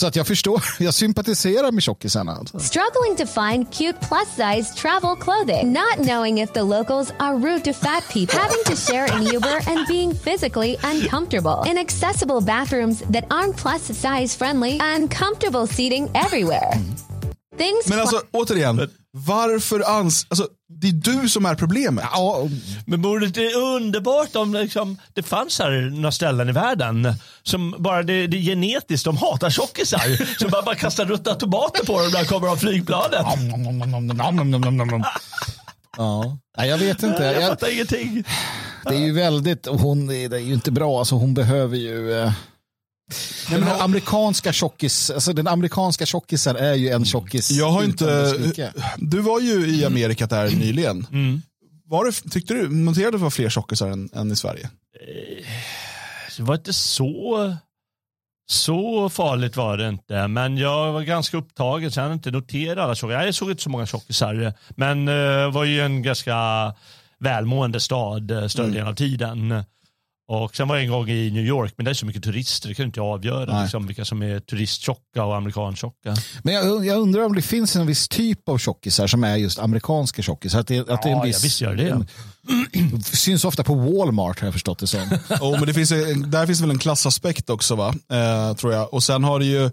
Så 0.00 0.06
att 0.06 0.16
jag 0.16 0.26
förstår, 0.26 0.64
jag 0.78 0.94
sympatiserar 0.94 1.72
med 1.72 1.82
tjockisarna. 1.82 2.32
Alltså. 2.32 2.58
Struggling 2.58 3.16
to 3.16 3.26
find 3.26 3.72
cute 3.72 3.98
plus 4.08 4.28
size 4.28 4.74
travel 4.74 5.16
clothing. 5.16 5.72
Not 5.72 6.06
knowing 6.06 6.40
if 6.40 6.52
the 6.52 6.62
locals 6.62 7.12
are 7.18 7.36
rude 7.36 7.64
to 7.64 7.72
fat 7.72 8.04
people. 8.12 8.38
Having 8.38 8.64
to 8.66 8.76
share 8.76 9.06
an 9.12 9.22
Uber 9.34 9.58
and 9.70 9.88
being 9.88 10.14
physically 10.14 10.76
uncomfortable. 10.82 11.70
Inaccessible 11.70 12.40
bathrooms 12.40 13.00
that 13.12 13.24
aren't 13.30 13.56
plus 13.56 13.82
size 13.82 14.38
friendly. 14.38 14.78
And 14.80 15.10
comfortable 15.10 15.66
seating 15.66 16.08
everywhere. 16.14 16.70
Things 17.58 17.88
Men 17.88 18.00
alltså 18.00 18.22
återigen, 18.32 18.90
varför 19.12 19.82
ans... 19.98 20.26
Alltså, 20.28 20.48
det 20.72 20.88
är 20.88 20.92
du 20.92 21.28
som 21.28 21.46
är 21.46 21.54
problemet. 21.54 22.04
Ja, 22.12 22.48
Men 22.86 23.02
vore 23.02 23.26
det 23.26 23.54
underbart 23.54 24.36
om 24.36 24.54
liksom, 24.54 24.98
det 25.14 25.22
fanns 25.22 25.58
här 25.58 25.90
några 25.90 26.12
ställen 26.12 26.48
i 26.48 26.52
världen 26.52 27.14
som 27.42 27.74
bara 27.78 28.02
det, 28.02 28.26
det 28.26 28.36
är 28.36 28.40
genetiskt, 28.42 29.04
de 29.04 29.16
hatar 29.16 29.50
tjockisar. 29.50 30.36
så 30.38 30.48
bara, 30.48 30.62
bara 30.62 30.74
kastar 30.74 31.04
rutta 31.04 31.34
tomater 31.34 31.86
på 31.86 31.92
dem 32.02 32.10
när 32.12 32.18
de 32.18 32.24
kommer 32.26 32.48
av 32.48 32.56
flygplanet. 32.56 33.26
ja. 35.96 36.36
Nej, 36.56 36.68
jag 36.68 36.78
vet 36.78 37.02
inte. 37.02 37.22
Jag 37.24 37.42
Jag, 37.42 37.48
fattar 37.48 37.72
ingenting. 37.72 38.24
det 38.84 38.94
är 38.94 38.98
ju 38.98 39.12
väldigt, 39.12 39.66
hon 39.66 40.10
är, 40.10 40.28
det 40.28 40.36
är 40.36 40.40
ju 40.40 40.54
inte 40.54 40.70
bra, 40.72 40.98
alltså 40.98 41.14
hon 41.14 41.34
behöver 41.34 41.76
ju 41.76 42.20
eh, 42.20 42.32
den 43.50 43.62
här 43.62 43.80
amerikanska 43.84 44.52
tjockis, 44.52 45.10
alltså 45.10 45.32
den 45.32 45.48
amerikanska 45.48 46.06
tjockisen 46.06 46.56
är 46.56 46.74
ju 46.74 46.88
en 46.88 47.04
tjockis. 47.04 47.50
Jag 47.50 47.70
har 47.70 47.84
inte... 47.84 48.34
Du 48.98 49.20
var 49.20 49.40
ju 49.40 49.66
i 49.66 49.84
Amerika 49.84 50.26
där 50.26 50.50
nyligen. 50.50 51.06
Var 51.84 52.04
det, 52.04 52.30
tyckte 52.30 52.54
du, 52.54 52.68
noterade 52.68 53.10
du 53.10 53.16
att 53.16 53.20
det 53.20 53.22
var 53.22 53.30
fler 53.30 53.48
tjockisar 53.48 53.88
än, 53.88 54.10
än 54.12 54.32
i 54.32 54.36
Sverige? 54.36 54.70
Det 56.36 56.42
var 56.42 56.54
inte 56.54 56.72
så, 56.72 57.56
så 58.50 59.08
farligt 59.08 59.56
var 59.56 59.76
det 59.76 59.88
inte. 59.88 60.28
Men 60.28 60.56
jag 60.56 60.92
var 60.92 61.02
ganska 61.02 61.36
upptagen 61.36 61.92
så 61.92 61.98
jag 61.98 62.02
hade 62.02 62.14
inte 62.14 62.30
noterat 62.30 62.78
alla 62.78 62.94
tjockisar. 62.94 63.24
Jag 63.24 63.34
såg 63.34 63.50
inte 63.50 63.62
så 63.62 63.70
många 63.70 63.86
tjockisar. 63.86 64.54
Men 64.68 65.04
det 65.04 65.50
var 65.50 65.64
ju 65.64 65.80
en 65.80 66.02
ganska 66.02 66.36
välmående 67.18 67.80
stad 67.80 68.30
eh, 68.30 68.46
större 68.46 68.70
delen 68.70 68.88
av 68.88 68.94
tiden. 68.94 69.64
Och 70.32 70.56
sen 70.56 70.68
var 70.68 70.76
jag 70.76 70.84
en 70.84 70.90
gång 70.90 71.08
i 71.08 71.30
New 71.30 71.44
York, 71.44 71.74
men 71.76 71.84
det 71.84 71.90
är 71.90 71.94
så 71.94 72.06
mycket 72.06 72.24
turister, 72.24 72.68
det 72.68 72.74
kan 72.74 72.86
inte 72.86 73.00
avgöra 73.00 73.62
liksom, 73.62 73.86
vilka 73.86 74.04
som 74.04 74.22
är 74.22 74.40
turisttjocka 74.40 75.24
och 75.24 75.36
amerikantjocka. 75.36 76.14
Men 76.42 76.54
jag, 76.54 76.86
jag 76.86 76.98
undrar 76.98 77.22
om 77.24 77.34
det 77.34 77.42
finns 77.42 77.76
en 77.76 77.86
viss 77.86 78.08
typ 78.08 78.48
av 78.48 78.58
tjockisar 78.58 79.06
som 79.06 79.24
är 79.24 79.36
just 79.36 79.58
amerikanska 79.58 80.22
tjockisar. 80.22 80.60
Att 80.60 80.66
det, 80.66 80.78
att 80.90 81.02
det 81.02 81.08
är 81.08 81.16
en 81.16 81.22
viss, 81.22 81.36
ja, 81.36 81.40
visst 81.42 81.60
gör 81.60 81.74
det. 81.74 82.06
syns 83.16 83.44
ofta 83.44 83.64
på 83.64 83.74
Walmart 83.74 84.40
har 84.40 84.46
jag 84.46 84.52
förstått 84.52 84.78
det 84.78 84.86
som. 84.86 85.00
Oh, 85.40 85.50
men 85.58 85.66
det 85.66 85.74
finns, 85.74 85.92
en- 85.92 86.30
där 86.30 86.46
finns 86.46 86.60
väl 86.60 86.70
en 86.70 86.78
klassaspekt 86.78 87.50
också 87.50 87.74
va? 87.74 87.94
Eh, 88.12 88.56
tror 88.56 88.72
jag. 88.72 88.94
Och 88.94 89.02
sen 89.02 89.24
har 89.24 89.38
det 89.38 89.44
ju 89.44 89.64
eh, 89.64 89.70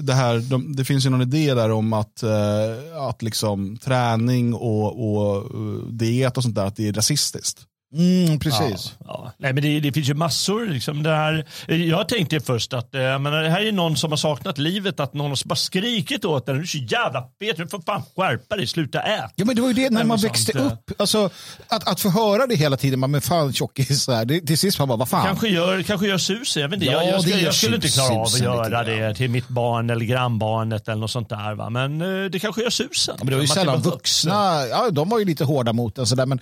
det 0.00 0.14
här, 0.14 0.38
de, 0.38 0.76
det 0.76 0.84
finns 0.84 1.06
ju 1.06 1.10
någon 1.10 1.22
idé 1.22 1.54
där 1.54 1.70
om 1.70 1.92
att, 1.92 2.22
eh, 2.22 3.02
att 3.08 3.22
liksom, 3.22 3.76
träning 3.76 4.54
och, 4.54 5.14
och 5.14 5.36
eh, 5.36 5.86
diet 5.90 6.36
och 6.36 6.42
sånt 6.42 6.54
där, 6.54 6.64
att 6.66 6.76
det 6.76 6.88
är 6.88 6.92
rasistiskt. 6.92 7.58
Mm, 7.94 8.38
precis. 8.38 8.94
Ja. 9.06 9.32
Nej, 9.38 9.52
men 9.52 9.62
det, 9.62 9.80
det 9.80 9.92
finns 9.92 10.08
ju 10.08 10.14
massor. 10.14 10.66
Liksom, 10.66 11.02
det 11.02 11.10
här, 11.10 11.46
jag 11.66 12.08
tänkte 12.08 12.40
först 12.40 12.72
att 12.72 12.94
eh, 12.94 13.00
menar, 13.00 13.42
det 13.42 13.50
här 13.50 13.60
är 13.60 13.72
någon 13.72 13.96
som 13.96 14.12
har 14.12 14.16
saknat 14.16 14.58
livet, 14.58 15.00
att 15.00 15.14
någon 15.14 15.30
har 15.30 15.48
bara 15.48 15.56
skrikit 15.56 16.24
åt 16.24 16.46
den. 16.46 16.56
Du 16.56 16.62
är 16.62 16.66
så 16.66 16.78
jävla 16.78 17.24
fet, 17.40 17.56
du 17.56 17.68
får 17.68 17.82
fan 17.86 18.02
skärpa 18.16 18.56
dig, 18.56 18.66
sluta 18.66 19.02
äta. 19.02 19.30
Ja, 19.36 19.44
men 19.44 19.56
det 19.56 19.62
var 19.62 19.68
ju 19.68 19.74
det 19.74 19.90
när 19.90 20.04
man 20.04 20.08
men 20.08 20.18
växte 20.18 20.52
sånt, 20.52 20.64
eh. 20.64 20.72
upp. 20.72 21.00
Alltså, 21.00 21.30
att, 21.68 21.88
att 21.88 22.00
få 22.00 22.08
höra 22.08 22.46
det 22.46 22.54
hela 22.54 22.76
tiden, 22.76 23.00
man 23.00 23.10
men 23.10 23.20
fan 23.20 23.52
tjockis, 23.52 24.02
så 24.02 24.12
här, 24.12 24.24
det, 24.24 24.40
till 24.40 24.58
sist 24.58 24.78
man 24.78 24.88
bara, 24.88 24.98
vad 24.98 25.08
fan. 25.08 25.26
Kanske 25.26 25.48
gör, 25.48 25.82
kanske 25.82 26.06
gör 26.06 26.18
susen. 26.18 26.62
Jag, 26.62 26.68
vet 26.68 26.74
inte, 26.74 26.86
Ja, 26.86 27.02
jag, 27.02 27.20
jag, 27.20 27.28
gör 27.28 27.38
jag 27.38 27.54
skulle 27.54 27.76
inte 27.76 27.88
klara 27.88 28.14
av 28.14 28.22
att 28.22 28.40
göra 28.40 28.84
det 28.84 29.14
till 29.14 29.30
mitt 29.30 29.48
barn 29.48 29.90
eller 29.90 30.04
grannbarnet 30.04 30.88
eller 30.88 31.00
något 31.00 31.10
sånt 31.10 31.28
där. 31.28 31.54
Va? 31.54 31.70
Men 31.70 32.00
eh, 32.00 32.30
det 32.30 32.38
kanske 32.38 32.62
gör 32.62 32.70
susen. 32.70 33.14
Ja, 33.18 33.24
men 33.24 33.30
det 33.30 33.34
var 33.36 33.42
ju 33.42 33.48
sällan 33.48 33.82
vuxna, 33.82 34.66
ja, 34.70 34.90
de 34.90 35.08
var 35.08 35.18
ju 35.18 35.24
lite 35.24 35.44
hårda 35.44 35.72
mot 35.72 35.98
en 35.98 36.06
sådär, 36.06 36.26
men 36.26 36.40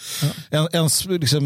en, 0.50 0.68
ens 0.72 1.04
liksom, 1.04 1.39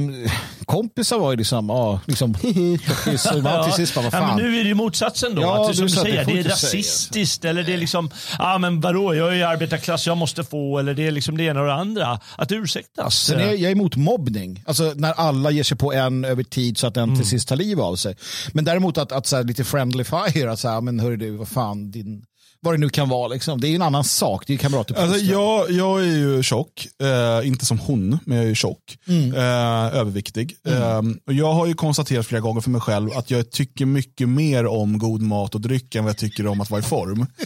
kompisar 0.65 1.19
var 1.19 1.31
ju 1.31 1.37
liksom, 1.37 1.69
ja, 1.69 2.01
liksom, 2.07 2.35
tjockis, 2.87 3.27
man 3.43 3.65
till 3.65 3.73
sist 3.73 3.95
bara, 3.95 4.03
vad 4.03 4.15
Ja, 4.15 4.21
men 4.21 4.29
fan. 4.29 4.37
nu 4.39 4.59
är 4.61 4.63
det 4.63 4.69
ju 4.69 4.75
motsatsen 4.75 5.35
då. 5.35 5.43
Ja, 5.43 5.71
att 5.71 5.77
som 5.77 5.87
du 5.87 5.95
det 5.95 6.01
säger, 6.01 6.25
det 6.25 6.33
är 6.33 6.37
inte 6.37 6.57
säga. 6.57 6.79
rasistiskt 6.81 7.45
eller 7.45 7.63
det 7.63 7.73
är 7.73 7.77
liksom, 7.77 8.11
ja 8.39 8.59
men 8.59 8.81
vadå, 8.81 9.15
jag 9.15 9.29
är 9.29 9.37
i 9.37 9.43
arbetarklass, 9.43 10.07
jag 10.07 10.17
måste 10.17 10.45
få, 10.45 10.79
eller 10.79 10.95
det 10.95 11.07
är 11.07 11.11
liksom 11.11 11.37
det 11.37 11.45
ena 11.45 11.61
och 11.61 11.67
det 11.67 11.75
andra. 11.75 12.21
Att 12.37 12.49
det 12.49 12.55
ursäktas. 12.55 13.15
Sen 13.19 13.41
är 13.41 13.45
jag, 13.45 13.57
jag 13.57 13.69
är 13.69 13.73
emot 13.73 13.97
mobbning, 13.97 14.63
alltså 14.67 14.93
när 14.97 15.13
alla 15.13 15.51
ger 15.51 15.63
sig 15.63 15.77
på 15.77 15.93
en 15.93 16.25
över 16.25 16.43
tid 16.43 16.79
så 16.79 16.87
att 16.87 16.95
den 16.95 17.17
till 17.17 17.27
sist 17.27 17.49
tar 17.49 17.57
liv 17.57 17.81
av 17.81 17.97
sig. 17.97 18.17
Men 18.53 18.65
däremot 18.65 18.99
att, 18.99 19.13
att 19.13 19.27
så 19.27 19.37
här, 19.37 19.45
lite 19.45 19.65
friendly 19.65 20.05
fire, 20.05 20.53
att 20.53 20.59
så 20.59 20.69
här, 20.69 20.81
men 20.81 21.01
hörru 21.01 21.17
du, 21.17 21.31
vad 21.31 21.49
fan, 21.49 21.91
din, 21.91 22.25
vad 22.65 22.75
det 22.75 22.79
nu 22.79 22.89
kan 22.89 23.09
vara, 23.09 23.29
liksom. 23.29 23.61
det 23.61 23.67
är 23.67 23.69
ju 23.69 23.75
en 23.75 23.83
annan 23.83 24.05
sak, 24.05 24.47
det 24.47 24.51
är 24.51 24.55
ju 24.55 24.59
kamrater 24.59 24.95
Alltså, 24.95 25.19
jag, 25.19 25.71
jag 25.71 26.01
är 26.01 26.17
ju 26.17 26.43
tjock, 26.43 26.89
eh, 27.03 27.49
inte 27.49 27.67
som 27.67 27.79
hon, 27.79 28.19
men 28.25 28.37
jag 28.37 28.45
är 28.45 28.49
ju 28.49 28.55
tjock. 28.55 28.99
Mm. 29.09 29.35
Eh, 29.35 29.99
överviktig. 30.01 30.57
Eh, 30.67 31.03
och 31.27 31.33
jag 31.33 31.53
har 31.53 31.67
ju 31.67 31.75
konstaterat 31.75 32.27
flera 32.27 32.41
gånger 32.41 32.61
för 32.61 32.71
mig 32.71 32.81
själv 32.81 33.11
att 33.13 33.31
jag 33.31 33.51
tycker 33.51 33.87
mycket 33.87 34.29
mer 34.29 34.67
om 34.67 34.99
god 34.99 35.23
mat 35.23 35.55
och 35.55 35.61
dryck 35.61 35.95
än 35.95 36.05
vad 36.05 36.11
jag 36.11 36.19
tycker 36.19 36.47
om 36.47 36.61
att 36.61 36.71
vara 36.71 36.81
i 36.81 36.85
form. 36.85 37.27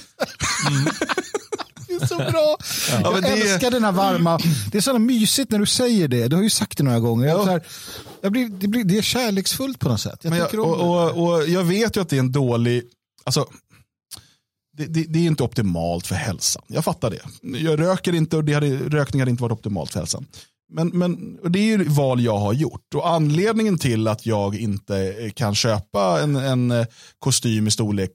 Det 1.89 1.95
är 1.95 2.07
så 2.07 2.17
bra. 2.17 2.57
Ja, 3.03 3.21
jag 3.23 3.39
älskar 3.39 3.71
den 3.71 3.85
här 3.85 3.93
varma, 3.93 4.41
det 4.73 4.79
är 4.79 4.83
så 4.83 4.99
mysigt 4.99 5.51
när 5.51 5.59
du 5.59 5.67
säger 5.67 6.09
det, 6.09 6.29
du 6.29 6.37
har 6.37 6.43
ju 6.43 6.51
sagt 6.51 6.79
det 6.79 6.85
några 6.85 7.01
gånger. 7.01 7.29
Ja. 7.29 7.45
här, 7.45 7.63
jag 8.21 8.33
blir, 8.33 8.49
det, 8.49 8.69
blir, 8.69 8.85
det 8.85 8.99
är 8.99 9.03
kärleksfullt 9.03 9.79
på 9.79 9.89
något 9.89 10.01
sätt. 10.01 10.19
Jag 10.23 10.37
jag, 10.39 10.55
och, 10.55 10.81
och, 10.81 11.29
och 11.29 11.49
jag 11.49 11.65
vet 11.65 11.97
ju 11.97 12.01
att 12.01 12.09
det 12.09 12.17
är 12.17 12.21
en 12.21 12.33
dålig, 12.33 12.83
alltså, 13.25 13.47
det, 14.79 14.87
det, 14.87 15.05
det 15.05 15.19
är 15.19 15.27
inte 15.27 15.43
optimalt 15.43 16.07
för 16.07 16.15
hälsan. 16.15 16.63
Jag 16.67 16.85
fattar 16.85 17.11
det. 17.11 17.23
Jag 17.59 17.81
röker 17.81 18.15
inte 18.15 18.37
och 18.37 18.45
det 18.45 18.53
hade, 18.53 18.77
rökning 18.79 19.21
hade 19.21 19.31
inte 19.31 19.43
varit 19.43 19.53
optimalt 19.53 19.93
för 19.93 19.99
hälsan. 20.01 20.27
Men, 20.73 20.89
men 20.89 21.39
och 21.43 21.51
det 21.51 21.59
är 21.59 21.79
ju 21.79 21.85
val 21.85 22.21
jag 22.21 22.39
har 22.39 22.53
gjort. 22.53 22.95
Och 22.95 23.09
anledningen 23.09 23.79
till 23.79 24.09
att 24.09 24.27
jag 24.27 24.57
inte 24.57 25.31
kan 25.35 25.55
köpa 25.55 26.21
en, 26.23 26.37
en 26.37 26.87
kostym 27.19 27.67
i 27.67 27.71
storlek 27.71 28.11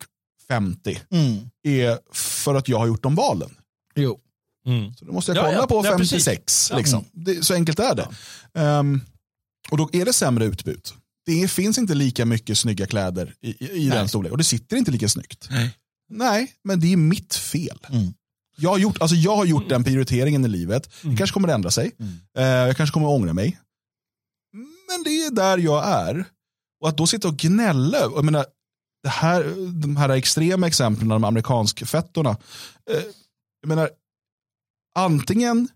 50 0.47 0.99
Mm. 1.11 1.37
är 1.63 1.99
för 2.13 2.55
att 2.55 2.67
jag 2.67 2.79
har 2.79 2.87
gjort 2.87 3.03
de 3.03 3.15
valen. 3.15 3.49
Jo. 3.95 4.19
Mm. 4.67 4.93
Så 4.93 5.05
då 5.05 5.11
måste 5.13 5.31
jag 5.31 5.37
Ja, 5.37 5.41
kolla 5.45 5.57
ja. 5.57 5.67
på 5.67 5.81
Ja, 5.85 5.91
56. 5.91 6.67
Ja. 6.71 6.77
liksom. 6.77 7.05
det, 7.11 7.45
så 7.45 7.53
enkelt 7.53 7.79
är 7.79 7.95
det. 7.95 8.07
Ehm, 8.61 9.01
och 9.71 9.77
då 9.77 9.89
är 9.93 10.05
det 10.05 10.13
sämre 10.13 10.45
utbud. 10.45 10.81
Det 11.25 11.47
finns 11.51 11.77
inte 11.77 11.93
lika 11.93 12.25
mycket 12.25 12.57
snygga 12.57 12.85
kläder 12.87 13.33
i, 13.41 13.65
i, 13.65 13.71
i 13.85 13.89
den 13.89 14.07
storleken. 14.09 14.31
Och 14.31 14.37
det 14.37 14.43
sitter 14.43 14.77
inte 14.77 14.91
lika 14.91 15.09
snyggt. 15.09 15.47
Nej, 15.51 15.69
men 16.63 16.79
det 16.79 16.93
är 16.93 16.97
mitt 16.97 17.35
fel. 17.35 17.79
Mm. 17.89 18.13
Jag, 18.57 18.69
har 18.69 18.77
gjort, 18.77 19.01
alltså 19.01 19.15
jag 19.15 19.35
har 19.35 19.45
gjort 19.45 19.69
den 19.69 19.83
prioriteringen 19.83 20.45
i 20.45 20.47
livet. 20.47 20.89
Det 21.01 21.17
kanske 21.17 21.33
kommer 21.33 21.47
att 21.47 21.55
ändra 21.55 21.71
sig. 21.71 21.91
Eh, 22.37 22.43
jag 22.43 22.77
kanske 22.77 22.93
kommer 22.93 23.07
att 23.07 23.19
ångra 23.19 23.33
mig. 23.33 23.59
Men 24.87 25.03
det 25.03 25.09
är 25.09 25.31
där 25.31 25.57
jag 25.57 25.87
är. 25.87 26.25
Och 26.81 26.89
att 26.89 26.97
då 26.97 27.07
sitta 27.07 27.27
och 27.27 27.37
gnälla. 27.37 27.97
Jag 27.97 28.25
menar, 28.25 28.45
det 29.03 29.09
här, 29.09 29.71
de 29.81 29.97
här 29.97 30.09
extrema 30.09 30.67
exemplen, 30.67 31.07
de 31.07 31.23
amerikansk-fettorna. 31.23 32.29
Eh, 32.91 33.03
jag 33.61 33.67
menar, 33.67 33.89
antingen 34.95 35.67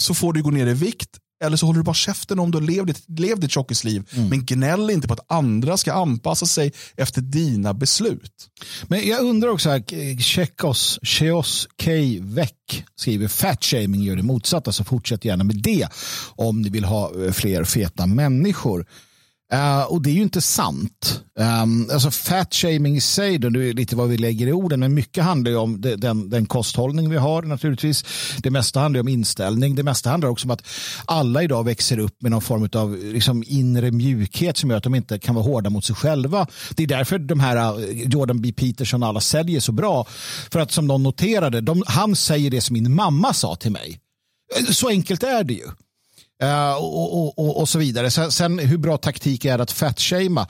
så 0.00 0.14
får 0.14 0.32
du 0.32 0.42
gå 0.42 0.50
ner 0.50 0.66
i 0.66 0.74
vikt 0.74 1.18
eller 1.44 1.56
så 1.56 1.66
håller 1.66 1.78
du 1.78 1.84
bara 1.84 1.94
käften 1.94 2.38
om 2.38 2.50
du 2.50 2.60
levt 2.60 2.86
ditt, 2.86 3.18
levt 3.18 3.40
ditt 3.40 3.50
tjockisliv. 3.50 4.08
Men 4.30 4.44
gnäll 4.44 4.90
inte 4.90 5.08
på 5.08 5.14
att 5.14 5.32
andra 5.32 5.76
ska 5.76 5.92
anpassa 5.92 6.46
sig 6.46 6.72
efter 6.96 7.20
dina 7.20 7.74
beslut. 7.74 8.48
Men 8.88 9.08
jag 9.08 9.20
undrar 9.20 9.48
också, 9.48 9.70
här, 9.70 10.20
Chekos, 10.20 10.98
Cheos 11.02 11.68
K. 11.84 11.90
Veck 12.20 12.84
skriver 12.96 13.28
fat 13.28 13.64
shaming 13.64 14.02
gör 14.02 14.16
det 14.16 14.22
motsatta 14.22 14.72
så 14.72 14.84
fortsätt 14.84 15.24
gärna 15.24 15.44
med 15.44 15.56
det 15.56 15.88
om 16.36 16.62
ni 16.62 16.70
vill 16.70 16.84
ha 16.84 17.24
eh, 17.24 17.32
fler 17.32 17.64
feta 17.64 18.06
människor. 18.06 18.86
Uh, 19.54 19.82
och 19.82 20.02
det 20.02 20.10
är 20.10 20.14
ju 20.14 20.22
inte 20.22 20.40
sant. 20.40 21.22
Um, 21.62 21.90
alltså 21.92 22.10
fat 22.10 22.54
shaming 22.54 22.96
i 22.96 23.00
sig, 23.00 23.38
då, 23.38 23.48
det 23.48 23.68
är 23.68 23.72
lite 23.72 23.96
vad 23.96 24.08
vi 24.08 24.18
lägger 24.18 24.46
i 24.46 24.52
orden, 24.52 24.80
men 24.80 24.94
mycket 24.94 25.24
handlar 25.24 25.50
ju 25.50 25.56
om 25.56 25.80
de, 25.80 25.96
den, 25.96 26.30
den 26.30 26.46
kosthållning 26.46 27.10
vi 27.10 27.16
har 27.16 27.42
naturligtvis. 27.42 28.04
Det 28.38 28.50
mesta 28.50 28.80
handlar 28.80 28.98
ju 28.98 29.00
om 29.00 29.08
inställning. 29.08 29.74
Det 29.74 29.82
mesta 29.82 30.10
handlar 30.10 30.28
också 30.28 30.46
om 30.46 30.50
att 30.50 30.62
alla 31.04 31.42
idag 31.42 31.64
växer 31.64 31.98
upp 31.98 32.22
med 32.22 32.30
någon 32.30 32.42
form 32.42 32.68
av 32.74 32.96
liksom, 32.96 33.44
inre 33.46 33.90
mjukhet 33.90 34.56
som 34.56 34.70
gör 34.70 34.76
att 34.76 34.84
de 34.84 34.94
inte 34.94 35.18
kan 35.18 35.34
vara 35.34 35.44
hårda 35.44 35.70
mot 35.70 35.84
sig 35.84 35.96
själva. 35.96 36.46
Det 36.74 36.82
är 36.82 36.86
därför 36.86 37.18
de 37.18 37.40
här 37.40 37.56
eh, 37.56 38.12
Jordan 38.12 38.40
B. 38.40 38.52
Peterson 38.52 39.02
och 39.02 39.08
alla 39.08 39.20
säljer 39.20 39.60
så 39.60 39.72
bra. 39.72 40.06
För 40.52 40.60
att 40.60 40.72
som 40.72 40.86
någon 40.86 41.02
noterade, 41.02 41.60
de, 41.60 41.82
han 41.86 42.16
säger 42.16 42.50
det 42.50 42.60
som 42.60 42.74
min 42.74 42.94
mamma 42.94 43.34
sa 43.34 43.56
till 43.56 43.72
mig. 43.72 44.00
Eh, 44.58 44.64
så 44.64 44.88
enkelt 44.88 45.22
är 45.22 45.44
det 45.44 45.54
ju. 45.54 45.66
Eh, 46.42 46.72
och, 46.74 47.38
och, 47.38 47.60
och, 47.60 47.68
så 47.68 47.78
vidare. 47.78 48.10
Sen, 48.10 48.32
sen 48.32 48.58
hur 48.58 48.78
bra 48.78 48.96
taktik 48.96 49.44
är 49.44 49.58
att 49.58 49.70
fatshamea? 49.72 50.46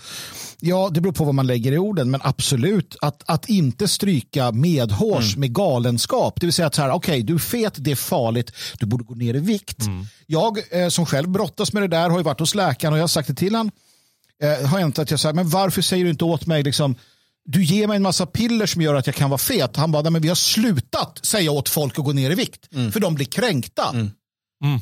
Ja, 0.60 0.90
det 0.92 1.00
beror 1.00 1.12
på 1.12 1.24
vad 1.24 1.34
man 1.34 1.46
lägger 1.46 1.72
i 1.72 1.78
orden, 1.78 2.10
men 2.10 2.20
absolut 2.24 2.96
att, 3.00 3.22
att 3.26 3.48
inte 3.48 3.88
stryka 3.88 4.52
medhårs 4.52 5.36
med 5.36 5.54
galenskap. 5.54 6.40
Det 6.40 6.46
vill 6.46 6.52
säga 6.52 6.66
att 6.66 6.74
så 6.74 6.82
här, 6.82 6.90
okej, 6.90 7.22
du 7.22 7.34
är 7.34 7.38
fet, 7.38 7.74
det 7.76 7.90
är 7.90 7.96
farligt, 7.96 8.52
du 8.78 8.86
borde 8.86 9.04
gå 9.04 9.14
ner 9.14 9.34
i 9.34 9.38
vikt. 9.38 9.78
Jag 10.26 10.58
eh, 10.82 10.88
som 10.88 11.06
själv 11.06 11.28
brottas 11.28 11.72
med 11.72 11.82
det 11.82 11.88
där 11.88 12.10
har 12.10 12.18
ju 12.18 12.24
varit 12.24 12.40
hos 12.40 12.54
läkaren 12.54 12.92
och 12.92 12.98
jag 12.98 13.02
har 13.02 13.08
sagt 13.08 13.28
det 13.28 13.34
till 13.34 13.54
han. 13.54 13.70
Eh, 14.42 14.68
har 14.68 14.78
hänt 14.78 14.98
att 14.98 15.10
jag 15.10 15.20
säger, 15.20 15.34
men 15.34 15.48
varför 15.48 15.82
säger 15.82 16.04
du 16.04 16.10
inte 16.10 16.24
åt 16.24 16.46
mig 16.46 16.62
liksom, 16.62 16.94
du 17.44 17.64
ger 17.64 17.86
mig 17.86 17.96
en 17.96 18.02
massa 18.02 18.26
piller 18.26 18.66
som 18.66 18.82
gör 18.82 18.94
att 18.94 19.06
jag 19.06 19.16
kan 19.16 19.30
vara 19.30 19.38
fet. 19.38 19.76
Han 19.76 19.92
bara, 19.92 20.02
"Nej, 20.02 20.12
men 20.12 20.22
vi 20.22 20.28
har 20.28 20.34
slutat 20.34 21.18
säga 21.22 21.50
åt 21.52 21.68
folk 21.68 21.98
att 21.98 22.04
gå 22.04 22.12
ner 22.12 22.30
i 22.30 22.34
vikt. 22.34 22.68
För 22.92 23.00
de 23.00 23.14
blir 23.14 23.26
kränkta. 23.26 23.90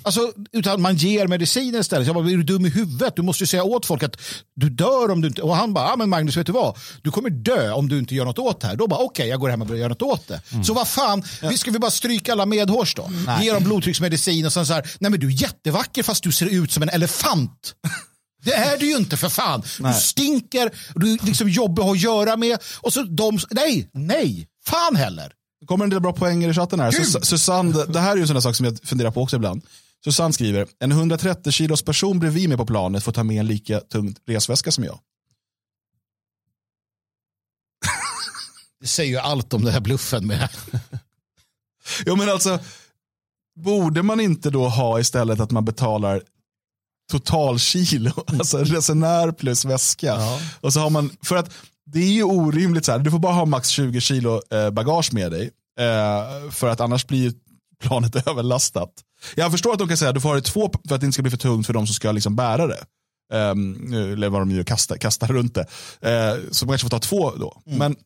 Alltså, 0.02 0.32
utan 0.52 0.82
man 0.82 0.96
ger 0.96 1.26
mediciner 1.26 1.78
istället. 1.80 2.06
Jag 2.06 2.16
bara, 2.16 2.30
är 2.30 2.36
du 2.36 2.42
dum 2.42 2.66
i 2.66 2.68
huvudet? 2.68 3.16
Du 3.16 3.22
måste 3.22 3.42
ju 3.42 3.46
säga 3.46 3.62
åt 3.64 3.86
folk 3.86 4.02
att 4.02 4.16
du 4.56 4.70
dör 4.70 5.10
om 5.10 5.20
du 5.20 5.28
inte... 5.28 5.42
Och 5.42 5.56
han 5.56 5.74
bara, 5.74 5.88
ja 5.88 5.96
men 5.96 6.08
Magnus 6.08 6.36
vet 6.36 6.46
du 6.46 6.52
vad? 6.52 6.76
Du 7.02 7.10
kommer 7.10 7.30
dö 7.30 7.72
om 7.72 7.88
du 7.88 7.98
inte 7.98 8.14
gör 8.14 8.24
något 8.24 8.38
åt 8.38 8.60
det 8.60 8.66
här. 8.66 8.76
Då 8.76 8.86
bara, 8.86 9.00
okej 9.00 9.28
jag 9.28 9.40
går 9.40 9.48
hem 9.48 9.60
och 9.60 9.66
börjar 9.66 9.80
göra 9.80 9.88
något 9.88 10.02
åt 10.02 10.28
det. 10.28 10.40
Så 10.64 10.74
vad 10.74 10.88
fan, 10.88 11.22
vi 11.42 11.58
ska 11.58 11.70
vi 11.70 11.78
bara 11.78 11.90
stryka 11.90 12.32
alla 12.32 12.46
medhårs 12.46 12.94
då? 12.94 13.10
Ge 13.42 13.52
dem 13.52 13.64
blodtrycksmedicin 13.64 14.46
och 14.46 14.52
sen 14.52 14.66
så 14.66 14.72
här, 14.72 14.90
nej 14.98 15.10
men 15.10 15.20
du 15.20 15.26
är 15.26 15.42
jättevacker 15.42 16.02
fast 16.02 16.22
du 16.24 16.32
ser 16.32 16.46
ut 16.46 16.72
som 16.72 16.82
en 16.82 16.88
elefant. 16.88 17.74
Det 18.44 18.54
är 18.54 18.78
du 18.78 18.86
ju 18.86 18.96
inte 18.96 19.16
för 19.16 19.28
fan. 19.28 19.62
Du 19.78 20.00
stinker, 20.00 20.70
du 20.94 21.12
är 21.12 21.26
liksom 21.26 21.48
jobbig 21.48 21.82
att 21.82 22.00
göra 22.00 22.36
med. 22.36 22.58
Och 22.80 22.92
så 22.92 23.02
de, 23.02 23.38
nej, 23.50 23.90
nej, 23.92 24.46
fan 24.66 24.96
heller. 24.96 25.32
Det 25.60 25.66
kommer 25.66 25.84
en 25.84 25.90
del 25.90 26.00
bra 26.00 26.12
poänger 26.12 26.48
i 26.48 26.54
chatten 26.54 26.80
här. 26.80 26.90
Sus- 26.90 27.24
Susanne, 27.24 27.84
det- 27.84 28.00
här 28.00 28.12
är 28.12 28.16
ju 28.16 28.20
en 28.22 28.26
sån 28.28 28.34
där 28.34 28.40
sak 28.40 28.56
som 28.56 28.66
jag 28.66 28.78
funderar 28.84 29.10
på 29.10 29.22
också 29.22 29.36
ibland. 29.36 29.62
Susanne 30.04 30.32
skriver, 30.32 30.66
en 30.78 30.92
130 30.92 31.52
kilos 31.52 31.82
person 31.82 32.18
bredvid 32.18 32.48
mig 32.48 32.58
på 32.58 32.66
planet 32.66 33.04
får 33.04 33.12
ta 33.12 33.24
med 33.24 33.40
en 33.40 33.46
lika 33.46 33.80
tung 33.80 34.14
resväska 34.26 34.72
som 34.72 34.84
jag. 34.84 34.98
Det 38.80 38.86
säger 38.86 39.10
ju 39.10 39.16
allt 39.18 39.52
om 39.54 39.64
den 39.64 39.72
här 39.72 39.80
bluffen 39.80 40.26
med. 40.26 40.48
Jo 42.06 42.16
men 42.16 42.28
alltså, 42.28 42.58
borde 43.60 44.02
man 44.02 44.20
inte 44.20 44.50
då 44.50 44.68
ha 44.68 45.00
istället 45.00 45.40
att 45.40 45.50
man 45.50 45.64
betalar 45.64 46.22
totalkilo, 47.12 48.12
alltså 48.26 48.58
resenär 48.58 49.32
plus 49.32 49.64
väska. 49.64 50.18
Och 50.60 50.72
så 50.72 50.80
har 50.80 50.90
man, 50.90 51.10
för 51.22 51.36
att 51.36 51.50
det 51.92 51.98
är 51.98 52.12
ju 52.12 52.22
orimligt 52.22 52.84
så 52.84 52.92
här, 52.92 52.98
du 52.98 53.10
får 53.10 53.18
bara 53.18 53.32
ha 53.32 53.44
max 53.44 53.68
20 53.68 54.00
kilo 54.00 54.42
eh, 54.50 54.70
bagage 54.70 55.12
med 55.12 55.30
dig. 55.32 55.50
Eh, 55.80 56.50
för 56.50 56.68
att 56.68 56.80
annars 56.80 57.06
blir 57.06 57.32
planet 57.82 58.16
överlastat. 58.28 58.90
Jag 59.34 59.50
förstår 59.50 59.72
att 59.72 59.78
de 59.78 59.88
kan 59.88 59.96
säga 59.96 60.08
att 60.08 60.14
du 60.14 60.20
får 60.20 60.28
ha 60.28 60.36
det 60.36 60.42
två 60.42 60.70
för 60.88 60.94
att 60.94 61.00
det 61.00 61.04
inte 61.04 61.14
ska 61.14 61.22
bli 61.22 61.30
för 61.30 61.38
tungt 61.38 61.66
för 61.66 61.72
de 61.72 61.86
som 61.86 61.94
ska 61.94 62.12
liksom 62.12 62.36
bära 62.36 62.66
det. 62.66 62.84
Um, 63.32 63.92
eller 63.92 64.28
vad 64.28 64.40
de 64.40 64.50
gör, 64.50 64.64
kasta, 64.64 64.98
kasta 64.98 65.26
runt 65.26 65.54
det. 65.54 65.66
Eh, 66.00 66.36
så 66.50 66.66
man 66.66 66.72
kanske 66.72 66.84
får 66.84 66.90
ta 66.90 66.98
två 66.98 67.30
då. 67.30 67.62
Men 67.64 67.96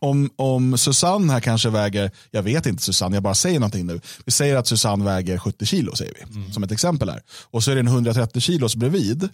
om, 0.00 0.30
om 0.36 0.78
Susanne 0.78 1.32
här 1.32 1.40
kanske 1.40 1.70
väger, 1.70 2.10
jag 2.30 2.42
vet 2.42 2.66
inte 2.66 2.82
Susanne, 2.82 3.16
jag 3.16 3.22
bara 3.22 3.34
säger 3.34 3.60
någonting 3.60 3.86
nu. 3.86 4.00
Vi 4.24 4.32
säger 4.32 4.56
att 4.56 4.66
Susanne 4.66 5.04
väger 5.04 5.38
70 5.38 5.66
kilo, 5.66 5.96
säger 5.96 6.14
vi, 6.18 6.52
som 6.52 6.62
ett 6.62 6.72
exempel 6.72 7.10
här. 7.10 7.22
Och 7.50 7.64
så 7.64 7.70
är 7.70 7.74
det 7.74 7.80
en 7.80 7.86
130 7.86 8.40
kilos 8.40 8.76
bredvid, 8.76 9.28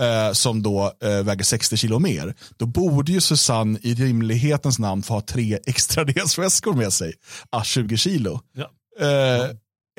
eh, 0.00 0.32
som 0.32 0.62
då 0.62 0.92
eh, 1.02 1.22
väger 1.22 1.44
60 1.44 1.76
kilo 1.76 1.98
mer. 1.98 2.34
Då 2.56 2.66
borde 2.66 3.12
ju 3.12 3.20
Susanne 3.20 3.78
i 3.82 3.94
rimlighetens 3.94 4.78
namn 4.78 5.02
få 5.02 5.14
ha 5.14 5.20
tre 5.20 5.58
extra 5.66 6.04
resväskor 6.04 6.74
med 6.74 6.92
sig, 6.92 7.12
ah, 7.50 7.64
20 7.64 7.96
kilo. 7.96 8.40
Ja. 8.56 8.70
Eh, 9.06 9.50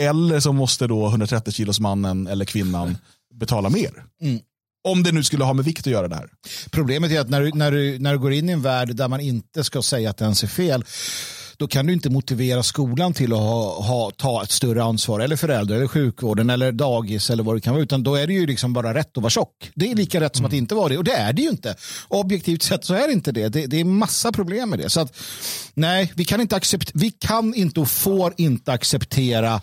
eller 0.02 0.40
så 0.40 0.54
måste 0.54 0.88
då 0.88 1.08
130 1.08 1.54
kilos 1.54 1.80
mannen 1.80 2.28
eller 2.28 2.46
kvinnan 2.46 2.98
betala 3.40 3.70
mer. 3.70 4.04
Om 4.88 5.04
det 5.04 5.12
nu 5.12 5.24
skulle 5.24 5.44
ha 5.44 5.54
med 5.54 5.66
vikt 5.66 5.88
att 5.88 5.94
göra 5.94 6.08
det 6.08 6.16
här. 6.16 6.30
Problemet 6.72 7.12
är 7.12 7.20
att 7.20 7.30
när 7.30 7.42
du, 7.42 7.52
när, 7.52 7.72
du, 7.72 8.00
när 8.00 8.14
du 8.14 8.20
går 8.20 8.34
in 8.34 8.50
i 8.50 8.52
en 8.52 8.62
värld 8.62 8.96
där 8.96 9.08
man 9.08 9.20
inte 9.20 9.64
ska 9.64 9.82
säga 9.82 10.10
att 10.10 10.18
det 10.18 10.26
ens 10.26 10.44
är 10.44 10.48
fel, 10.48 10.84
då 11.58 11.68
kan 11.68 11.86
du 11.86 11.94
inte 11.94 12.10
motivera 12.10 12.64
skolan 12.64 13.14
till 13.14 13.34
att 13.34 13.40
ha, 13.40 13.82
ha, 13.82 14.12
ta 14.12 14.44
ett 14.44 14.52
större 14.52 14.84
ansvar, 14.84 15.20
eller 15.20 15.36
föräldrar, 15.36 15.76
eller 15.76 15.88
sjukvården, 15.88 16.50
eller 16.50 16.72
dagis, 16.72 17.30
eller 17.30 17.44
vad 17.44 17.56
det 17.56 17.62
kan 17.62 17.74
vara, 17.74 17.84
utan 17.84 18.04
då 18.04 18.16
är 18.16 18.28
det 18.28 18.34
ju 18.34 18.46
liksom 18.46 18.74
bara 18.74 18.94
rätt 18.94 19.18
att 19.18 19.24
vara 19.24 19.30
tjock. 19.30 19.72
Det 19.76 19.92
är 19.92 19.96
lika 19.96 20.20
rätt 20.20 20.36
som 20.36 20.46
att 20.46 20.54
inte 20.54 20.76
vara 20.76 20.90
det, 20.90 20.98
och 20.98 21.04
det 21.04 21.16
är 21.16 21.34
det 21.34 21.42
ju 21.42 21.50
inte. 21.50 21.76
Objektivt 22.08 22.62
sett 22.62 22.86
så 22.86 22.94
är 22.94 23.08
det 23.08 23.14
inte 23.14 23.32
det. 23.32 23.50
Det, 23.50 23.66
det 23.66 23.80
är 23.80 23.86
massa 23.86 24.32
problem 24.32 24.70
med 24.70 24.80
det. 24.80 24.90
Så 24.90 25.00
att, 25.00 25.18
nej, 25.74 26.12
vi 26.16 26.26
kan 26.26 26.42
inte, 26.42 26.56
accept, 26.56 26.92
vi 26.94 27.12
kan 27.12 27.54
inte 27.54 27.80
och 27.80 27.90
får 27.90 28.34
inte 28.38 28.72
acceptera 28.72 29.62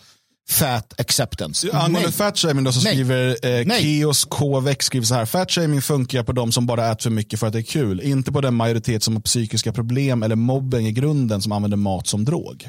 fat 0.53 1.01
acceptance. 1.01 1.73
Angående 1.73 2.01
Nej. 2.01 2.13
fatshaming 2.13 2.65
då 2.65 2.73
så 2.73 2.81
skriver 2.81 3.47
eh. 3.47 3.81
Keos 3.81 4.25
KVX 4.25 4.87
skriver 4.87 5.07
så 5.07 5.15
här. 5.15 5.27
Fatshaming 5.27 5.83
funkar 5.83 6.23
på 6.23 6.33
de 6.33 6.53
som 6.53 6.67
bara 6.67 6.91
äter 6.91 7.03
för 7.03 7.11
mycket 7.11 7.41
för 7.41 7.47
att 7.47 7.53
det 7.53 7.59
är 7.59 7.63
kul. 7.63 8.01
Inte 8.01 8.33
på 8.33 8.41
den 8.41 8.55
majoritet 8.55 9.03
som 9.03 9.17
har 9.17 9.23
psykiska 9.23 9.73
problem 9.73 10.23
eller 10.23 10.37
mobbing 10.37 10.87
i 10.87 10.93
grunden 10.93 11.43
som 11.43 11.53
använder 11.53 11.77
mat 11.77 12.07
som 12.07 12.25
drog. 12.25 12.69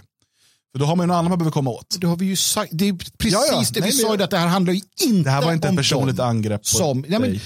För 0.72 0.80
då 0.80 0.86
har 0.86 0.96
man 0.96 1.04
ju 1.04 1.08
något 1.08 1.16
annat 1.16 1.30
man 1.30 1.40
behöver 1.40 1.52
komma 1.52 1.70
åt. 1.70 1.98
Det 2.00 2.08
har 2.08 2.18
vi 2.18 2.26
ju 2.26 2.36
sagt. 2.36 2.72
Det 2.74 2.88
är 2.88 2.94
precis 2.94 3.34
Ja, 3.34 3.46
ja. 3.52 3.64
det 3.74 3.80
Nej, 3.80 3.90
vi 3.90 3.98
sa, 3.98 4.16
ju, 4.16 4.24
att 4.24 4.30
det 4.30 4.38
här 4.38 4.48
handlar 4.48 4.74
ju 4.74 4.82
inte 5.04 5.30
Det 5.30 5.30
här 5.30 5.42
var 5.42 5.54
inte 5.54 5.68
om 5.68 5.74
ett 5.74 5.80
personligt 5.80 6.20
angrepp 6.20 6.62
på 6.62 6.68
som, 6.68 7.06
nej, 7.08 7.20
men, 7.20 7.30
dig. 7.30 7.42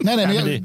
Nej, 0.00 0.16
nej, 0.16 0.36
jag, 0.36 0.44
vi- 0.44 0.64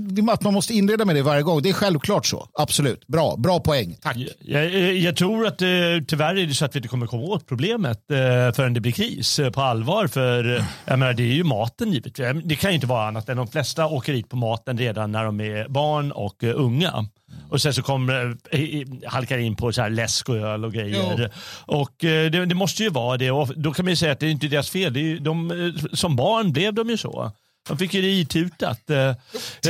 vi- 0.00 0.30
att 0.30 0.42
man 0.42 0.54
måste 0.54 0.74
inleda 0.74 1.04
med 1.04 1.16
det 1.16 1.22
varje 1.22 1.42
gång. 1.42 1.62
Det 1.62 1.68
är 1.68 1.72
självklart 1.72 2.26
så. 2.26 2.48
Absolut. 2.58 3.06
Bra, 3.06 3.36
bra 3.36 3.60
poäng. 3.60 3.96
Tack. 4.02 4.16
Jag, 4.40 4.74
jag, 4.74 4.96
jag 4.96 5.16
tror 5.16 5.46
att 5.46 5.62
eh, 5.62 5.68
tyvärr 6.08 6.34
är 6.38 6.46
det 6.46 6.54
så 6.54 6.64
att 6.64 6.74
vi 6.74 6.78
inte 6.78 6.88
kommer 6.88 7.06
komma 7.06 7.22
åt 7.22 7.46
problemet 7.46 8.10
eh, 8.10 8.16
förrän 8.54 8.74
det 8.74 8.80
blir 8.80 8.92
kris 8.92 9.38
eh, 9.38 9.50
på 9.50 9.60
allvar. 9.62 10.06
För 10.06 10.56
eh, 10.56 10.64
jag 10.84 10.98
menar, 10.98 11.12
det 11.12 11.22
är 11.22 11.34
ju 11.34 11.44
maten 11.44 11.92
givetvis. 11.92 12.26
Det 12.44 12.56
kan 12.56 12.70
ju 12.70 12.74
inte 12.74 12.86
vara 12.86 13.08
annat 13.08 13.28
än 13.28 13.36
de 13.36 13.46
flesta 13.48 13.86
åker 13.86 14.12
hit 14.12 14.28
på 14.28 14.36
maten 14.36 14.78
redan 14.78 15.12
när 15.12 15.24
de 15.24 15.40
är 15.40 15.68
barn 15.68 16.12
och 16.12 16.44
eh, 16.44 16.52
unga. 16.60 17.06
Och 17.50 17.60
sen 17.62 17.74
så 17.74 17.82
kommer 17.82 18.36
eh, 18.50 18.60
halkar 19.06 19.38
in 19.38 19.56
på 19.56 19.72
så 19.72 19.82
här 19.82 19.90
läsk 19.90 20.28
och 20.28 20.36
öl 20.36 20.64
och 20.64 20.72
grejer. 20.72 21.32
Och 21.66 22.04
eh, 22.04 22.30
det, 22.30 22.46
det 22.46 22.54
måste 22.54 22.82
ju 22.82 22.90
vara 22.90 23.16
det. 23.16 23.30
Och 23.30 23.48
då 23.56 23.72
kan 23.72 23.84
man 23.84 23.92
ju 23.92 23.96
säga 23.96 24.12
att 24.12 24.20
det 24.20 24.26
är 24.26 24.30
inte 24.30 24.48
deras 24.48 24.70
fel. 24.70 24.92
Det 24.92 25.00
ju, 25.00 25.18
de, 25.18 25.50
eh, 25.50 25.84
som 25.92 26.16
barn 26.16 26.52
blev 26.52 26.74
de 26.74 26.90
ju 26.90 26.96
så. 26.96 27.32
De 27.68 27.78
fick 27.78 27.94
ju 27.94 28.02
det 28.02 28.10
itutat. 28.10 28.90
Eh, 28.90 28.98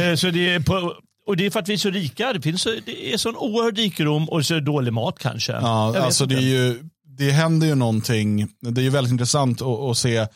eh, 0.02 0.14
så 0.16 0.30
det 0.30 0.54
är 0.54 0.60
på, 0.60 0.94
och 1.26 1.36
det 1.36 1.46
är 1.46 1.50
för 1.50 1.60
att 1.60 1.68
vi 1.68 1.72
är 1.72 1.78
så 1.78 1.90
rika. 1.90 2.32
Det, 2.32 2.40
finns 2.40 2.62
så, 2.62 2.74
det 2.86 3.12
är 3.12 3.16
sån 3.16 3.36
oerhörd 3.36 3.76
rikedom 3.78 4.28
och 4.28 4.46
så 4.46 4.60
dålig 4.60 4.92
mat 4.92 5.18
kanske. 5.18 5.52
Ja, 5.52 5.98
alltså 5.98 6.26
det, 6.26 6.34
är 6.34 6.40
ju, 6.40 6.78
det 7.06 7.30
händer 7.30 7.66
ju 7.66 7.74
någonting. 7.74 8.48
Det 8.60 8.80
är 8.80 8.82
ju 8.82 8.90
väldigt 8.90 9.12
intressant 9.12 9.62
att, 9.62 9.80
att 9.80 9.98
se 9.98 10.16
eh, 10.16 10.26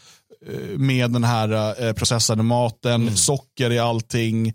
med 0.76 1.10
den 1.10 1.24
här 1.24 1.84
eh, 1.84 1.92
processade 1.92 2.42
maten, 2.42 3.16
socker 3.16 3.70
i 3.70 3.78
allting, 3.78 4.54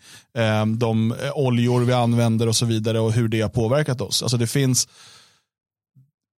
de 0.77 1.15
oljor 1.33 1.81
vi 1.81 1.93
använder 1.93 2.47
och 2.47 2.55
så 2.55 2.65
vidare 2.65 2.99
och 2.99 3.13
hur 3.13 3.27
det 3.27 3.41
har 3.41 3.49
påverkat 3.49 4.01
oss. 4.01 4.23
Alltså 4.23 4.37
det 4.37 4.47
finns 4.47 4.87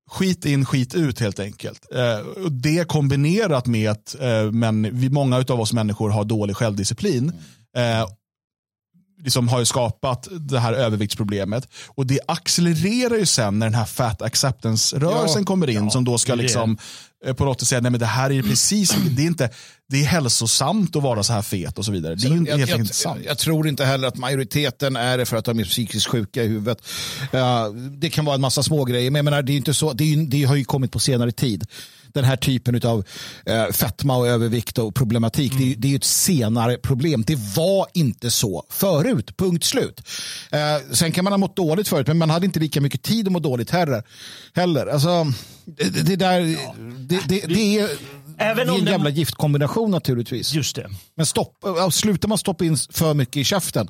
skit 0.10 0.46
in, 0.46 0.66
skit 0.66 0.96
ut 0.96 1.20
helt 1.20 1.40
enkelt. 1.40 1.88
Eh, 1.96 2.48
det 2.52 2.88
kombinerat 2.88 3.68
med 3.68 3.92
att 3.92 4.16
eh, 4.20 4.52
men 4.52 5.00
vi, 5.00 5.10
många 5.10 5.38
av 5.50 5.62
oss 5.62 5.74
människor 5.74 6.10
har 6.10 6.24
dålig 6.24 6.56
självdisciplin. 6.56 7.32
Eh, 7.76 8.08
liksom 9.24 9.48
har 9.48 9.60
ju 9.60 9.66
skapat 9.66 10.28
det 10.32 10.60
här 10.60 10.74
överviktsproblemet. 10.74 11.68
Och 11.88 12.06
det 12.06 12.20
accelererar 12.28 13.16
ju 13.18 13.26
sen 13.26 13.60
när 13.60 13.66
den 13.66 13.76
här 13.76 13.86
fat 13.86 14.22
acceptance-rörelsen 14.22 15.42
Ja, 15.42 15.46
kommer 15.46 15.70
in 15.70 15.92
som 15.92 16.04
då 16.04 16.18
ska 16.18 16.36
det. 16.36 16.42
liksom 16.42 16.78
eh, 17.26 17.34
på 17.34 17.46
något 17.46 17.60
sätt 17.60 17.70
säga 17.70 17.82
nej 17.82 17.92
men 17.92 18.00
det 18.00 18.06
här 18.06 18.32
är 18.32 18.42
precis, 18.42 18.96
det 19.18 19.22
är 19.22 19.26
inte, 19.28 19.50
det 19.90 20.02
är 20.02 20.06
hälsosamt 20.06 20.96
att 20.96 21.04
vara 21.04 21.24
så 21.24 21.34
här 21.34 21.42
fet 21.42 21.78
och 21.78 21.86
så 21.86 21.92
vidare. 21.92 22.16
Det 22.16 22.28
är 22.28 22.32
ju 22.32 22.38
inte 22.38 22.52
jag, 22.52 22.58
helt 22.58 22.70
jag, 22.70 22.80
enkelt 22.80 22.96
sant. 22.96 23.20
jag, 23.26 23.38
tror 23.38 23.68
inte 23.68 23.86
heller 23.86 24.08
att 24.08 24.18
majoriteten 24.18 24.96
är 24.96 25.18
det 25.18 25.26
för 25.26 25.38
att 25.38 25.46
de 25.46 25.60
är 25.60 25.64
psykiskt 25.64 26.08
sjuka 26.08 26.44
i 26.44 26.48
huvudet. 26.48 26.82
Ja, 27.32 27.70
det 27.92 28.10
kan 28.10 28.26
vara 28.26 28.36
en 28.36 28.42
massa 28.42 28.64
små 28.64 28.86
grejer, 28.86 29.12
men 29.12 29.20
jag 29.20 29.26
menar, 29.26 29.42
det, 29.42 29.52
är 29.54 29.58
inte 29.58 29.74
så, 29.74 29.94
det, 29.94 30.14
är, 30.14 30.18
det 30.18 30.44
har 30.44 30.56
ju 30.56 30.64
kommit 30.64 30.92
på 30.92 31.00
senare 31.00 31.32
tid. 31.32 31.66
Den 32.14 32.24
här 32.24 32.36
typen 32.36 32.82
av 32.90 33.04
eh, 33.46 33.66
fetma 33.66 34.18
och 34.18 34.28
övervikt 34.28 34.78
och 34.78 34.96
problematik, 34.96 35.54
det, 35.58 35.64
är, 35.64 35.68
ju- 35.68 35.76
det 35.76 35.88
är 35.88 35.90
ju 35.90 35.96
ett 35.96 36.04
senare 36.04 36.78
problem. 36.78 37.24
Det 37.28 37.36
var 37.56 37.88
inte 37.94 38.32
så 38.32 38.64
förut, 38.70 39.38
punkt 39.38 39.64
slut. 39.64 40.02
Eh, 40.52 40.60
sen 40.94 41.12
kan 41.12 41.24
man 41.24 41.34
ha 41.34 41.38
mått 41.38 41.56
dåligt 41.56 41.88
förut, 41.88 42.08
men 42.08 42.18
man 42.18 42.30
hade 42.30 42.46
inte 42.46 42.60
lika 42.60 42.82
mycket 42.82 43.02
tid 43.04 43.28
att 43.28 43.32
må 43.32 43.40
dåligt 43.40 43.70
heller. 43.70 44.04
heller. 44.54 44.86
Alltså, 44.88 45.24
det, 45.66 45.90
det, 45.90 46.02
det 46.04 46.16
där, 46.16 46.42
det, 47.08 47.20
det, 47.28 47.42
det 47.48 47.80
är, 47.80 47.90
Även 48.42 48.68
det 48.68 48.74
är 48.74 48.78
en 48.80 48.86
den- 48.86 48.94
jävla 48.94 49.10
giftkombination 49.10 49.92
naturligtvis. 49.92 50.54
Just 50.54 50.76
det. 50.76 50.90
Men 51.16 51.26
stopp, 51.26 51.56
ja, 51.62 51.92
slutar 51.92 52.28
man 52.30 52.38
stoppa 52.38 52.66
in 52.66 52.78
för 52.90 53.14
mycket 53.14 53.38
i 53.38 53.44
käften 53.44 53.88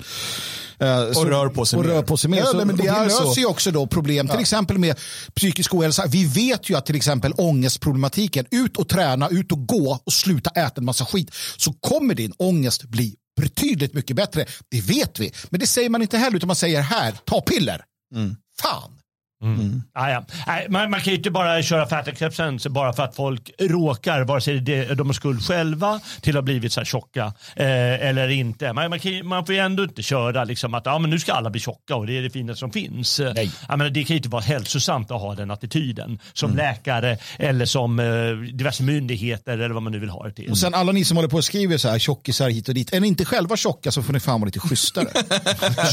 eh, 0.80 1.00
Och 1.00 1.26
rör 1.26 1.48
på 1.48 1.66
sig 1.66 1.78
och 1.78 1.84
mer. 1.84 1.92
rör 1.92 2.02
på 2.02 2.16
sig 2.16 2.30
mer. 2.30 2.38
Ja, 2.38 2.46
så, 2.46 2.64
men 2.64 2.76
det 2.76 2.86
är 2.86 3.04
löser 3.04 3.24
så. 3.24 3.40
ju 3.40 3.46
också 3.46 3.70
då 3.70 3.86
problem, 3.86 4.28
till 4.28 4.40
exempel 4.40 4.78
med 4.78 4.98
psykisk 5.34 5.74
ohälsa. 5.74 6.06
Vi 6.06 6.24
vet 6.24 6.70
ju 6.70 6.76
att 6.76 6.86
till 6.86 6.96
exempel 6.96 7.32
ångestproblematiken, 7.32 8.46
ut 8.50 8.76
och 8.76 8.88
träna, 8.88 9.28
ut 9.28 9.52
och 9.52 9.66
gå 9.66 9.98
och 10.04 10.12
sluta 10.12 10.50
äta 10.50 10.72
en 10.76 10.84
massa 10.84 11.04
skit, 11.04 11.34
så 11.56 11.72
kommer 11.72 12.14
din 12.14 12.32
ångest 12.36 12.84
bli 12.84 13.16
betydligt 13.40 13.94
mycket 13.94 14.16
bättre. 14.16 14.46
Det 14.70 14.80
vet 14.80 15.18
vi. 15.18 15.32
Men 15.50 15.60
det 15.60 15.66
säger 15.66 15.88
man 15.88 16.02
inte 16.02 16.18
heller, 16.18 16.36
utan 16.36 16.46
man 16.46 16.56
säger 16.56 16.80
här, 16.80 17.14
ta 17.24 17.40
piller. 17.40 17.84
Mm. 18.14 18.36
Fan. 18.62 18.99
Mm. 19.42 19.82
Ah, 19.92 20.10
ja. 20.10 20.24
Nej, 20.46 20.66
man, 20.70 20.90
man 20.90 21.00
kan 21.00 21.12
ju 21.12 21.16
inte 21.16 21.30
bara 21.30 21.62
köra 21.62 21.86
fat 21.86 22.08
acceptance 22.08 22.70
bara 22.70 22.92
för 22.92 23.02
att 23.02 23.16
folk 23.16 23.50
råkar, 23.58 24.24
vare 24.24 24.40
sig 24.40 24.60
det, 24.60 24.94
de 24.94 25.06
har 25.06 25.14
skuld 25.14 25.42
själva 25.42 26.00
till 26.20 26.32
att 26.32 26.34
ha 26.34 26.42
blivit 26.42 26.72
så 26.72 26.80
här 26.80 26.84
tjocka 26.84 27.32
eh, 27.56 28.08
eller 28.08 28.28
inte. 28.28 28.72
Man, 28.72 28.90
man, 28.90 28.98
kan, 28.98 29.26
man 29.26 29.46
får 29.46 29.54
ju 29.54 29.60
ändå 29.60 29.82
inte 29.82 30.02
köra 30.02 30.44
liksom 30.44 30.74
att 30.74 30.86
ja, 30.86 30.98
men 30.98 31.10
nu 31.10 31.18
ska 31.18 31.32
alla 31.32 31.50
bli 31.50 31.60
tjocka 31.60 31.96
och 31.96 32.06
det 32.06 32.18
är 32.18 32.22
det 32.22 32.30
finaste 32.30 32.60
som 32.60 32.70
finns. 32.70 33.20
Nej. 33.34 33.50
Men 33.68 33.92
det 33.92 34.04
kan 34.04 34.14
ju 34.14 34.16
inte 34.16 34.28
vara 34.28 34.42
hälsosamt 34.42 35.10
att 35.10 35.20
ha 35.20 35.34
den 35.34 35.50
attityden 35.50 36.18
som 36.32 36.56
läkare 36.56 37.18
eller 37.38 37.66
som 37.66 37.98
eh, 37.98 38.06
diverse 38.54 38.82
myndigheter 38.82 39.52
eller 39.52 39.70
vad 39.70 39.82
man 39.82 39.92
nu 39.92 39.98
vill 39.98 40.10
ha 40.10 40.24
det 40.24 40.32
till. 40.32 40.50
Och 40.50 40.58
sen 40.58 40.74
alla 40.74 40.92
ni 40.92 41.04
som 41.04 41.16
håller 41.16 41.28
på 41.28 41.36
och 41.36 41.44
skriver 41.44 41.78
så 41.78 41.88
här 41.88 41.98
tjockisar 41.98 42.50
hit 42.50 42.68
och 42.68 42.74
dit. 42.74 42.92
Är 42.92 43.00
ni 43.00 43.08
inte 43.08 43.24
själva 43.24 43.56
tjocka 43.56 43.92
så 43.92 44.02
får 44.02 44.12
ni 44.12 44.20
fan 44.20 44.40
vara 44.40 44.46
lite 44.46 44.60
schysstare. 44.60 45.06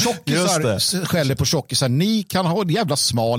Tjockisar 0.03 1.05
skäller 1.05 1.35
på 1.35 1.45
tjockisar. 1.45 1.89
Ni 1.89 2.23
kan 2.23 2.45
ha 2.45 2.69
jävla 2.69 2.95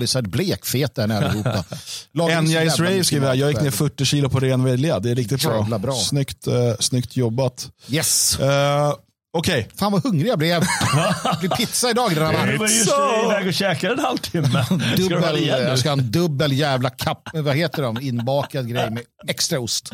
smalisar, 0.07 0.23
blekfeta 0.23 1.07
ni 1.07 1.15
allihopa. 1.15 1.65
Enya 2.31 2.65
Israel 2.65 3.05
skriver 3.05 3.27
här, 3.27 3.35
jag 3.35 3.49
gick 3.51 3.59
ner 3.61 3.65
mat 3.65 3.75
40 3.75 4.05
kilo 4.05 4.29
på 4.31 4.41
ren 4.41 4.65
vilja. 4.65 5.01
Det 5.01 5.11
är 5.11 5.15
riktigt 5.15 5.43
bra. 5.43 5.79
Bra. 5.79 5.93
Snyggt, 5.95 6.47
eh, 6.47 6.55
snyggt 6.81 7.17
jobbat. 7.17 7.69
Yes. 7.89 8.39
Eh, 8.39 8.95
Okej, 9.33 9.69
Fan 9.77 9.93
vad 9.93 10.03
hungrig 10.05 10.29
jag 10.31 10.39
blev. 10.39 10.61
Det 10.61 11.39
blir 11.41 11.51
pizza 11.51 11.91
idag 11.91 12.11
grabbar. 12.15 12.57
var 12.59 12.67
just 12.69 12.91
iväg 13.27 13.47
och 13.47 13.55
käkade 13.55 13.93
en 13.95 13.99
halvtimme. 13.99 14.65
Dubbel, 14.97 15.47
jag 15.47 15.79
ska 15.79 15.89
ha 15.89 15.97
en 15.99 16.11
dubbel 16.11 16.53
jävla 16.53 16.91
kapp, 16.91 17.29
vad 17.35 17.57
heter 17.57 17.83
de, 17.83 18.01
inbakad 18.01 18.69
grej 18.69 18.91
med 18.91 19.03
extra 19.29 19.61
ost. 19.61 19.91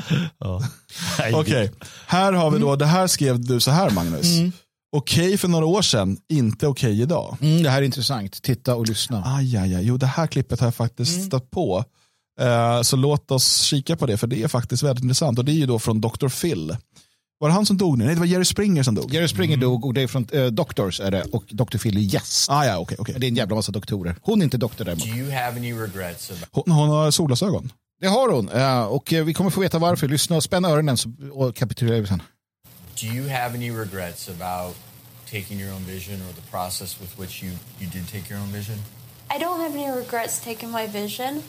Nej, 1.19 1.35
okej. 1.35 1.71
Här 2.07 2.33
har 2.33 2.51
vi 2.51 2.57
Mm. 2.57 2.69
då, 2.69 2.77
det 2.77 2.87
här 2.87 3.07
skrev 3.07 3.41
du 3.41 3.61
så 3.61 3.71
här 3.71 3.91
Magnus. 3.91 4.27
Okej 4.97 5.37
för 5.39 5.49
några 5.49 5.67
år 5.67 5.83
sedan, 5.83 6.17
inte 6.29 6.67
okej 6.67 7.01
idag. 7.03 7.37
Mm, 7.41 7.63
det 7.63 7.71
här 7.71 7.79
är 7.83 7.87
intressant. 7.87 8.43
Titta 8.43 8.75
och 8.75 8.89
lyssna. 8.89 9.23
Aj, 9.27 9.57
aj, 9.57 9.75
aj. 9.75 9.85
Jo, 9.87 9.97
det 9.97 10.07
här 10.07 10.27
klippet 10.27 10.61
har 10.61 10.67
jag 10.67 10.75
faktiskt 10.75 11.15
Mm. 11.17 11.27
stött 11.27 11.51
på. 11.51 11.85
Eh, 12.41 12.83
så 12.83 12.97
låt 12.97 13.31
oss 13.31 13.61
kika 13.61 13.97
på 13.97 14.07
det, 14.07 14.17
för 14.17 14.27
det 14.27 14.43
är 14.43 14.49
faktiskt 14.49 14.83
väldigt 14.83 15.03
intressant. 15.05 15.39
Och 15.39 15.45
det 15.45 15.53
är 15.53 15.55
ju 15.55 15.67
då 15.67 15.79
från 15.79 16.01
Dr. 16.01 16.29
Phil. 16.29 16.77
Var 17.39 17.49
det 17.49 17.55
han 17.55 17.67
som 17.67 17.77
dog 17.77 17.99
nu? 17.99 18.05
Nej, 18.05 18.15
det 18.15 18.21
var 18.21 18.27
Jerry 18.27 18.45
Springer 18.45 18.83
som 18.83 18.95
dog. 18.95 19.15
Jerry 19.15 19.29
Springer 19.29 19.57
dog 19.57 19.85
och 19.85 19.95
det 19.95 20.03
är 20.03 20.07
från 20.07 20.27
eh, 20.33 20.47
Doctors 20.47 21.01
är 21.01 21.11
det 21.11 21.23
och 21.33 21.45
Dr. 21.51 21.79
Phil 21.79 21.97
är 21.97 22.01
gäst. 22.01 22.51
Ah, 22.51 22.65
ja, 22.65 22.79
okej, 22.79 22.97
okej. 23.01 23.15
Det 23.19 23.27
är 23.27 23.29
en 23.29 23.35
jävla 23.37 23.55
massa 23.55 23.73
doktorer. 23.73 24.17
Hon 24.23 24.41
är 24.41 24.45
inte 24.45 24.57
doktor 24.59 24.85
däremot. 24.85 25.05
Do 25.05 25.11
you 25.11 25.31
have 25.33 25.57
any 25.59 25.73
regrets 25.73 26.31
about 26.31 26.49
Hon, 26.53 26.75
hon 26.77 26.89
har 26.89 27.11
solglasögon. 27.11 27.73
Det 28.01 28.07
har 28.07 28.29
hon 28.33 28.49
eh, 28.49 28.83
och 28.85 29.13
eh, 29.13 29.25
vi 29.25 29.35
kommer 29.35 29.51
få 29.51 29.61
veta 29.61 29.79
varför. 29.79 30.09
Lyssna 30.09 30.37
och 30.37 30.43
spänn 30.43 30.65
öronen 30.65 30.97
så, 30.97 31.13
och 31.33 31.57
kapitulerar 31.57 32.01
vi 32.01 32.07
sen. 32.07 32.23
Do 32.97 33.09
you 33.09 33.25
have 33.25 33.55
any 33.55 33.71
regrets 33.71 34.29
about 34.29 34.75
taking 35.27 35.59
your 35.59 35.71
own 35.73 35.81
vision 35.81 36.21
or 36.29 36.33
the 36.33 36.43
process 36.43 37.01
with 37.01 37.17
which 37.19 37.43
you, 37.43 37.53
you 37.81 37.87
did 37.89 38.07
take 38.09 38.29
your 38.31 38.39
own 38.39 38.49
vision? 38.49 38.79
I 39.31 39.39
don't 39.39 39.61
have 39.61 39.75
any 39.75 39.91
regrets 39.91 40.39
taking 40.39 40.71
my 40.71 40.87
vision. 40.87 41.43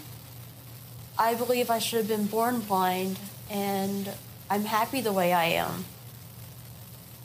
I 1.20 1.36
believe 1.36 1.70
I 1.70 1.80
should 1.80 2.00
have 2.00 2.08
been 2.08 2.26
born 2.26 2.62
blind, 2.62 3.20
and 3.50 4.10
I'm 4.50 4.66
happy 4.66 5.02
the 5.02 5.14
way 5.14 5.34
I 5.34 5.46
am. 5.46 5.86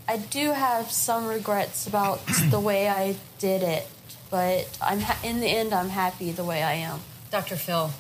I 0.07 0.19
do 0.19 0.53
have 0.53 0.91
some 0.91 1.27
regrets 1.27 1.87
about 1.87 2.21
the 2.51 2.61
way 2.61 2.89
I 2.89 3.17
did 3.39 3.63
it, 3.63 3.89
but 4.31 4.77
I'm 4.83 5.01
ha- 5.01 5.19
in 5.25 5.41
the 5.41 5.47
end, 5.47 5.73
I'm 5.73 5.89
happy 5.89 6.31
the 6.31 6.45
way 6.45 6.63
I 6.63 6.75
am. 6.75 7.01
Dr. 7.31 7.57
Phil, 7.57 7.91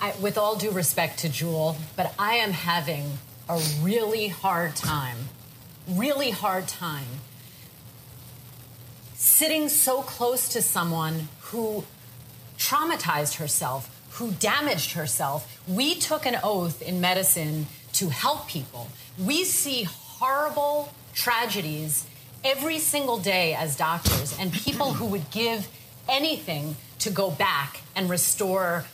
I, 0.00 0.14
with 0.20 0.38
all 0.38 0.56
due 0.56 0.70
respect 0.70 1.18
to 1.20 1.28
Jewel, 1.28 1.76
but 1.96 2.14
I 2.18 2.34
am 2.36 2.52
having 2.52 3.18
a 3.52 3.60
really 3.82 4.28
hard 4.28 4.74
time, 4.74 5.18
really 5.86 6.30
hard 6.30 6.66
time 6.66 7.06
sitting 9.14 9.68
so 9.68 10.02
close 10.02 10.48
to 10.48 10.62
someone 10.62 11.28
who 11.40 11.84
traumatized 12.58 13.36
herself, 13.36 13.90
who 14.12 14.32
damaged 14.32 14.92
herself. 14.92 15.60
We 15.68 15.94
took 15.94 16.24
an 16.24 16.38
oath 16.42 16.80
in 16.80 17.00
medicine 17.00 17.66
to 17.94 18.08
help 18.08 18.48
people. 18.48 18.88
We 19.18 19.44
see 19.44 19.84
horrible 19.84 20.92
tragedies 21.12 22.06
every 22.44 22.78
single 22.78 23.18
day 23.18 23.54
as 23.54 23.76
doctors, 23.76 24.36
and 24.38 24.52
people 24.52 24.94
who 24.94 25.04
would 25.06 25.30
give 25.30 25.68
anything 26.08 26.76
to 27.00 27.10
go 27.10 27.30
back 27.30 27.82
and 27.94 28.08
restore 28.08 28.86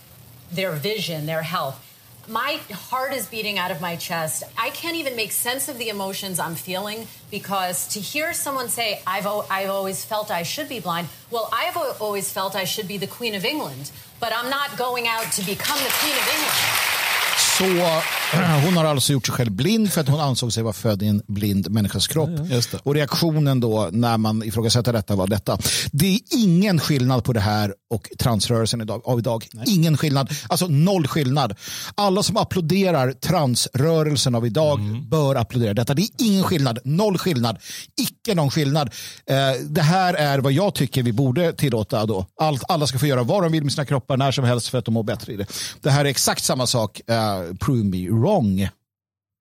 their 0.51 0.73
vision, 0.73 1.27
their 1.27 1.43
health. 1.43 1.85
My 2.29 2.61
heart 2.71 3.15
is 3.15 3.27
beating 3.27 3.59
out 3.59 3.71
of 3.71 3.81
my 3.81 3.97
chest. 3.97 4.43
I 4.59 4.69
can't 4.69 4.97
even 4.97 5.17
make 5.17 5.33
sense 5.33 5.67
of 5.71 5.79
the 5.79 5.89
emotions 5.89 6.39
I'm 6.39 6.55
feeling 6.57 7.07
because 7.31 7.89
to 7.95 8.01
hear 8.01 8.35
someone 8.35 8.69
say, 8.69 9.01
I've, 9.07 9.25
al- 9.25 9.47
I've 9.51 9.71
always 9.71 10.05
felt 10.05 10.31
I 10.31 10.43
should 10.43 10.69
be 10.69 10.79
blind, 10.79 11.09
well, 11.31 11.49
I've 11.55 11.75
al- 11.75 11.97
always 12.01 12.31
felt 12.31 12.55
I 12.55 12.65
should 12.65 12.87
be 12.87 12.99
the 12.99 13.07
Queen 13.07 13.35
of 13.35 13.47
England, 13.47 13.91
but 14.21 14.35
I'm 14.37 14.51
not 14.51 14.77
going 14.77 15.07
out 15.07 15.33
to 15.33 15.47
become 15.47 15.79
the 15.79 15.91
Queen 16.01 16.13
of 16.13 16.29
England. 16.29 16.98
Så 17.59 17.65
hon 18.65 18.77
har 18.77 18.85
alltså 18.85 19.13
gjort 19.13 19.27
sig 19.27 19.35
själv 19.35 19.51
blind 19.53 19.93
för 19.93 20.01
att 20.01 20.09
hon 20.09 20.21
ansåg 20.21 20.53
sig 20.53 20.63
vara 20.63 20.73
född 20.73 21.03
i 21.03 21.07
en 21.07 21.23
blind 21.27 21.71
människas 21.71 22.07
kropp. 22.07 22.31
Det. 22.49 22.79
Och 22.83 22.95
reaktionen 22.95 23.61
då 23.61 23.89
när 23.93 24.19
man 24.19 24.43
ifrågasätter 24.43 24.93
detta 24.93 25.17
var 25.17 25.27
detta. 25.27 25.59
Det 25.93 26.15
är 26.15 26.21
ingen 26.31 26.81
skillnad 26.81 27.25
på 27.25 27.33
det 27.33 27.41
här 27.41 27.75
och 27.91 28.09
transrörelsen 28.19 28.81
idag, 28.81 29.03
av 29.05 29.19
idag. 29.19 29.47
Ingen 29.67 29.97
skillnad. 29.97 30.31
Alltså 30.49 30.67
noll 30.67 31.07
skillnad. 31.07 31.55
Alla 31.95 32.23
som 32.23 32.37
applåderar 32.37 33.13
transrörelsen 33.13 34.35
av 34.35 34.47
idag 34.47 34.81
bör 35.11 35.35
applådera 35.35 35.75
detta. 35.75 35.95
Det 35.95 36.03
är 36.03 36.09
ingen 36.19 36.43
skillnad. 36.45 36.79
Noll 36.85 37.19
skillnad. 37.19 37.57
Icke 38.01 38.35
någon 38.35 38.51
skillnad. 38.51 38.91
Eh, 39.31 39.37
det 39.69 39.83
här 39.83 40.15
är 40.15 40.39
vad 40.39 40.53
jag 40.53 40.75
tycker 40.75 41.03
vi 41.03 41.13
borde 41.13 41.53
tillåta 41.53 42.07
då. 42.07 42.27
Allt, 42.41 42.63
alla 42.69 42.87
ska 42.87 42.99
få 42.99 43.07
göra 43.07 43.23
vad 43.23 43.43
de 43.43 43.53
vill 43.53 43.63
med 43.65 43.73
sina 43.73 43.85
kroppar 43.85 44.17
när 44.17 44.33
som 44.33 44.45
helst 44.45 44.69
för 44.69 44.79
att 44.79 44.85
de 44.85 44.95
mår 44.95 45.03
bättre 45.03 45.33
i 45.33 45.37
det. 45.37 45.47
Det 45.81 45.91
här 45.91 46.05
är 46.05 46.09
exakt 46.09 46.45
samma 46.45 46.67
sak. 46.67 47.01
eh, 47.11 47.48
prove 47.55 47.85
me 47.85 48.09
wrong. 48.09 48.69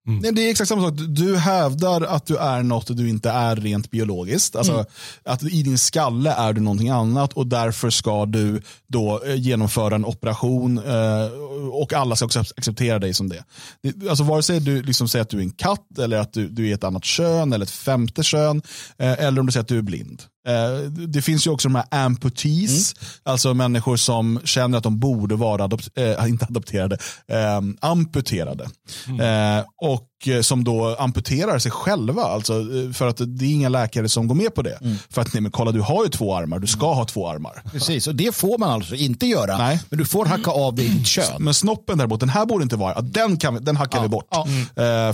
Nej, 0.07 0.31
det 0.31 0.41
är 0.41 0.51
exakt 0.51 0.69
samma 0.69 0.81
sak. 0.81 0.93
Du 1.07 1.37
hävdar 1.37 2.01
att 2.01 2.25
du 2.25 2.37
är 2.37 2.63
något 2.63 2.97
du 2.97 3.09
inte 3.09 3.29
är 3.29 3.55
rent 3.55 3.91
biologiskt. 3.91 4.55
Alltså, 4.55 4.73
Mm. 4.73 4.85
Att 5.23 5.43
i 5.43 5.63
din 5.63 5.77
skalle 5.77 6.31
är 6.31 6.53
du 6.53 6.61
någonting 6.61 6.89
annat 6.89 7.33
och 7.33 7.47
därför 7.47 7.89
ska 7.89 8.25
du 8.25 8.61
då 8.87 9.23
eh, 9.25 9.35
genomföra 9.35 9.95
en 9.95 10.05
operation 10.05 10.77
eh, 10.77 11.31
och 11.71 11.93
alla 11.93 12.15
ska 12.15 12.25
också 12.25 12.39
acceptera 12.39 12.99
dig 12.99 13.13
som 13.13 13.29
det. 13.29 13.43
det 13.81 14.09
alltså, 14.09 14.23
vare 14.23 14.43
sig 14.43 14.59
du 14.59 14.81
liksom 14.81 15.07
säger 15.07 15.23
att 15.23 15.29
du 15.29 15.37
är 15.37 15.41
en 15.41 15.51
katt 15.51 15.99
eller 15.99 16.17
att 16.17 16.33
du, 16.33 16.47
du 16.47 16.69
är 16.69 16.73
ett 16.73 16.83
annat 16.83 17.05
kön 17.05 17.53
eller 17.53 17.65
ett 17.65 17.71
femte 17.71 18.23
kön 18.23 18.61
eh, 18.97 19.23
eller 19.23 19.39
om 19.39 19.45
du 19.45 19.51
säger 19.51 19.61
att 19.61 19.67
du 19.67 19.77
är 19.77 19.81
blind. 19.81 20.23
Eh, 20.47 20.79
Det 20.91 21.21
finns 21.21 21.47
ju 21.47 21.51
också 21.51 21.67
de 21.67 21.75
här 21.75 21.85
amputees, 22.05 22.93
alltså 23.23 23.53
människor 23.53 23.97
som 23.97 24.39
känner 24.43 24.77
att 24.77 24.83
de 24.83 24.99
borde 24.99 25.35
vara 25.35 25.63
adopt 25.63 25.89
eh, 25.97 26.29
inte 26.29 26.45
adopterade, 26.45 26.97
eh, 27.27 27.61
amputerade. 27.81 28.63
Eh, 29.07 29.65
och 29.77 29.93
eh, 29.93 30.06
som 30.41 30.63
då 30.63 30.95
amputerar 30.95 31.59
sig 31.59 31.71
själva, 31.71 32.21
alltså, 32.21 32.53
eh, 32.53 32.91
för 32.93 33.07
att 33.07 33.17
det 33.17 33.45
är 33.45 33.51
inga 33.51 33.69
läkare 33.69 34.09
som 34.09 34.27
går 34.27 34.35
med 34.35 34.55
på 34.55 34.61
det. 34.61 34.79
För 35.09 35.21
att 35.21 35.33
nej, 35.33 35.41
men 35.41 35.51
kolla 35.51 35.71
du 35.71 35.81
har 35.81 36.03
ju 36.03 36.09
två 36.09 36.35
armar, 36.35 36.59
du 36.59 36.67
ska 36.67 36.93
ha 36.93 37.05
två 37.05 37.29
armar. 37.29 37.61
Precis, 37.71 38.07
och 38.07 38.15
det 38.15 38.35
får 38.35 38.57
man 38.57 38.69
alltså 38.69 38.95
inte 38.95 39.25
göra. 39.25 39.57
Nej. 39.57 39.79
Men 39.89 39.99
du 39.99 40.05
får 40.05 40.25
hacka 40.25 40.51
av 40.51 40.75
dig 40.75 40.87
ditt 40.89 41.07
kön. 41.07 41.43
Men 41.43 41.53
snoppen 41.53 41.97
däremot, 41.97 42.19
den 42.19 42.29
här 42.29 42.45
borde 42.45 42.63
inte 42.63 42.75
vara, 42.75 42.93
ja, 42.95 43.01
den, 43.01 43.37
kan 43.37 43.53
vi, 43.53 43.59
den 43.59 43.75
hackar 43.75 44.01
vi 44.01 44.07
bort. 44.07 44.35
Eh, 44.35 44.43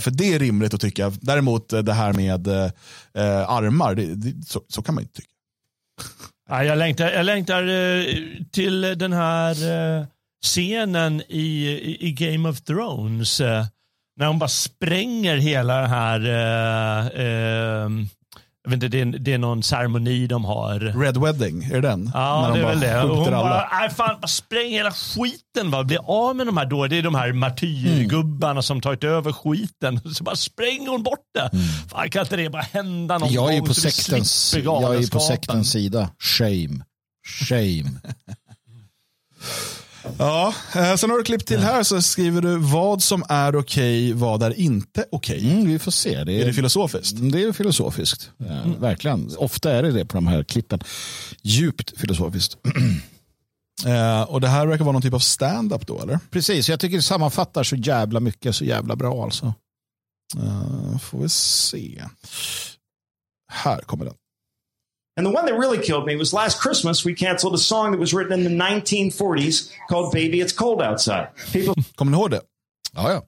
för 0.00 0.10
det 0.10 0.34
är 0.34 0.38
rimligt 0.38 0.74
att 0.74 0.80
tycka. 0.80 1.12
Däremot 1.20 1.72
eh, 1.72 1.78
det 1.80 1.92
här 1.92 2.12
med 2.12 2.46
eh, 2.46 2.64
eh, 3.14 3.50
armar, 3.50 3.94
det, 3.94 4.14
det, 4.14 4.46
så, 4.46 4.60
så 4.68 4.82
kan 4.82 4.94
man 4.94 5.02
inte 5.04 5.14
tycka. 5.14 5.28
Ja, 6.48 6.64
jag 6.64 6.78
längtar, 6.78 7.10
jag 7.10 7.26
längtar 7.26 7.62
eh, 7.68 8.04
till 8.52 8.80
den 8.80 9.12
här 9.12 9.50
eh, 10.00 10.04
scenen 10.42 11.22
i, 11.28 11.96
i 12.00 12.12
Game 12.12 12.48
of 12.48 12.60
Thrones. 12.60 13.40
När 14.16 14.26
hon 14.26 14.38
bara 14.38 14.48
spränger 14.48 15.36
hela 15.36 15.80
det 15.80 15.86
här... 15.88 16.20
eh, 16.20 17.06
eh, 17.06 17.90
jag 18.66 18.70
vet 18.70 18.74
inte, 18.82 18.88
det, 18.88 19.00
är, 19.00 19.04
det 19.06 19.32
är 19.32 19.38
någon 19.38 19.62
ceremoni 19.62 20.26
de 20.26 20.44
har. 20.44 20.78
Red 20.80 21.16
Wedding, 21.16 21.64
är 21.64 21.74
det 21.74 21.80
den? 21.80 22.10
Ja, 22.14 22.40
När 22.40 22.48
de 22.48 22.54
det 22.54 22.60
är 22.60 22.62
bara 22.62 22.72
väl 22.74 23.08
det. 23.08 23.14
Hon 23.14 23.34
alla. 23.34 23.42
bara, 23.48 23.68
nej 23.80 23.90
fan, 23.90 24.16
bara 24.20 24.26
spräng 24.28 24.70
hela 24.70 24.90
skiten. 24.90 25.70
Va? 25.70 25.84
Bli 25.84 25.98
av 26.04 26.36
med 26.36 26.46
de 26.46 26.56
här 26.56 26.66
då. 26.66 26.86
Det 26.86 26.98
är 26.98 27.02
de 27.02 27.14
här 27.14 27.32
martyrgubbarna 27.32 28.62
som 28.62 28.80
tagit 28.80 29.04
över 29.04 29.32
skiten. 29.32 30.14
Så 30.14 30.24
bara 30.24 30.36
spränger 30.36 30.88
hon 30.90 31.02
bort 31.02 31.24
det. 31.34 31.50
Fan, 31.90 32.10
kan 32.10 32.22
inte 32.22 32.36
det 32.36 32.50
bara 32.50 32.62
hända 32.62 33.18
någon 33.18 33.32
Jag 33.32 33.54
är 33.54 33.58
gång 33.58 33.68
på 33.68 33.74
så 33.74 33.88
vi 33.88 33.92
sektens, 33.92 34.54
jag 34.54 34.60
är 34.62 34.66
på 34.66 34.80
galenskapen? 34.80 35.20
sektens 35.26 35.70
sida. 35.70 36.10
Shame. 36.18 36.84
Shame. 37.48 37.90
Ja, 40.18 40.54
eh, 40.76 40.94
sen 40.94 41.10
har 41.10 41.18
du 41.18 41.24
klippt 41.24 41.46
till 41.46 41.60
här 41.60 41.82
så 41.82 42.02
skriver 42.02 42.42
du 42.42 42.56
vad 42.56 43.02
som 43.02 43.24
är 43.28 43.56
okej, 43.56 44.12
vad 44.12 44.42
är 44.42 44.60
inte 44.60 45.04
okej. 45.12 45.50
Mm, 45.52 45.68
vi 45.68 45.78
får 45.78 45.90
se. 45.90 46.24
Det 46.24 46.32
Är 46.40 46.46
det 46.46 46.52
filosofiskt? 46.52 47.16
Det 47.32 47.42
är 47.42 47.52
filosofiskt. 47.52 48.30
Ja, 48.36 48.62
Verkligen. 48.78 49.30
Ofta 49.38 49.72
är 49.72 49.82
det 49.82 49.90
det 49.90 50.04
på 50.04 50.16
de 50.16 50.26
här 50.26 50.44
klippen. 50.44 50.80
Djupt 51.42 51.98
filosofiskt. 52.00 52.56
Eh, 53.86 54.22
och 54.22 54.40
det 54.40 54.48
här 54.48 54.66
verkar 54.66 54.84
vara 54.84 54.92
någon 54.92 55.02
typ 55.02 55.14
av 55.14 55.18
stand-up 55.18 55.86
då 55.86 56.02
eller? 56.02 56.18
Precis, 56.30 56.68
jag 56.68 56.80
tycker 56.80 56.96
det 56.96 57.02
sammanfattar 57.02 57.62
så 57.62 57.76
jävla 57.76 58.20
mycket, 58.20 58.56
så 58.56 58.64
jävla 58.64 58.96
bra 58.96 59.24
alltså. 59.24 59.54
Eh, 60.36 60.98
får 60.98 61.18
vi 61.18 61.28
se. 61.28 62.02
Här 63.52 63.80
kommer 63.80 64.04
den. 64.04 64.14
And 65.16 65.24
the 65.24 65.30
one 65.30 65.46
that 65.46 65.54
really 65.54 65.78
killed 65.78 66.06
me 66.06 66.16
was 66.16 66.32
last 66.32 66.60
Christmas, 66.60 67.04
we 67.04 67.14
canceled 67.14 67.54
a 67.54 67.58
song 67.58 67.92
that 67.92 68.00
was 68.00 68.12
written 68.12 68.32
in 68.32 68.44
the 68.44 68.64
1940s 68.64 69.70
called 69.88 70.12
Baby 70.12 70.40
It's 70.40 70.52
Cold 70.52 70.82
Outside. 70.82 71.28
People 71.52 71.74
Kommer 71.94 72.10
ni 72.10 72.16
ihåg 72.18 72.30
det? 72.30 72.40
Ja, 72.94 73.12
ja. 73.12 73.22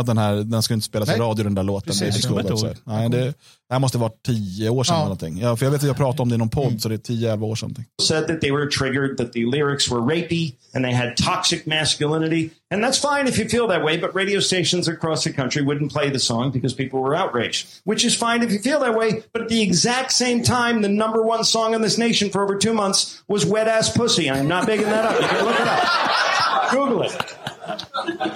Att 0.00 0.06
den 0.06 0.18
här, 0.18 0.34
den 0.36 0.62
ska 0.62 0.74
inte 0.74 0.86
spelas 0.86 1.08
i 1.08 1.12
Nej. 1.12 1.20
radio 1.20 1.44
den 1.44 1.54
där 1.54 1.62
låten. 1.62 1.86
Precis, 1.86 2.28
Baby 2.28 2.48
jag. 2.48 2.74
Nej, 2.84 3.08
det, 3.08 3.18
det 3.18 3.34
här 3.70 3.78
måste 3.78 3.98
vara 3.98 4.12
tio 4.26 4.70
år 4.70 4.84
sedan 4.84 4.96
Ja. 4.96 5.02
någonting. 5.02 5.38
Ja, 5.38 5.56
för 5.56 5.66
jag 5.66 5.70
vet 5.70 5.80
att 5.80 5.86
jag 5.86 5.96
pratade 5.96 6.22
om 6.22 6.28
det 6.28 6.34
i 6.34 6.38
någon 6.38 6.48
podd, 6.48 6.80
så 6.80 6.88
det 6.88 6.94
är 6.94 6.98
tio, 6.98 7.32
elva 7.32 7.46
år 7.46 7.54
sedan. 7.54 7.74
said 8.02 8.26
that 8.28 8.40
they 8.40 8.50
were 8.52 8.66
triggered, 8.70 9.16
that 9.16 9.32
the 9.32 9.44
lyrics 9.46 9.90
were 9.90 10.00
rapey, 10.00 10.52
and 10.74 10.84
they 10.84 10.94
had 10.94 11.16
toxic 11.16 11.66
masculinity. 11.66 12.50
And 12.70 12.84
that's 12.84 12.98
fine 12.98 13.28
if 13.28 13.38
you 13.38 13.48
feel 13.48 13.68
that 13.68 13.84
way, 13.84 13.98
but 13.98 14.14
radio 14.14 14.40
stations 14.40 14.88
across 14.88 15.24
the 15.24 15.32
country 15.32 15.62
wouldn't 15.62 15.92
play 15.92 16.10
the 16.10 16.18
song 16.18 16.52
because 16.52 16.74
people 16.74 17.00
were 17.00 17.14
outraged, 17.22 17.66
which 17.84 18.04
is 18.04 18.16
fine 18.16 18.42
if 18.46 18.50
you 18.52 18.58
feel 18.58 18.80
that 18.80 18.94
way. 18.98 19.22
But 19.32 19.42
at 19.42 19.48
the 19.48 19.62
exact 19.62 20.12
same 20.12 20.42
time, 20.42 20.82
the 20.82 20.88
number 20.88 21.22
one 21.22 21.44
song 21.44 21.74
in 21.74 21.82
this 21.82 21.96
nation 21.98 22.30
for 22.30 22.42
over 22.42 22.56
two 22.58 22.72
months 22.74 23.22
was 23.28 23.46
Wet 23.46 23.68
Ass 23.68 23.90
Pussy. 23.96 24.28
I 24.30 24.38
am 24.38 24.48
not 24.48 24.66
making 24.66 24.86
that 24.90 25.04
up. 25.04 25.20
You 25.22 25.28
can 25.28 25.44
look 25.46 25.60
it 25.60 25.68
up. 25.68 26.70
Google 26.72 27.02
it. 27.02 27.35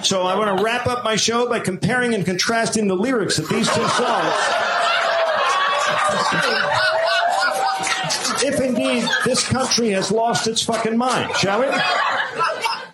So 0.03 0.23
I 0.23 0.37
want 0.37 0.57
to 0.57 0.63
wrap 0.63 0.87
up 0.87 1.03
my 1.03 1.15
show 1.15 1.47
by 1.47 1.59
comparing 1.59 2.13
and 2.13 2.25
contrasting 2.25 2.87
the 2.87 2.95
lyrics 2.95 3.39
of 3.39 3.47
these 3.49 3.67
two 3.67 3.87
songs. 3.87 4.35
if 8.43 8.59
indeed 8.59 9.07
this 9.23 9.47
country 9.47 9.89
has 9.89 10.11
lost 10.11 10.47
its 10.47 10.63
fucking 10.63 10.97
mind, 10.97 11.35
shall 11.35 11.61
we? 11.61 11.67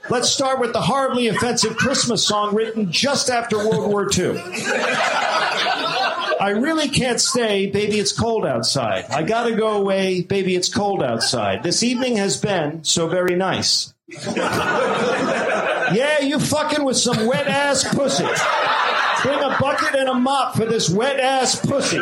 Let's 0.10 0.30
start 0.30 0.60
with 0.60 0.74
the 0.74 0.82
horribly 0.82 1.28
offensive 1.28 1.76
Christmas 1.76 2.26
song 2.26 2.56
written 2.56 2.92
just 2.92 3.30
after 3.30 3.58
World 3.58 3.90
War 3.92 4.10
II. 4.10 4.38
I 6.40 6.52
really 6.56 6.88
can't 6.88 7.20
stay, 7.20 7.68
baby, 7.68 8.00
it's 8.00 8.18
cold 8.18 8.46
outside. 8.46 9.06
I 9.10 9.24
gotta 9.24 9.56
go 9.56 9.78
away, 9.78 10.22
baby, 10.22 10.56
it's 10.56 10.74
cold 10.74 11.04
outside. 11.04 11.64
This 11.64 11.84
evening 11.84 12.18
has 12.18 12.38
been 12.38 12.84
so 12.84 13.08
very 13.08 13.36
nice. 13.36 13.94
Yeah, 15.94 16.20
you 16.20 16.40
fucking 16.40 16.84
with 16.84 16.98
some 16.98 17.26
wet 17.26 17.48
ass 17.48 17.84
pussy. 17.94 18.26
Bring 19.24 19.40
a 19.40 19.58
bucket 19.60 19.96
and 19.96 20.10
a 20.10 20.14
mop 20.14 20.56
for 20.56 20.66
this 20.66 20.90
wet 20.90 21.20
ass 21.20 21.60
pussy. 21.66 22.00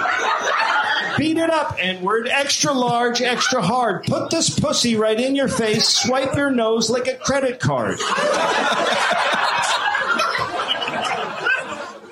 Beat 1.17 1.37
it 1.37 1.49
up, 1.49 1.75
N 1.79 2.01
word, 2.01 2.27
extra 2.27 2.73
large, 2.73 3.21
extra 3.21 3.61
hard. 3.61 4.03
Put 4.03 4.31
this 4.31 4.59
pussy 4.59 4.95
right 4.95 5.19
in 5.19 5.35
your 5.35 5.47
face, 5.47 5.87
swipe 5.87 6.35
your 6.35 6.51
nose 6.51 6.89
like 6.89 7.07
a 7.07 7.15
credit 7.15 7.59
card. 7.59 7.99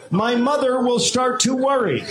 My 0.09 0.35
mother 0.35 0.79
will 0.81 0.99
start 0.99 1.39
to 1.41 1.55
worry. 1.55 2.03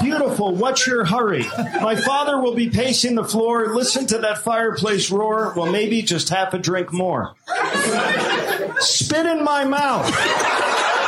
Beautiful, 0.00 0.54
what's 0.54 0.86
your 0.86 1.04
hurry? 1.04 1.46
My 1.80 1.96
father 1.96 2.40
will 2.40 2.54
be 2.54 2.68
pacing 2.70 3.14
the 3.14 3.24
floor. 3.24 3.74
Listen 3.74 4.06
to 4.08 4.18
that 4.18 4.38
fireplace 4.38 5.10
roar. 5.10 5.52
Well, 5.56 5.70
maybe 5.70 6.02
just 6.02 6.28
half 6.28 6.54
a 6.54 6.58
drink 6.58 6.92
more. 6.92 7.34
Spit 8.78 9.26
in 9.26 9.44
my 9.44 9.64
mouth. 9.64 10.08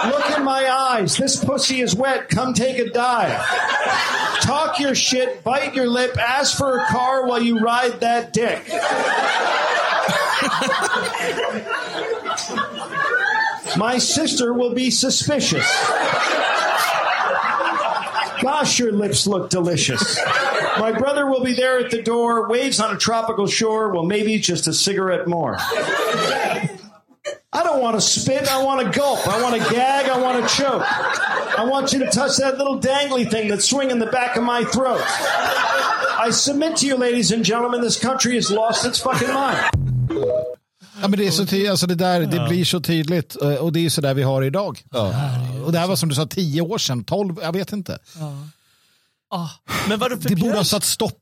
Look 0.07 0.37
in 0.39 0.45
my 0.45 0.69
eyes. 0.71 1.17
This 1.17 1.43
pussy 1.43 1.81
is 1.81 1.95
wet. 1.95 2.29
Come 2.29 2.55
take 2.55 2.79
a 2.79 2.89
dive. 2.91 3.43
Talk 4.43 4.79
your 4.79 4.95
shit, 4.95 5.43
bite 5.43 5.75
your 5.75 5.89
lip, 5.89 6.17
ask 6.19 6.57
for 6.57 6.79
a 6.79 6.87
car 6.87 7.27
while 7.27 7.43
you 7.43 7.59
ride 7.59 8.01
that 8.01 8.33
dick. 8.33 8.63
My 13.77 13.99
sister 13.99 14.53
will 14.53 14.73
be 14.73 14.91
suspicious. 14.93 15.67
Gosh, 18.47 18.79
your 18.79 18.93
lips 18.93 19.27
look 19.27 19.51
delicious. 19.51 20.19
My 20.79 20.93
brother 20.93 21.27
will 21.27 21.43
be 21.43 21.53
there 21.53 21.81
at 21.81 21.91
the 21.91 22.01
door, 22.01 22.49
waves 22.49 22.79
on 22.79 22.95
a 22.95 22.99
tropical 22.99 23.49
shore. 23.49 23.93
Well, 23.93 24.05
maybe 24.05 24.39
just 24.39 24.69
a 24.69 24.73
cigarette 24.73 25.27
more. 25.27 25.57
I 25.59 26.69
don't 27.53 27.83
want 27.83 27.97
to 27.97 28.01
spit. 28.01 28.49
I 28.49 28.63
want 28.63 28.87
to 28.87 28.97
gulp. 28.97 29.27
I 29.27 29.43
want 29.43 29.61
to 29.61 29.69
gag. 29.69 30.09
I 30.09 30.19
want 30.23 30.49
to 30.49 30.55
choke. 30.55 30.85
I 31.59 31.67
want 31.69 31.93
you 31.93 31.99
to 31.99 32.07
touch 32.07 32.37
that 32.37 32.57
little 32.57 32.79
dangly 32.79 33.29
thing 33.29 33.49
that's 33.49 33.69
swinging 33.69 33.99
the 33.99 34.07
back 34.07 34.37
of 34.37 34.45
my 34.45 34.63
throat. 34.63 35.03
I 35.05 36.29
submit 36.31 36.77
to 36.77 36.87
you, 36.87 36.97
ladies 36.97 37.33
and 37.33 37.45
gentlemen, 37.45 37.81
this 37.81 37.99
country 37.99 38.37
has 38.37 38.49
lost 38.49 38.87
its 38.87 39.01
fucking 39.01 39.35
mind. 39.35 39.86
Ja, 41.03 41.09
men 41.09 41.19
det, 41.19 41.27
är 41.27 41.31
så 41.31 41.47
tydligt, 41.47 41.71
alltså 41.71 41.87
det, 41.87 41.95
där, 41.95 42.21
det 42.21 42.47
blir 42.49 42.65
så 42.65 42.81
tydligt 42.81 43.43
eh, 43.43 43.49
och 43.55 43.73
det 43.73 43.87
är 43.87 43.91
så 43.91 44.01
där 44.01 44.15
vi 44.15 44.23
har 44.23 44.43
idag. 44.43 44.83
Och 45.65 45.73
det 45.73 45.79
här 45.79 45.87
var 45.87 45.97
som 45.97 46.09
du 46.09 46.15
sa 46.15 46.27
tio 46.27 46.61
år 46.63 46.79
sedan, 46.79 47.05
tolv, 47.05 47.37
jag 47.43 47.53
vet 47.53 47.73
inte. 47.73 47.99
Ah, 49.31 49.49
men 49.89 49.99
vadå 49.99 50.17
Det 50.17 50.29
borde 50.29 50.43
ha 50.43 50.49
förbjöds? 50.51 50.71
satt 50.71 50.85
stopp. 50.85 51.19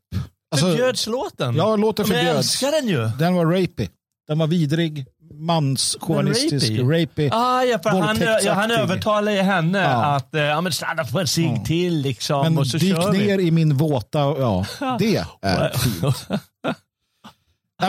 Alltså, 0.51 0.67
Förbjöds 0.71 1.07
låten? 1.07 1.57
Ja, 1.57 1.77
låten 1.77 2.09
Men 2.09 2.17
jag 2.17 2.27
förbjöds. 2.27 2.49
älskar 2.63 2.73
den 2.73 2.89
ju. 2.89 3.11
Den 3.19 3.35
var 3.35 3.47
rapey. 3.47 3.89
Den 4.29 4.39
var 4.39 4.47
vidrig, 4.47 5.07
manschauvinistisk, 5.35 6.73
rapey. 6.73 7.29
Ah, 7.33 7.63
ja, 7.63 7.79
för 7.83 7.91
han, 7.91 8.19
ja, 8.45 8.53
han 8.53 8.71
övertalar 8.71 9.33
ju 9.33 9.41
henne 9.41 9.79
Ja. 9.79 10.17
att 10.17 10.35
eh, 10.35 10.41
ja, 10.43 10.61
men 10.61 10.73
stanna 10.73 11.05
på 11.05 11.21
en 11.21 11.27
cigg 11.27 11.65
till 11.67 12.01
liksom. 12.01 12.43
Men 12.43 12.59
och 12.59 12.67
så 12.67 12.79
dyk 12.79 12.97
kör 12.97 13.13
vi. 13.13 13.19
ner 13.27 13.39
i 13.39 13.51
min 13.51 13.77
våta, 13.77 14.19
ja, 14.19 14.67
det 14.99 15.17
är 15.17 15.79
fint. 15.79 16.41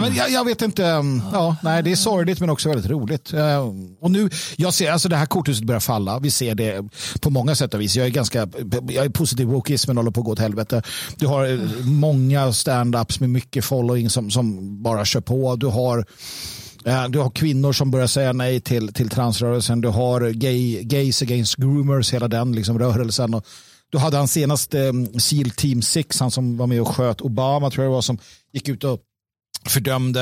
Nej, 0.01 0.09
men 0.09 0.17
jag, 0.17 0.31
jag 0.31 0.45
vet 0.45 0.61
inte, 0.61 0.83
um, 0.83 1.21
ja, 1.33 1.55
nej, 1.63 1.83
det 1.83 1.91
är 1.91 1.95
sorgligt 1.95 2.39
men 2.39 2.49
också 2.49 2.69
väldigt 2.69 2.91
roligt. 2.91 3.33
Eh, 3.33 3.73
och 4.01 4.11
nu, 4.11 4.29
jag 4.55 4.73
ser, 4.73 4.91
alltså 4.91 5.09
det 5.09 5.15
här 5.15 5.25
korthuset 5.25 5.63
börjar 5.63 5.79
falla, 5.79 6.19
vi 6.19 6.31
ser 6.31 6.55
det 6.55 6.89
på 7.21 7.29
många 7.29 7.55
sätt 7.55 7.73
och 7.73 7.81
vis. 7.81 7.95
Jag 7.95 8.05
är 8.05 8.09
ganska, 8.09 8.47
jag 8.89 9.05
är 9.05 9.09
positiv, 9.09 9.47
wokeismen 9.47 9.97
håller 9.97 10.11
på 10.11 10.19
att 10.19 10.25
gå 10.25 10.31
åt 10.31 10.39
helvete. 10.39 10.81
Du 11.17 11.27
har 11.27 11.45
eh, 11.45 11.59
många 11.83 12.51
stand-ups 12.51 13.19
med 13.19 13.29
mycket 13.29 13.65
following 13.65 14.09
som, 14.09 14.31
som 14.31 14.83
bara 14.83 15.05
kör 15.05 15.21
på. 15.21 15.55
Du 15.55 15.67
har 15.67 16.05
eh, 16.85 17.07
du 17.09 17.19
har 17.19 17.29
kvinnor 17.29 17.73
som 17.73 17.91
börjar 17.91 18.07
säga 18.07 18.33
nej 18.33 18.59
till, 18.59 18.93
till 18.93 19.09
transrörelsen. 19.09 19.81
Du 19.81 19.87
har 19.87 20.29
gay, 20.29 20.83
gays 20.83 21.21
against 21.21 21.55
groomers, 21.55 22.13
hela 22.13 22.27
den 22.27 22.51
liksom, 22.51 22.79
rörelsen. 22.79 23.33
Och 23.33 23.45
du 23.89 23.97
hade 23.97 24.17
han 24.17 24.27
senaste 24.27 24.93
SEAL 25.19 25.49
Team 25.49 25.81
6, 25.81 26.19
han 26.19 26.31
som 26.31 26.57
var 26.57 26.67
med 26.67 26.81
och 26.81 26.87
sköt 26.87 27.21
Obama 27.21 27.71
tror 27.71 27.83
jag 27.83 27.91
det 27.91 27.95
var, 27.95 28.01
som 28.01 28.17
gick 28.53 28.69
ut 28.69 28.83
och 28.83 28.99
fördömde, 29.65 30.21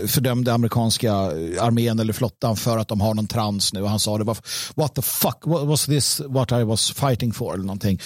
eh, 0.00 0.06
fördömde 0.06 0.52
amerikanska 0.52 1.12
armén 1.60 1.98
eller 1.98 2.12
flottan 2.12 2.56
för 2.56 2.78
att 2.78 2.88
de 2.88 3.00
har 3.00 3.14
någon 3.14 3.26
trans 3.26 3.72
nu. 3.72 3.82
Och 3.82 3.90
han 3.90 4.00
sa 4.00 4.18
det 4.18 4.24
var 4.24 4.36
what 4.74 4.94
the 4.94 5.02
fuck 5.02 5.38
what 5.44 5.66
was 5.66 5.86
this 5.86 6.20
what 6.26 6.52
I 6.52 6.62
was 6.62 6.90
fighting 6.90 7.32
for 7.32 7.54
eller 7.54 7.64
någonting. 7.64 8.00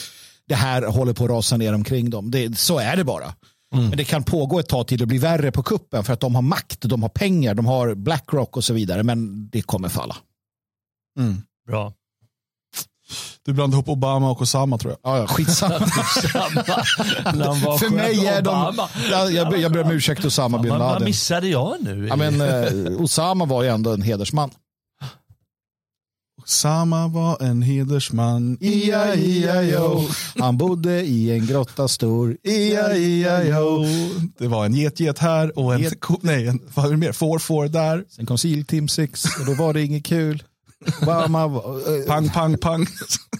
Det 0.48 0.54
här 0.54 0.82
håller 0.82 1.12
på 1.12 1.24
att 1.24 1.30
rasa 1.30 1.56
ner 1.56 1.72
omkring 1.72 2.10
dem. 2.10 2.30
Det, 2.30 2.58
så 2.58 2.78
är 2.78 2.96
det 2.96 3.04
bara. 3.04 3.34
Men 3.70 3.90
det 3.90 4.04
kan 4.04 4.24
pågå 4.24 4.58
ett 4.58 4.68
tag 4.68 4.86
till 4.86 4.98
det 4.98 5.06
blir 5.06 5.18
värre 5.18 5.52
på 5.52 5.62
kuppen 5.62 6.04
för 6.04 6.12
att 6.12 6.20
de 6.20 6.34
har 6.34 6.42
makt, 6.42 6.80
de 6.80 7.02
har 7.02 7.08
pengar, 7.08 7.54
de 7.54 7.66
har 7.66 7.94
Blackrock 7.94 8.56
och 8.56 8.64
så 8.64 8.74
vidare. 8.74 9.02
Men 9.02 9.48
det 9.50 9.62
kommer 9.62 9.88
falla. 9.88 10.16
Mm. 11.18 11.42
Bra. 11.66 11.92
Du 13.46 13.52
blandade 13.52 13.76
ihop 13.76 13.88
Obama 13.88 14.30
och 14.30 14.42
Osama 14.42 14.78
tror 14.78 14.96
jag. 15.02 15.12
Ja, 15.12 15.18
ja, 15.18 15.26
skitsamma. 15.26 15.74
Han 17.24 17.60
var 17.60 17.78
för 17.78 17.88
mig 17.88 18.26
är 18.26 18.42
de... 18.42 18.78
Jag, 19.10 19.32
jag, 19.32 19.58
jag 19.60 19.72
ber 19.72 19.82
om 19.82 19.90
ursäkt 19.90 20.24
Osama 20.24 20.58
bin 20.58 20.70
Vad, 20.70 20.80
vad 20.80 20.88
Laden. 20.88 21.04
missade 21.04 21.48
jag 21.48 21.76
nu? 21.80 22.06
Ja, 22.08 22.16
men, 22.16 22.40
eh, 22.40 23.00
Osama 23.00 23.44
var 23.44 23.62
ju 23.62 23.68
ändå 23.68 23.92
en 23.92 24.02
hedersman. 24.02 24.50
Osama 26.42 27.08
var 27.08 27.42
en 27.42 27.62
hedersman. 27.62 28.58
Ia, 28.60 29.14
ia, 29.14 29.62
yo. 29.62 30.02
Han 30.38 30.56
bodde 30.56 31.02
i 31.02 31.30
en 31.30 31.46
grotta 31.46 31.88
stor. 31.88 32.36
Ia, 32.44 32.96
ia, 32.96 33.44
yo. 33.44 33.84
Det 34.38 34.46
var 34.48 34.64
en 34.66 34.74
get, 34.74 35.00
get 35.00 35.18
här 35.18 35.58
och 35.58 35.74
en, 35.74 35.80
Get. 35.82 35.94
nej, 36.20 36.46
en, 36.46 36.60
vad 36.74 36.86
är 36.86 36.90
det 36.90 36.96
mer? 36.96 37.12
Får, 37.12 37.38
får 37.38 37.68
där. 37.68 38.04
Sen 38.08 38.26
kom 38.26 38.38
SEAL 38.38 38.64
Team 38.64 38.88
6 38.88 39.24
och 39.40 39.46
då 39.46 39.54
var 39.54 39.74
det 39.74 39.82
inget 39.82 40.04
kul. 40.04 40.42
Eh, 40.88 42.06
Pang, 42.06 42.28
pang, 42.28 42.58
pang. 42.58 42.86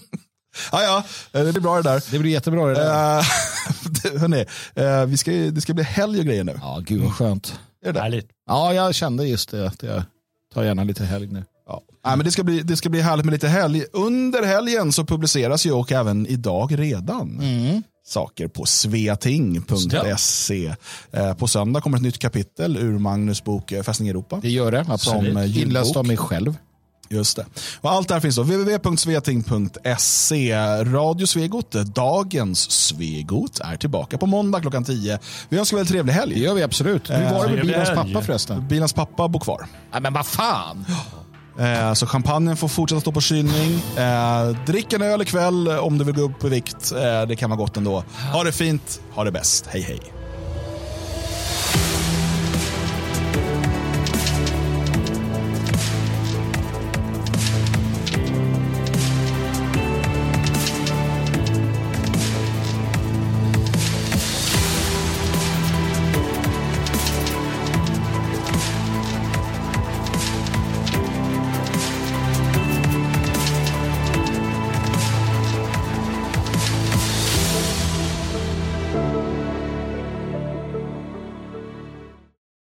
ja, 0.71 0.83
ja, 0.83 1.03
eh, 1.39 1.45
det 1.45 1.51
blir 1.51 1.61
bra 1.61 1.75
det 1.75 1.81
där. 1.81 2.03
det 2.11 2.19
blir 2.19 2.31
jättebra 2.31 2.65
det 2.65 2.73
där. 2.73 3.25
Uh, 4.05 4.19
hörni, 4.19 4.45
eh, 4.75 5.05
vi 5.05 5.17
ska, 5.17 5.31
det 5.31 5.61
ska 5.61 5.73
bli 5.73 5.83
helg 5.83 6.19
och 6.19 6.25
grejer 6.25 6.43
nu. 6.43 6.59
Ja, 6.61 6.81
gud 6.85 7.01
vad 7.01 7.13
skönt. 7.13 7.59
Är 7.85 7.93
det? 7.93 7.99
Härligt. 7.99 8.29
Ja, 8.47 8.73
jag 8.73 8.95
kände 8.95 9.27
just 9.27 9.51
det. 9.51 9.67
Att 9.67 9.83
jag 9.83 10.03
tar 10.53 10.63
gärna 10.63 10.83
lite 10.83 11.05
helg 11.05 11.27
nu. 11.27 11.43
Ja. 11.67 11.81
Nej, 12.05 12.17
men 12.17 12.25
det, 12.25 12.31
ska 12.31 12.43
bli, 12.43 12.61
det 12.61 12.77
ska 12.77 12.89
bli 12.89 13.01
härligt 13.01 13.25
med 13.25 13.33
lite 13.33 13.47
helg. 13.47 13.83
Under 13.93 14.43
helgen 14.43 14.91
så 14.91 15.05
publiceras 15.05 15.65
ju 15.65 15.71
och 15.71 15.91
även 15.91 16.27
idag 16.27 16.79
redan 16.79 17.41
saker 18.09 18.47
på 18.47 18.65
sveating.se. 18.65 20.75
Eh, 21.11 21.33
på 21.33 21.47
söndag 21.47 21.81
kommer 21.81 21.97
ett 21.97 22.03
nytt 22.03 22.19
kapitel 22.19 22.77
ur 22.77 22.99
Magnus 22.99 23.43
bok 23.43 23.71
eh, 23.71 23.83
Fästning 23.83 24.09
Europa. 24.09 24.39
Det 24.41 24.49
gör 24.49 24.71
det, 24.71 24.85
Som, 24.85 24.93
absolut. 24.93 25.37
eh, 25.37 25.45
ljudbok. 25.45 25.63
Inläst 25.63 25.95
av 25.95 26.07
mig 26.07 26.17
själv. 26.17 26.57
Just 27.11 27.35
det. 27.35 27.45
Och 27.81 27.91
allt 27.91 28.07
det 28.07 28.13
här 28.13 28.21
finns 28.21 28.35
då 28.35 28.41
www.sveting.se. 28.43 30.55
Radio 30.83 31.25
Svegot, 31.25 31.71
dagens 31.71 32.71
Svegot, 32.71 33.59
är 33.59 33.77
tillbaka 33.77 34.17
på 34.17 34.25
måndag 34.25 34.61
klockan 34.61 34.83
10. 34.83 35.19
Vi 35.49 35.57
önskar 35.57 35.77
väl 35.77 35.81
en 35.81 35.87
trevlig 35.87 36.15
Det 36.15 36.19
helg. 36.19 36.43
gör 36.43 36.53
vi 36.53 36.63
absolut. 36.63 37.09
Hur 37.09 37.31
var 37.33 37.47
det 37.47 37.53
med 37.53 37.61
bilens 37.65 37.89
helg. 37.89 38.13
pappa 38.13 38.25
förresten? 38.25 38.67
Bilans 38.67 38.93
pappa 38.93 39.27
bor 39.27 39.39
kvar. 39.39 39.67
Nej, 39.91 40.01
men 40.01 40.13
vad 40.13 40.25
fan. 40.25 40.85
Eh, 41.59 41.93
så 41.93 42.07
champagnen 42.07 42.57
får 42.57 42.67
fortsätta 42.67 43.01
stå 43.01 43.11
på 43.11 43.21
kylning. 43.21 43.81
Eh, 43.97 44.47
drick 44.65 44.93
en 44.93 45.01
öl 45.01 45.21
ikväll 45.21 45.67
om 45.67 45.97
du 45.97 46.03
vill 46.03 46.15
gå 46.15 46.21
upp 46.21 46.43
i 46.43 46.49
vikt. 46.49 46.91
Eh, 46.91 47.21
det 47.27 47.35
kan 47.35 47.49
vara 47.49 47.57
gott 47.57 47.77
ändå. 47.77 48.03
Ha 48.33 48.43
det 48.43 48.51
fint, 48.51 49.01
ha 49.13 49.23
det 49.23 49.31
bäst. 49.31 49.65
Hej 49.67 49.81
hej. 49.81 49.99